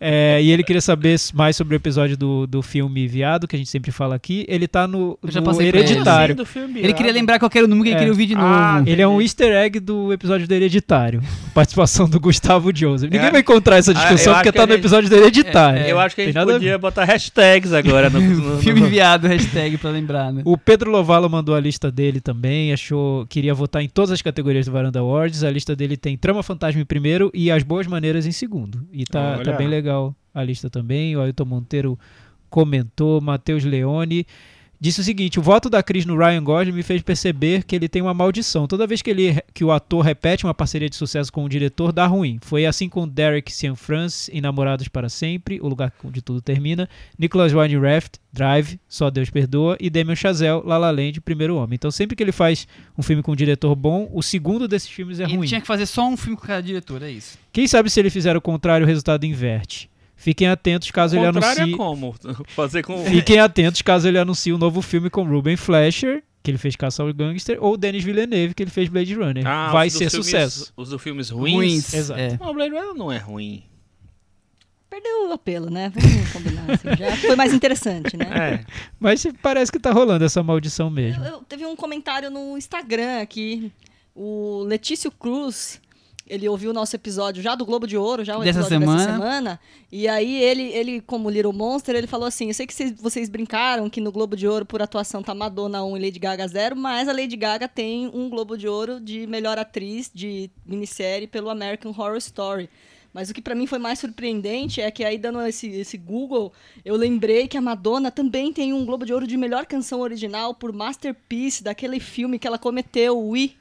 É, 0.01 0.41
e 0.43 0.51
ele 0.51 0.63
queria 0.63 0.81
saber 0.81 1.17
mais 1.35 1.57
sobre 1.57 1.75
o 1.75 1.77
episódio 1.77 2.17
do, 2.17 2.47
do 2.47 2.63
filme 2.63 3.07
Viado, 3.09 3.49
que 3.49 3.57
a 3.57 3.59
gente 3.59 3.69
sempre 3.71 3.91
fala 3.91 4.15
aqui. 4.15 4.45
Ele 4.49 4.69
tá 4.69 4.87
no, 4.87 5.19
no 5.23 5.61
ele. 5.63 5.69
Hereditário. 5.79 6.35
Do 6.35 6.47
filme 6.47 6.81
Ele 6.81 6.93
queria 6.93 7.13
lembrar 7.13 7.39
qual 7.39 7.51
que 7.51 7.59
era 7.59 7.67
o 7.67 7.69
número 7.69 7.85
que 7.85 7.89
ele 7.91 7.97
É. 7.97 7.99
queria 7.99 8.13
ouvir 8.13 8.27
de 8.27 8.35
Ah, 8.37 8.77
novo. 8.79 8.89
Ele 8.89 9.03
é 9.03 9.09
um 9.09 9.21
easter 9.21 9.53
egg 9.57 9.81
do 9.81 10.13
episódio 10.13 10.47
do 10.47 10.55
Hereditário. 10.55 11.21
Participação 11.53 12.09
do 12.09 12.21
Gustavo 12.21 12.71
Joseph. 12.75 13.11
Ninguém 13.11 13.29
É. 13.29 13.31
vai 13.33 13.41
encontrar 13.41 13.77
essa 13.79 13.91
Ah, 13.91 13.95
discussão 13.95 14.33
acho 14.35 14.43
porque 14.43 14.53
que 14.53 14.57
tá 14.59 14.67
no 14.67 14.73
gente- 14.73 14.81
episódio 14.83 15.11
do 15.11 15.17
Hereditário. 15.17 15.81
É, 15.83 15.91
Eu 15.91 15.99
acho 15.99 16.15
que 16.15 16.21
a 16.23 16.25
gente 16.27 16.39
a 16.39 16.47
podia 16.47 16.79
botar 16.79 17.05
hashtags 17.05 17.73
agora 17.73 18.09
no, 18.09 18.21
no- 18.21 18.55
no- 18.55 18.59
Filme 18.63 18.83
viado, 18.83 19.27
hashtag 19.27 19.77
pra 19.79 19.91
lembrar, 19.91 20.33
né? 20.33 20.43
O 20.45 20.57
Pedro 20.57 20.91
Lovala 20.91 21.29
mandou 21.29 21.55
a 21.57 21.61
lista 21.61 21.91
dele 21.91 22.21
também, 22.21 22.73
achou 22.73 23.27
queria 23.27 23.53
votar 23.55 23.83
em 23.83 23.89
todas 23.89 24.13
as 24.13 24.23
categorias 24.23 24.67
do 24.67 24.73
Varanda 24.73 25.01
Awards. 25.01 25.43
A 25.43 25.51
lista 25.51 25.75
dele 25.75 25.97
tem 25.97 26.17
Trama 26.17 26.43
Fantasma 26.43 26.81
em 26.81 26.85
primeiro 26.85 27.31
e 27.35 27.51
As 27.51 27.63
Boas 27.65 27.87
Maneiras 27.89 28.27
em 28.27 28.33
segundo. 28.33 28.87
E 28.93 29.05
tá, 29.05 29.35
Olha. 29.39 29.45
tá 29.45 29.53
bem 29.53 29.67
legal 29.67 29.88
a 30.35 30.43
lista 30.43 30.69
também. 30.71 31.17
O 31.17 31.21
Ailton 31.21 31.45
Monteiro 31.45 31.99
comentou, 32.49 33.21
Matheus 33.21 33.65
Leone 33.65 34.27
disse 34.81 35.01
o 35.01 35.05
seguinte: 35.05 35.39
o 35.39 35.43
voto 35.43 35.69
da 35.69 35.83
Cris 35.83 36.05
no 36.07 36.17
Ryan 36.17 36.43
Gosling 36.43 36.73
me 36.73 36.83
fez 36.83 37.03
perceber 37.03 37.65
que 37.65 37.75
ele 37.75 37.89
tem 37.89 38.03
uma 38.03 38.15
maldição. 38.15 38.67
Toda 38.67 38.87
vez 38.87 39.03
que, 39.03 39.11
ele, 39.11 39.41
que 39.53 39.65
o 39.65 39.73
ator 39.73 40.05
repete 40.05 40.45
uma 40.45 40.55
parceria 40.55 40.89
de 40.89 40.97
sucesso 40.97 41.33
com 41.33 41.45
o 41.45 41.49
diretor, 41.49 41.93
dá 41.93 42.07
ruim. 42.07 42.39
Foi 42.43 42.67
assim 42.67 42.89
com 42.89 43.07
Derek 43.09 43.53
Cianfrance 43.53 44.31
em 44.33 44.41
Namorados 44.41 44.89
para 44.89 45.09
Sempre, 45.09 45.61
O 45.61 45.69
Lugar 45.69 45.93
Onde 46.05 46.23
Tudo 46.23 46.41
Termina, 46.41 46.89
Nicholas 47.19 47.53
Winding 47.53 47.81
Refn, 47.81 48.11
Drive, 48.33 48.79
Só 48.89 49.11
Deus 49.11 49.31
Perdoa, 49.31 49.77
e 49.81 49.91
Damien 49.91 50.17
Chazelle, 50.17 50.63
La 50.65 50.79
La 50.79 50.91
Land, 50.91 51.21
Primeiro 51.21 51.57
Homem. 51.57 51.75
Então 51.75 51.91
sempre 51.91 52.17
que 52.17 52.23
ele 52.23 52.33
faz 52.33 52.67
um 52.97 53.03
filme 53.03 53.23
com 53.23 53.33
um 53.33 53.37
diretor 53.37 53.75
bom, 53.75 54.09
o 54.13 54.23
segundo 54.23 54.69
desses 54.69 54.89
filmes 54.89 55.21
é 55.21 55.25
Ele 55.25 55.37
ruim. 55.37 55.47
tinha 55.47 55.61
que 55.61 55.67
fazer 55.67 55.87
só 55.87 56.07
um 56.09 56.17
filme 56.17 56.37
com 56.37 56.47
cada 56.47 56.63
diretor, 56.63 57.03
é 57.03 57.11
isso. 57.11 57.39
Quem 57.53 57.67
sabe 57.67 57.91
se 57.91 57.99
ele 57.99 58.11
fizer 58.11 58.37
o 58.37 58.41
contrário, 58.41 58.85
o 58.85 58.89
resultado 58.89 59.25
inverte. 59.25 59.91
Fiquem 60.21 60.49
atentos 60.49 60.91
caso 60.91 61.17
O 61.17 61.19
ele 61.21 61.27
contrário 61.33 61.63
anuncie... 61.63 61.75
é 61.75 61.77
como? 61.77 62.15
Fazer 62.51 62.83
com... 62.83 63.05
Fiquem 63.05 63.39
atentos 63.39 63.81
caso 63.83 64.09
ele 64.09 64.19
anuncie 64.19 64.53
um 64.53 64.59
novo 64.59 64.83
filme 64.83 65.09
com 65.09 65.23
Ruben 65.23 65.57
Fleischer, 65.57 66.25
que 66.43 66.51
ele 66.51 66.59
fez 66.59 66.75
Caça 66.75 67.05
ao 67.05 67.15
Gangster, 67.15 67.57
ou 67.61 67.77
Denis 67.77 68.03
Villeneuve, 68.03 68.53
que 68.53 68.63
ele 68.65 68.71
fez 68.71 68.89
Blade 68.89 69.15
Runner. 69.15 69.47
Ah, 69.47 69.71
Vai 69.71 69.89
ser 69.89 70.11
filmes- 70.11 70.27
sucesso. 70.27 70.73
Os 70.77 70.89
do 70.91 70.99
filmes 70.99 71.31
ruins? 71.31 71.95
Exato. 71.95 72.19
É. 72.21 72.37
Não, 72.37 72.51
o 72.51 72.55
Blade 72.55 72.75
Runner 72.75 72.95
não 72.95 73.13
é 73.13 73.19
ruim. 73.19 73.63
Perdeu 74.91 75.29
o 75.29 75.33
apelo, 75.33 75.71
né? 75.71 75.93
Vamos 75.95 76.33
combinar. 76.33 76.65
assim, 76.71 76.89
já 76.99 77.17
foi 77.29 77.37
mais 77.37 77.53
interessante, 77.53 78.17
né? 78.17 78.27
É. 78.65 78.65
Mas 78.99 79.25
parece 79.43 79.71
que 79.71 79.79
tá 79.79 79.93
rolando 79.93 80.25
essa 80.25 80.43
maldição 80.43 80.89
mesmo. 80.91 81.23
Eu- 81.25 81.33
eu- 81.35 81.39
teve 81.43 81.65
um 81.67 81.77
comentário 81.77 82.31
no 82.31 82.57
Instagram 82.57 83.21
aqui. 83.21 83.71
O 84.15 84.65
Letício 84.67 85.11
Cruz, 85.13 85.81
ele 86.29 86.49
ouviu 86.49 86.71
o 86.71 86.73
nosso 86.73 86.95
episódio 86.95 87.43
já 87.43 87.55
do 87.55 87.65
Globo 87.65 87.87
de 87.87 87.97
Ouro, 87.97 88.25
já 88.25 88.37
o 88.37 88.45
Dessa 88.45 88.61
episódio 88.61 88.81
dessa 88.81 88.99
semana. 88.99 89.13
semana. 89.13 89.61
E 89.91 90.07
aí 90.07 90.43
ele, 90.43 90.63
ele, 90.73 91.01
como 91.01 91.31
Little 91.31 91.53
Monster, 91.53 91.95
ele 91.97 92.07
falou 92.07 92.27
assim: 92.27 92.49
Eu 92.49 92.55
sei 92.55 92.67
que 92.67 92.75
vocês, 92.75 92.93
vocês 92.93 93.29
brincaram 93.29 93.89
que 93.89 94.01
no 94.01 94.13
Globo 94.13 94.37
de 94.37 94.47
Ouro 94.47 94.67
por 94.67 94.83
atuação 94.83 95.23
tá 95.23 95.35
Madonna 95.35 95.83
1 95.85 95.97
e 95.97 96.01
Lady 96.01 96.19
Gaga 96.19 96.47
0, 96.47 96.77
mas 96.77 97.09
a 97.09 97.13
Lady 97.13 97.37
Gaga 97.37 97.67
tem 97.67 98.11
um 98.13 98.29
Globo 98.29 98.57
de 98.57 98.69
Ouro 98.69 99.01
de 99.01 99.27
melhor 99.27 99.59
atriz 99.59 100.11
de 100.15 100.51
minissérie 100.67 101.27
pelo 101.27 101.51
American 101.51 101.93
Horror 101.97 102.17
Story. 102.17 102.69
Mas 103.13 103.31
o 103.31 103.35
que 103.35 103.41
pra 103.41 103.55
mim 103.55 103.67
foi 103.67 103.79
mais 103.79 103.99
surpreendente 103.99 104.81
é 104.81 104.91
que 104.91 105.03
aí 105.03 105.17
dando 105.19 105.41
esse, 105.43 105.67
esse 105.69 105.97
Google, 105.97 106.53
eu 106.85 106.95
lembrei 106.95 107.49
que 107.49 107.57
a 107.57 107.61
Madonna 107.61 108.11
também 108.11 108.53
tem 108.53 108.73
um 108.73 108.85
Globo 108.85 109.07
de 109.07 109.13
Ouro 109.13 109.27
de 109.27 109.37
melhor 109.37 109.65
canção 109.67 110.01
original 110.01 110.55
por 110.55 110.73
Masterpiece, 110.73 111.65
daquele 111.65 111.99
filme 112.01 112.39
que 112.39 112.47
ela 112.47 112.59
cometeu, 112.59 113.19
We. 113.19 113.53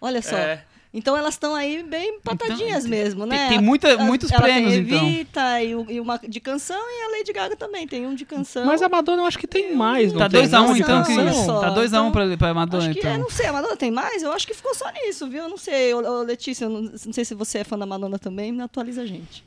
Olha 0.00 0.20
só. 0.20 0.36
É. 0.36 0.64
Então 0.92 1.16
elas 1.16 1.34
estão 1.34 1.54
aí 1.54 1.84
bem 1.84 2.18
patadinhas 2.18 2.84
Então, 2.84 2.90
mesmo, 2.90 3.20
tem- 3.20 3.38
né? 3.38 3.48
tem 3.48 3.60
muita- 3.60 3.96
muitos 3.98 4.30
ela 4.32 4.42
prêmios, 4.42 4.72
tem 4.74 4.82
então. 4.82 5.06
Evita 5.06 5.62
e, 5.62 5.74
o- 5.76 5.86
e 5.88 6.00
uma 6.00 6.18
de 6.18 6.40
canção 6.40 6.76
e 6.76 7.02
a 7.04 7.18
Lady 7.18 7.32
Gaga 7.32 7.54
também 7.54 7.86
tem 7.86 8.04
um 8.08 8.14
de 8.14 8.24
canção. 8.24 8.66
Mas 8.66 8.82
a 8.82 8.88
Madonna 8.88 9.22
eu 9.22 9.26
acho 9.26 9.38
que 9.38 9.46
tem 9.46 9.72
mais, 9.74 10.12
não 10.12 10.18
Tá 10.18 10.28
tem? 10.28 10.40
2x1 10.42 10.66
Não, 10.66 10.76
então, 10.76 10.96
não, 10.98 11.04
Cris. 11.04 11.18
olha 11.18 11.32
só, 11.32 11.60
Tá 11.60 11.70
2x1 11.70 11.86
então, 12.08 12.10
pra, 12.12 12.36
pra 12.36 12.54
Madonna, 12.54 12.84
Acho 12.84 12.92
que, 12.94 12.98
então. 12.98 13.12
é, 13.12 13.18
não 13.18 13.30
sei, 13.30 13.46
a 13.46 13.52
Madonna 13.52 13.76
tem 13.76 13.90
mais? 13.92 14.20
Eu 14.22 14.32
acho 14.32 14.46
que 14.46 14.52
ficou 14.54 14.74
só 14.74 14.90
nisso, 14.90 15.28
viu? 15.28 15.44
Eu 15.44 15.48
não 15.48 15.56
sei, 15.56 15.94
ô, 15.94 15.98
ô, 15.98 16.22
Letícia, 16.22 16.64
eu 16.64 16.70
não, 16.70 16.82
não 16.82 17.12
sei 17.12 17.24
se 17.24 17.34
você 17.34 17.58
é 17.58 17.64
fã 17.64 17.78
da 17.78 17.86
Madonna 17.86 18.18
também, 18.18 18.50
me 18.50 18.60
atualiza 18.62 19.02
a 19.02 19.06
gente. 19.06 19.44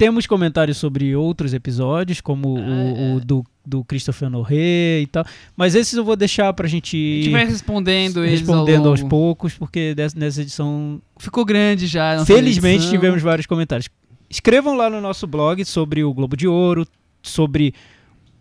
Temos 0.00 0.26
comentários 0.26 0.78
sobre 0.78 1.14
outros 1.14 1.52
episódios, 1.52 2.22
como 2.22 2.56
Ah, 2.56 2.62
o, 2.62 3.16
o 3.16 3.20
do, 3.20 3.44
do 3.66 3.84
Christopher 3.84 4.30
Norre 4.30 5.02
e 5.02 5.06
tal. 5.06 5.26
Mas 5.54 5.74
esses 5.74 5.92
eu 5.92 6.02
vou 6.02 6.16
deixar 6.16 6.50
pra 6.54 6.66
gente 6.66 6.96
A 6.96 7.22
gente 7.22 7.32
vai 7.32 7.44
respondendo 7.44 8.24
eles 8.24 8.40
respondendo 8.40 8.86
ao 8.86 8.92
aos 8.92 9.02
poucos, 9.02 9.52
porque 9.52 9.94
nessa 10.16 10.40
edição 10.40 11.02
Ficou 11.18 11.44
grande 11.44 11.86
já. 11.86 12.24
Felizmente 12.24 12.76
edição. 12.76 12.92
tivemos 12.92 13.20
vários 13.20 13.46
comentários. 13.46 13.90
Escrevam 14.30 14.74
lá 14.74 14.88
no 14.88 15.02
nosso 15.02 15.26
blog 15.26 15.62
sobre 15.66 16.02
o 16.02 16.14
Globo 16.14 16.34
de 16.34 16.48
Ouro, 16.48 16.86
sobre 17.22 17.74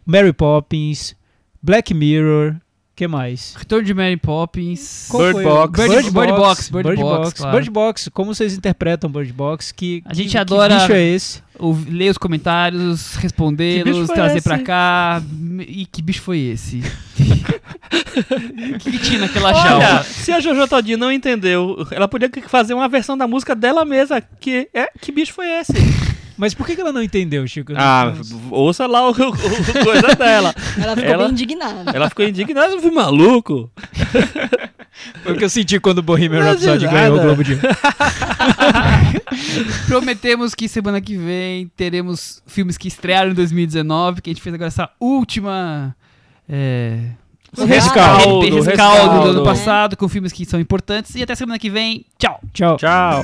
Mary 0.05 0.31
Poppins, 0.31 1.13
Black 1.61 1.93
Mirror, 1.93 2.55
que 2.99 3.07
mais? 3.07 3.55
Retorno 3.57 3.85
de 3.85 3.93
Mary 3.93 4.17
Poppins. 4.17 5.07
Qual 5.09 5.23
Bird 5.23 5.33
foi 5.35 5.43
Box. 5.45 5.71
Bird- 5.81 5.89
Bird, 5.95 6.11
Bird 6.11 6.31
Box, 6.33 6.39
Box, 6.39 6.69
Bird 6.69 6.89
Bird 6.89 7.01
Box, 7.01 7.17
Box, 7.23 7.33
claro. 7.41 7.55
Bird 7.57 7.69
Box, 7.71 8.09
como 8.11 8.35
vocês 8.35 8.53
interpretam 8.53 9.09
Bird 9.09 9.31
Box? 9.31 9.71
Que, 9.71 10.01
A 10.05 10.13
gente 10.13 10.31
que- 10.31 10.37
adora- 10.37 10.75
Que 10.75 10.81
bicho 10.81 10.91
é 10.93 11.01
esse? 11.03 11.41
Ler 11.89 12.09
os 12.09 12.17
comentários, 12.17 13.15
respondê-los, 13.15 14.07
trazer 14.09 14.37
esse? 14.39 14.43
pra 14.47 14.59
cá. 14.59 15.21
E 15.59 15.85
que 15.85 16.01
bicho 16.01 16.21
foi 16.21 16.39
esse? 16.39 16.81
Que, 18.79 18.91
que 18.91 18.99
tinha 18.99 19.19
naquela 19.19 19.53
jaula? 19.53 20.03
se 20.03 20.31
a 20.31 20.39
Jojo 20.39 20.67
Todinho 20.67 20.97
não 20.97 21.11
entendeu, 21.11 21.87
ela 21.91 22.07
podia 22.07 22.29
fazer 22.47 22.73
uma 22.73 22.87
versão 22.87 23.17
da 23.17 23.27
música 23.27 23.55
dela 23.55 23.83
mesma, 23.85 24.21
que 24.21 24.69
é 24.73 24.89
que 25.01 25.11
bicho 25.11 25.33
foi 25.33 25.47
esse? 25.47 25.73
Mas 26.39 26.53
por 26.53 26.65
que 26.65 26.79
ela 26.79 26.93
não 26.93 27.03
entendeu, 27.03 27.45
Chico? 27.45 27.73
Ah, 27.75 28.13
não- 28.31 28.41
ouça 28.51 28.87
lá 28.87 29.05
o, 29.07 29.11
o- 29.11 29.13
o 29.29 29.83
coisa 29.83 30.15
dela. 30.15 30.55
Ela 30.81 30.95
ficou 30.95 31.11
Ela- 31.11 31.23
bem 31.25 31.31
indignada. 31.33 31.91
Ela 31.93 32.09
ficou 32.09 32.25
indignada, 32.25 32.73
eu 32.73 32.81
fui 32.81 32.91
maluco. 32.91 33.69
Foi 35.23 35.33
o 35.33 35.37
que 35.37 35.43
eu 35.45 35.49
senti 35.49 35.79
quando 35.79 35.99
o 35.99 36.03
Bohemian 36.03 36.43
Rhapsody 36.43 36.85
ganhou 36.87 37.17
o 37.17 37.21
Globo 37.21 37.43
de. 37.43 37.55
Prometemos 39.87 40.53
que 40.55 40.67
semana 40.67 40.99
que 40.99 41.15
vem 41.15 41.67
teremos 41.75 42.41
filmes 42.47 42.77
que 42.77 42.87
estrearam 42.87 43.31
em 43.31 43.33
2019, 43.33 44.21
que 44.21 44.29
a 44.29 44.33
gente 44.33 44.41
fez 44.41 44.53
agora 44.53 44.67
essa 44.67 44.89
última. 44.99 45.95
É, 46.49 46.99
O 47.57 47.65
rescaldo, 47.65 48.41
rescaldo, 48.41 48.63
rescaldo. 48.65 49.23
do 49.23 49.29
ano 49.29 49.43
passado, 49.43 49.95
com 49.95 50.09
filmes 50.09 50.31
que 50.33 50.45
são 50.45 50.59
importantes. 50.59 51.15
E 51.15 51.23
até 51.23 51.35
semana 51.35 51.59
que 51.59 51.69
vem. 51.69 52.05
Tchau! 52.17 52.39
Tchau. 52.53 52.77
Tchau. 52.77 53.23